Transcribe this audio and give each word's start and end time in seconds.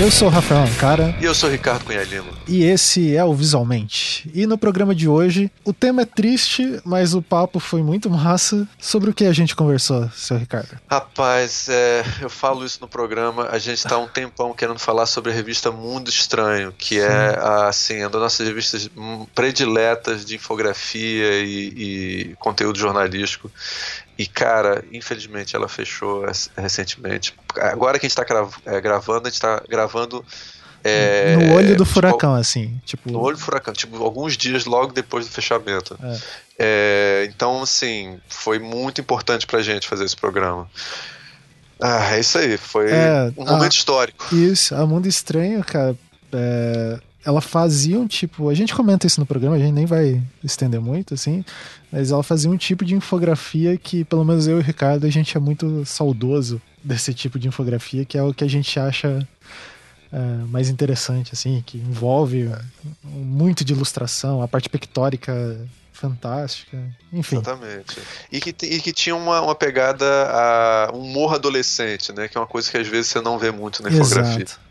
Eu 0.00 0.10
sou 0.10 0.28
o 0.28 0.30
Rafael 0.30 0.62
Ancara. 0.62 1.14
E 1.20 1.26
eu 1.26 1.34
sou 1.34 1.50
o 1.50 1.52
Ricardo 1.52 1.84
Cunha 1.84 2.02
Lima. 2.02 2.32
E 2.48 2.64
esse 2.64 3.14
é 3.14 3.22
o 3.22 3.34
Visualmente. 3.34 4.30
E 4.34 4.46
no 4.46 4.56
programa 4.56 4.94
de 4.94 5.06
hoje, 5.06 5.52
o 5.62 5.74
tema 5.74 6.00
é 6.00 6.04
triste, 6.06 6.80
mas 6.86 7.12
o 7.12 7.20
papo 7.20 7.60
foi 7.60 7.82
muito 7.82 8.08
massa. 8.08 8.66
Sobre 8.78 9.10
o 9.10 9.14
que 9.14 9.26
a 9.26 9.32
gente 9.34 9.54
conversou, 9.54 10.08
seu 10.14 10.38
Ricardo? 10.38 10.80
Rapaz, 10.90 11.68
é, 11.68 12.02
eu 12.22 12.30
falo 12.30 12.64
isso 12.64 12.78
no 12.80 12.88
programa. 12.88 13.48
A 13.52 13.58
gente 13.58 13.82
tá 13.82 13.98
um 13.98 14.08
tempão 14.08 14.54
querendo 14.54 14.78
falar 14.78 15.04
sobre 15.04 15.32
a 15.32 15.34
revista 15.34 15.70
Mundo 15.70 16.08
Estranho, 16.08 16.72
que 16.72 16.98
é, 16.98 17.06
Sim. 17.06 17.36
é 17.36 17.68
assim, 17.68 18.00
uma 18.00 18.08
das 18.08 18.22
nossas 18.22 18.46
revistas 18.46 18.88
prediletas 19.34 20.24
de 20.24 20.36
infografia 20.36 21.42
e, 21.42 22.30
e 22.30 22.36
conteúdo 22.36 22.78
jornalístico. 22.78 23.52
E, 24.20 24.26
cara, 24.26 24.84
infelizmente 24.92 25.56
ela 25.56 25.66
fechou 25.66 26.26
recentemente. 26.54 27.34
Agora 27.56 27.98
que 27.98 28.04
a 28.04 28.08
gente 28.08 28.14
tá 28.14 28.26
é, 28.66 28.78
gravando, 28.78 29.26
a 29.26 29.30
gente 29.30 29.40
tá 29.40 29.62
gravando. 29.66 30.22
É, 30.84 31.36
no 31.36 31.54
olho 31.54 31.68
do 31.68 31.84
tipo, 31.84 31.86
furacão, 31.86 32.34
assim. 32.34 32.78
Tipo... 32.84 33.10
No 33.10 33.18
olho 33.18 33.38
do 33.38 33.42
furacão, 33.42 33.72
tipo, 33.72 33.96
alguns 34.04 34.36
dias 34.36 34.66
logo 34.66 34.92
depois 34.92 35.24
do 35.24 35.32
fechamento. 35.32 35.98
É. 36.02 36.18
É, 36.58 37.28
então, 37.30 37.62
assim, 37.62 38.20
foi 38.28 38.58
muito 38.58 39.00
importante 39.00 39.46
pra 39.46 39.62
gente 39.62 39.88
fazer 39.88 40.04
esse 40.04 40.16
programa. 40.16 40.70
Ah, 41.80 42.14
é 42.14 42.20
isso 42.20 42.36
aí, 42.36 42.58
foi 42.58 42.90
é, 42.90 43.32
um 43.38 43.46
momento 43.46 43.72
a, 43.72 43.74
histórico. 43.74 44.34
Isso, 44.34 44.74
a 44.74 44.86
Mundo 44.86 45.08
Estranho, 45.08 45.64
cara, 45.64 45.96
é, 46.30 47.00
ela 47.24 47.40
fazia 47.40 47.98
um 47.98 48.06
tipo. 48.06 48.48
A 48.48 48.54
gente 48.54 48.74
comenta 48.74 49.06
isso 49.06 49.20
no 49.20 49.26
programa, 49.26 49.56
a 49.56 49.58
gente 49.58 49.72
nem 49.72 49.86
vai 49.86 50.22
estender 50.42 50.80
muito, 50.80 51.14
assim. 51.14 51.44
Mas 51.92 52.10
ela 52.10 52.22
fazia 52.22 52.50
um 52.50 52.56
tipo 52.56 52.84
de 52.84 52.94
infografia 52.94 53.76
que, 53.76 54.04
pelo 54.04 54.24
menos 54.24 54.46
eu 54.46 54.56
e 54.56 54.60
o 54.60 54.62
Ricardo, 54.62 55.06
a 55.06 55.10
gente 55.10 55.36
é 55.36 55.40
muito 55.40 55.84
saudoso 55.84 56.60
desse 56.82 57.12
tipo 57.12 57.38
de 57.38 57.48
infografia, 57.48 58.04
que 58.04 58.16
é 58.16 58.22
o 58.22 58.32
que 58.32 58.44
a 58.44 58.48
gente 58.48 58.78
acha 58.80 59.26
é, 60.12 60.18
mais 60.48 60.68
interessante, 60.68 61.30
assim, 61.32 61.62
que 61.66 61.78
envolve 61.78 62.50
muito 63.04 63.64
de 63.64 63.72
ilustração, 63.72 64.42
a 64.42 64.48
parte 64.48 64.68
pictórica 64.68 65.60
fantástica, 65.92 66.82
enfim. 67.12 67.36
Exatamente. 67.36 67.98
E 68.32 68.40
que, 68.40 68.54
e 68.64 68.80
que 68.80 68.92
tinha 68.92 69.14
uma, 69.14 69.42
uma 69.42 69.54
pegada 69.54 70.06
a 70.30 70.90
um 70.94 71.00
humor 71.00 71.34
adolescente, 71.34 72.10
né? 72.12 72.26
Que 72.26 72.38
é 72.38 72.40
uma 72.40 72.46
coisa 72.46 72.70
que 72.70 72.78
às 72.78 72.86
vezes 72.86 73.08
você 73.08 73.20
não 73.20 73.38
vê 73.38 73.50
muito 73.50 73.82
na 73.82 73.90
infografia. 73.90 74.44
Exato. 74.44 74.69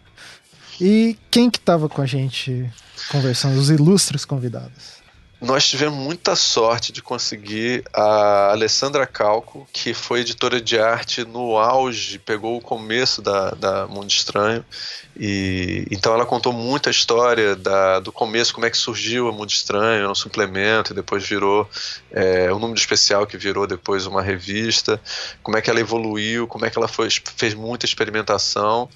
E 0.79 1.17
quem 1.29 1.49
que 1.49 1.57
estava 1.57 1.89
com 1.89 2.01
a 2.01 2.05
gente 2.05 2.71
conversando? 3.11 3.59
Os 3.59 3.69
ilustres 3.69 4.23
convidados. 4.23 4.99
Nós 5.41 5.65
tivemos 5.69 5.97
muita 5.97 6.35
sorte 6.35 6.91
de 6.91 7.01
conseguir 7.01 7.85
a 7.93 8.51
Alessandra 8.51 9.07
Calco, 9.07 9.65
que 9.71 9.93
foi 9.93 10.19
editora 10.19 10.59
de 10.59 10.77
arte 10.77 11.23
no 11.23 11.57
auge, 11.57 12.19
pegou 12.19 12.57
o 12.57 12.61
começo 12.61 13.21
da, 13.21 13.51
da 13.51 13.87
Mundo 13.87 14.09
Estranho. 14.09 14.65
E, 15.17 15.87
então 15.91 16.13
ela 16.13 16.25
contou 16.25 16.51
muita 16.51 16.89
história 16.89 17.55
da, 17.55 18.01
do 18.01 18.11
começo, 18.11 18.53
como 18.53 18.65
é 18.65 18.69
que 18.69 18.77
surgiu 18.77 19.29
a 19.29 19.31
Mundo 19.31 19.49
Estranho, 19.49 20.05
é 20.05 20.09
um 20.09 20.15
suplemento, 20.15 20.91
e 20.91 20.95
depois 20.95 21.25
virou 21.25 21.69
é, 22.11 22.51
um 22.53 22.59
número 22.59 22.77
especial 22.77 23.25
que 23.25 23.37
virou 23.37 23.65
depois 23.65 24.05
uma 24.05 24.21
revista, 24.21 25.01
como 25.41 25.57
é 25.57 25.61
que 25.61 25.69
ela 25.69 25.79
evoluiu, 25.79 26.47
como 26.47 26.65
é 26.65 26.69
que 26.69 26.77
ela 26.77 26.87
foi, 26.89 27.07
fez 27.37 27.53
muita 27.53 27.85
experimentação. 27.85 28.89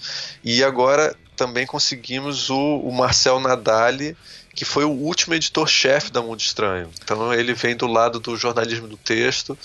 E 0.43 0.61
agora 0.61 1.15
também 1.35 1.65
conseguimos 1.65 2.49
o, 2.49 2.77
o 2.79 2.91
Marcel 2.91 3.39
Nadali, 3.39 4.15
que 4.53 4.65
foi 4.65 4.85
o 4.85 4.91
último 4.91 5.33
editor-chefe 5.33 6.11
da 6.11 6.21
Mundo 6.21 6.39
Estranho. 6.39 6.89
Então 7.03 7.33
ele 7.33 7.53
vem 7.53 7.75
do 7.75 7.87
lado 7.87 8.19
do 8.19 8.35
jornalismo 8.37 8.87
do 8.87 8.97
texto 8.97 9.57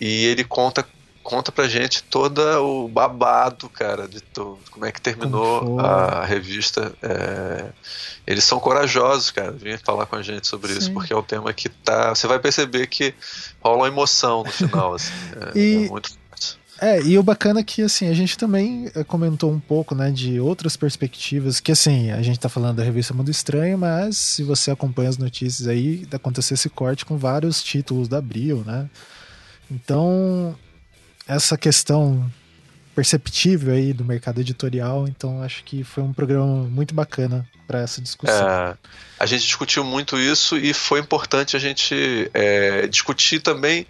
e 0.00 0.26
ele 0.26 0.44
conta 0.44 0.84
conta 1.24 1.50
pra 1.50 1.66
gente 1.66 2.02
todo 2.02 2.38
o 2.62 2.86
babado, 2.86 3.66
cara, 3.70 4.06
de 4.06 4.20
to, 4.20 4.58
como 4.70 4.84
é 4.84 4.92
que 4.92 5.00
terminou 5.00 5.80
a 5.80 6.22
revista. 6.22 6.92
É, 7.02 7.64
eles 8.26 8.44
são 8.44 8.60
corajosos, 8.60 9.30
cara, 9.30 9.50
vêm 9.50 9.78
falar 9.78 10.04
com 10.04 10.16
a 10.16 10.22
gente 10.22 10.46
sobre 10.46 10.72
Sim. 10.72 10.78
isso, 10.78 10.92
porque 10.92 11.14
é 11.14 11.16
um 11.16 11.22
tema 11.22 11.52
que 11.54 11.70
tá. 11.70 12.14
Você 12.14 12.26
vai 12.26 12.38
perceber 12.38 12.86
que 12.86 13.14
rola 13.60 13.78
uma 13.78 13.88
emoção 13.88 14.44
no 14.44 14.52
final, 14.52 14.94
assim. 14.94 15.12
É, 15.54 15.58
e... 15.58 15.86
é 15.86 15.88
muito 15.88 16.10
é, 16.80 17.00
e 17.02 17.16
o 17.18 17.22
bacana 17.22 17.60
é 17.60 17.62
que, 17.62 17.82
assim, 17.82 18.08
a 18.08 18.14
gente 18.14 18.36
também 18.36 18.90
eh, 18.94 19.04
comentou 19.04 19.50
um 19.50 19.60
pouco, 19.60 19.94
né, 19.94 20.10
de 20.10 20.40
outras 20.40 20.76
perspectivas, 20.76 21.60
que, 21.60 21.70
assim, 21.70 22.10
a 22.10 22.20
gente 22.20 22.38
tá 22.38 22.48
falando 22.48 22.76
da 22.76 22.82
revista 22.82 23.14
Mundo 23.14 23.30
Estranho, 23.30 23.78
mas 23.78 24.18
se 24.18 24.42
você 24.42 24.70
acompanha 24.70 25.08
as 25.08 25.16
notícias 25.16 25.68
aí, 25.68 26.06
aconteceu 26.12 26.54
esse 26.54 26.68
corte 26.68 27.04
com 27.04 27.16
vários 27.16 27.62
títulos 27.62 28.08
da 28.08 28.18
Abril, 28.18 28.64
né? 28.66 28.90
Então, 29.70 30.54
essa 31.26 31.56
questão 31.56 32.30
perceptível 32.94 33.74
aí 33.74 33.92
do 33.92 34.04
mercado 34.04 34.40
editorial, 34.40 35.06
então 35.08 35.42
acho 35.42 35.64
que 35.64 35.82
foi 35.82 36.02
um 36.02 36.12
programa 36.12 36.64
muito 36.64 36.94
bacana 36.94 37.48
para 37.66 37.80
essa 37.80 38.00
discussão. 38.00 38.48
É, 38.48 38.76
a 39.18 39.26
gente 39.26 39.44
discutiu 39.44 39.84
muito 39.84 40.18
isso 40.18 40.56
e 40.56 40.72
foi 40.72 41.00
importante 41.00 41.56
a 41.56 41.58
gente 41.58 42.30
é, 42.32 42.86
discutir 42.86 43.40
também 43.40 43.86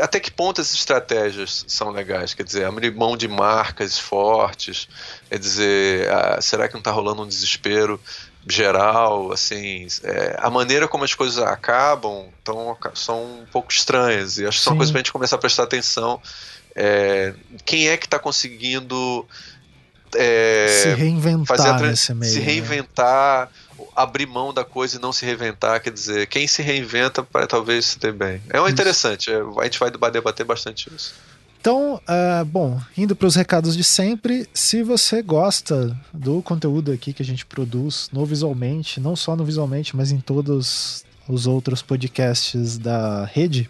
até 0.00 0.18
que 0.18 0.30
ponto 0.30 0.60
essas 0.60 0.74
estratégias 0.74 1.64
são 1.68 1.90
legais? 1.90 2.32
Quer 2.32 2.44
dizer, 2.44 2.64
abrir 2.64 2.94
mão 2.94 3.16
de 3.16 3.28
marcas 3.28 3.98
fortes, 3.98 4.88
quer 5.28 5.38
dizer, 5.38 6.10
ah, 6.10 6.40
será 6.40 6.66
que 6.66 6.74
não 6.74 6.80
está 6.80 6.90
rolando 6.90 7.22
um 7.22 7.26
desespero 7.26 8.00
geral? 8.48 9.32
Assim, 9.32 9.86
é, 10.02 10.36
a 10.38 10.48
maneira 10.48 10.88
como 10.88 11.04
as 11.04 11.14
coisas 11.14 11.42
acabam 11.42 12.28
tão, 12.42 12.76
são 12.94 13.40
um 13.42 13.46
pouco 13.52 13.70
estranhas 13.70 14.38
e 14.38 14.46
acho 14.46 14.58
que 14.58 14.64
são 14.64 14.76
coisas 14.76 14.90
para 14.90 15.00
a 15.00 15.02
gente 15.02 15.12
começar 15.12 15.36
a 15.36 15.38
prestar 15.40 15.64
atenção. 15.64 16.20
É, 16.74 17.34
quem 17.64 17.88
é 17.88 17.96
que 17.96 18.06
está 18.06 18.18
conseguindo 18.18 19.26
é, 20.16 20.82
se 20.82 20.94
reinventar 20.94 21.56
fazer 21.56 21.86
nesse 21.86 22.14
meio, 22.14 22.32
se 22.32 22.38
né? 22.38 22.44
reinventar, 22.44 23.46
né? 23.46 23.52
Abrir 23.94 24.26
mão 24.26 24.52
da 24.52 24.64
coisa 24.64 24.96
e 24.96 25.00
não 25.00 25.12
se 25.12 25.24
reinventar, 25.24 25.80
quer 25.82 25.92
dizer, 25.92 26.26
quem 26.26 26.46
se 26.46 26.62
reinventa 26.62 27.22
para 27.22 27.46
talvez 27.46 27.86
se 27.86 27.98
ter 27.98 28.12
bem. 28.12 28.40
É 28.50 28.68
interessante, 28.68 29.30
é, 29.30 29.40
a 29.40 29.64
gente 29.64 29.78
vai 29.78 29.90
debater 29.90 30.44
bastante 30.44 30.88
isso. 30.94 31.14
Então, 31.60 31.96
uh, 31.96 32.44
bom, 32.46 32.80
indo 32.96 33.14
para 33.14 33.26
os 33.26 33.34
recados 33.34 33.76
de 33.76 33.84
sempre, 33.84 34.48
se 34.54 34.82
você 34.82 35.20
gosta 35.20 35.94
do 36.10 36.40
conteúdo 36.40 36.90
aqui 36.90 37.12
que 37.12 37.22
a 37.22 37.24
gente 37.24 37.44
produz 37.44 38.08
no 38.10 38.24
Visualmente, 38.24 38.98
não 38.98 39.14
só 39.14 39.36
no 39.36 39.44
Visualmente, 39.44 39.94
mas 39.94 40.10
em 40.10 40.18
todos 40.18 41.04
os 41.28 41.46
outros 41.46 41.82
podcasts 41.82 42.78
da 42.78 43.26
rede 43.26 43.68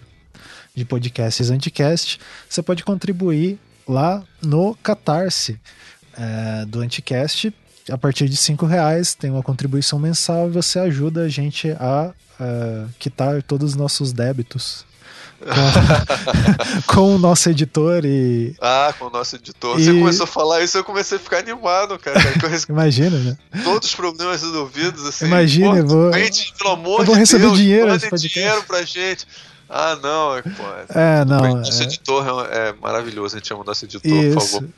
de 0.73 0.85
podcasts 0.85 1.51
Anticast, 1.51 2.21
você 2.49 2.63
pode 2.63 2.85
contribuir 2.85 3.59
lá 3.89 4.23
no 4.41 4.77
Catarse 4.77 5.59
uh, 6.15 6.67
do 6.67 6.81
Anticast 6.81 7.53
a 7.91 7.99
partir 7.99 8.29
de 8.29 8.37
cinco 8.37 8.67
reais 8.67 9.15
tem 9.15 9.31
uma 9.31 9.43
contribuição 9.43 9.99
mensal 9.99 10.49
e 10.49 10.51
você 10.51 10.79
ajuda 10.79 11.23
a 11.23 11.29
gente 11.29 11.71
a 11.73 12.13
uh, 12.41 12.89
quitar 12.99 13.43
todos 13.43 13.71
os 13.71 13.77
nossos 13.77 14.13
débitos 14.13 14.85
com, 16.87 16.95
com, 16.95 17.15
o 17.15 17.19
nosso 17.19 17.49
editor 17.49 18.05
e. 18.05 18.55
Ah, 18.61 18.95
com 18.99 19.07
o 19.07 19.11
nosso 19.11 19.37
editor. 19.37 19.79
E... 19.79 19.85
Você 19.85 19.93
começou 19.93 20.25
a 20.25 20.27
falar 20.27 20.63
isso, 20.63 20.77
eu 20.77 20.85
comecei 20.85 21.17
a 21.17 21.21
ficar 21.21 21.39
animado, 21.39 21.99
cara. 21.99 22.21
Imagina, 22.69 23.19
né? 23.19 23.37
Todos 23.65 23.89
os 23.89 23.95
problemas 23.95 24.43
resolvidos, 24.43 25.07
assim. 25.07 25.27
Imagina, 25.27 25.79
eu 25.79 25.87
vou. 25.87 26.13
Gente, 26.13 26.53
pelo 26.59 26.71
amor 26.71 27.01
eu 27.01 27.07
vou 27.07 27.15
receber 27.15 27.47
Deus, 27.47 27.59
dinheiro, 27.59 27.99
dinheiro 27.99 28.63
pra 28.65 28.83
gente. 28.83 29.27
Ah, 29.69 29.97
não, 30.03 30.37
é, 30.37 30.43
pô. 30.43 30.99
É, 30.99 31.25
não. 31.25 31.53
O 31.53 31.57
nosso 31.59 31.81
é... 31.81 31.85
editor 31.85 32.49
é 32.51 32.75
maravilhoso, 32.81 33.37
a 33.37 33.39
gente 33.39 33.49
chama 33.49 33.63
o 33.63 33.65
nosso 33.65 33.85
editor, 33.85 34.13
isso. 34.13 34.35
por 34.35 34.43
favor. 34.43 34.69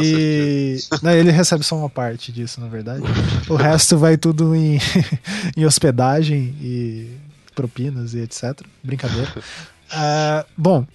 E 0.00 0.78
não, 1.02 1.10
ele 1.10 1.30
recebe 1.30 1.64
só 1.64 1.76
uma 1.76 1.90
parte 1.90 2.30
disso, 2.30 2.60
na 2.60 2.68
verdade. 2.68 3.02
o 3.48 3.54
resto 3.54 3.98
vai 3.98 4.16
tudo 4.16 4.54
em, 4.54 4.78
em 5.56 5.64
hospedagem 5.64 6.54
e 6.60 7.10
propinas 7.54 8.14
e 8.14 8.20
etc. 8.20 8.60
Brincadeira. 8.82 9.32
Uh, 9.36 10.46
bom, 10.56 10.86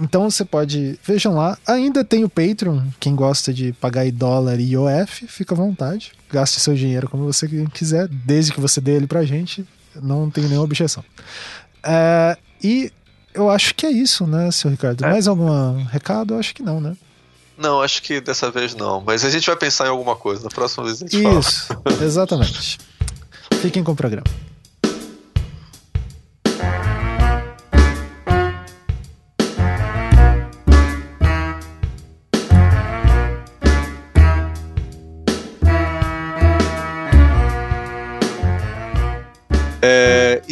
então 0.00 0.28
você 0.30 0.44
pode. 0.44 0.98
Vejam 1.02 1.34
lá. 1.34 1.56
Ainda 1.66 2.04
tem 2.04 2.24
o 2.24 2.28
Patreon. 2.28 2.82
Quem 3.00 3.14
gosta 3.14 3.52
de 3.52 3.72
pagar 3.72 4.06
em 4.06 4.12
dólar 4.12 4.60
e 4.60 4.72
IOF, 4.72 5.26
fica 5.26 5.54
à 5.54 5.56
vontade. 5.56 6.12
Gaste 6.30 6.60
seu 6.60 6.74
dinheiro 6.74 7.08
como 7.08 7.24
você 7.24 7.48
quiser, 7.72 8.08
desde 8.08 8.52
que 8.52 8.60
você 8.60 8.80
dê 8.80 8.92
ele 8.92 9.06
pra 9.06 9.24
gente. 9.24 9.66
Não 9.94 10.30
tem 10.30 10.44
nenhuma 10.44 10.64
objeção. 10.64 11.02
Uh, 11.82 12.38
e 12.62 12.92
eu 13.32 13.48
acho 13.48 13.74
que 13.74 13.86
é 13.86 13.90
isso, 13.90 14.26
né, 14.26 14.50
seu 14.50 14.70
Ricardo? 14.70 15.04
É. 15.04 15.10
Mais 15.10 15.26
algum 15.26 15.84
recado? 15.84 16.34
Eu 16.34 16.38
acho 16.38 16.54
que 16.54 16.62
não, 16.62 16.80
né? 16.80 16.96
Não, 17.56 17.80
acho 17.82 18.02
que 18.02 18.20
dessa 18.20 18.50
vez 18.50 18.74
não. 18.74 19.00
Mas 19.04 19.24
a 19.24 19.30
gente 19.30 19.46
vai 19.46 19.56
pensar 19.56 19.86
em 19.86 19.90
alguma 19.90 20.14
coisa. 20.16 20.44
Na 20.44 20.50
próxima 20.50 20.84
vez 20.84 21.02
a 21.02 21.06
gente 21.06 21.16
Isso, 21.16 21.66
fala. 21.68 22.04
exatamente. 22.04 22.78
Fiquem 23.60 23.82
com 23.82 23.92
o 23.92 23.96
programa. 23.96 24.26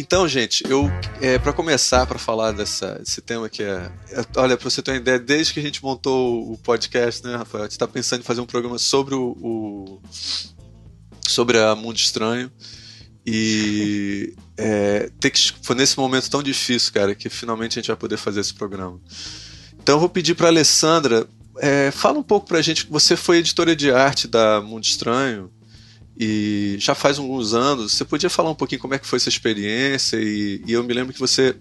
Então, 0.05 0.27
gente, 0.27 0.63
eu 0.69 0.87
é, 1.19 1.39
para 1.39 1.51
começar 1.51 2.05
para 2.05 2.19
falar 2.19 2.51
dessa, 2.51 2.99
desse 2.99 3.21
tema 3.21 3.49
que 3.49 3.63
é, 3.63 3.91
é 4.11 4.23
olha, 4.37 4.55
para 4.55 4.69
você 4.69 4.79
ter 4.79 4.91
uma 4.91 4.97
ideia, 4.97 5.17
desde 5.17 5.51
que 5.51 5.59
a 5.59 5.63
gente 5.63 5.83
montou 5.83 6.51
o 6.51 6.55
podcast, 6.59 7.25
né, 7.25 7.35
Rafael, 7.35 7.63
a 7.63 7.65
gente 7.65 7.71
está 7.71 7.87
pensando 7.87 8.19
em 8.19 8.23
fazer 8.23 8.39
um 8.39 8.45
programa 8.45 8.77
sobre 8.77 9.15
o, 9.15 9.35
o 9.41 10.01
sobre 11.27 11.57
a 11.57 11.75
Mundo 11.75 11.97
Estranho 11.97 12.51
e 13.25 14.35
é, 14.55 15.09
ter 15.19 15.31
que, 15.31 15.53
foi 15.63 15.75
nesse 15.75 15.97
momento 15.97 16.29
tão 16.29 16.43
difícil, 16.43 16.93
cara, 16.93 17.15
que 17.15 17.27
finalmente 17.27 17.79
a 17.79 17.81
gente 17.81 17.87
vai 17.87 17.97
poder 17.97 18.17
fazer 18.17 18.41
esse 18.41 18.53
programa. 18.53 19.01
Então, 19.73 19.95
eu 19.95 19.99
vou 19.99 20.09
pedir 20.09 20.35
para 20.35 20.49
Alessandra 20.49 21.27
é, 21.57 21.89
fala 21.89 22.19
um 22.19 22.23
pouco 22.23 22.47
para 22.47 22.59
a 22.59 22.61
gente. 22.61 22.85
Você 22.89 23.15
foi 23.15 23.37
editora 23.37 23.75
de 23.75 23.91
arte 23.91 24.27
da 24.27 24.61
Mundo 24.61 24.83
Estranho 24.83 25.49
e 26.17 26.77
já 26.79 26.95
faz 26.95 27.19
alguns 27.19 27.53
anos. 27.53 27.93
Você 27.93 28.05
podia 28.05 28.29
falar 28.29 28.49
um 28.49 28.55
pouquinho 28.55 28.81
como 28.81 28.93
é 28.93 28.99
que 28.99 29.07
foi 29.07 29.17
essa 29.17 29.29
experiência? 29.29 30.17
E, 30.17 30.63
e 30.65 30.73
eu 30.73 30.83
me 30.83 30.93
lembro 30.93 31.13
que 31.13 31.19
você 31.19 31.57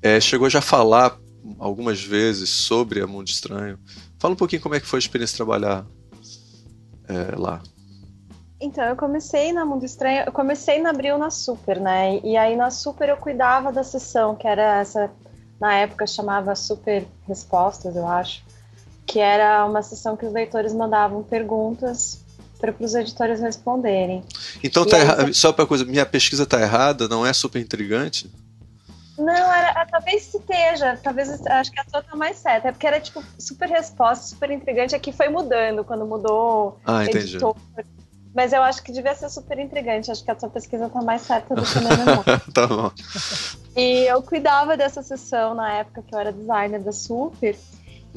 é, 0.00 0.20
chegou 0.20 0.48
já 0.48 0.60
a 0.60 0.62
falar 0.62 1.18
algumas 1.58 2.02
vezes 2.02 2.48
sobre 2.48 3.00
a 3.00 3.06
Mundo 3.06 3.28
Estranho. 3.28 3.78
Fala 4.18 4.34
um 4.34 4.36
pouquinho 4.36 4.62
como 4.62 4.74
é 4.74 4.80
que 4.80 4.86
foi 4.86 4.98
a 4.98 5.00
experiência 5.00 5.34
de 5.34 5.36
trabalhar 5.38 5.86
é, 7.08 7.36
lá. 7.36 7.62
Então, 8.60 8.84
eu 8.84 8.96
comecei 8.96 9.52
na 9.52 9.64
Mundo 9.66 9.84
Estranho, 9.84 10.24
eu 10.24 10.32
comecei 10.32 10.80
na 10.80 10.90
Abril 10.90 11.18
na 11.18 11.30
Super, 11.30 11.78
né? 11.78 12.20
E 12.24 12.36
aí 12.36 12.56
na 12.56 12.70
Super 12.70 13.10
eu 13.10 13.16
cuidava 13.16 13.70
da 13.70 13.82
sessão, 13.82 14.34
que 14.34 14.48
era 14.48 14.80
essa, 14.80 15.10
na 15.60 15.74
época 15.74 16.06
chamava 16.06 16.54
Super 16.54 17.06
Respostas, 17.26 17.94
eu 17.94 18.06
acho, 18.06 18.42
que 19.04 19.18
era 19.18 19.64
uma 19.66 19.82
sessão 19.82 20.16
que 20.16 20.24
os 20.24 20.32
leitores 20.32 20.72
mandavam 20.72 21.22
perguntas 21.22 22.24
para 22.58 22.74
os 22.80 22.94
editores 22.94 23.40
responderem. 23.40 24.24
Então, 24.62 24.86
tá 24.86 24.96
aí, 24.96 25.34
só 25.34 25.52
para 25.52 25.66
coisa, 25.66 25.84
minha 25.84 26.06
pesquisa 26.06 26.44
está 26.44 26.60
errada, 26.60 27.08
não 27.08 27.26
é 27.26 27.32
super 27.32 27.60
intrigante? 27.60 28.30
Não, 29.18 29.32
era, 29.32 29.80
é, 29.80 29.84
talvez 29.86 30.34
esteja, 30.34 30.98
talvez 31.02 31.30
acho 31.46 31.72
que 31.72 31.80
a 31.80 31.84
sua 31.88 32.02
tá 32.02 32.14
mais 32.14 32.36
certa, 32.36 32.68
é 32.68 32.72
porque 32.72 32.86
era 32.86 33.00
tipo 33.00 33.22
super 33.38 33.68
resposta, 33.68 34.26
super 34.26 34.50
intrigante, 34.50 34.94
aqui 34.94 35.10
foi 35.10 35.28
mudando 35.28 35.82
quando 35.84 36.04
mudou 36.06 36.78
ah, 36.84 37.04
editor. 37.04 37.56
Mas 38.34 38.52
eu 38.52 38.62
acho 38.62 38.82
que 38.82 38.92
devia 38.92 39.14
ser 39.14 39.30
super 39.30 39.58
intrigante, 39.58 40.10
acho 40.10 40.22
que 40.22 40.30
a 40.30 40.38
sua 40.38 40.50
pesquisa 40.50 40.90
tá 40.90 41.00
mais 41.00 41.22
certa 41.22 41.54
do 41.54 41.62
que 41.62 41.78
a 41.78 41.80
minha 41.80 42.40
tá 42.52 42.66
bom. 42.66 42.92
E 43.74 44.04
eu 44.06 44.22
cuidava 44.22 44.76
dessa 44.76 45.02
sessão 45.02 45.54
na 45.54 45.72
época 45.72 46.02
que 46.02 46.14
eu 46.14 46.18
era 46.18 46.30
designer 46.30 46.82
da 46.82 46.92
Super, 46.92 47.56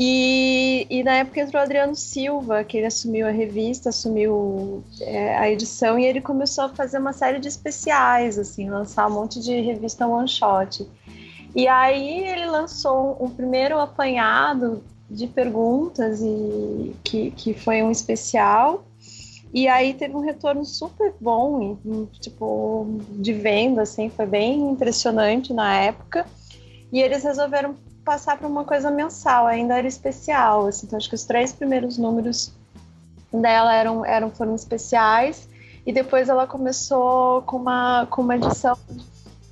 e, 0.01 0.87
e, 0.89 1.03
na 1.03 1.15
época 1.15 1.41
entrou 1.41 1.59
o 1.59 1.65
Adriano 1.65 1.93
Silva, 1.93 2.63
que 2.63 2.77
ele 2.77 2.85
assumiu 2.85 3.27
a 3.27 3.31
revista, 3.31 3.89
assumiu 3.89 4.81
é, 5.01 5.37
a 5.37 5.51
edição, 5.51 5.99
e 5.99 6.05
ele 6.05 6.21
começou 6.21 6.63
a 6.63 6.69
fazer 6.69 6.99
uma 6.99 7.11
série 7.11 7.37
de 7.37 7.49
especiais, 7.49 8.39
assim, 8.39 8.69
lançar 8.69 9.07
um 9.07 9.13
monte 9.13 9.41
de 9.41 9.59
revista 9.59 10.07
one 10.07 10.29
shot. 10.29 10.87
E 11.53 11.67
aí 11.67 12.23
ele 12.23 12.45
lançou 12.45 13.17
um, 13.19 13.29
primeiro 13.29 13.77
apanhado 13.77 14.81
de 15.11 15.27
perguntas, 15.27 16.21
e 16.21 16.95
que, 17.03 17.31
que 17.31 17.53
foi 17.53 17.83
um 17.83 17.91
especial. 17.91 18.85
E 19.53 19.67
aí 19.67 19.93
teve 19.93 20.15
um 20.15 20.21
retorno 20.21 20.63
super 20.63 21.13
bom, 21.19 21.77
tipo, 22.21 23.01
de 23.17 23.33
venda, 23.33 23.81
assim, 23.81 24.09
foi 24.09 24.25
bem 24.25 24.71
impressionante 24.71 25.53
na 25.53 25.75
época. 25.75 26.25
E 26.89 27.01
eles 27.01 27.21
resolveram 27.21 27.75
passar 28.09 28.39
para 28.39 28.47
uma 28.47 28.65
coisa 28.65 28.89
mensal, 28.89 29.45
ainda 29.45 29.77
era 29.77 29.87
especial. 29.87 30.65
Assim, 30.65 30.87
então, 30.87 30.97
acho 30.97 31.07
que 31.07 31.13
os 31.13 31.25
três 31.25 31.53
primeiros 31.53 31.95
números 31.95 32.51
dela 33.31 33.71
eram, 33.71 34.03
eram 34.03 34.31
foram 34.31 34.55
especiais 34.55 35.47
e 35.85 35.93
depois 35.93 36.27
ela 36.27 36.47
começou 36.47 37.43
com 37.43 37.57
uma, 37.57 38.07
com 38.09 38.23
uma 38.23 38.35
edição 38.35 38.75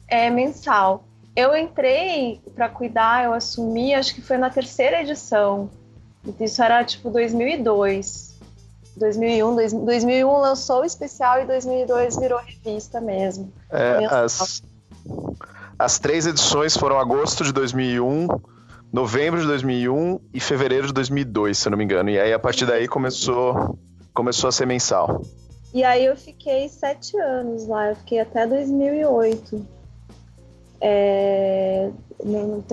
é, 0.08 0.32
mensal. 0.32 1.04
Eu 1.36 1.56
entrei 1.56 2.42
para 2.56 2.68
cuidar, 2.68 3.26
eu 3.26 3.34
assumi, 3.34 3.94
acho 3.94 4.16
que 4.16 4.24
foi 4.24 4.40
na 4.40 4.50
terceira 4.50 5.04
edição. 5.04 5.70
Isso 6.40 6.64
era 6.64 6.84
tipo 6.84 7.12
2002. 7.12 8.38
2001, 8.96 9.86
2001 9.86 10.38
lançou 10.40 10.82
o 10.82 10.84
especial 10.84 11.44
e 11.44 11.46
2002 11.46 12.18
virou 12.18 12.40
revista 12.40 13.00
mesmo. 13.00 13.54
É, 13.70 14.04
as, 14.08 14.64
as 15.78 16.00
três 16.00 16.26
edições 16.26 16.76
foram 16.76 17.00
agosto 17.00 17.44
de 17.44 17.54
2001, 17.54 18.28
novembro 18.92 19.40
de 19.40 19.48
2001 19.48 20.20
e 20.34 20.40
fevereiro 20.40 20.88
de 20.88 20.94
2002, 20.94 21.58
se 21.58 21.68
eu 21.68 21.72
não 21.72 21.78
me 21.78 21.84
engano. 21.84 22.10
E 22.10 22.20
aí, 22.20 22.34
a 22.34 22.40
partir 22.40 22.66
daí, 22.66 22.88
começou, 22.88 23.78
começou 24.14 24.48
a 24.48 24.52
ser 24.52 24.66
mensal. 24.66 25.22
E 25.74 25.84
aí 25.84 26.06
eu 26.06 26.16
fiquei 26.16 26.68
sete 26.70 27.18
anos 27.20 27.68
lá, 27.68 27.90
eu 27.90 27.96
fiquei 27.96 28.20
até 28.20 28.48
2008. 28.48 29.66
É, 30.80 31.90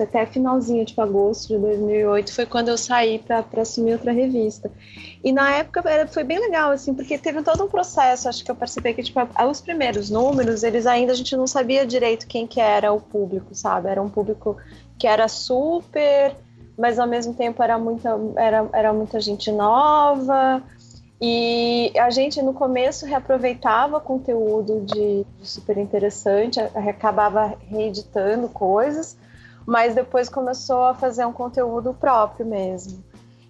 até 0.01 0.25
finalzinho, 0.25 0.85
tipo 0.85 1.01
agosto 1.01 1.49
de 1.49 1.57
2008, 1.57 2.33
foi 2.33 2.45
quando 2.45 2.69
eu 2.69 2.77
saí 2.77 3.19
para 3.19 3.45
assumir 3.61 3.93
outra 3.93 4.11
revista. 4.11 4.71
E 5.25 5.31
na 5.31 5.51
época 5.55 5.81
era, 5.89 6.07
foi 6.07 6.23
bem 6.23 6.37
legal, 6.37 6.69
assim, 6.69 6.93
porque 6.93 7.17
teve 7.17 7.41
todo 7.41 7.63
um 7.63 7.67
processo, 7.67 8.29
acho 8.29 8.45
que 8.45 8.51
eu 8.51 8.55
percebi 8.55 8.93
que, 8.93 9.01
tipo, 9.01 9.19
os 9.49 9.59
primeiros 9.59 10.11
números, 10.11 10.61
eles 10.61 10.85
ainda, 10.85 11.13
a 11.13 11.15
gente 11.15 11.35
não 11.35 11.47
sabia 11.47 11.83
direito 11.83 12.27
quem 12.27 12.45
que 12.45 12.61
era 12.61 12.93
o 12.93 13.01
público, 13.01 13.55
sabe? 13.55 13.89
Era 13.89 13.99
um 13.99 14.07
público 14.07 14.55
que 14.99 15.07
era 15.07 15.27
super, 15.27 16.35
mas 16.77 16.99
ao 16.99 17.07
mesmo 17.07 17.33
tempo 17.33 17.63
era 17.63 17.79
muita, 17.79 18.15
era, 18.35 18.69
era 18.71 18.93
muita 18.93 19.19
gente 19.19 19.51
nova, 19.51 20.61
e 21.19 21.91
a 21.97 22.11
gente 22.11 22.39
no 22.43 22.53
começo 22.53 23.07
reaproveitava 23.07 23.99
conteúdo 23.99 24.81
de, 24.81 25.25
de 25.39 25.49
super 25.49 25.79
interessante, 25.79 26.59
acabava 26.59 27.57
reeditando 27.67 28.47
coisas, 28.47 29.17
mas 29.65 29.95
depois 29.95 30.29
começou 30.29 30.83
a 30.83 30.93
fazer 30.93 31.25
um 31.25 31.33
conteúdo 31.33 31.95
próprio 31.95 32.45
mesmo. 32.45 33.03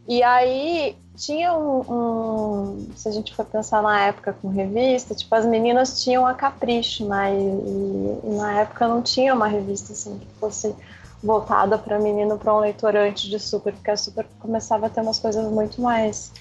E 0.07 0.23
aí 0.23 0.95
tinha 1.15 1.53
um, 1.53 1.79
um, 1.89 2.87
se 2.95 3.07
a 3.07 3.11
gente 3.11 3.33
for 3.33 3.45
pensar 3.45 3.81
na 3.81 4.01
época 4.01 4.33
com 4.33 4.49
revista, 4.49 5.15
tipo 5.15 5.33
as 5.33 5.45
meninas 5.45 6.03
tinham 6.03 6.25
a 6.25 6.33
Capricho, 6.33 7.07
né? 7.07 7.33
E, 7.33 8.35
na 8.35 8.61
época 8.61 8.87
não 8.87 9.01
tinha 9.01 9.33
uma 9.33 9.47
revista 9.47 9.93
assim 9.93 10.19
que 10.19 10.27
fosse 10.39 10.75
voltada 11.23 11.77
para 11.77 11.97
menino, 11.97 12.37
para 12.37 12.53
um 12.53 12.59
leitor 12.59 12.95
antes 12.95 13.23
de 13.23 13.39
Super, 13.39 13.73
porque 13.73 13.91
a 13.91 13.97
Super 13.97 14.27
começava 14.39 14.87
a 14.87 14.89
ter 14.89 15.01
umas 15.01 15.17
coisas 15.17 15.49
muito 15.51 15.81
mais 15.81 16.31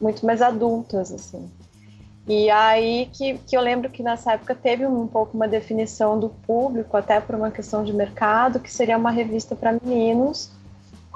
muito 0.00 0.26
mais 0.26 0.42
adultas 0.42 1.12
assim. 1.12 1.50
E 2.28 2.50
aí 2.50 3.08
que, 3.12 3.38
que 3.38 3.56
eu 3.56 3.60
lembro 3.60 3.88
que 3.88 4.02
nessa 4.02 4.32
época 4.32 4.54
teve 4.54 4.84
um 4.84 5.06
pouco 5.06 5.36
uma 5.36 5.46
definição 5.46 6.18
do 6.18 6.28
público, 6.28 6.96
até 6.96 7.20
por 7.20 7.36
uma 7.36 7.50
questão 7.50 7.84
de 7.84 7.92
mercado, 7.92 8.58
que 8.58 8.72
seria 8.72 8.98
uma 8.98 9.10
revista 9.10 9.54
para 9.54 9.72
meninos 9.72 10.50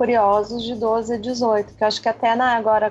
curiosos 0.00 0.62
de 0.62 0.74
12 0.74 1.12
a 1.12 1.18
18, 1.18 1.74
que 1.74 1.84
eu 1.84 1.86
acho 1.86 2.00
que 2.00 2.08
até 2.08 2.34
na, 2.34 2.56
agora, 2.56 2.90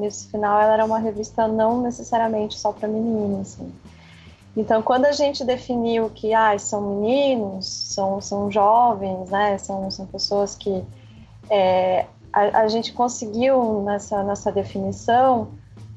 nesse 0.00 0.26
final, 0.26 0.60
ela 0.60 0.72
era 0.72 0.84
uma 0.84 0.98
revista 0.98 1.46
não 1.46 1.80
necessariamente 1.80 2.58
só 2.58 2.72
para 2.72 2.88
meninos. 2.88 3.52
Assim. 3.52 3.72
Então, 4.56 4.82
quando 4.82 5.04
a 5.04 5.12
gente 5.12 5.44
definiu 5.44 6.10
que 6.10 6.34
ah, 6.34 6.58
são 6.58 6.80
meninos, 6.80 7.68
são, 7.68 8.20
são 8.20 8.50
jovens, 8.50 9.30
né, 9.30 9.58
são, 9.58 9.88
são 9.92 10.06
pessoas 10.06 10.56
que 10.56 10.84
é, 11.48 12.06
a, 12.32 12.62
a 12.62 12.66
gente 12.66 12.92
conseguiu 12.94 13.82
nessa, 13.82 14.24
nessa 14.24 14.50
definição 14.50 15.52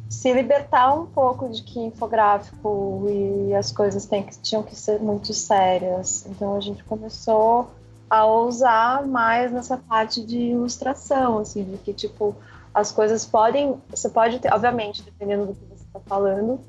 se 0.08 0.32
libertar 0.32 0.94
um 0.94 1.08
pouco 1.08 1.50
de 1.50 1.64
que 1.64 1.80
infográfico 1.80 3.08
e 3.10 3.56
as 3.56 3.72
coisas 3.72 4.06
que, 4.06 4.24
tinham 4.44 4.62
que 4.62 4.76
ser 4.76 5.00
muito 5.00 5.34
sérias. 5.34 6.28
Então 6.30 6.56
a 6.56 6.60
gente 6.60 6.84
começou 6.84 7.72
a 8.10 8.26
usar 8.26 9.06
mais 9.06 9.52
nessa 9.52 9.78
parte 9.78 10.24
de 10.24 10.38
ilustração, 10.38 11.40
assim, 11.40 11.64
de 11.64 11.78
que 11.78 11.94
tipo 11.94 12.36
as 12.74 12.92
coisas 12.92 13.26
podem, 13.26 13.76
você 13.90 14.10
pode 14.10 14.40
ter, 14.40 14.52
obviamente, 14.52 15.04
dependendo 15.04 15.48
do 15.48 15.54
que 15.54 15.66
você 15.66 15.84
está 15.84 16.00
falando, 16.00 16.60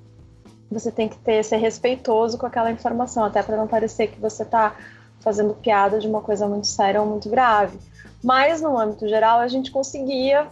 você 0.70 0.90
tem 0.90 1.08
que 1.08 1.16
ter 1.18 1.42
ser 1.42 1.56
respeitoso 1.56 2.36
com 2.36 2.46
aquela 2.46 2.70
informação, 2.70 3.24
até 3.24 3.42
para 3.42 3.56
não 3.56 3.66
parecer 3.66 4.08
que 4.08 4.20
você 4.20 4.42
está 4.42 4.74
fazendo 5.20 5.54
piada 5.54 5.98
de 5.98 6.06
uma 6.06 6.20
coisa 6.20 6.46
muito 6.46 6.66
séria 6.66 7.00
ou 7.00 7.06
muito 7.06 7.30
grave. 7.30 7.78
Mas 8.22 8.60
no 8.60 8.78
âmbito 8.78 9.08
geral 9.08 9.40
a 9.40 9.48
gente 9.48 9.70
conseguia 9.70 10.48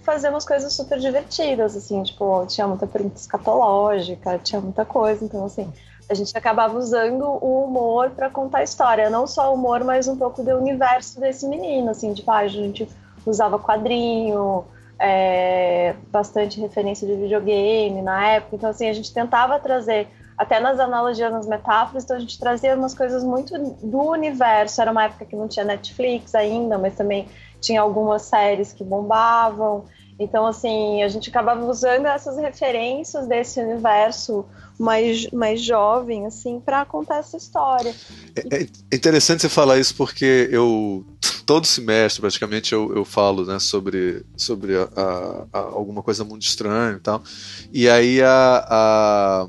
fazer 0.00 0.30
umas 0.30 0.44
coisas 0.44 0.72
super 0.72 0.98
divertidas, 0.98 1.76
assim, 1.76 2.02
tipo, 2.02 2.46
tinha 2.46 2.66
muita 2.66 2.86
pergunta 2.86 3.16
escatológica, 3.16 4.38
tinha 4.38 4.60
muita 4.60 4.84
coisa, 4.84 5.24
então, 5.24 5.44
assim, 5.44 5.70
a 6.10 6.14
gente 6.14 6.36
acabava 6.36 6.76
usando 6.76 7.22
o 7.22 7.64
humor 7.64 8.10
para 8.10 8.28
contar 8.28 8.58
a 8.58 8.62
história, 8.64 9.08
não 9.08 9.28
só 9.28 9.50
o 9.50 9.54
humor, 9.54 9.84
mas 9.84 10.08
um 10.08 10.16
pouco 10.16 10.42
do 10.42 10.50
universo 10.56 11.20
desse 11.20 11.46
menino, 11.46 11.90
assim, 11.90 12.12
tipo, 12.12 12.28
ah, 12.30 12.38
a 12.38 12.48
gente 12.48 12.88
usava 13.24 13.60
quadrinho, 13.60 14.64
é, 14.98 15.94
bastante 16.08 16.60
referência 16.60 17.06
de 17.06 17.14
videogame 17.14 18.02
na 18.02 18.26
época, 18.26 18.56
então, 18.56 18.70
assim, 18.70 18.88
a 18.88 18.92
gente 18.92 19.14
tentava 19.14 19.58
trazer 19.60 20.08
até 20.36 20.58
nas 20.58 20.80
analogias, 20.80 21.30
nas 21.30 21.46
metáforas, 21.46 22.02
então 22.02 22.16
a 22.16 22.20
gente 22.20 22.38
trazia 22.40 22.74
umas 22.74 22.94
coisas 22.94 23.22
muito 23.22 23.56
do 23.82 24.00
universo. 24.00 24.80
Era 24.80 24.90
uma 24.90 25.04
época 25.04 25.26
que 25.26 25.36
não 25.36 25.46
tinha 25.46 25.66
Netflix 25.66 26.34
ainda, 26.34 26.78
mas 26.78 26.94
também 26.96 27.28
tinha 27.60 27.82
algumas 27.82 28.22
séries 28.22 28.72
que 28.72 28.82
bombavam. 28.82 29.84
Então, 30.18 30.46
assim, 30.46 31.02
a 31.02 31.08
gente 31.08 31.28
acabava 31.28 31.62
usando 31.66 32.06
essas 32.06 32.38
referências 32.38 33.26
desse 33.26 33.60
universo 33.60 34.46
mais, 34.80 35.30
mais 35.30 35.62
jovem, 35.62 36.24
assim, 36.24 36.58
para 36.58 36.86
contar 36.86 37.18
essa 37.18 37.36
história. 37.36 37.94
É, 38.34 38.62
é, 38.62 38.96
interessante 38.96 39.42
você 39.42 39.48
falar 39.48 39.78
isso 39.78 39.94
porque 39.94 40.48
eu 40.50 41.04
todo 41.44 41.66
semestre 41.66 42.20
praticamente 42.20 42.72
eu, 42.72 42.94
eu 42.94 43.04
falo 43.04 43.44
né, 43.44 43.58
sobre, 43.58 44.24
sobre 44.36 44.76
a, 44.76 44.88
a, 44.96 45.46
a 45.52 45.58
alguma 45.58 46.02
coisa 46.02 46.24
muito 46.24 46.42
estranha 46.42 46.96
e 46.96 47.00
tal. 47.00 47.22
E 47.70 47.88
aí 47.90 48.22
a, 48.22 48.66
a 48.68 49.48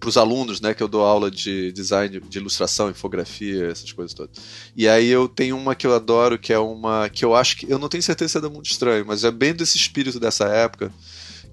para 0.00 0.08
os 0.08 0.16
alunos, 0.16 0.60
né, 0.60 0.74
que 0.74 0.82
eu 0.82 0.88
dou 0.88 1.04
aula 1.04 1.30
de 1.30 1.70
design, 1.70 2.18
de 2.18 2.38
ilustração, 2.38 2.90
infografia, 2.90 3.66
essas 3.66 3.92
coisas 3.92 4.12
todas. 4.12 4.36
E 4.76 4.88
aí 4.88 5.06
eu 5.06 5.28
tenho 5.28 5.56
uma 5.56 5.76
que 5.76 5.86
eu 5.86 5.94
adoro, 5.94 6.36
que 6.36 6.52
é 6.52 6.58
uma 6.58 7.08
que 7.08 7.24
eu 7.24 7.36
acho 7.36 7.56
que 7.56 7.70
eu 7.70 7.78
não 7.78 7.88
tenho 7.88 8.02
certeza 8.02 8.32
se 8.32 8.38
é 8.38 8.40
da 8.40 8.50
Mundo 8.50 8.66
Estranho, 8.66 9.06
mas 9.06 9.22
é 9.22 9.30
bem 9.30 9.54
desse 9.54 9.76
espírito 9.76 10.18
dessa 10.18 10.46
época, 10.46 10.92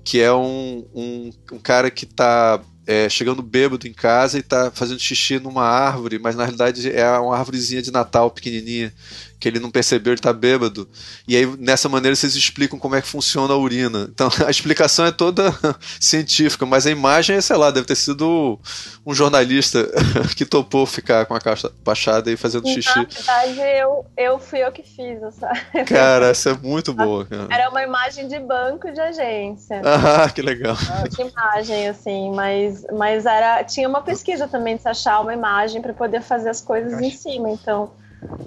que 0.04 0.20
é 0.20 0.34
um, 0.34 0.84
um, 0.96 1.30
um 1.52 1.60
cara 1.60 1.92
que 1.92 2.06
está 2.06 2.60
é, 2.90 3.08
chegando 3.08 3.44
bêbado 3.44 3.88
em 3.88 3.94
casa 3.94 4.40
e 4.40 4.42
tá 4.42 4.72
fazendo 4.74 5.00
xixi 5.00 5.38
numa 5.38 5.64
árvore, 5.64 6.18
mas 6.18 6.36
na 6.36 6.44
realidade 6.44 6.92
é 6.92 7.08
uma 7.20 7.38
árvorezinha 7.38 7.84
de 7.84 7.92
Natal 7.92 8.32
pequenininha 8.32 8.92
que 9.40 9.48
ele 9.48 9.60
não 9.60 9.72
percebeu, 9.72 10.14
ele 10.14 10.22
tá 10.22 10.34
bêbado. 10.34 10.88
E 11.28 11.36
aí, 11.36 11.46
nessa 11.58 11.88
maneira, 11.88 12.16
vocês 12.16 12.36
explicam 12.36 12.78
como 12.78 12.96
é 12.96 13.02
que 13.02 13.08
funciona 13.08 13.54
a 13.54 13.58
urina. 13.58 14.10
Então, 14.12 14.30
a 14.46 14.50
explicação 14.50 15.06
é 15.06 15.12
toda 15.12 15.56
científica, 16.00 16.66
mas 16.66 16.86
a 16.86 16.92
imagem 16.92 17.38
é, 17.38 17.42
sei 17.42 17.56
lá, 17.56 17.72
deve 17.72 17.88
ter 17.88 17.96
sido 17.96 18.60
um 19.06 19.14
jornalista 19.14 19.88
que 20.36 20.46
topou 20.46 20.86
ficar 20.86 21.26
com 21.26 21.34
a 21.34 21.40
caixa 21.40 21.72
baixada 21.84 22.30
e 22.30 22.36
fazendo 22.36 22.68
xixi. 22.68 22.90
Na 22.96 23.06
verdade, 23.06 23.60
eu, 23.80 24.06
eu 24.18 24.40
fui 24.40 24.60
eu 24.60 24.72
que 24.72 24.84
fiz 24.84 25.22
essa. 25.24 25.50
Cara, 25.88 26.28
essa 26.28 26.50
é 26.50 26.54
muito 26.54 26.94
boa. 26.94 27.26
Cara. 27.26 27.48
Era 27.50 27.70
uma 27.70 27.82
imagem 27.82 28.28
de 28.28 28.40
banco 28.40 28.92
de 28.92 29.00
agência. 29.00 29.82
Ah, 29.86 30.30
que 30.30 30.42
legal. 30.42 30.76
De 31.10 31.22
imagem, 31.22 31.88
assim, 31.88 32.32
mas, 32.32 32.86
mas 32.92 33.26
era, 33.26 33.64
tinha 33.64 33.88
uma 33.88 34.02
pesquisa 34.02 34.48
também 34.48 34.76
de 34.76 34.82
se 34.82 34.90
achar 34.90 35.22
uma 35.22 35.34
imagem 35.34 35.82
para 35.82 35.94
poder 35.94 36.22
fazer 36.22 36.50
as 36.50 36.62
coisas 36.62 37.00
em 37.00 37.12
cima, 37.12 37.50
então 37.50 37.92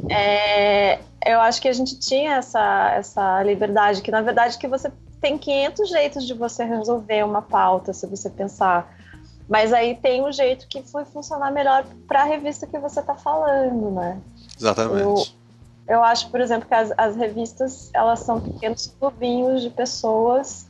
é, 0.09 0.99
eu 1.25 1.41
acho 1.41 1.61
que 1.61 1.69
a 1.69 1.73
gente 1.73 1.99
tinha 1.99 2.37
essa, 2.37 2.93
essa 2.95 3.43
liberdade, 3.43 4.03
que 4.03 4.11
na 4.11 4.21
verdade 4.21 4.59
que 4.59 4.69
você 4.69 4.91
tem 5.21 5.39
500 5.39 5.89
jeitos 5.89 6.27
de 6.27 6.35
você 6.35 6.65
resolver 6.65 7.25
uma 7.25 7.41
pauta, 7.41 7.93
se 7.93 8.07
você 8.07 8.29
pensar. 8.29 8.93
Mas 9.49 9.73
aí 9.73 9.95
tem 9.95 10.23
um 10.23 10.33
jeito 10.33 10.67
que 10.69 10.83
foi 10.83 11.05
funcionar 11.05 11.53
melhor 11.53 11.85
para 12.09 12.23
a 12.23 12.25
revista 12.25 12.67
que 12.67 12.79
você 12.79 13.01
está 13.01 13.15
falando, 13.15 13.91
né? 13.91 14.19
Exatamente. 14.59 15.01
Eu, 15.89 15.95
eu 15.97 16.03
acho, 16.03 16.31
por 16.31 16.41
exemplo, 16.41 16.69
que 16.69 16.75
as, 16.75 16.93
as 16.97 17.17
revistas 17.17 17.91
elas 17.93 18.21
são 18.21 18.41
pequenos 18.41 18.93
clubinhos 18.99 19.63
de 19.63 19.71
pessoas 19.71 20.67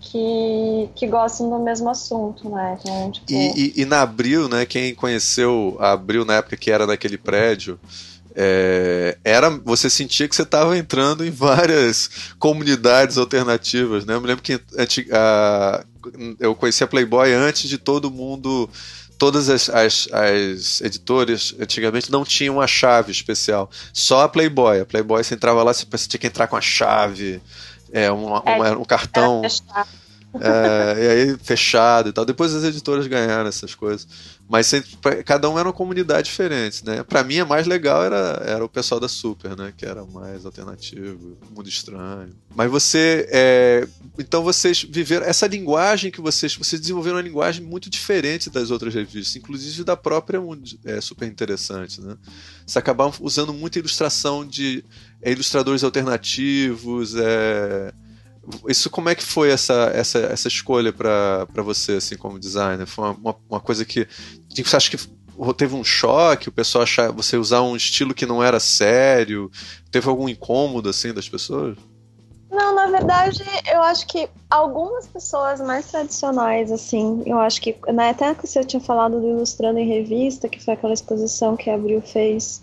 que, 0.00 0.88
que 0.94 1.06
gostam 1.06 1.50
do 1.50 1.58
mesmo 1.58 1.88
assunto, 1.88 2.48
né? 2.48 2.78
Então, 2.80 3.10
tipo... 3.10 3.30
e, 3.30 3.72
e, 3.76 3.82
e, 3.82 3.84
na 3.84 4.02
Abril, 4.02 4.48
né? 4.48 4.64
Quem 4.64 4.94
conheceu 4.94 5.76
a 5.80 5.92
Abril 5.92 6.24
na 6.24 6.34
época 6.34 6.56
que 6.56 6.70
era 6.70 6.86
naquele 6.86 7.18
prédio, 7.18 7.78
é, 8.40 9.18
era 9.24 9.50
você 9.50 9.90
sentia 9.90 10.28
que 10.28 10.36
você 10.36 10.42
estava 10.42 10.78
entrando 10.78 11.26
em 11.26 11.30
várias 11.30 12.08
comunidades 12.38 13.18
alternativas, 13.18 14.06
né? 14.06 14.14
Eu 14.14 14.20
me 14.20 14.28
lembro 14.28 14.44
que 14.44 14.60
a, 15.10 15.84
eu 16.38 16.54
conheci 16.54 16.84
a 16.84 16.86
Playboy 16.86 17.32
antes 17.32 17.68
de 17.68 17.76
todo 17.76 18.12
mundo 18.12 18.70
todas 19.18 19.48
as, 19.48 19.68
as, 19.68 20.08
as, 20.12 20.80
editoras 20.80 21.52
antigamente 21.58 22.12
não 22.12 22.24
tinham 22.24 22.54
uma 22.54 22.68
chave 22.68 23.10
especial. 23.10 23.68
Só 23.92 24.22
a 24.22 24.28
Playboy. 24.28 24.80
A 24.80 24.86
Playboy 24.86 25.24
você 25.24 25.34
entrava 25.34 25.64
lá, 25.64 25.72
você 25.72 26.08
tinha 26.08 26.20
que 26.20 26.28
entrar 26.28 26.46
com 26.46 26.56
a 26.56 26.60
chave, 26.60 27.42
é, 27.92 28.08
uma, 28.12 28.40
uma, 28.40 28.78
um 28.78 28.84
cartão. 28.84 29.42
É, 30.40 31.02
e 31.02 31.08
aí 31.08 31.38
fechado 31.42 32.10
e 32.10 32.12
tal. 32.12 32.24
Depois 32.24 32.54
as 32.54 32.62
editoras 32.62 33.08
ganharam 33.08 33.48
essas 33.48 33.74
coisas. 33.74 34.06
Mas 34.48 34.72
cada 35.26 35.50
um 35.50 35.58
era 35.58 35.68
uma 35.68 35.74
comunidade 35.74 36.30
diferente, 36.30 36.82
né? 36.84 37.02
Pra 37.02 37.22
mim, 37.22 37.38
a 37.38 37.44
mais 37.44 37.66
legal 37.66 38.02
era, 38.02 38.42
era 38.46 38.64
o 38.64 38.68
pessoal 38.68 38.98
da 38.98 39.06
Super, 39.06 39.54
né? 39.54 39.74
Que 39.76 39.84
era 39.84 40.06
mais 40.06 40.46
alternativo, 40.46 41.36
mundo 41.54 41.68
estranho. 41.68 42.30
Mas 42.56 42.70
você. 42.70 43.28
É, 43.30 43.86
então 44.18 44.42
vocês 44.42 44.82
viveram. 44.82 45.26
Essa 45.26 45.46
linguagem 45.46 46.10
que 46.10 46.20
vocês. 46.20 46.56
Vocês 46.56 46.80
desenvolveram 46.80 47.16
uma 47.16 47.22
linguagem 47.22 47.62
muito 47.62 47.90
diferente 47.90 48.48
das 48.48 48.70
outras 48.70 48.94
revistas, 48.94 49.36
inclusive 49.36 49.84
da 49.84 49.96
própria 49.96 50.38
é 50.84 51.00
super 51.00 51.28
interessante, 51.28 52.00
né? 52.00 52.16
Vocês 52.64 52.76
acabaram 52.78 53.12
usando 53.20 53.52
muita 53.52 53.78
ilustração 53.78 54.46
de 54.46 54.82
é, 55.20 55.30
ilustradores 55.30 55.84
alternativos, 55.84 57.14
é 57.16 57.92
isso 58.68 58.90
como 58.90 59.08
é 59.08 59.14
que 59.14 59.22
foi 59.22 59.50
essa, 59.50 59.90
essa, 59.94 60.18
essa 60.18 60.48
escolha 60.48 60.92
para 60.92 61.46
você, 61.56 61.92
assim, 61.92 62.16
como 62.16 62.38
designer? 62.38 62.86
Foi 62.86 63.10
uma, 63.10 63.36
uma, 63.48 63.60
coisa 63.60 63.84
que. 63.84 64.06
Você 64.54 64.76
acha 64.76 64.90
que 64.90 64.98
teve 65.56 65.74
um 65.74 65.84
choque, 65.84 66.48
o 66.48 66.52
pessoal 66.52 66.82
achar 66.82 67.12
você 67.12 67.36
usar 67.36 67.62
um 67.62 67.76
estilo 67.76 68.14
que 68.14 68.26
não 68.26 68.42
era 68.42 68.58
sério? 68.58 69.50
Teve 69.90 70.08
algum 70.08 70.28
incômodo, 70.28 70.88
assim, 70.88 71.12
das 71.12 71.28
pessoas? 71.28 71.76
Não, 72.50 72.74
na 72.74 72.86
verdade, 72.86 73.42
eu 73.70 73.82
acho 73.82 74.06
que 74.06 74.28
algumas 74.48 75.06
pessoas 75.06 75.60
mais 75.60 75.86
tradicionais, 75.90 76.72
assim, 76.72 77.22
eu 77.26 77.38
acho 77.38 77.60
que, 77.60 77.76
né, 77.92 78.10
até 78.10 78.34
que 78.34 78.46
você 78.46 78.64
tinha 78.64 78.80
falado 78.80 79.20
do 79.20 79.28
Ilustrando 79.28 79.78
em 79.78 79.86
Revista, 79.86 80.48
que 80.48 80.62
foi 80.62 80.72
aquela 80.72 80.94
exposição 80.94 81.56
que 81.56 81.68
a 81.68 81.74
Abril 81.74 82.00
fez 82.00 82.62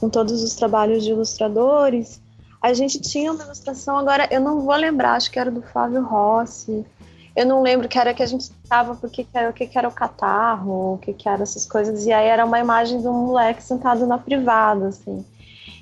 com 0.00 0.08
todos 0.08 0.42
os 0.42 0.54
trabalhos 0.54 1.04
de 1.04 1.10
ilustradores, 1.10 2.20
a 2.60 2.72
gente 2.72 3.00
tinha 3.00 3.32
uma 3.32 3.44
ilustração, 3.44 3.96
agora 3.96 4.28
eu 4.30 4.40
não 4.40 4.60
vou 4.60 4.74
lembrar, 4.74 5.14
acho 5.14 5.30
que 5.30 5.38
era 5.38 5.50
do 5.50 5.62
Flávio 5.62 6.02
Rossi. 6.02 6.84
Eu 7.36 7.46
não 7.46 7.62
lembro 7.62 7.88
que 7.88 7.98
era 7.98 8.12
que 8.12 8.22
a 8.22 8.26
gente 8.26 8.40
estava, 8.40 8.96
porque 8.96 9.22
que 9.22 9.38
era, 9.38 9.50
o 9.50 9.52
que, 9.52 9.66
que 9.66 9.78
era 9.78 9.86
o 9.86 9.92
catarro, 9.92 10.94
o 10.94 10.98
que, 10.98 11.12
que 11.12 11.28
era 11.28 11.42
essas 11.42 11.64
coisas. 11.64 12.04
E 12.04 12.12
aí 12.12 12.26
era 12.26 12.44
uma 12.44 12.58
imagem 12.58 13.00
de 13.00 13.06
um 13.06 13.26
moleque 13.26 13.62
sentado 13.62 14.06
na 14.06 14.18
privada, 14.18 14.88
assim. 14.88 15.24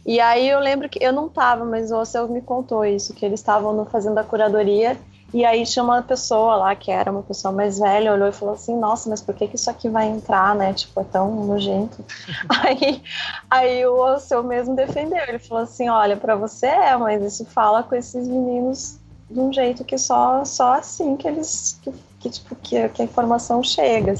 E 0.04 0.20
aí 0.20 0.48
eu 0.48 0.60
lembro 0.60 0.88
que 0.88 1.02
eu 1.02 1.12
não 1.12 1.26
estava, 1.26 1.64
mas 1.64 1.90
o 1.90 1.96
Ocel 1.96 2.28
me 2.28 2.42
contou 2.42 2.84
isso, 2.84 3.14
que 3.14 3.24
eles 3.24 3.40
estavam 3.40 3.86
fazendo 3.86 4.18
a 4.18 4.24
curadoria 4.24 4.98
e 5.36 5.44
aí 5.44 5.66
tinha 5.66 5.84
uma 5.84 6.00
pessoa 6.00 6.56
lá, 6.56 6.74
que 6.74 6.90
era 6.90 7.10
uma 7.10 7.22
pessoa 7.22 7.52
mais 7.52 7.78
velha, 7.78 8.10
olhou 8.10 8.26
e 8.26 8.32
falou 8.32 8.54
assim, 8.54 8.74
nossa, 8.74 9.10
mas 9.10 9.20
por 9.20 9.34
que, 9.34 9.46
que 9.46 9.56
isso 9.56 9.68
aqui 9.68 9.86
vai 9.86 10.06
entrar, 10.06 10.54
né? 10.54 10.72
Tipo, 10.72 10.98
é 10.98 11.04
tão 11.04 11.44
nojento. 11.44 12.02
aí, 12.48 13.02
aí 13.50 13.86
o 13.86 14.18
seu 14.18 14.42
mesmo 14.42 14.74
defendeu, 14.74 15.22
ele 15.28 15.38
falou 15.38 15.64
assim, 15.64 15.90
olha, 15.90 16.16
para 16.16 16.34
você 16.36 16.68
é, 16.68 16.96
mas 16.96 17.22
isso 17.22 17.44
fala 17.44 17.82
com 17.82 17.94
esses 17.94 18.26
meninos 18.26 18.98
de 19.30 19.38
um 19.38 19.52
jeito 19.52 19.84
que 19.84 19.98
só, 19.98 20.42
só 20.46 20.72
assim 20.72 21.18
que 21.18 21.28
eles, 21.28 21.78
que, 21.82 21.92
que 22.18 22.30
tipo, 22.30 22.56
que, 22.56 22.88
que 22.88 23.02
a 23.02 23.04
informação 23.04 23.62
chega. 23.62 24.14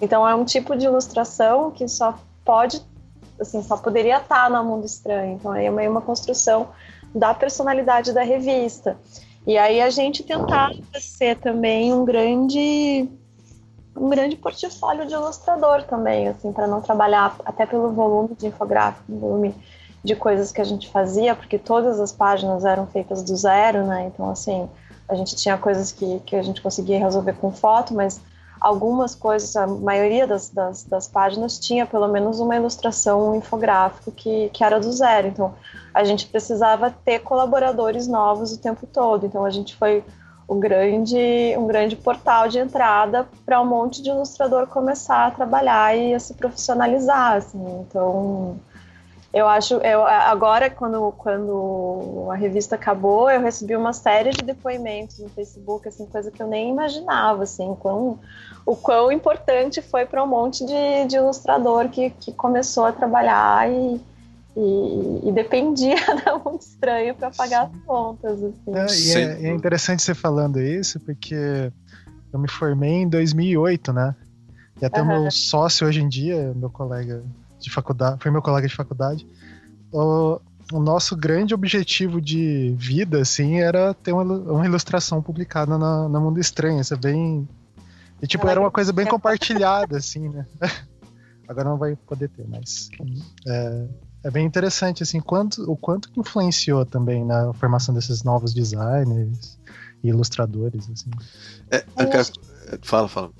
Então 0.00 0.28
é 0.28 0.36
um 0.36 0.44
tipo 0.44 0.76
de 0.76 0.86
ilustração 0.86 1.72
que 1.72 1.88
só 1.88 2.16
pode, 2.44 2.80
assim, 3.40 3.60
só 3.60 3.76
poderia 3.76 4.18
estar 4.18 4.48
no 4.48 4.62
Mundo 4.62 4.86
Estranho. 4.86 5.32
Então 5.32 5.52
é 5.52 5.68
meio 5.68 5.90
uma 5.90 6.00
construção 6.00 6.68
da 7.12 7.34
personalidade 7.34 8.12
da 8.12 8.22
revista. 8.22 8.96
E 9.46 9.58
aí 9.58 9.80
a 9.80 9.90
gente 9.90 10.22
tentava 10.22 10.74
ser 10.98 11.36
também 11.36 11.92
um 11.92 12.04
grande 12.04 13.08
um 13.96 14.08
grande 14.08 14.34
portfólio 14.36 15.06
de 15.06 15.14
ilustrador 15.14 15.84
também, 15.84 16.26
assim, 16.28 16.52
para 16.52 16.66
não 16.66 16.80
trabalhar 16.80 17.36
até 17.44 17.64
pelo 17.64 17.92
volume 17.92 18.34
de 18.34 18.48
infográfico, 18.48 19.04
volume 19.08 19.54
de 20.02 20.16
coisas 20.16 20.50
que 20.50 20.60
a 20.60 20.64
gente 20.64 20.88
fazia, 20.88 21.34
porque 21.34 21.58
todas 21.58 22.00
as 22.00 22.12
páginas 22.12 22.64
eram 22.64 22.86
feitas 22.86 23.22
do 23.22 23.36
zero, 23.36 23.86
né? 23.86 24.10
Então, 24.12 24.28
assim, 24.28 24.68
a 25.08 25.14
gente 25.14 25.36
tinha 25.36 25.56
coisas 25.56 25.92
que, 25.92 26.18
que 26.20 26.34
a 26.34 26.42
gente 26.42 26.60
conseguia 26.60 26.98
resolver 26.98 27.34
com 27.34 27.52
foto, 27.52 27.94
mas 27.94 28.20
algumas 28.64 29.14
coisas, 29.14 29.54
a 29.56 29.66
maioria 29.66 30.26
das, 30.26 30.48
das, 30.48 30.84
das 30.84 31.06
páginas 31.06 31.58
tinha 31.58 31.84
pelo 31.84 32.08
menos 32.08 32.40
uma 32.40 32.56
ilustração, 32.56 33.30
um 33.30 33.34
infográfico 33.34 34.10
que, 34.10 34.48
que 34.54 34.64
era 34.64 34.80
do 34.80 34.90
zero. 34.90 35.28
Então, 35.28 35.54
a 35.92 36.02
gente 36.02 36.26
precisava 36.26 36.90
ter 36.90 37.18
colaboradores 37.18 38.08
novos 38.08 38.52
o 38.52 38.58
tempo 38.58 38.86
todo. 38.86 39.26
Então 39.26 39.44
a 39.44 39.50
gente 39.50 39.76
foi 39.76 40.02
um 40.48 40.58
grande, 40.58 41.54
um 41.58 41.66
grande 41.66 41.94
portal 41.94 42.48
de 42.48 42.58
entrada 42.58 43.28
para 43.44 43.60
um 43.60 43.66
monte 43.66 44.02
de 44.02 44.08
ilustrador 44.08 44.66
começar 44.66 45.26
a 45.26 45.30
trabalhar 45.30 45.94
e 45.94 46.14
a 46.14 46.18
se 46.18 46.32
profissionalizar. 46.32 47.36
Assim. 47.36 47.84
Então 47.86 48.56
eu 49.34 49.48
acho, 49.48 49.74
eu, 49.78 50.06
agora 50.06 50.70
quando, 50.70 51.10
quando 51.18 52.28
a 52.30 52.36
revista 52.36 52.76
acabou, 52.76 53.28
eu 53.28 53.40
recebi 53.40 53.74
uma 53.74 53.92
série 53.92 54.30
de 54.30 54.44
depoimentos 54.44 55.18
no 55.18 55.28
Facebook, 55.28 55.88
assim, 55.88 56.06
coisa 56.06 56.30
que 56.30 56.40
eu 56.40 56.46
nem 56.46 56.70
imaginava, 56.70 57.42
assim, 57.42 57.74
quão, 57.80 58.20
o 58.64 58.76
quão 58.76 59.10
importante 59.10 59.82
foi 59.82 60.06
para 60.06 60.22
um 60.22 60.26
monte 60.28 60.64
de, 60.64 61.08
de 61.08 61.16
ilustrador 61.16 61.88
que, 61.88 62.10
que 62.10 62.32
começou 62.32 62.84
a 62.84 62.92
trabalhar 62.92 63.68
e, 63.68 64.00
e, 64.56 65.28
e, 65.28 65.32
dependia 65.32 65.96
da 66.24 66.38
muito 66.38 66.62
estranho 66.62 67.16
para 67.16 67.32
pagar 67.32 67.64
as 67.64 67.82
contas. 67.84 68.40
Assim. 68.40 68.72
É, 68.72 68.86
e 68.86 69.46
é, 69.46 69.48
é, 69.48 69.52
interessante 69.52 70.00
você 70.04 70.14
falando 70.14 70.60
isso, 70.60 71.00
porque 71.00 71.72
eu 72.32 72.38
me 72.38 72.48
formei 72.48 73.02
em 73.02 73.08
2008, 73.08 73.92
né? 73.92 74.14
E 74.80 74.86
até 74.86 75.02
uhum. 75.02 75.22
meu 75.22 75.30
sócio 75.32 75.88
hoje 75.88 76.00
em 76.00 76.08
dia, 76.08 76.52
meu 76.54 76.70
colega 76.70 77.24
de 77.64 77.70
faculdade, 77.70 78.22
foi 78.22 78.30
meu 78.30 78.42
colega 78.42 78.68
de 78.68 78.74
faculdade, 78.74 79.26
o, 79.92 80.40
o 80.72 80.80
nosso 80.80 81.16
grande 81.16 81.54
objetivo 81.54 82.20
de 82.20 82.74
vida, 82.78 83.20
assim, 83.20 83.60
era 83.60 83.94
ter 83.94 84.12
uma, 84.12 84.22
uma 84.22 84.66
ilustração 84.66 85.22
publicada 85.22 85.76
na, 85.78 86.08
na 86.08 86.20
Mundo 86.20 86.40
Estranho. 86.40 86.80
Isso 86.80 86.94
é 86.94 86.96
bem. 86.96 87.48
E, 88.20 88.26
tipo, 88.26 88.46
era 88.48 88.60
uma 88.60 88.70
coisa 88.70 88.92
bem 88.92 89.06
compartilhada, 89.06 89.98
assim, 89.98 90.28
né? 90.28 90.46
Agora 91.46 91.68
não 91.68 91.76
vai 91.76 91.94
poder 91.94 92.28
ter, 92.30 92.46
mas. 92.48 92.88
É, 93.46 93.86
é 94.24 94.30
bem 94.30 94.46
interessante, 94.46 95.02
assim, 95.02 95.20
quanto, 95.20 95.70
o 95.70 95.76
quanto 95.76 96.10
que 96.10 96.18
influenciou 96.18 96.86
também 96.86 97.24
na 97.24 97.52
formação 97.52 97.94
desses 97.94 98.22
novos 98.22 98.54
designers 98.54 99.58
e 100.02 100.08
ilustradores, 100.08 100.88
assim. 100.90 101.10
É, 101.70 101.84
é, 101.96 102.78
fala, 102.82 103.08
fala. 103.08 103.30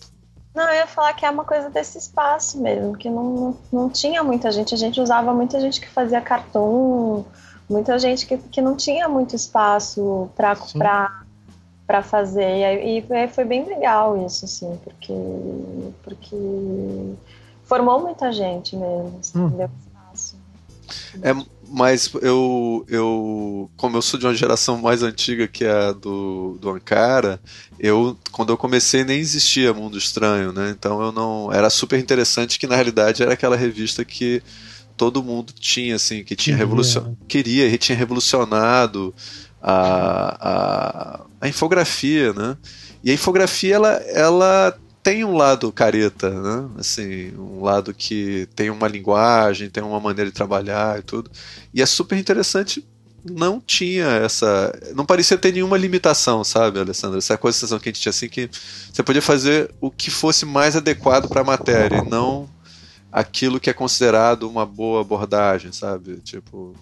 Não, 0.55 0.69
eu 0.69 0.75
ia 0.75 0.87
falar 0.87 1.13
que 1.15 1.27
é 1.27 1.31
uma 1.31 1.45
coisa 1.45 1.69
desse 1.69 1.99
espaço 1.99 2.61
mesmo, 2.61 2.97
que 2.97 3.11
não, 3.11 3.57
não 3.73 3.91
tinha 3.91 4.23
muita 4.23 4.53
gente. 4.53 4.73
A 4.73 4.79
gente 4.79 5.01
usava 5.01 5.35
muita 5.35 5.61
gente 5.61 5.81
que 5.81 5.89
fazia 5.89 6.21
cartoon, 6.21 7.25
muita 7.69 7.99
gente 7.99 8.25
que, 8.25 8.39
que 8.39 8.61
não 8.63 8.77
tinha 8.77 9.09
muito 9.09 9.35
espaço 9.35 10.31
para 10.37 12.03
fazer. 12.05 12.85
E, 12.85 12.99
e 12.99 13.29
foi 13.29 13.45
bem 13.45 13.65
legal 13.65 14.17
isso, 14.25 14.45
assim, 14.45 14.79
porque, 14.85 15.13
porque 16.05 17.15
formou 17.65 18.01
muita 18.01 18.33
gente 18.33 18.77
mesmo, 18.77 19.19
assim, 19.19 19.39
hum. 19.41 19.49
deu 19.49 19.71
espaço. 19.81 20.37
É, 21.21 21.33
mas 21.75 22.09
eu, 22.23 22.87
eu, 22.89 23.69
como 23.77 23.97
eu 23.97 24.03
sou 24.03 24.19
de 24.19 24.25
uma 24.25 24.35
geração 24.35 24.81
mais 24.81 25.03
antiga 25.03 25.49
que 25.49 25.65
a 25.65 25.91
do, 25.91 26.57
do 26.61 26.71
Ankara, 26.71 27.41
eu, 27.81 28.17
quando 28.31 28.53
eu 28.53 28.57
comecei 28.57 29.03
nem 29.03 29.19
existia 29.19 29.75
Mundo 29.75 29.99
Estranho, 29.99 30.53
né? 30.53 30.71
Então 30.71 31.03
eu 31.03 31.11
não, 31.11 31.53
era 31.53 31.69
super 31.69 31.99
interessante 31.99 32.61
que 32.61 32.69
na 32.69 32.77
realidade 32.77 33.25
era 33.25 33.33
aquela 33.33 33.57
revista 33.57 34.05
que 34.05 34.41
todo 34.97 35.21
mundo 35.21 35.53
tinha, 35.53 35.97
assim, 35.97 36.23
que 36.23 36.37
tinha 36.37 36.57
revolucionado, 36.57 37.19
queria, 37.27 37.67
e 37.67 37.77
tinha 37.77 37.99
revolucionado 37.99 39.13
a, 39.61 40.39
a, 40.41 41.21
a 41.41 41.49
infografia, 41.49 42.33
né? 42.33 42.57
E 43.03 43.11
a 43.11 43.15
infografia 43.15 43.75
ela, 43.75 43.95
ela 44.13 44.79
tem 45.05 45.23
um 45.23 45.37
lado 45.37 45.71
careta, 45.71 46.31
né? 46.31 46.71
Assim, 46.79 47.37
um 47.37 47.63
lado 47.63 47.93
que 47.93 48.49
tem 48.57 48.71
uma 48.71 48.89
linguagem, 48.89 49.69
tem 49.69 49.83
uma 49.83 50.01
maneira 50.01 50.31
de 50.31 50.35
trabalhar 50.35 50.99
e 50.99 51.03
tudo. 51.03 51.31
E 51.75 51.83
é 51.83 51.87
super 51.87 52.19
interessante. 52.19 52.85
Não 53.23 53.61
tinha 53.61 54.07
essa. 54.07 54.73
Não 54.95 55.05
parecia 55.05 55.37
ter 55.37 55.53
nenhuma 55.53 55.77
limitação, 55.77 56.43
sabe, 56.43 56.81
Alessandra? 56.81 57.19
Essa 57.19 57.37
coisa 57.37 57.59
sensação 57.59 57.79
que 57.79 57.91
a 57.91 57.93
gente 57.93 58.01
tinha 58.01 58.11
assim 58.11 58.29
que 58.31 58.51
você 58.91 59.03
podia 59.03 59.21
fazer 59.21 59.71
o 59.79 59.91
que 59.91 60.11
fosse 60.11 60.47
mais 60.47 60.75
adequado 60.75 61.29
para 61.29 61.43
a 61.43 61.45
matéria, 61.45 61.99
e 61.99 62.09
não 62.09 62.49
aquilo 63.13 63.61
que 63.61 63.71
é 63.71 63.75
considerado 63.75 64.49
uma 64.49 64.65
boa 64.65 65.03
abordagem, 65.03 65.71
sabe? 65.71 66.17
Tipo. 66.21 66.75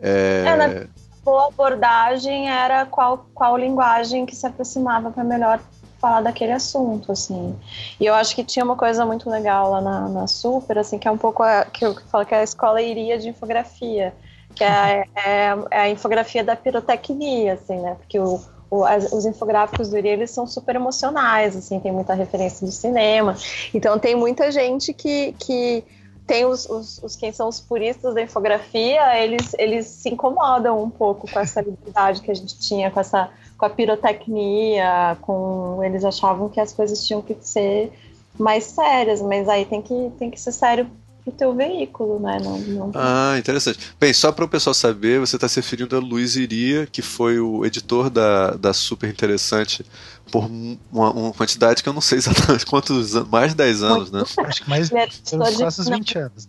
É... 0.00 0.44
É, 0.46 0.56
né? 0.56 0.88
boa 1.24 1.46
abordagem 1.46 2.50
era 2.50 2.84
qual, 2.86 3.26
qual 3.32 3.56
linguagem 3.56 4.26
que 4.26 4.34
se 4.34 4.46
aproximava 4.46 5.12
para 5.12 5.22
melhor 5.22 5.60
falar 6.02 6.20
daquele 6.20 6.50
assunto, 6.50 7.12
assim. 7.12 7.56
E 8.00 8.04
eu 8.04 8.12
acho 8.12 8.34
que 8.34 8.42
tinha 8.42 8.64
uma 8.64 8.74
coisa 8.74 9.06
muito 9.06 9.30
legal 9.30 9.70
lá 9.70 9.80
na, 9.80 10.08
na 10.08 10.26
Super, 10.26 10.78
assim, 10.78 10.98
que 10.98 11.06
é 11.06 11.10
um 11.10 11.16
pouco 11.16 11.44
a, 11.44 11.64
que 11.64 11.84
eu 11.84 11.94
falo 12.10 12.26
que 12.26 12.34
é 12.34 12.38
a 12.38 12.42
escola 12.42 12.82
iria 12.82 13.16
de 13.16 13.28
infografia, 13.28 14.12
que 14.52 14.64
é, 14.64 15.04
é, 15.14 15.54
é 15.70 15.80
a 15.80 15.88
infografia 15.88 16.42
da 16.42 16.56
pirotecnia, 16.56 17.52
assim, 17.54 17.76
né? 17.76 17.94
Porque 17.94 18.18
o, 18.18 18.40
o, 18.68 18.84
as, 18.84 19.12
os 19.12 19.24
infográficos 19.24 19.90
do 19.90 19.96
Iri, 19.96 20.08
eles 20.08 20.32
são 20.32 20.44
super 20.44 20.74
emocionais, 20.74 21.56
assim, 21.56 21.78
tem 21.78 21.92
muita 21.92 22.14
referência 22.14 22.66
do 22.66 22.72
cinema. 22.72 23.36
Então 23.72 23.96
tem 23.96 24.16
muita 24.16 24.50
gente 24.50 24.92
que, 24.92 25.36
que 25.38 25.84
tem 26.26 26.44
os, 26.44 26.68
os, 26.68 27.00
os, 27.02 27.14
quem 27.14 27.30
são 27.30 27.48
os 27.48 27.60
puristas 27.60 28.12
da 28.12 28.22
infografia, 28.22 29.22
eles, 29.22 29.54
eles 29.56 29.86
se 29.86 30.08
incomodam 30.08 30.82
um 30.82 30.90
pouco 30.90 31.30
com 31.30 31.38
essa 31.38 31.60
liberdade 31.60 32.22
que 32.22 32.30
a 32.30 32.34
gente 32.34 32.58
tinha, 32.58 32.90
com 32.90 32.98
essa 32.98 33.30
com 33.62 33.66
a 33.66 33.70
pirotecnia, 33.70 35.16
com 35.20 35.80
eles 35.84 36.04
achavam 36.04 36.48
que 36.48 36.58
as 36.58 36.72
coisas 36.72 37.06
tinham 37.06 37.22
que 37.22 37.36
ser 37.40 37.92
mais 38.36 38.64
sérias, 38.64 39.22
mas 39.22 39.48
aí 39.48 39.64
tem 39.64 39.80
que, 39.80 40.10
tem 40.18 40.28
que 40.32 40.40
ser 40.40 40.50
sério 40.50 40.90
pro 41.22 41.32
teu 41.32 41.54
veículo, 41.54 42.18
né? 42.18 42.40
Não, 42.42 42.58
não... 42.58 42.90
Ah, 42.92 43.36
interessante. 43.38 43.78
Bem, 44.00 44.12
só 44.12 44.32
para 44.32 44.44
o 44.44 44.48
pessoal 44.48 44.74
saber, 44.74 45.20
você 45.20 45.36
está 45.36 45.48
se 45.48 45.60
referindo 45.60 45.94
a 45.94 46.00
Luiz 46.00 46.34
Iria, 46.34 46.88
que 46.90 47.02
foi 47.02 47.38
o 47.38 47.64
editor 47.64 48.10
da, 48.10 48.50
da 48.54 48.72
Super 48.72 49.08
Interessante 49.08 49.86
por 50.32 50.50
uma, 50.90 51.10
uma, 51.12 51.32
quantidade 51.32 51.84
que 51.84 51.88
eu 51.88 51.92
não 51.92 52.00
sei 52.00 52.18
exatamente 52.18 52.66
quantos 52.66 53.14
anos, 53.14 53.28
mais 53.28 53.52
de 53.52 53.58
10 53.58 53.82
anos, 53.84 54.10
né? 54.10 54.24
Acho 54.38 54.64
que 54.64 54.68
mais 54.68 54.90
pelos 54.90 55.56
quase 55.56 55.88
20 55.88 56.18
anos. 56.18 56.48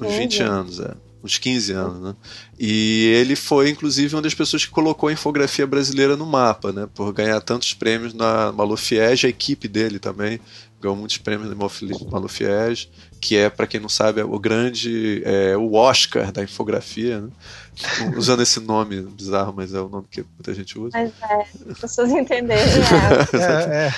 Uns 0.00 0.14
20 0.14 0.42
anos, 0.42 0.80
é 0.80 1.09
uns 1.22 1.38
15 1.38 1.72
anos, 1.72 2.00
né? 2.02 2.16
E 2.58 3.06
ele 3.14 3.36
foi, 3.36 3.70
inclusive, 3.70 4.14
uma 4.14 4.22
das 4.22 4.34
pessoas 4.34 4.64
que 4.64 4.70
colocou 4.70 5.08
a 5.08 5.12
infografia 5.12 5.66
brasileira 5.66 6.16
no 6.16 6.26
mapa, 6.26 6.72
né? 6.72 6.88
Por 6.94 7.12
ganhar 7.12 7.40
tantos 7.40 7.72
prêmios 7.74 8.14
na 8.14 8.52
Malufiege, 8.52 9.26
a 9.26 9.30
equipe 9.30 9.68
dele 9.68 9.98
também 9.98 10.40
ganhou 10.80 10.96
muitos 10.96 11.18
prêmios 11.18 11.48
na 11.50 11.54
Malufiege, 12.10 12.88
que 13.20 13.36
é, 13.36 13.50
para 13.50 13.66
quem 13.66 13.78
não 13.78 13.88
sabe, 13.88 14.20
é 14.20 14.24
o 14.24 14.38
grande, 14.38 15.22
é, 15.26 15.54
o 15.56 15.74
Oscar 15.74 16.32
da 16.32 16.42
infografia, 16.42 17.20
né? 17.20 17.28
Usando 18.16 18.42
esse 18.42 18.60
nome 18.60 19.02
bizarro, 19.02 19.52
mas 19.54 19.74
é 19.74 19.80
o 19.80 19.88
nome 19.88 20.06
que 20.10 20.22
muita 20.22 20.54
gente 20.54 20.78
usa. 20.78 20.90
Mas 20.94 21.12
é, 21.22 21.46
as 21.70 21.78
pessoas 21.78 22.10
entenderem. 22.10 22.64
É, 23.32 23.86
é, 23.86 23.92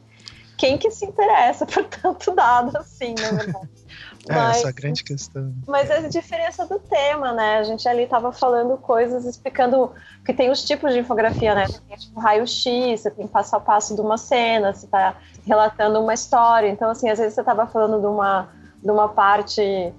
quem 0.57 0.77
que 0.77 0.89
se 0.91 1.05
interessa 1.05 1.65
por 1.65 1.83
tanto 2.01 2.31
dado 2.31 2.77
assim, 2.77 3.13
na 3.19 3.31
verdade. 3.37 3.69
é, 4.27 4.33
mas, 4.33 4.57
essa 4.57 4.69
é 4.69 4.73
grande 4.73 5.03
questão. 5.03 5.53
Mas 5.67 5.89
é 5.89 5.97
a 5.97 6.07
diferença 6.07 6.65
do 6.65 6.79
tema, 6.79 7.33
né? 7.33 7.57
A 7.57 7.63
gente 7.63 7.87
ali 7.87 8.03
estava 8.03 8.31
falando 8.31 8.77
coisas, 8.77 9.25
explicando 9.25 9.91
que 10.25 10.33
tem 10.33 10.49
os 10.49 10.63
tipos 10.63 10.93
de 10.93 10.99
infografia, 10.99 11.53
né? 11.55 11.65
Tem 11.87 11.97
tipo 11.97 12.19
raio-x, 12.19 13.01
você 13.01 13.11
tem 13.11 13.27
passo 13.27 13.55
a 13.55 13.59
passo 13.59 13.95
de 13.95 14.01
uma 14.01 14.17
cena, 14.17 14.73
você 14.73 14.85
está 14.85 15.15
relatando 15.45 15.99
uma 16.01 16.13
história. 16.13 16.69
Então, 16.69 16.89
assim, 16.89 17.09
às 17.09 17.19
vezes 17.19 17.33
você 17.33 17.41
estava 17.41 17.67
falando 17.67 17.99
de 17.99 18.07
uma, 18.07 18.49
de 18.83 18.91
uma 18.91 19.09
parte, 19.09 19.93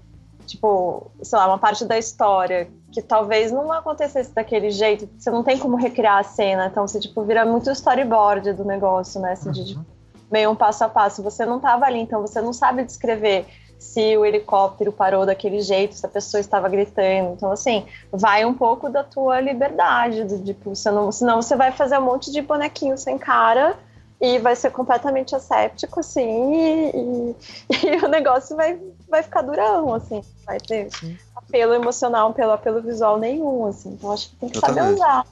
tipo, 0.47 1.11
sei 1.23 1.39
lá, 1.39 1.47
uma 1.47 1.59
parte 1.59 1.85
da 1.85 1.99
história 1.99 2.69
que 2.93 3.03
talvez 3.03 3.53
não 3.53 3.71
acontecesse 3.71 4.33
daquele 4.35 4.71
jeito, 4.71 5.07
você 5.19 5.31
não 5.31 5.43
tem 5.43 5.59
como 5.59 5.77
recriar 5.77 6.19
a 6.19 6.23
cena, 6.23 6.67
então 6.67 6.89
você, 6.89 6.99
tipo, 6.99 7.23
vira 7.25 7.45
muito 7.45 7.71
storyboard 7.71 8.55
do 8.55 8.65
negócio, 8.65 9.21
né? 9.21 9.33
Assim, 9.33 9.49
uhum. 9.49 9.53
de, 9.53 9.65
tipo, 9.67 9.87
meio 10.31 10.51
um 10.51 10.57
passo 10.57 10.85
a 10.85 10.89
passo. 10.89 11.23
Você 11.23 11.45
não 11.45 11.57
estava 11.57 11.85
ali, 11.87 11.99
então 11.99 12.21
você 12.21 12.41
não 12.41 12.53
sabe 12.53 12.85
descrever 12.85 13.47
se 13.79 14.17
o 14.17 14.25
helicóptero 14.25 14.91
parou 14.91 15.27
daquele 15.27 15.61
jeito, 15.61 15.95
se 15.95 16.05
a 16.05 16.09
pessoa 16.09 16.41
estava 16.41 16.69
gritando. 16.69 17.35
Então, 17.35 17.53
assim, 17.53 17.87
vai 18.11 18.45
um 18.45 18.55
pouco 18.55 18.89
da 18.89 19.05
tua 19.05 19.41
liberdade, 19.41 20.25
do, 20.25 20.43
tipo, 20.43 20.75
você 20.75 20.91
não, 20.91 21.13
senão 21.13 21.43
você 21.43 21.57
vai 21.57 21.73
fazer 21.73 21.99
um 21.99 22.03
monte 22.03 22.33
de 22.33 22.41
bonequinho 22.41 22.97
sem 22.97 23.19
cara 23.19 23.77
e 24.21 24.39
vai 24.39 24.57
ser 24.57 24.71
completamente 24.71 25.37
asséptico, 25.37 26.01
assim, 26.01 26.55
e, 26.55 26.91
e, 26.91 27.37
e, 28.01 28.05
o 28.05 28.09
negócio 28.09 28.57
vai, 28.57 28.81
vai 29.09 29.23
ficar 29.23 29.43
durão, 29.43 29.93
assim, 29.93 30.23
vai 30.47 30.59
ter 30.59 30.91
Sim. 30.91 31.19
apelo 31.35 31.75
emocional, 31.75 32.31
apelo, 32.31 32.53
apelo 32.53 32.81
visual 32.81 33.19
nenhum, 33.19 33.67
assim, 33.67 33.91
então 33.91 34.11
acho 34.11 34.31
que 34.31 34.37
tem 34.37 34.49
que 34.49 34.59
saber 34.59 34.83
usar. 34.95 35.27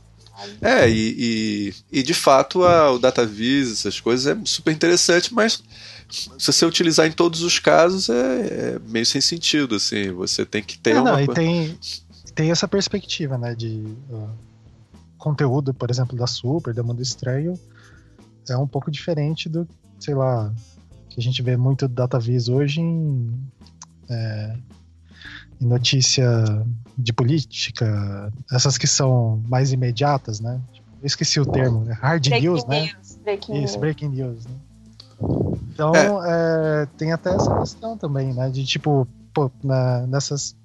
É, 0.61 0.89
e, 0.89 1.73
e, 1.93 2.01
e, 2.01 2.03
de 2.03 2.15
fato 2.15 2.65
a, 2.65 2.91
o 2.91 2.99
DataVis, 2.99 3.71
essas 3.71 4.01
coisas, 4.01 4.27
é 4.27 4.41
super 4.45 4.73
interessante, 4.73 5.33
mas 5.33 5.63
se 6.11 6.47
você 6.47 6.67
utilizar 6.67 7.07
em 7.07 7.13
todos 7.13 7.43
os 7.43 7.59
casos 7.59 8.09
é, 8.09 8.15
é 8.15 8.79
meio 8.87 9.07
sem 9.07 9.21
sentido, 9.21 9.77
assim, 9.77 10.11
você 10.11 10.45
tem 10.45 10.63
que 10.63 10.79
ter 10.79 10.91
é, 10.91 11.01
uma... 11.01 11.13
Não, 11.13 11.21
e 11.21 11.29
tem, 11.29 11.79
tem 12.35 12.51
essa 12.51 12.67
perspectiva, 12.67 13.39
né, 13.39 13.55
de 13.55 13.85
uh, 14.11 14.29
conteúdo, 15.17 15.73
por 15.73 15.91
exemplo, 15.91 16.17
da 16.17 16.27
Super, 16.27 16.75
da 16.75 16.83
Mundo 16.83 17.01
Estranho, 17.01 17.59
é 18.49 18.57
um 18.57 18.67
pouco 18.67 18.91
diferente 18.91 19.49
do, 19.49 19.67
sei 19.99 20.15
lá, 20.15 20.53
que 21.09 21.21
a 21.21 21.23
gente 21.23 21.41
vê 21.43 21.57
muito 21.57 21.89
DataVis 21.89 22.49
hoje 22.49 22.81
em, 22.81 23.33
é, 24.09 24.57
em 24.57 24.84
notícia 25.61 26.27
de 26.97 27.13
política, 27.13 28.33
essas 28.53 28.79
que 28.79 28.87
são 28.87 29.43
mais 29.49 29.73
imediatas, 29.73 30.41
né? 30.41 30.61
Eu 31.01 31.07
esqueci 31.07 31.41
o 31.41 31.47
termo, 31.47 31.89
é 31.91 31.93
hard 31.93 32.29
breaking 32.29 32.47
news, 32.47 32.67
né? 32.67 32.81
News, 32.83 33.19
breaking 33.23 33.65
Isso, 33.65 33.79
breaking 33.79 34.09
news, 34.09 34.47
né? 34.47 34.55
Então, 35.73 35.93
é. 36.25 36.83
É, 36.83 36.87
tem 36.97 37.13
até 37.13 37.35
essa 37.35 37.59
questão 37.59 37.97
também, 37.97 38.33
né? 38.33 38.49
De 38.51 38.65
tipo, 38.65 39.07
pô, 39.33 39.51
na, 39.63 40.07
nessas 40.07 40.57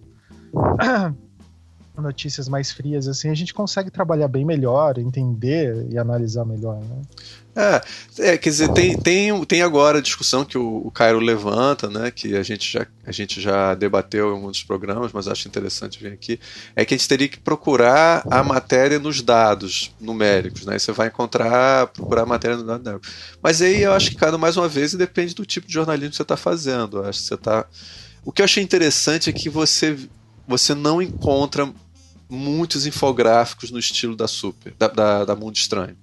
notícias 2.02 2.48
mais 2.48 2.72
frias, 2.72 3.08
assim, 3.08 3.30
a 3.30 3.36
gente 3.36 3.54
consegue 3.54 3.92
trabalhar 3.92 4.28
bem 4.28 4.46
melhor, 4.46 4.98
entender 4.98 5.88
e 5.90 5.98
analisar 5.98 6.46
melhor, 6.46 6.78
né? 6.78 7.02
É, 7.56 7.82
é 8.20 8.38
quer 8.38 8.50
dizer, 8.50 8.70
tem, 8.70 8.96
tem, 8.98 9.46
tem 9.46 9.62
agora 9.62 9.98
a 9.98 10.02
discussão 10.02 10.46
que 10.46 10.58
o, 10.58 10.78
o 10.86 10.92
Cairo 10.92 11.20
levanta, 11.20 11.90
né, 11.90 12.10
que 12.12 12.36
a 12.36 12.44
gente, 12.44 12.72
já, 12.72 12.88
a 13.06 13.12
gente 13.12 13.42
já 13.42 13.76
debateu 13.76 14.30
em 14.30 14.32
alguns 14.34 14.52
dos 14.52 14.64
programas, 14.64 15.12
mas 15.12 15.28
acho 15.28 15.48
interessante 15.48 16.02
vir 16.02 16.14
aqui, 16.14 16.40
é 16.76 16.86
que 16.86 16.94
a 16.94 16.98
gente 16.98 17.08
teria 17.08 17.28
que 17.28 17.40
procurar 17.40 18.24
a 18.30 18.44
matéria 18.44 19.00
nos 19.00 19.22
dados 19.22 19.94
numéricos, 20.00 20.66
né, 20.66 20.78
você 20.78 20.92
vai 20.92 21.08
encontrar, 21.08 21.88
procurar 21.88 22.22
a 22.22 22.26
matéria 22.26 22.56
nos 22.56 22.66
dados 22.66 22.84
numéricos. 22.86 23.10
Mas 23.42 23.62
aí 23.62 23.82
eu 23.82 23.94
acho 23.94 24.12
que 24.12 24.16
cada 24.16 24.38
mais 24.38 24.56
uma 24.56 24.70
vez 24.70 24.94
depende 24.94 25.34
do 25.34 25.46
tipo 25.46 25.68
de 25.68 25.74
jornalismo 25.74 26.12
que 26.12 26.18
você 26.18 26.22
está 26.22 26.38
fazendo, 26.38 26.98
eu 26.98 27.06
acho 27.06 27.20
que 27.20 27.28
você 27.28 27.34
está... 27.34 27.66
O 28.24 28.32
que 28.32 28.42
eu 28.42 28.46
achei 28.46 28.64
interessante 28.64 29.30
é 29.30 29.34
que 29.34 29.50
você, 29.50 29.98
você 30.48 30.76
não 30.76 31.02
encontra 31.02 31.72
muitos 32.30 32.86
infográficos 32.86 33.72
no 33.72 33.80
estilo 33.80 34.16
da 34.16 34.28
Super, 34.28 34.74
da, 34.78 34.88
da, 34.88 35.26
da 35.26 35.36
Mundo 35.36 35.56
Estranho. 35.56 35.98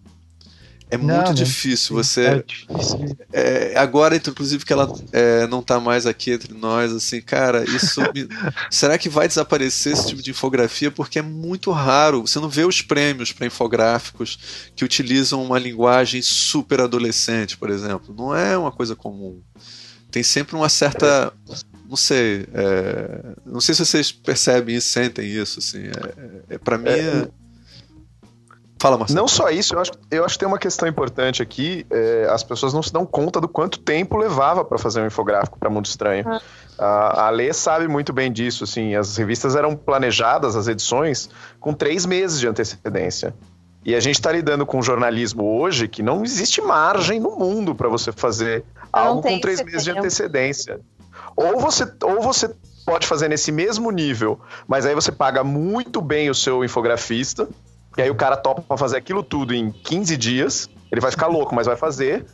É 0.89 0.97
não, 0.97 1.17
muito 1.17 1.35
difícil 1.35 1.97
você. 1.97 2.27
É 2.27 2.43
difícil. 2.43 3.17
É, 3.33 3.77
agora, 3.77 4.17
inclusive, 4.17 4.65
que 4.65 4.73
ela 4.73 4.89
é, 5.13 5.47
não 5.49 5.59
está 5.59 5.81
mais 5.81 6.07
aqui 6.07 6.31
entre 6.31 6.55
nós, 6.55 6.93
assim, 6.93 7.21
cara, 7.21 7.65
isso. 7.65 8.01
me... 8.15 8.29
Será 8.71 8.97
que 8.97 9.09
vai 9.09 9.27
desaparecer 9.27 9.95
esse 9.95 10.07
tipo 10.07 10.23
de 10.23 10.31
infografia? 10.31 10.91
Porque 10.91 11.19
é 11.19 11.23
muito 11.23 11.73
raro. 11.73 12.21
Você 12.21 12.39
não 12.39 12.49
vê 12.49 12.65
os 12.65 12.83
prêmios 12.83 13.33
para 13.33 13.47
infográficos 13.47 14.71
que 14.77 14.85
utilizam 14.85 15.43
uma 15.43 15.59
linguagem 15.59 16.23
super 16.23 16.81
adolescente, 16.81 17.57
por 17.57 17.71
exemplo. 17.71 18.15
Não 18.17 18.35
é 18.35 18.57
uma 18.57 18.71
coisa 18.71 18.95
comum. 18.95 19.41
Tem 20.09 20.23
sempre 20.23 20.55
uma 20.55 20.69
certa 20.69 21.33
não 21.89 21.97
sei, 21.97 22.47
é, 22.53 23.21
não 23.45 23.61
sei 23.61 23.75
se 23.75 23.85
vocês 23.85 24.13
percebem 24.13 24.77
e 24.77 24.81
sentem 24.81 25.27
isso, 25.27 25.59
assim, 25.59 25.85
é, 25.85 26.55
é 26.55 26.59
para 26.59 26.79
mim 26.79 26.89
é, 26.89 26.99
é... 26.99 27.29
Fala, 28.79 28.99
Marcelo. 28.99 29.21
Não 29.21 29.27
só 29.27 29.49
isso, 29.49 29.75
eu 29.75 29.81
acho, 29.81 29.93
eu 30.11 30.25
acho 30.25 30.35
que 30.35 30.41
tem 30.41 30.49
uma 30.49 30.59
questão 30.59 30.87
importante 30.87 31.43
aqui, 31.43 31.87
é, 31.91 32.29
as 32.31 32.43
pessoas 32.45 32.75
não 32.75 32.83
se 32.83 32.93
dão 32.93 33.07
conta 33.07 33.41
do 33.41 33.49
quanto 33.49 33.79
tempo 33.79 34.19
levava 34.19 34.65
para 34.65 34.77
fazer 34.77 35.01
um 35.01 35.07
infográfico 35.07 35.59
para 35.59 35.71
Mundo 35.71 35.87
Estranho. 35.87 36.25
Ah. 36.29 36.41
A, 36.79 37.27
a 37.27 37.31
Lê 37.31 37.53
sabe 37.55 37.89
muito 37.89 38.13
bem 38.13 38.31
disso, 38.31 38.65
assim, 38.65 38.95
as 38.95 39.17
revistas 39.17 39.57
eram 39.57 39.75
planejadas, 39.75 40.55
as 40.57 40.69
edições, 40.69 41.31
com 41.59 41.73
três 41.73 42.05
meses 42.05 42.39
de 42.39 42.47
antecedência. 42.47 43.35
E 43.83 43.95
a 43.95 44.01
gente 44.01 44.17
está 44.17 44.33
lidando 44.33 44.67
com 44.67 44.83
jornalismo 44.83 45.59
hoje 45.59 45.87
que 45.87 46.03
não 46.03 46.25
existe 46.25 46.61
margem 46.61 47.21
no 47.21 47.37
mundo 47.37 47.75
para 47.75 47.89
você 47.89 48.11
fazer 48.11 48.65
algo 48.93 49.23
com 49.23 49.39
três 49.39 49.63
meses 49.63 49.85
de 49.85 49.91
antecedência. 49.93 50.81
Ou 51.35 51.59
você, 51.59 51.91
ou 52.03 52.21
você 52.21 52.51
pode 52.85 53.07
fazer 53.07 53.29
nesse 53.29 53.51
mesmo 53.51 53.91
nível, 53.91 54.41
mas 54.69 54.87
aí 54.87 54.95
você 54.95 55.11
paga 55.11 55.43
muito 55.43 56.01
bem 56.01 56.31
o 56.31 56.35
seu 56.35 56.65
infografista, 56.65 57.49
e 57.97 58.03
aí 58.03 58.11
o 58.11 58.15
cara 58.15 58.37
topa 58.37 58.63
pra 58.63 58.77
fazer 58.77 58.97
aquilo 58.97 59.23
tudo 59.23 59.55
em 59.55 59.71
15 59.71 60.17
dias, 60.17 60.71
ele 60.93 61.01
vai 61.01 61.11
ficar 61.11 61.27
louco, 61.27 61.55
mas 61.55 61.67
vai 61.67 61.77
fazer. 61.77 62.25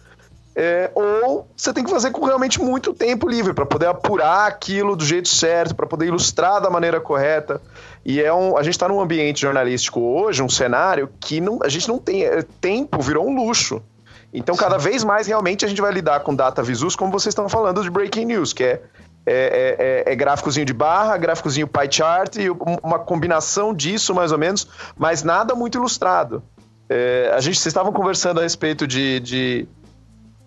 É, 0.55 0.91
ou 0.95 1.49
você 1.57 1.73
tem 1.73 1.83
que 1.83 1.91
fazer 1.91 2.11
com 2.11 2.27
realmente 2.27 2.61
muito 2.61 2.93
tempo 2.93 3.27
livre 3.27 3.55
para 3.55 3.65
poder 3.65 3.87
apurar 3.87 4.47
aquilo 4.47 4.95
do 4.95 5.05
jeito 5.05 5.29
certo, 5.29 5.75
para 5.75 5.87
poder 5.87 6.07
ilustrar 6.07 6.61
da 6.61 6.69
maneira 6.69 7.01
correta. 7.01 7.61
E 8.05 8.21
é 8.21 8.33
um, 8.33 8.59
a 8.59 8.63
gente 8.63 8.75
está 8.75 8.87
num 8.87 9.01
ambiente 9.01 9.41
jornalístico 9.41 10.01
hoje, 10.01 10.43
um 10.43 10.51
cenário 10.51 11.09
que 11.19 11.41
não, 11.41 11.61
a 11.63 11.69
gente 11.69 11.89
não 11.89 11.99
tem. 11.99 12.25
É, 12.25 12.43
tempo 12.61 13.01
virou 13.01 13.27
um 13.27 13.35
luxo. 13.35 13.83
Então, 14.33 14.57
cada 14.57 14.79
vez 14.79 15.05
mais, 15.05 15.27
realmente, 15.27 15.65
a 15.65 15.69
gente 15.69 15.81
vai 15.81 15.93
lidar 15.93 16.21
com 16.21 16.35
data 16.35 16.63
visus, 16.63 16.97
como 16.97 17.13
vocês 17.13 17.33
estão 17.33 17.49
falando 17.49 17.83
de 17.83 17.91
breaking 17.91 18.25
news, 18.25 18.53
que 18.53 18.65
é, 18.65 18.81
é, 19.27 20.05
é, 20.07 20.13
é 20.13 20.17
gráficozinho 20.17 20.65
de 20.65 20.73
barra, 20.73 21.17
gráficozinho 21.19 21.69
pie 21.69 21.89
chart 21.91 22.37
e 22.37 22.49
uma 22.51 22.99
combinação 22.99 23.75
disso, 23.75 24.15
mais 24.15 24.33
ou 24.33 24.39
menos, 24.39 24.67
mas 24.97 25.23
nada 25.23 25.55
muito 25.55 25.77
ilustrado. 25.77 26.43
É, 26.89 27.31
a 27.35 27.41
gente, 27.41 27.59
vocês 27.59 27.67
estavam 27.67 27.93
conversando 27.93 28.41
a 28.41 28.43
respeito 28.43 28.87
de, 28.87 29.21
de, 29.21 29.69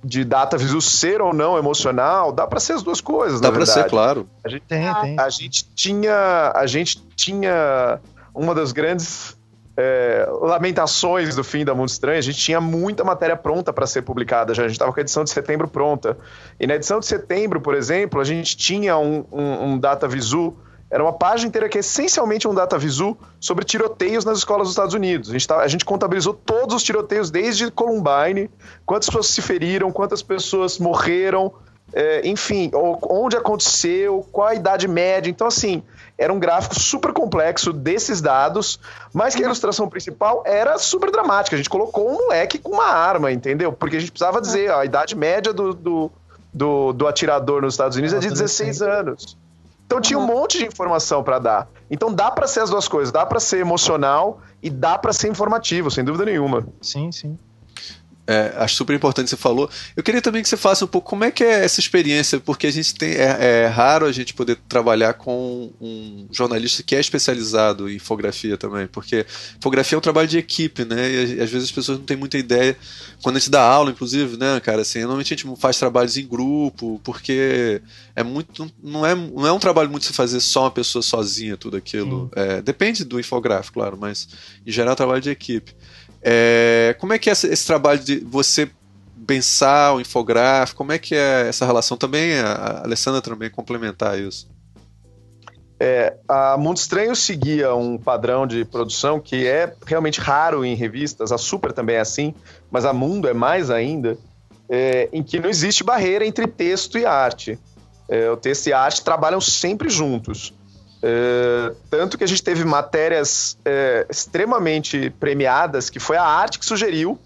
de 0.03 0.23
data 0.23 0.57
visus 0.57 0.85
ser 0.85 1.21
ou 1.21 1.33
não 1.33 1.57
emocional, 1.57 2.31
dá 2.31 2.47
para 2.47 2.59
ser 2.59 2.73
as 2.73 2.83
duas 2.83 2.99
coisas, 2.99 3.39
Dá 3.39 3.51
para 3.51 3.65
ser, 3.65 3.87
claro. 3.87 4.27
A 4.43 4.49
gente, 4.49 4.63
tem, 4.67 4.93
tem. 5.01 5.19
A 5.19 5.29
gente 5.29 5.63
tinha, 5.75 6.51
a 6.55 6.65
gente 6.65 6.97
tinha 7.15 7.99
uma 8.33 8.53
das 8.53 8.71
grandes 8.71 9.34
é, 9.77 10.25
lamentações 10.41 11.35
do 11.35 11.43
fim 11.43 11.65
da 11.65 11.75
Mundo 11.75 11.89
Estranho, 11.89 12.17
a 12.17 12.21
gente 12.21 12.37
tinha 12.37 12.61
muita 12.61 13.03
matéria 13.03 13.35
pronta 13.35 13.73
para 13.73 13.85
ser 13.85 14.03
publicada 14.03 14.53
já. 14.53 14.63
A 14.63 14.67
gente 14.67 14.75
estava 14.75 14.93
com 14.93 14.99
a 14.99 15.01
edição 15.01 15.23
de 15.23 15.29
setembro 15.29 15.67
pronta. 15.67 16.17
E 16.59 16.65
na 16.65 16.75
edição 16.75 16.99
de 16.99 17.05
setembro, 17.05 17.59
por 17.59 17.75
exemplo, 17.75 18.21
a 18.21 18.23
gente 18.23 18.55
tinha 18.55 18.97
um, 18.97 19.25
um, 19.31 19.63
um 19.65 19.77
data 19.77 20.07
visu. 20.07 20.55
Era 20.89 21.03
uma 21.03 21.11
página 21.11 21.49
inteira 21.49 21.67
que 21.67 21.77
é 21.77 21.81
essencialmente 21.81 22.47
um 22.47 22.53
data 22.53 22.77
visu 22.77 23.17
sobre 23.39 23.65
tiroteios 23.65 24.23
nas 24.23 24.37
escolas 24.37 24.67
dos 24.67 24.71
Estados 24.71 24.93
Unidos. 24.93 25.29
A 25.29 25.33
gente, 25.33 25.47
tá, 25.47 25.57
a 25.57 25.67
gente 25.67 25.83
contabilizou 25.83 26.33
todos 26.33 26.75
os 26.75 26.83
tiroteios 26.83 27.29
desde 27.29 27.69
Columbine, 27.69 28.49
quantas 28.85 29.07
pessoas 29.07 29.27
se 29.27 29.41
feriram, 29.41 29.91
quantas 29.91 30.21
pessoas 30.21 30.77
morreram, 30.77 31.51
é, 31.91 32.25
enfim, 32.27 32.71
onde 32.73 33.35
aconteceu, 33.35 34.25
qual 34.31 34.47
a 34.47 34.55
idade 34.55 34.87
média. 34.87 35.29
Então, 35.29 35.47
assim, 35.47 35.83
era 36.17 36.31
um 36.31 36.39
gráfico 36.39 36.79
super 36.79 37.11
complexo 37.11 37.73
desses 37.73 38.21
dados, 38.21 38.79
mas 39.13 39.35
que 39.35 39.43
a 39.43 39.45
ilustração 39.45 39.89
principal 39.89 40.43
era 40.45 40.77
super 40.77 41.11
dramática. 41.11 41.55
A 41.55 41.57
gente 41.57 41.69
colocou 41.69 42.09
um 42.09 42.13
moleque 42.13 42.57
com 42.57 42.71
uma 42.71 42.87
arma, 42.87 43.31
entendeu? 43.31 43.73
Porque 43.73 43.97
a 43.97 43.99
gente 43.99 44.11
precisava 44.11 44.39
dizer, 44.39 44.71
ó, 44.71 44.79
a 44.79 44.85
idade 44.85 45.15
média 45.15 45.53
do, 45.53 45.73
do, 45.73 46.11
do, 46.53 46.93
do 46.93 47.07
atirador 47.07 47.61
nos 47.61 47.73
Estados 47.73 47.97
Unidos 47.97 48.15
é 48.15 48.19
de 48.19 48.29
16 48.29 48.81
anos. 48.81 49.37
Então 49.85 50.01
tinha 50.01 50.17
um 50.17 50.25
monte 50.25 50.57
de 50.57 50.65
informação 50.65 51.23
para 51.23 51.37
dar. 51.37 51.67
Então 51.91 52.11
dá 52.11 52.31
para 52.31 52.47
ser 52.47 52.61
as 52.61 52.69
duas 52.69 52.87
coisas, 52.87 53.11
dá 53.11 53.25
para 53.25 53.39
ser 53.39 53.59
emocional 53.59 54.39
e 54.61 54.69
dá 54.69 54.97
para 54.97 55.13
ser 55.13 55.27
informativo, 55.27 55.91
sem 55.91 56.03
dúvida 56.03 56.25
nenhuma. 56.25 56.65
Sim, 56.81 57.11
sim. 57.11 57.37
É, 58.27 58.53
acho 58.57 58.75
super 58.75 58.95
importante 58.95 59.25
que 59.25 59.29
você 59.31 59.37
falou. 59.37 59.69
Eu 59.95 60.01
queria 60.01 60.21
também 60.21 60.41
que 60.41 60.49
você 60.49 60.57
faça 60.57 60.83
um 60.83 60.87
pouco 60.87 61.09
como 61.09 61.23
é 61.23 61.31
que 61.31 61.43
é 61.43 61.63
essa 61.63 61.79
experiência, 61.79 62.39
porque 62.39 62.65
a 62.65 62.71
gente 62.71 62.95
tem 62.95 63.11
é, 63.11 63.37
é, 63.39 63.67
raro 63.67 64.05
a 64.05 64.11
gente 64.11 64.33
poder 64.33 64.57
trabalhar 64.67 65.13
com 65.13 65.71
um 65.79 66.27
jornalista 66.31 66.81
que 66.81 66.95
é 66.95 66.99
especializado 66.99 67.89
em 67.89 67.95
infografia 67.95 68.57
também, 68.57 68.87
porque 68.87 69.25
infografia 69.57 69.95
é 69.95 69.99
um 69.99 70.01
trabalho 70.01 70.27
de 70.27 70.39
equipe, 70.39 70.83
né? 70.85 71.11
E 71.11 71.41
às 71.41 71.49
vezes 71.49 71.65
as 71.65 71.71
pessoas 71.71 71.99
não 71.99 72.05
têm 72.05 72.17
muita 72.17 72.37
ideia. 72.37 72.75
Quando 73.21 73.35
a 73.35 73.39
gente 73.39 73.51
dá 73.51 73.61
aula, 73.61 73.91
inclusive, 73.91 74.37
né, 74.37 74.59
cara, 74.59 74.81
assim, 74.81 74.99
normalmente 75.01 75.33
a 75.33 75.37
gente 75.37 75.59
faz 75.59 75.77
trabalhos 75.77 76.17
em 76.17 76.25
grupo, 76.25 76.99
porque 77.03 77.81
é 78.15 78.23
muito, 78.23 78.71
não 78.81 79.05
é, 79.05 79.13
não 79.13 79.45
é 79.45 79.51
um 79.51 79.59
trabalho 79.59 79.89
muito 79.89 80.05
se 80.05 80.13
fazer 80.13 80.39
só 80.39 80.63
uma 80.63 80.71
pessoa 80.71 81.03
sozinha 81.03 81.57
tudo 81.57 81.77
aquilo. 81.77 82.29
É, 82.35 82.61
depende 82.61 83.05
do 83.05 83.19
infográfico, 83.19 83.75
claro, 83.79 83.97
mas 83.99 84.27
em 84.65 84.71
geral 84.71 84.91
é 84.91 84.93
um 84.93 84.95
trabalho 84.95 85.21
de 85.21 85.29
equipe. 85.29 85.75
É, 86.27 86.95
como 86.99 87.13
é 87.13 87.19
que 87.19 87.29
é 87.29 87.33
esse, 87.33 87.67
trabalho 87.67 87.99
de 87.99 88.17
você 88.17 88.67
pensar 89.27 89.93
o 89.93 90.01
infográfico? 90.01 90.79
Como 90.79 90.91
é 90.91 90.97
que 90.97 91.13
é 91.13 91.47
essa 91.47 91.67
relação 91.67 91.95
também? 91.95 92.39
A 92.39 92.81
Alessandra 92.83 93.21
também 93.21 93.47
complementar 93.47 94.17
isso. 94.19 94.49
É, 95.79 96.17
a 96.27 96.57
Mundo 96.57 96.77
Estranho 96.77 97.15
seguia 97.15 97.75
um 97.75 97.95
padrão 97.95 98.47
de 98.47 98.65
produção 98.65 99.19
que 99.19 99.45
é 99.45 99.71
realmente 99.85 100.19
raro 100.19 100.65
em 100.65 100.73
revistas, 100.73 101.31
a 101.31 101.37
Super 101.37 101.71
também 101.71 101.97
é 101.97 101.99
assim, 101.99 102.33
mas 102.71 102.85
a 102.85 102.93
Mundo 102.93 103.27
é 103.27 103.33
mais 103.33 103.69
ainda, 103.69 104.17
é, 104.67 105.09
em 105.13 105.21
que 105.21 105.39
não 105.39 105.49
existe 105.49 105.83
barreira 105.83 106.25
entre 106.25 106.47
texto 106.47 106.97
e 106.97 107.05
arte. 107.05 107.59
É, 108.09 108.31
o 108.31 108.37
texto 108.37 108.67
e 108.67 108.73
a 108.73 108.79
arte 108.79 109.03
trabalham 109.03 109.41
sempre 109.41 109.89
juntos. 109.89 110.53
É, 111.07 111.71
tanto 111.87 112.17
que 112.17 112.23
a 112.23 112.27
gente 112.27 112.41
teve 112.41 112.65
matérias 112.65 113.59
é, 113.63 114.07
extremamente 114.09 115.11
premiadas, 115.19 115.87
que 115.87 115.99
foi 115.99 116.17
a 116.17 116.23
arte 116.23 116.57
que 116.57 116.65
sugeriu 116.65 117.19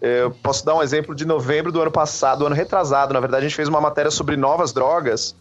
Eu 0.00 0.30
posso 0.30 0.64
dar 0.64 0.74
um 0.74 0.82
exemplo 0.82 1.14
de 1.14 1.26
novembro 1.26 1.70
do 1.70 1.82
ano 1.82 1.90
passado, 1.90 2.38
do 2.38 2.46
ano 2.46 2.54
retrasado. 2.54 3.12
Na 3.12 3.20
verdade, 3.20 3.44
a 3.44 3.48
gente 3.48 3.56
fez 3.56 3.68
uma 3.68 3.78
matéria 3.78 4.10
sobre 4.10 4.38
novas 4.38 4.72
drogas, 4.72 5.36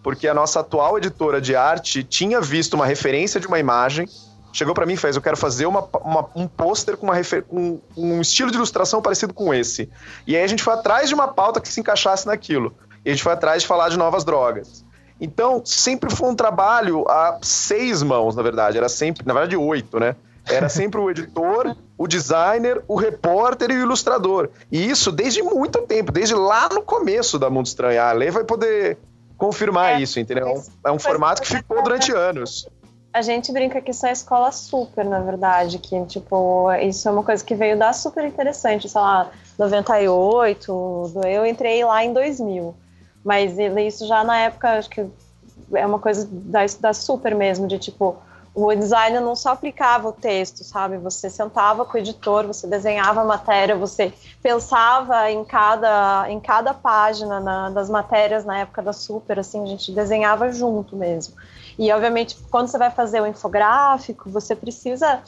porque 0.00 0.28
a 0.28 0.34
nossa 0.34 0.60
atual 0.60 0.96
editora 0.96 1.40
de 1.40 1.56
arte 1.56 2.04
tinha 2.04 2.40
visto 2.40 2.74
uma 2.74 2.86
referência 2.86 3.40
de 3.40 3.48
uma 3.48 3.58
imagem, 3.58 4.08
chegou 4.52 4.72
para 4.72 4.86
mim 4.86 4.92
e 4.92 4.96
fez: 4.96 5.16
Eu 5.16 5.22
quero 5.22 5.36
fazer 5.36 5.66
uma, 5.66 5.88
uma, 6.04 6.30
um 6.36 6.46
pôster 6.46 6.96
com, 6.96 7.08
com 7.48 7.80
um 7.96 8.20
estilo 8.20 8.52
de 8.52 8.56
ilustração 8.56 9.02
parecido 9.02 9.34
com 9.34 9.52
esse. 9.52 9.90
E 10.24 10.36
aí 10.36 10.44
a 10.44 10.46
gente 10.46 10.62
foi 10.62 10.74
atrás 10.74 11.08
de 11.08 11.14
uma 11.16 11.26
pauta 11.26 11.60
que 11.60 11.68
se 11.68 11.80
encaixasse 11.80 12.28
naquilo. 12.28 12.72
E 13.04 13.10
a 13.10 13.12
gente 13.12 13.24
foi 13.24 13.32
atrás 13.32 13.62
de 13.62 13.66
falar 13.66 13.88
de 13.88 13.98
novas 13.98 14.22
drogas. 14.22 14.84
Então, 15.24 15.62
sempre 15.64 16.14
foi 16.14 16.28
um 16.28 16.34
trabalho 16.34 17.08
a 17.08 17.38
seis 17.40 18.02
mãos, 18.02 18.36
na 18.36 18.42
verdade. 18.42 18.76
Era 18.76 18.90
sempre, 18.90 19.26
na 19.26 19.32
verdade, 19.32 19.56
oito, 19.56 19.98
né? 19.98 20.14
Era 20.46 20.68
sempre 20.68 21.00
o 21.00 21.10
editor, 21.10 21.74
o 21.96 22.06
designer, 22.06 22.84
o 22.86 22.94
repórter 22.94 23.70
e 23.70 23.74
o 23.74 23.82
ilustrador. 23.82 24.50
E 24.70 24.86
isso 24.86 25.10
desde 25.10 25.42
muito 25.42 25.80
tempo, 25.82 26.12
desde 26.12 26.34
lá 26.34 26.68
no 26.68 26.82
começo 26.82 27.38
da 27.38 27.48
Mundo 27.48 27.64
Estranho. 27.64 28.02
A 28.02 28.12
Lei 28.12 28.30
vai 28.30 28.44
poder 28.44 28.98
confirmar 29.38 29.94
é, 29.94 30.02
isso, 30.02 30.20
entendeu? 30.20 30.62
É 30.84 30.92
um 30.92 30.98
formato 30.98 31.40
que 31.40 31.48
ficou 31.48 31.82
durante 31.82 32.12
anos. 32.12 32.68
A 33.10 33.22
gente 33.22 33.50
brinca 33.50 33.80
que 33.80 33.92
isso 33.92 34.04
é 34.04 34.12
escola 34.12 34.52
super, 34.52 35.06
na 35.06 35.20
verdade, 35.20 35.78
que, 35.78 36.04
tipo, 36.04 36.70
isso 36.82 37.08
é 37.08 37.12
uma 37.12 37.22
coisa 37.22 37.42
que 37.42 37.54
veio 37.54 37.78
dar 37.78 37.94
super 37.94 38.24
interessante, 38.26 38.88
sei 38.88 39.00
lá, 39.00 39.30
98, 39.58 41.12
eu 41.24 41.46
entrei 41.46 41.82
lá 41.84 42.04
em 42.04 42.12
2000. 42.12 42.74
Mas 43.24 43.56
isso 43.58 44.06
já 44.06 44.22
na 44.22 44.38
época, 44.38 44.78
acho 44.78 44.90
que 44.90 45.06
é 45.72 45.86
uma 45.86 45.98
coisa 45.98 46.28
da, 46.30 46.60
da 46.80 46.92
super 46.92 47.34
mesmo, 47.34 47.66
de 47.66 47.78
tipo, 47.78 48.16
o 48.54 48.72
designer 48.72 49.20
não 49.20 49.34
só 49.34 49.50
aplicava 49.50 50.08
o 50.08 50.12
texto, 50.12 50.62
sabe? 50.62 50.96
Você 50.98 51.28
sentava 51.28 51.84
com 51.84 51.96
o 51.96 52.00
editor, 52.00 52.46
você 52.46 52.68
desenhava 52.68 53.22
a 53.22 53.24
matéria, 53.24 53.74
você 53.74 54.12
pensava 54.40 55.28
em 55.30 55.44
cada, 55.44 56.26
em 56.28 56.38
cada 56.38 56.72
página 56.72 57.40
na, 57.40 57.70
das 57.70 57.90
matérias 57.90 58.44
na 58.44 58.58
época 58.58 58.80
da 58.80 58.92
Super, 58.92 59.40
assim, 59.40 59.62
a 59.64 59.66
gente 59.66 59.90
desenhava 59.90 60.52
junto 60.52 60.96
mesmo. 60.96 61.34
E, 61.76 61.90
obviamente, 61.90 62.36
quando 62.48 62.68
você 62.68 62.78
vai 62.78 62.90
fazer 62.90 63.20
o 63.20 63.26
infográfico, 63.26 64.30
você 64.30 64.54
precisa 64.54 65.20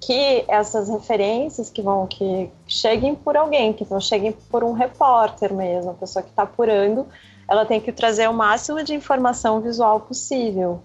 que 0.00 0.44
essas 0.48 0.88
referências 0.88 1.70
que 1.70 1.82
vão 1.82 2.06
que 2.06 2.50
cheguem 2.66 3.14
por 3.14 3.36
alguém, 3.36 3.72
que 3.72 3.84
vão 3.84 4.00
cheguem 4.00 4.32
por 4.50 4.62
um 4.62 4.72
repórter 4.72 5.52
mesmo, 5.52 5.90
a 5.90 5.94
pessoa 5.94 6.22
que 6.22 6.30
está 6.30 6.44
apurando, 6.44 7.06
ela 7.48 7.64
tem 7.64 7.80
que 7.80 7.92
trazer 7.92 8.28
o 8.28 8.32
máximo 8.32 8.82
de 8.82 8.94
informação 8.94 9.60
visual 9.60 10.00
possível. 10.00 10.80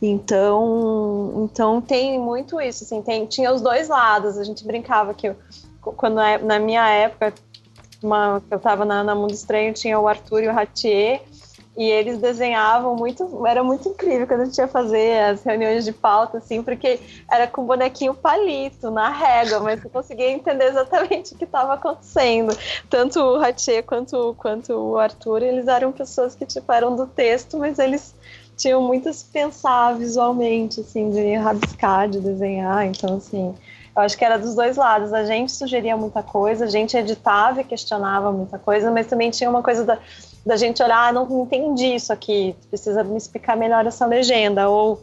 Então, 0.00 1.42
então 1.44 1.80
tem 1.80 2.18
muito 2.18 2.60
isso, 2.60 2.84
assim, 2.84 3.02
tem, 3.02 3.26
tinha 3.26 3.52
os 3.52 3.60
dois 3.60 3.88
lados. 3.88 4.38
A 4.38 4.44
gente 4.44 4.64
brincava 4.64 5.14
que 5.14 5.34
quando 5.80 6.16
na 6.42 6.58
minha 6.58 6.88
época, 6.88 7.34
uma, 8.02 8.42
eu 8.50 8.56
estava 8.56 8.84
na, 8.84 9.02
na 9.02 9.14
Mundo 9.14 9.32
Estranho, 9.32 9.72
tinha 9.72 9.98
o 9.98 10.06
Arthur 10.06 10.44
e 10.44 10.48
o 10.48 10.52
Ratier, 10.52 11.22
e 11.76 11.90
eles 11.90 12.18
desenhavam 12.18 12.94
muito, 12.94 13.44
era 13.46 13.64
muito 13.64 13.88
incrível 13.88 14.26
quando 14.26 14.42
a 14.42 14.44
gente 14.44 14.58
ia 14.58 14.68
fazer 14.68 15.18
as 15.24 15.42
reuniões 15.42 15.84
de 15.84 15.92
pauta, 15.92 16.38
assim, 16.38 16.62
porque 16.62 17.00
era 17.30 17.46
com 17.46 17.64
bonequinho 17.64 18.14
palito, 18.14 18.90
na 18.90 19.08
régua, 19.08 19.60
mas 19.60 19.82
eu 19.82 19.90
conseguia 19.90 20.30
entender 20.30 20.66
exatamente 20.66 21.34
o 21.34 21.36
que 21.36 21.44
estava 21.44 21.74
acontecendo. 21.74 22.56
Tanto 22.88 23.18
o 23.20 23.38
Ratier 23.38 23.82
quanto, 23.82 24.34
quanto 24.38 24.72
o 24.72 24.98
Arthur, 24.98 25.42
eles 25.42 25.66
eram 25.66 25.90
pessoas 25.90 26.34
que, 26.34 26.46
tipo, 26.46 26.70
eram 26.72 26.94
do 26.94 27.06
texto, 27.06 27.58
mas 27.58 27.78
eles 27.78 28.14
tinham 28.56 28.80
muito 28.80 29.08
a 29.08 29.12
se 29.12 29.24
pensar 29.24 29.96
visualmente, 29.96 30.80
assim, 30.80 31.10
de 31.10 31.34
rabiscar, 31.34 32.08
de 32.08 32.20
desenhar, 32.20 32.86
então, 32.86 33.16
assim... 33.16 33.52
Eu 33.96 34.02
acho 34.02 34.18
que 34.18 34.24
era 34.24 34.38
dos 34.38 34.54
dois 34.54 34.76
lados. 34.76 35.12
A 35.12 35.24
gente 35.24 35.52
sugeria 35.52 35.96
muita 35.96 36.22
coisa, 36.22 36.64
a 36.64 36.68
gente 36.68 36.96
editava 36.96 37.60
e 37.60 37.64
questionava 37.64 38.32
muita 38.32 38.58
coisa, 38.58 38.90
mas 38.90 39.06
também 39.06 39.30
tinha 39.30 39.48
uma 39.48 39.62
coisa 39.62 39.84
da, 39.84 39.98
da 40.44 40.56
gente 40.56 40.82
olhar, 40.82 41.08
ah, 41.08 41.12
não 41.12 41.42
entendi 41.42 41.94
isso 41.94 42.12
aqui, 42.12 42.56
precisa 42.68 43.02
me 43.04 43.16
explicar 43.16 43.56
melhor 43.56 43.86
essa 43.86 44.04
legenda, 44.04 44.68
ou 44.68 45.02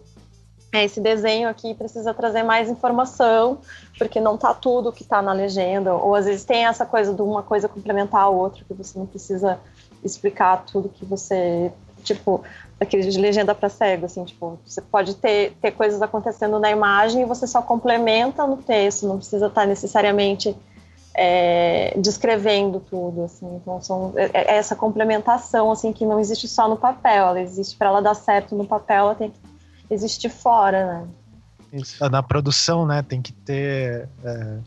é, 0.74 0.86
esse 0.86 1.02
desenho 1.02 1.50
aqui 1.50 1.74
precisa 1.74 2.14
trazer 2.14 2.44
mais 2.44 2.70
informação, 2.70 3.60
porque 3.98 4.20
não 4.20 4.36
está 4.36 4.54
tudo 4.54 4.92
que 4.92 5.04
está 5.04 5.22
na 5.22 5.34
legenda, 5.34 5.94
ou 5.94 6.16
às 6.16 6.26
vezes 6.26 6.46
tem 6.46 6.66
essa 6.66 6.86
coisa 6.86 7.14
de 7.14 7.22
uma 7.22 7.44
coisa 7.44 7.68
complementar 7.68 8.22
a 8.22 8.30
outra, 8.30 8.64
que 8.64 8.74
você 8.74 8.98
não 8.98 9.06
precisa 9.06 9.60
explicar 10.04 10.64
tudo 10.66 10.90
que 10.90 11.06
você, 11.06 11.72
tipo, 12.04 12.44
aquele 12.82 13.08
de 13.08 13.20
legenda 13.20 13.54
para 13.54 13.70
cego, 13.70 14.08
assim, 14.08 14.26
tipo, 14.26 14.60
você 14.66 14.82
pode 14.82 15.16
ter, 15.16 15.54
ter 15.62 15.72
coisas 15.72 16.02
acontecendo 16.02 16.58
na 16.60 16.72
imagem 16.72 17.22
e 17.22 17.26
você 17.26 17.46
só 17.46 17.62
complementa 17.62 18.46
no 18.48 18.58
texto, 18.58 19.08
não 19.08 19.18
precisa 19.18 19.46
estar 19.46 19.62
tá 19.62 19.68
necessariamente 19.68 20.56
é, 21.14 21.94
descrevendo 22.00 22.80
tudo, 22.80 23.26
assim. 23.26 23.46
Então 23.56 23.80
são 23.82 24.14
é, 24.16 24.32
é, 24.34 24.58
essa 24.58 24.76
complementação 24.76 25.72
assim 25.72 25.94
que 25.94 26.06
não 26.06 26.20
existe 26.20 26.48
só 26.48 26.68
no 26.68 26.76
papel, 26.76 27.28
ela 27.28 27.42
existe 27.42 27.78
para 27.78 27.90
ela 27.90 28.02
dar 28.02 28.16
certo 28.16 28.56
no 28.56 28.66
papel, 28.66 29.06
ela 29.06 29.16
tem 29.16 29.30
que 29.30 29.94
existir 29.94 30.30
fora, 30.30 30.88
né? 30.88 31.08
Isso. 31.74 32.10
Na 32.10 32.24
produção, 32.24 32.86
né, 32.86 33.02
tem 33.02 33.22
que 33.22 33.32
ter 33.32 34.10
é, 34.26 34.58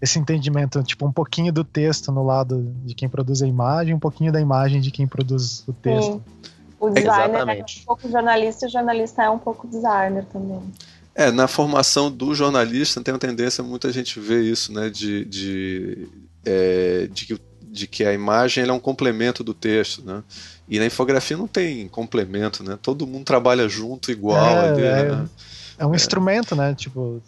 esse 0.00 0.18
entendimento, 0.18 0.82
tipo 0.82 1.06
um 1.06 1.12
pouquinho 1.12 1.52
do 1.52 1.64
texto 1.64 2.12
no 2.12 2.22
lado 2.22 2.70
de 2.84 2.94
quem 2.94 3.08
produz 3.08 3.40
a 3.40 3.46
imagem, 3.46 3.94
um 3.94 3.98
pouquinho 3.98 4.30
da 4.30 4.40
imagem 4.40 4.80
de 4.80 4.90
quem 4.90 5.06
produz 5.06 5.66
o 5.66 5.72
texto. 5.72 6.12
Sim. 6.12 6.51
O 6.82 6.90
designer 6.90 7.36
Exatamente. 7.36 7.78
é 7.78 7.82
um 7.82 7.84
pouco 7.86 8.10
jornalista 8.10 8.66
e 8.66 8.68
o 8.68 8.72
jornalista 8.72 9.22
é 9.22 9.30
um 9.30 9.38
pouco 9.38 9.68
designer 9.68 10.24
também. 10.24 10.60
É, 11.14 11.30
na 11.30 11.46
formação 11.46 12.10
do 12.10 12.34
jornalista 12.34 13.00
tem 13.00 13.14
uma 13.14 13.20
tendência, 13.20 13.62
muita 13.62 13.92
gente 13.92 14.18
vê 14.18 14.42
isso, 14.42 14.72
né, 14.72 14.90
de, 14.90 15.24
de, 15.26 16.08
é, 16.44 17.06
de, 17.06 17.26
que, 17.26 17.40
de 17.62 17.86
que 17.86 18.04
a 18.04 18.12
imagem 18.12 18.66
é 18.66 18.72
um 18.72 18.80
complemento 18.80 19.44
do 19.44 19.54
texto, 19.54 20.04
né? 20.04 20.24
E 20.68 20.80
na 20.80 20.86
infografia 20.86 21.36
não 21.36 21.46
tem 21.46 21.86
complemento, 21.86 22.64
né? 22.64 22.76
Todo 22.82 23.06
mundo 23.06 23.24
trabalha 23.24 23.68
junto, 23.68 24.10
igual. 24.10 24.44
É, 24.44 24.68
ali, 24.70 24.82
é, 24.82 25.12
né? 25.12 25.28
é 25.78 25.86
um 25.86 25.92
é. 25.92 25.96
instrumento, 25.96 26.56
né? 26.56 26.74
Tipo, 26.74 27.22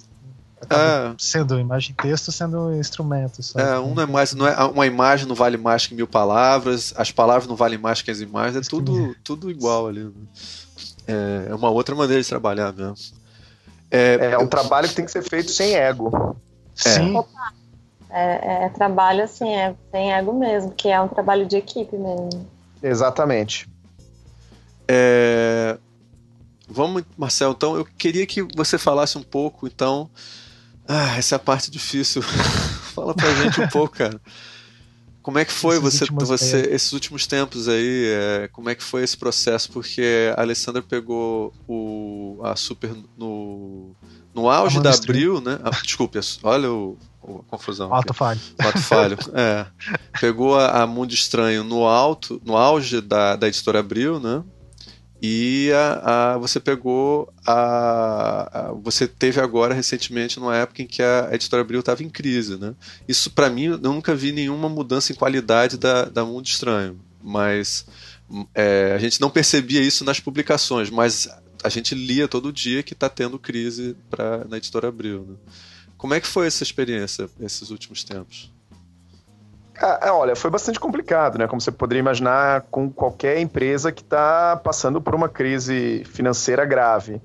é. 0.70 1.14
sendo 1.18 1.58
imagem 1.58 1.94
texto 1.94 2.32
sendo 2.32 2.58
um 2.68 2.78
instrumento. 2.78 3.42
Só. 3.42 3.58
É, 3.58 3.78
um 3.78 3.94
não 3.94 4.02
é 4.02 4.06
mais, 4.06 4.34
não 4.34 4.46
é, 4.46 4.64
uma 4.64 4.86
imagem 4.86 5.26
não 5.26 5.34
vale 5.34 5.56
mais 5.56 5.86
que 5.86 5.94
mil 5.94 6.06
palavras, 6.06 6.92
as 6.96 7.10
palavras 7.10 7.48
não 7.48 7.56
valem 7.56 7.78
mais 7.78 8.02
que 8.02 8.10
as 8.10 8.20
imagens, 8.20 8.56
é 8.56 8.68
tudo, 8.68 9.14
tudo 9.22 9.50
igual 9.50 9.88
ali. 9.88 10.04
Né? 10.04 10.12
É, 11.06 11.46
é 11.50 11.54
uma 11.54 11.70
outra 11.70 11.94
maneira 11.94 12.22
de 12.22 12.28
trabalhar 12.28 12.72
mesmo. 12.72 12.96
É, 13.90 14.32
é 14.32 14.38
um 14.38 14.46
trabalho 14.46 14.88
que 14.88 14.94
tem 14.94 15.04
que 15.04 15.10
ser 15.10 15.22
feito 15.22 15.50
sem 15.50 15.74
ego. 15.74 16.36
Sim. 16.74 17.22
É, 18.10 18.64
é, 18.64 18.68
trabalho 18.68 19.24
assim, 19.24 19.48
é 19.54 19.74
sem 19.90 20.12
ego 20.12 20.32
mesmo, 20.32 20.72
que 20.72 20.88
é 20.88 21.00
um 21.00 21.08
trabalho 21.08 21.46
de 21.46 21.56
equipe 21.56 21.96
mesmo. 21.96 22.48
Exatamente. 22.82 23.68
É... 24.86 25.78
Vamos, 26.68 27.04
Marcel, 27.16 27.52
então 27.52 27.76
eu 27.76 27.84
queria 27.84 28.26
que 28.26 28.42
você 28.56 28.78
falasse 28.78 29.18
um 29.18 29.22
pouco, 29.22 29.66
então. 29.66 30.08
Ah, 30.86 31.16
essa 31.16 31.34
é 31.34 31.36
a 31.36 31.38
parte 31.38 31.70
difícil. 31.70 32.22
Fala 32.94 33.14
pra 33.14 33.34
gente 33.34 33.60
um 33.60 33.68
pouco, 33.68 33.96
cara. 33.96 34.20
Como 35.24 35.38
é 35.38 35.44
que 35.44 35.52
foi 35.52 35.78
você, 35.78 36.04
você 36.10 36.68
esses 36.70 36.92
últimos 36.92 37.26
tempos 37.26 37.66
aí? 37.66 38.12
É, 38.12 38.48
como 38.52 38.68
é 38.68 38.74
que 38.74 38.82
foi 38.82 39.02
esse 39.02 39.16
processo? 39.16 39.72
Porque 39.72 40.30
a 40.36 40.42
Alessandra 40.42 40.82
pegou 40.82 41.50
o, 41.66 42.38
a 42.44 42.54
Super 42.54 42.94
no, 43.16 43.96
no 44.34 44.50
auge 44.50 44.82
da 44.82 44.92
Abril, 44.92 45.40
né? 45.40 45.58
Ah, 45.64 45.70
desculpe, 45.82 46.20
olha 46.42 46.70
o, 46.70 46.98
a 47.22 47.50
confusão. 47.50 47.92
Alto 47.92 48.12
falho. 48.12 48.40
Alto 48.58 48.78
falho. 48.80 49.18
é. 49.32 49.66
Pegou 50.20 50.58
a, 50.58 50.82
a 50.82 50.86
Mundo 50.86 51.14
Estranho 51.14 51.64
no 51.64 51.86
alto, 51.86 52.38
no 52.44 52.54
auge 52.54 53.00
da, 53.00 53.34
da 53.34 53.48
editora 53.48 53.80
Abril, 53.80 54.20
né? 54.20 54.44
E 55.22 55.70
a, 55.72 56.34
a, 56.34 56.38
você 56.38 56.60
pegou 56.60 57.32
a, 57.46 58.68
a, 58.68 58.72
Você 58.72 59.06
teve 59.06 59.40
agora, 59.40 59.72
recentemente, 59.72 60.38
numa 60.38 60.56
época 60.56 60.82
em 60.82 60.86
que 60.86 61.02
a 61.02 61.30
editora 61.32 61.62
Abril 61.62 61.80
estava 61.80 62.02
em 62.02 62.10
crise. 62.10 62.56
Né? 62.56 62.74
Isso, 63.08 63.30
para 63.30 63.48
mim, 63.48 63.64
eu 63.64 63.78
nunca 63.78 64.14
vi 64.14 64.32
nenhuma 64.32 64.68
mudança 64.68 65.12
em 65.12 65.16
qualidade 65.16 65.78
da, 65.78 66.04
da 66.04 66.24
Mundo 66.24 66.46
Estranho. 66.46 67.00
Mas 67.22 67.86
é, 68.54 68.92
a 68.94 68.98
gente 68.98 69.20
não 69.20 69.30
percebia 69.30 69.80
isso 69.80 70.04
nas 70.04 70.20
publicações, 70.20 70.90
mas 70.90 71.28
a 71.62 71.68
gente 71.70 71.94
lia 71.94 72.28
todo 72.28 72.52
dia 72.52 72.82
que 72.82 72.92
está 72.92 73.08
tendo 73.08 73.38
crise 73.38 73.96
pra, 74.10 74.44
na 74.44 74.58
editora 74.58 74.88
Abril. 74.88 75.26
Né? 75.26 75.36
Como 75.96 76.12
é 76.12 76.20
que 76.20 76.26
foi 76.26 76.46
essa 76.46 76.62
experiência 76.62 77.30
esses 77.40 77.70
últimos 77.70 78.04
tempos? 78.04 78.52
É, 79.80 80.10
olha, 80.10 80.36
foi 80.36 80.50
bastante 80.50 80.78
complicado, 80.78 81.38
né? 81.38 81.46
Como 81.48 81.60
você 81.60 81.72
poderia 81.72 82.00
imaginar 82.00 82.62
com 82.70 82.90
qualquer 82.90 83.40
empresa 83.40 83.90
que 83.90 84.02
está 84.02 84.56
passando 84.56 85.00
por 85.00 85.14
uma 85.14 85.28
crise 85.28 86.04
financeira 86.06 86.64
grave. 86.64 87.20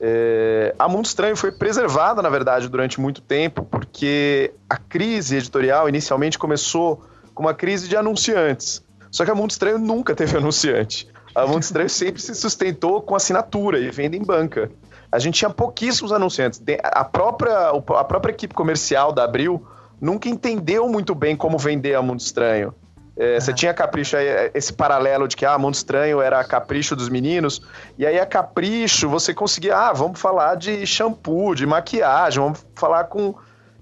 É, 0.00 0.74
a 0.76 0.88
Mundo 0.88 1.04
Estranho 1.04 1.36
foi 1.36 1.52
preservada, 1.52 2.20
na 2.20 2.28
verdade, 2.28 2.68
durante 2.68 3.00
muito 3.00 3.20
tempo, 3.20 3.62
porque 3.64 4.52
a 4.68 4.76
crise 4.76 5.36
editorial 5.36 5.88
inicialmente 5.88 6.36
começou 6.36 7.04
com 7.32 7.44
uma 7.44 7.54
crise 7.54 7.88
de 7.88 7.96
anunciantes. 7.96 8.82
Só 9.12 9.24
que 9.24 9.30
a 9.30 9.34
Mundo 9.34 9.52
Estranho 9.52 9.78
nunca 9.78 10.14
teve 10.14 10.36
anunciante. 10.38 11.08
A 11.34 11.46
Mundo 11.46 11.62
Estranho 11.62 11.88
sempre 11.88 12.20
se 12.20 12.34
sustentou 12.34 13.00
com 13.00 13.14
assinatura 13.14 13.78
e 13.78 13.90
venda 13.90 14.16
em 14.16 14.24
banca. 14.24 14.70
A 15.10 15.20
gente 15.20 15.38
tinha 15.38 15.50
pouquíssimos 15.50 16.10
anunciantes. 16.10 16.60
A 16.82 17.04
própria, 17.04 17.68
a 17.70 18.04
própria 18.04 18.32
equipe 18.32 18.54
comercial 18.54 19.12
da 19.12 19.22
Abril 19.22 19.64
nunca 20.02 20.28
entendeu 20.28 20.88
muito 20.88 21.14
bem 21.14 21.36
como 21.36 21.56
vender 21.56 21.94
a 21.94 22.02
Mundo 22.02 22.18
Estranho. 22.18 22.74
É, 23.16 23.38
Você 23.38 23.52
tinha 23.52 23.72
Capricho, 23.72 24.16
aí, 24.16 24.50
esse 24.52 24.72
paralelo 24.72 25.28
de 25.28 25.36
que 25.36 25.46
ah, 25.46 25.56
Mundo 25.56 25.74
Estranho 25.74 26.20
era 26.20 26.42
Capricho 26.42 26.96
dos 26.96 27.08
meninos, 27.08 27.62
e 27.96 28.04
aí 28.04 28.18
a 28.18 28.26
Capricho 28.26 29.08
você 29.08 29.32
conseguia, 29.32 29.76
ah, 29.76 29.92
vamos 29.92 30.20
falar 30.20 30.56
de 30.56 30.84
shampoo, 30.84 31.54
de 31.54 31.64
maquiagem, 31.64 32.42
vamos 32.42 32.66
falar 32.74 33.04
com 33.04 33.34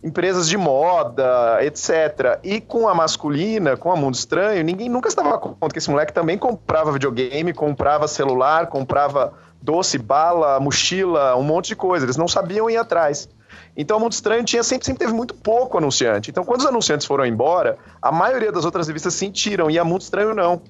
empresas 0.02 0.46
de 0.48 0.58
moda, 0.58 1.58
etc. 1.62 2.38
E 2.42 2.60
com 2.60 2.86
a 2.86 2.94
masculina, 2.94 3.76
com 3.76 3.90
a 3.90 3.96
Mundo 3.96 4.14
Estranho, 4.14 4.62
ninguém 4.62 4.90
nunca 4.90 5.08
estava 5.08 5.38
conta 5.38 5.68
que 5.72 5.78
esse 5.78 5.90
moleque 5.90 6.12
também 6.12 6.36
comprava 6.36 6.92
videogame, 6.92 7.54
comprava 7.54 8.06
celular, 8.06 8.66
comprava 8.66 9.32
doce, 9.62 9.96
bala, 9.96 10.60
mochila, 10.60 11.36
um 11.36 11.42
monte 11.42 11.68
de 11.68 11.76
coisa. 11.76 12.04
Eles 12.04 12.16
não 12.16 12.28
sabiam 12.28 12.68
ir 12.68 12.76
atrás. 12.76 13.28
Então, 13.76 13.96
o 13.96 14.00
Mundo 14.00 14.12
Estranho 14.12 14.44
tinha 14.44 14.62
sempre, 14.62 14.86
sempre 14.86 15.00
teve 15.00 15.12
muito 15.12 15.34
pouco 15.34 15.78
anunciante. 15.78 16.30
Então, 16.30 16.44
quando 16.44 16.60
os 16.60 16.66
anunciantes 16.66 17.06
foram 17.06 17.24
embora, 17.24 17.78
a 18.00 18.12
maioria 18.12 18.52
das 18.52 18.64
outras 18.64 18.86
revistas 18.88 19.14
sentiram, 19.14 19.70
e 19.70 19.78
a 19.78 19.84
Mundo 19.84 20.02
Estranho 20.02 20.34
não. 20.34 20.62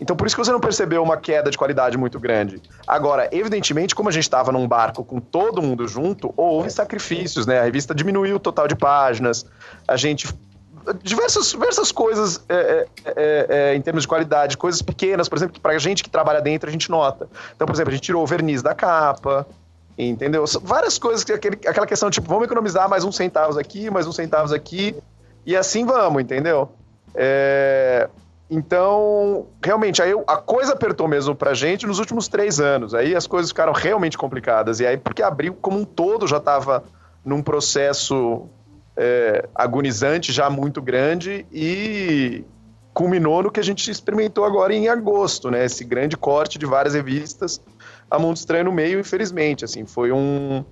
Então, 0.00 0.14
por 0.14 0.26
isso 0.26 0.36
que 0.36 0.44
você 0.44 0.52
não 0.52 0.60
percebeu 0.60 1.02
uma 1.02 1.16
queda 1.16 1.50
de 1.50 1.56
qualidade 1.56 1.96
muito 1.96 2.20
grande. 2.20 2.60
Agora, 2.86 3.28
evidentemente, 3.32 3.94
como 3.94 4.10
a 4.10 4.12
gente 4.12 4.24
estava 4.24 4.52
num 4.52 4.68
barco 4.68 5.02
com 5.02 5.20
todo 5.20 5.62
mundo 5.62 5.88
junto, 5.88 6.34
houve 6.36 6.70
sacrifícios, 6.70 7.46
né? 7.46 7.60
A 7.60 7.64
revista 7.64 7.94
diminuiu 7.94 8.36
o 8.36 8.38
total 8.40 8.68
de 8.68 8.76
páginas, 8.76 9.46
a 9.88 9.96
gente 9.96 10.28
diversas, 11.02 11.50
diversas 11.50 11.90
coisas 11.90 12.44
é, 12.48 12.54
é, 12.54 12.86
é, 13.04 13.46
é, 13.48 13.74
em 13.74 13.80
termos 13.80 14.02
de 14.02 14.08
qualidade, 14.08 14.56
coisas 14.56 14.82
pequenas, 14.82 15.28
por 15.28 15.36
exemplo, 15.36 15.54
que 15.54 15.60
pra 15.60 15.76
gente 15.78 16.02
que 16.02 16.10
trabalha 16.10 16.40
dentro 16.40 16.68
a 16.68 16.72
gente 16.72 16.90
nota. 16.90 17.28
Então, 17.54 17.66
por 17.66 17.74
exemplo, 17.74 17.90
a 17.90 17.94
gente 17.94 18.04
tirou 18.04 18.22
o 18.22 18.26
verniz 18.26 18.62
da 18.62 18.74
capa, 18.74 19.46
entendeu? 19.98 20.44
Várias 20.62 20.98
coisas, 20.98 21.24
que 21.24 21.32
aquele, 21.32 21.56
aquela 21.66 21.86
questão 21.86 22.10
tipo, 22.10 22.28
vamos 22.28 22.44
economizar 22.44 22.88
mais 22.88 23.04
uns 23.04 23.16
centavos 23.16 23.56
aqui, 23.56 23.90
mais 23.90 24.06
uns 24.06 24.16
centavos 24.16 24.52
aqui, 24.52 24.94
e 25.44 25.56
assim 25.56 25.86
vamos, 25.86 26.22
entendeu? 26.22 26.70
É, 27.14 28.08
então, 28.50 29.46
realmente, 29.64 30.00
aí 30.00 30.12
a 30.26 30.36
coisa 30.36 30.74
apertou 30.74 31.08
mesmo 31.08 31.34
pra 31.34 31.52
gente 31.54 31.86
nos 31.86 31.98
últimos 31.98 32.28
três 32.28 32.60
anos. 32.60 32.94
Aí 32.94 33.14
as 33.14 33.26
coisas 33.26 33.50
ficaram 33.50 33.72
realmente 33.72 34.16
complicadas. 34.16 34.78
E 34.78 34.86
aí, 34.86 34.96
porque 34.96 35.22
abril 35.22 35.56
como 35.60 35.78
um 35.78 35.84
todo 35.84 36.26
já 36.26 36.36
estava 36.36 36.84
num 37.24 37.42
processo 37.42 38.46
é, 38.96 39.48
agonizante 39.54 40.32
já 40.32 40.48
muito 40.48 40.80
grande 40.80 41.44
e 41.52 42.44
culminou 42.94 43.42
no 43.42 43.50
que 43.50 43.60
a 43.60 43.64
gente 43.64 43.90
experimentou 43.90 44.44
agora 44.44 44.72
em 44.72 44.88
agosto, 44.88 45.50
né? 45.50 45.64
Esse 45.64 45.84
grande 45.84 46.16
corte 46.16 46.58
de 46.58 46.64
várias 46.64 46.94
revistas, 46.94 47.60
a 48.10 48.18
Mundo 48.18 48.36
Estranho 48.36 48.64
no 48.64 48.72
meio, 48.72 49.00
infelizmente, 49.00 49.64
assim, 49.64 49.86
foi 49.86 50.12
um 50.12 50.64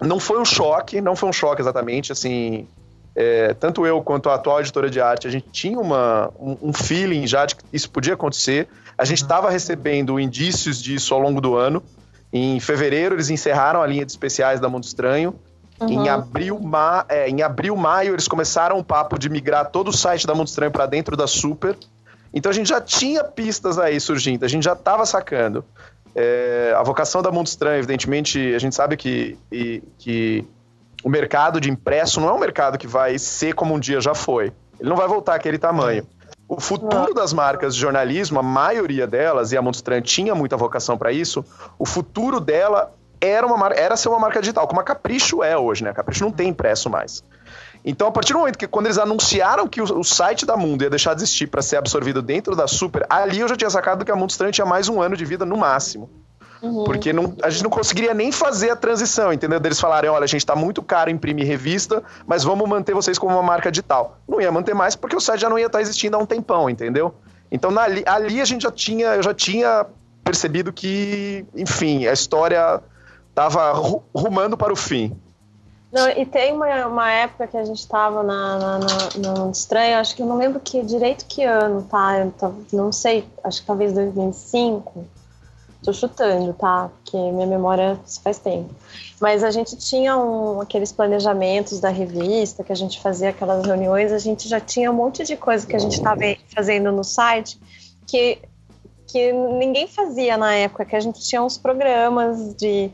não 0.00 0.18
foi 0.18 0.40
um 0.40 0.44
choque, 0.44 1.00
não 1.00 1.14
foi 1.14 1.28
um 1.28 1.32
choque 1.32 1.60
exatamente, 1.60 2.10
assim, 2.10 2.66
é, 3.14 3.52
tanto 3.54 3.84
eu 3.84 4.02
quanto 4.02 4.30
a 4.30 4.34
atual 4.34 4.60
editora 4.60 4.88
de 4.88 5.00
arte, 5.00 5.26
a 5.26 5.30
gente 5.30 5.48
tinha 5.50 5.78
uma, 5.78 6.30
um, 6.38 6.56
um 6.62 6.72
feeling 6.72 7.26
já 7.26 7.44
de 7.44 7.56
que 7.56 7.64
isso 7.72 7.90
podia 7.90 8.14
acontecer. 8.14 8.68
A 8.96 9.04
gente 9.04 9.22
estava 9.22 9.50
recebendo 9.50 10.18
indícios 10.18 10.80
disso 10.80 11.12
ao 11.12 11.20
longo 11.20 11.40
do 11.40 11.56
ano. 11.56 11.82
Em 12.32 12.60
fevereiro, 12.60 13.14
eles 13.14 13.28
encerraram 13.28 13.82
a 13.82 13.86
linha 13.86 14.04
de 14.04 14.12
especiais 14.12 14.60
da 14.60 14.68
Mundo 14.68 14.84
Estranho. 14.84 15.34
Uhum. 15.80 15.88
Em, 15.88 16.08
abril, 16.08 16.60
ma 16.60 17.04
é, 17.08 17.28
em 17.28 17.42
abril, 17.42 17.74
maio, 17.74 18.14
eles 18.14 18.28
começaram 18.28 18.78
o 18.78 18.84
papo 18.84 19.18
de 19.18 19.28
migrar 19.28 19.70
todo 19.70 19.88
o 19.88 19.92
site 19.92 20.26
da 20.26 20.34
Mundo 20.34 20.48
Estranho 20.48 20.70
para 20.70 20.86
dentro 20.86 21.16
da 21.16 21.26
Super. 21.26 21.76
Então 22.32 22.50
a 22.50 22.54
gente 22.54 22.68
já 22.68 22.80
tinha 22.80 23.24
pistas 23.24 23.78
aí 23.78 23.98
surgindo, 23.98 24.44
a 24.44 24.48
gente 24.48 24.62
já 24.62 24.74
estava 24.74 25.04
sacando. 25.04 25.64
É, 26.14 26.74
a 26.76 26.82
vocação 26.82 27.22
da 27.22 27.30
Mundo 27.30 27.46
Estranho, 27.46 27.78
evidentemente, 27.78 28.54
a 28.54 28.58
gente 28.58 28.74
sabe 28.74 28.96
que, 28.96 29.38
e, 29.50 29.82
que 29.98 30.44
o 31.04 31.08
mercado 31.08 31.60
de 31.60 31.70
impresso 31.70 32.20
não 32.20 32.28
é 32.28 32.32
um 32.32 32.38
mercado 32.38 32.78
que 32.78 32.86
vai 32.86 33.18
ser 33.18 33.54
como 33.54 33.74
um 33.74 33.78
dia 33.78 34.00
já 34.00 34.14
foi. 34.14 34.52
Ele 34.78 34.88
não 34.88 34.96
vai 34.96 35.06
voltar 35.06 35.34
aquele 35.34 35.58
tamanho. 35.58 36.06
O 36.48 36.60
futuro 36.60 37.14
das 37.14 37.32
marcas 37.32 37.74
de 37.74 37.80
jornalismo, 37.80 38.40
a 38.40 38.42
maioria 38.42 39.06
delas, 39.06 39.52
e 39.52 39.56
a 39.56 39.62
Mundo 39.62 39.74
Estranho 39.74 40.02
tinha 40.02 40.34
muita 40.34 40.56
vocação 40.56 40.98
para 40.98 41.12
isso, 41.12 41.44
o 41.78 41.86
futuro 41.86 42.40
dela 42.40 42.92
era, 43.20 43.46
uma, 43.46 43.68
era 43.68 43.96
ser 43.96 44.08
uma 44.08 44.18
marca 44.18 44.40
digital, 44.40 44.66
como 44.66 44.80
a 44.80 44.84
Capricho 44.84 45.44
é 45.44 45.56
hoje, 45.56 45.84
né? 45.84 45.90
A 45.90 45.94
Capricho 45.94 46.24
não 46.24 46.32
tem 46.32 46.48
impresso 46.48 46.90
mais. 46.90 47.22
Então, 47.84 48.08
a 48.08 48.12
partir 48.12 48.32
do 48.32 48.40
momento 48.40 48.58
que 48.58 48.66
quando 48.66 48.86
eles 48.86 48.98
anunciaram 48.98 49.66
que 49.66 49.80
o, 49.80 49.84
o 49.84 50.04
site 50.04 50.44
da 50.44 50.56
Mundo 50.56 50.82
ia 50.82 50.90
deixar 50.90 51.14
de 51.14 51.22
existir 51.22 51.46
para 51.46 51.62
ser 51.62 51.76
absorvido 51.76 52.20
dentro 52.20 52.54
da 52.54 52.66
Super, 52.66 53.06
ali 53.08 53.40
eu 53.40 53.48
já 53.48 53.56
tinha 53.56 53.70
sacado 53.70 54.04
que 54.04 54.10
a 54.10 54.16
Mundo 54.16 54.30
Estranho 54.30 54.52
tinha 54.52 54.66
mais 54.66 54.88
um 54.88 55.00
ano 55.00 55.16
de 55.16 55.24
vida 55.24 55.46
no 55.46 55.56
máximo. 55.56 56.10
Uhum. 56.62 56.84
Porque 56.84 57.12
não, 57.12 57.34
a 57.42 57.48
gente 57.48 57.62
não 57.62 57.70
conseguiria 57.70 58.12
nem 58.12 58.30
fazer 58.30 58.70
a 58.70 58.76
transição, 58.76 59.32
entendeu? 59.32 59.58
Deles 59.58 59.80
falarem, 59.80 60.10
olha, 60.10 60.24
a 60.24 60.26
gente 60.26 60.44
tá 60.44 60.54
muito 60.54 60.82
caro 60.82 61.10
imprimir 61.10 61.46
revista, 61.46 62.02
mas 62.26 62.44
vamos 62.44 62.68
manter 62.68 62.94
vocês 62.94 63.18
como 63.18 63.34
uma 63.34 63.42
marca 63.42 63.70
digital. 63.70 64.18
Não 64.28 64.40
ia 64.40 64.52
manter 64.52 64.74
mais 64.74 64.94
porque 64.94 65.16
o 65.16 65.20
site 65.20 65.40
já 65.40 65.48
não 65.48 65.58
ia 65.58 65.66
estar 65.66 65.78
tá 65.78 65.82
existindo 65.82 66.16
há 66.16 66.20
um 66.20 66.26
tempão, 66.26 66.68
entendeu? 66.68 67.14
Então 67.50 67.70
na, 67.70 67.84
ali 68.06 68.40
a 68.40 68.44
gente 68.44 68.62
já 68.62 68.70
tinha, 68.70 69.14
eu 69.14 69.22
já 69.22 69.32
tinha 69.32 69.86
percebido 70.22 70.72
que, 70.72 71.46
enfim, 71.56 72.06
a 72.06 72.12
história 72.12 72.80
tava 73.34 73.72
rumando 74.14 74.56
para 74.56 74.72
o 74.72 74.76
fim. 74.76 75.16
Não, 75.92 76.08
e 76.08 76.24
tem 76.24 76.52
uma, 76.52 76.86
uma 76.86 77.10
época 77.10 77.48
que 77.48 77.56
a 77.56 77.64
gente 77.64 77.80
estava 77.80 78.22
na, 78.22 78.58
na, 78.58 78.78
na, 78.78 79.50
Estranho, 79.50 79.98
acho 79.98 80.14
que 80.14 80.22
eu 80.22 80.26
não 80.26 80.38
lembro 80.38 80.60
que 80.60 80.82
direito 80.82 81.26
que 81.26 81.42
ano, 81.42 81.82
tá? 81.82 82.18
Eu 82.18 82.32
não 82.72 82.92
sei, 82.92 83.24
acho 83.42 83.60
que 83.60 83.66
talvez 83.66 83.92
2005. 83.92 85.04
Tô 85.82 85.92
chutando, 85.92 86.52
tá? 86.52 86.90
Porque 87.02 87.16
minha 87.16 87.46
memória 87.46 87.98
se 88.04 88.20
faz 88.20 88.38
tempo. 88.38 88.72
Mas 89.20 89.42
a 89.42 89.50
gente 89.50 89.76
tinha 89.76 90.16
um, 90.16 90.60
aqueles 90.60 90.92
planejamentos 90.92 91.80
da 91.80 91.88
revista, 91.88 92.62
que 92.62 92.70
a 92.70 92.76
gente 92.76 93.00
fazia 93.00 93.30
aquelas 93.30 93.66
reuniões, 93.66 94.12
a 94.12 94.18
gente 94.18 94.48
já 94.48 94.60
tinha 94.60 94.90
um 94.92 94.94
monte 94.94 95.24
de 95.24 95.36
coisa 95.36 95.66
que 95.66 95.74
a 95.74 95.78
gente 95.78 95.94
estava 95.94 96.20
fazendo 96.54 96.92
no 96.92 97.02
site 97.02 97.58
que, 98.06 98.38
que 99.06 99.32
ninguém 99.32 99.86
fazia 99.86 100.36
na 100.36 100.54
época, 100.54 100.84
que 100.84 100.96
a 100.96 101.00
gente 101.00 101.20
tinha 101.20 101.42
uns 101.42 101.56
programas 101.56 102.54
de 102.54 102.90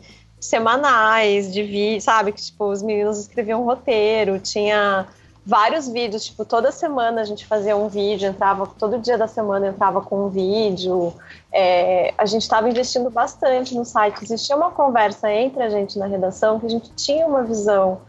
semanais 0.47 1.53
de 1.53 1.63
vídeo, 1.63 2.01
sabe? 2.01 2.33
Que, 2.33 2.41
tipo, 2.41 2.65
os 2.65 2.83
meninos 2.83 3.19
escreviam 3.19 3.63
um 3.63 3.65
roteiro, 3.65 4.39
tinha 4.39 5.07
vários 5.45 5.89
vídeos, 5.89 6.25
tipo, 6.25 6.45
toda 6.45 6.73
semana 6.73 7.21
a 7.21 7.25
gente 7.25 7.47
fazia 7.47 7.77
um 7.77 7.89
vídeo, 7.89 8.29
entrava, 8.29 8.67
todo 8.67 8.99
dia 8.99 9.17
da 9.17 9.29
semana 9.29 9.69
entrava 9.69 10.01
com 10.01 10.27
um 10.27 10.29
vídeo. 10.29 11.15
É, 11.53 12.13
a 12.19 12.27
gente 12.27 12.43
estava 12.43 12.69
investindo 12.69 13.09
bastante 13.11 13.75
no 13.75 13.85
site. 13.85 14.25
Existia 14.25 14.57
uma 14.57 14.73
conversa 14.73 15.31
entre 15.33 15.63
a 15.63 15.71
gente 15.71 15.99
na 15.99 16.07
redação 16.07 16.59
que 16.59 16.67
a 16.67 16.71
gente 16.71 16.91
tinha 16.97 17.27
uma 17.27 17.45
visão 17.45 18.01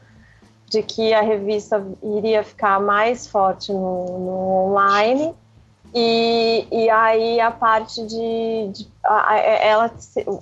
de 0.70 0.82
que 0.84 1.14
a 1.14 1.22
revista 1.22 1.86
iria 2.02 2.44
ficar 2.44 2.80
mais 2.80 3.28
forte 3.28 3.72
no, 3.72 4.20
no 4.20 4.66
online 4.66 5.34
e, 5.94 6.68
e 6.72 6.90
aí 6.90 7.40
a 7.40 7.52
parte 7.52 8.06
de, 8.06 8.70
de 8.74 8.86
ela, 9.08 9.92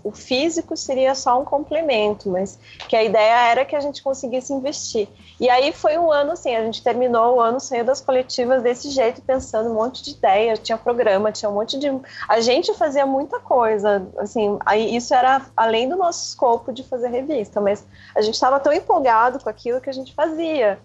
o 0.04 0.12
físico 0.12 0.76
seria 0.76 1.14
só 1.14 1.40
um 1.40 1.46
complemento, 1.46 2.30
mas 2.30 2.58
que 2.90 2.96
a 2.96 3.04
ideia 3.04 3.52
era 3.52 3.66
que 3.66 3.76
a 3.76 3.80
gente 3.80 4.02
conseguisse 4.02 4.52
investir. 4.52 5.08
E 5.40 5.50
aí 5.50 5.72
foi 5.72 5.98
um 5.98 6.12
ano 6.12 6.32
assim, 6.32 6.56
a 6.56 6.64
gente 6.64 6.82
terminou 6.82 7.36
o 7.36 7.42
ano 7.42 7.60
saindo 7.60 7.86
das 7.86 8.02
coletivas 8.02 8.64
desse 8.64 8.90
jeito, 8.90 9.22
pensando 9.22 9.70
um 9.70 9.76
monte 9.76 10.04
de 10.04 10.12
ideias, 10.12 10.60
tinha 10.60 10.78
programa, 10.78 11.32
tinha 11.32 11.50
um 11.50 11.54
monte 11.54 11.78
de. 11.78 11.88
A 12.28 12.40
gente 12.42 12.74
fazia 12.74 13.06
muita 13.06 13.40
coisa, 13.40 14.08
assim, 14.18 14.58
aí 14.66 14.96
isso 14.96 15.14
era 15.14 15.46
além 15.56 15.88
do 15.88 15.96
nosso 15.96 16.28
escopo 16.28 16.74
de 16.74 16.84
fazer 16.84 17.10
revista, 17.10 17.62
mas 17.62 17.86
a 18.16 18.22
gente 18.22 18.34
estava 18.34 18.60
tão 18.60 18.74
empolgado 18.74 19.40
com 19.40 19.50
aquilo 19.50 19.80
que 19.80 19.90
a 19.90 19.94
gente 19.94 20.14
fazia. 20.14 20.80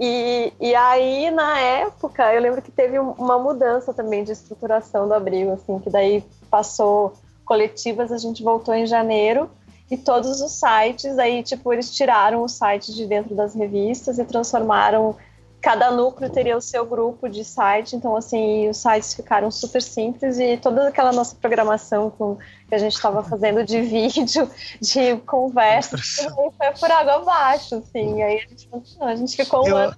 E, 0.00 0.52
e 0.58 0.74
aí, 0.74 1.30
na 1.30 1.58
época, 1.58 2.32
eu 2.32 2.40
lembro 2.40 2.62
que 2.62 2.70
teve 2.70 2.98
uma 2.98 3.38
mudança 3.38 3.92
também 3.92 4.24
de 4.24 4.32
estruturação 4.32 5.06
do 5.06 5.14
abrigo, 5.14 5.52
assim, 5.52 5.78
que 5.78 5.90
daí 5.90 6.24
passou 6.52 7.14
coletivas, 7.46 8.12
a 8.12 8.18
gente 8.18 8.42
voltou 8.42 8.74
em 8.74 8.86
janeiro 8.86 9.50
e 9.90 9.96
todos 9.96 10.42
os 10.42 10.52
sites, 10.52 11.18
aí, 11.18 11.42
tipo, 11.42 11.72
eles 11.72 11.90
tiraram 11.90 12.42
o 12.42 12.48
site 12.48 12.94
de 12.94 13.06
dentro 13.06 13.34
das 13.34 13.54
revistas 13.54 14.18
e 14.18 14.24
transformaram 14.24 15.16
cada 15.62 15.92
núcleo 15.92 16.28
teria 16.28 16.56
o 16.56 16.60
seu 16.60 16.84
grupo 16.84 17.28
de 17.28 17.44
site, 17.44 17.94
então 17.94 18.16
assim, 18.16 18.68
os 18.68 18.78
sites 18.78 19.14
ficaram 19.14 19.48
super 19.48 19.80
simples 19.80 20.40
e 20.40 20.56
toda 20.56 20.88
aquela 20.88 21.12
nossa 21.12 21.36
programação 21.36 22.10
com, 22.10 22.36
que 22.68 22.74
a 22.74 22.78
gente 22.78 22.94
estava 22.94 23.22
fazendo 23.22 23.64
de 23.64 23.80
vídeo, 23.86 24.50
de 24.80 25.16
conversa, 25.18 25.96
foi 25.96 26.72
por 26.80 26.90
água 26.90 27.14
abaixo, 27.14 27.76
assim, 27.76 28.20
aí 28.22 28.38
a 28.38 28.48
gente, 28.48 28.68
a 29.00 29.14
gente 29.14 29.36
ficou 29.36 29.68
um 29.68 29.76
ano 29.76 29.96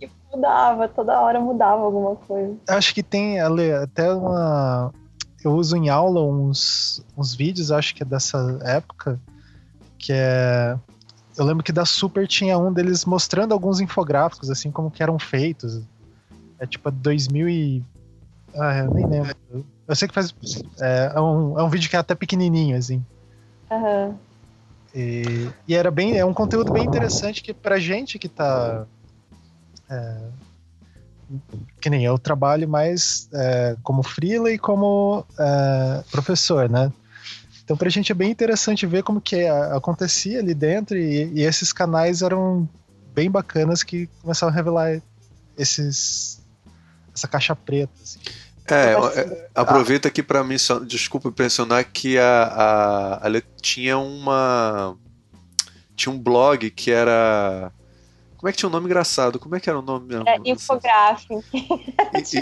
e 0.00 0.08
mudava, 0.32 0.88
toda 0.88 1.20
hora 1.20 1.38
mudava 1.38 1.82
alguma 1.82 2.16
coisa. 2.16 2.56
Acho 2.68 2.94
que 2.94 3.02
tem 3.02 3.40
Ale, 3.40 3.72
até 3.72 4.12
uma. 4.12 4.92
Eu 5.44 5.54
uso 5.54 5.76
em 5.76 5.88
aula 5.88 6.22
uns, 6.22 7.04
uns 7.16 7.34
vídeos, 7.34 7.72
acho 7.72 7.94
que 7.94 8.02
é 8.02 8.06
dessa 8.06 8.58
época, 8.62 9.20
que 9.98 10.12
é 10.12 10.78
eu 11.36 11.44
lembro 11.44 11.62
que 11.62 11.72
da 11.72 11.84
Super 11.84 12.26
tinha 12.28 12.58
um 12.58 12.72
deles 12.72 13.04
mostrando 13.04 13.52
alguns 13.52 13.80
infográficos, 13.80 14.50
assim, 14.50 14.70
como 14.70 14.90
que 14.90 15.02
eram 15.02 15.18
feitos. 15.18 15.80
É 16.58 16.66
tipo 16.66 16.90
2000 16.90 17.48
e... 17.48 17.84
Ah, 18.54 18.78
eu 18.80 18.92
nem 18.92 19.06
lembro. 19.06 19.34
Eu 19.88 19.96
sei 19.96 20.08
que 20.08 20.14
faz... 20.14 20.34
É, 20.78 21.12
é, 21.14 21.20
um, 21.20 21.58
é 21.58 21.62
um 21.62 21.70
vídeo 21.70 21.88
que 21.88 21.96
é 21.96 21.98
até 21.98 22.14
pequenininho, 22.14 22.76
assim. 22.76 23.04
Uhum. 23.70 24.14
E, 24.94 25.48
e, 25.66 25.74
era 25.74 25.90
bem, 25.90 26.18
é 26.18 26.24
um 26.24 26.34
conteúdo 26.34 26.70
bem 26.70 26.84
interessante 26.84 27.42
que 27.42 27.54
pra 27.54 27.78
gente 27.78 28.18
que 28.18 28.28
tá. 28.28 28.84
É, 29.88 30.18
que 31.80 31.90
nem 31.90 32.04
eu 32.04 32.18
trabalho 32.18 32.68
mais 32.68 33.28
é, 33.32 33.76
como 33.82 34.02
freela 34.02 34.50
e 34.50 34.58
como 34.58 35.26
é, 35.38 36.04
professor, 36.10 36.68
né? 36.68 36.92
Então 37.64 37.76
pra 37.76 37.88
gente 37.88 38.12
é 38.12 38.14
bem 38.14 38.30
interessante 38.30 38.86
ver 38.86 39.02
como 39.02 39.20
que 39.20 39.46
acontecia 39.46 40.40
ali 40.40 40.54
dentro 40.54 40.96
e, 40.96 41.32
e 41.32 41.42
esses 41.42 41.72
canais 41.72 42.22
eram 42.22 42.68
bem 43.14 43.30
bacanas 43.30 43.82
que 43.82 44.08
começaram 44.20 44.52
a 44.52 44.56
revelar 44.56 45.00
esses 45.56 46.40
essa 47.14 47.28
caixa 47.28 47.54
preta. 47.54 47.92
Assim. 48.02 48.18
É, 48.70 48.92
é, 49.20 49.48
aproveita 49.54 50.08
aqui 50.08 50.22
para 50.22 50.42
mim, 50.42 50.56
desculpa 50.86 51.28
impressionar 51.28 51.84
que 51.84 52.18
a, 52.18 52.44
a, 52.44 53.28
a 53.28 53.42
tinha 53.60 53.98
uma 53.98 54.96
tinha 55.94 56.12
um 56.12 56.18
blog 56.18 56.70
que 56.70 56.90
era 56.90 57.70
como 58.42 58.48
é 58.48 58.52
que 58.52 58.58
tinha 58.58 58.68
um 58.68 58.72
nome 58.72 58.86
engraçado? 58.86 59.38
Como 59.38 59.54
é 59.54 59.60
que 59.60 59.70
era 59.70 59.78
o 59.78 59.82
nome 59.82 60.08
mesmo? 60.08 60.24
É, 60.28 60.36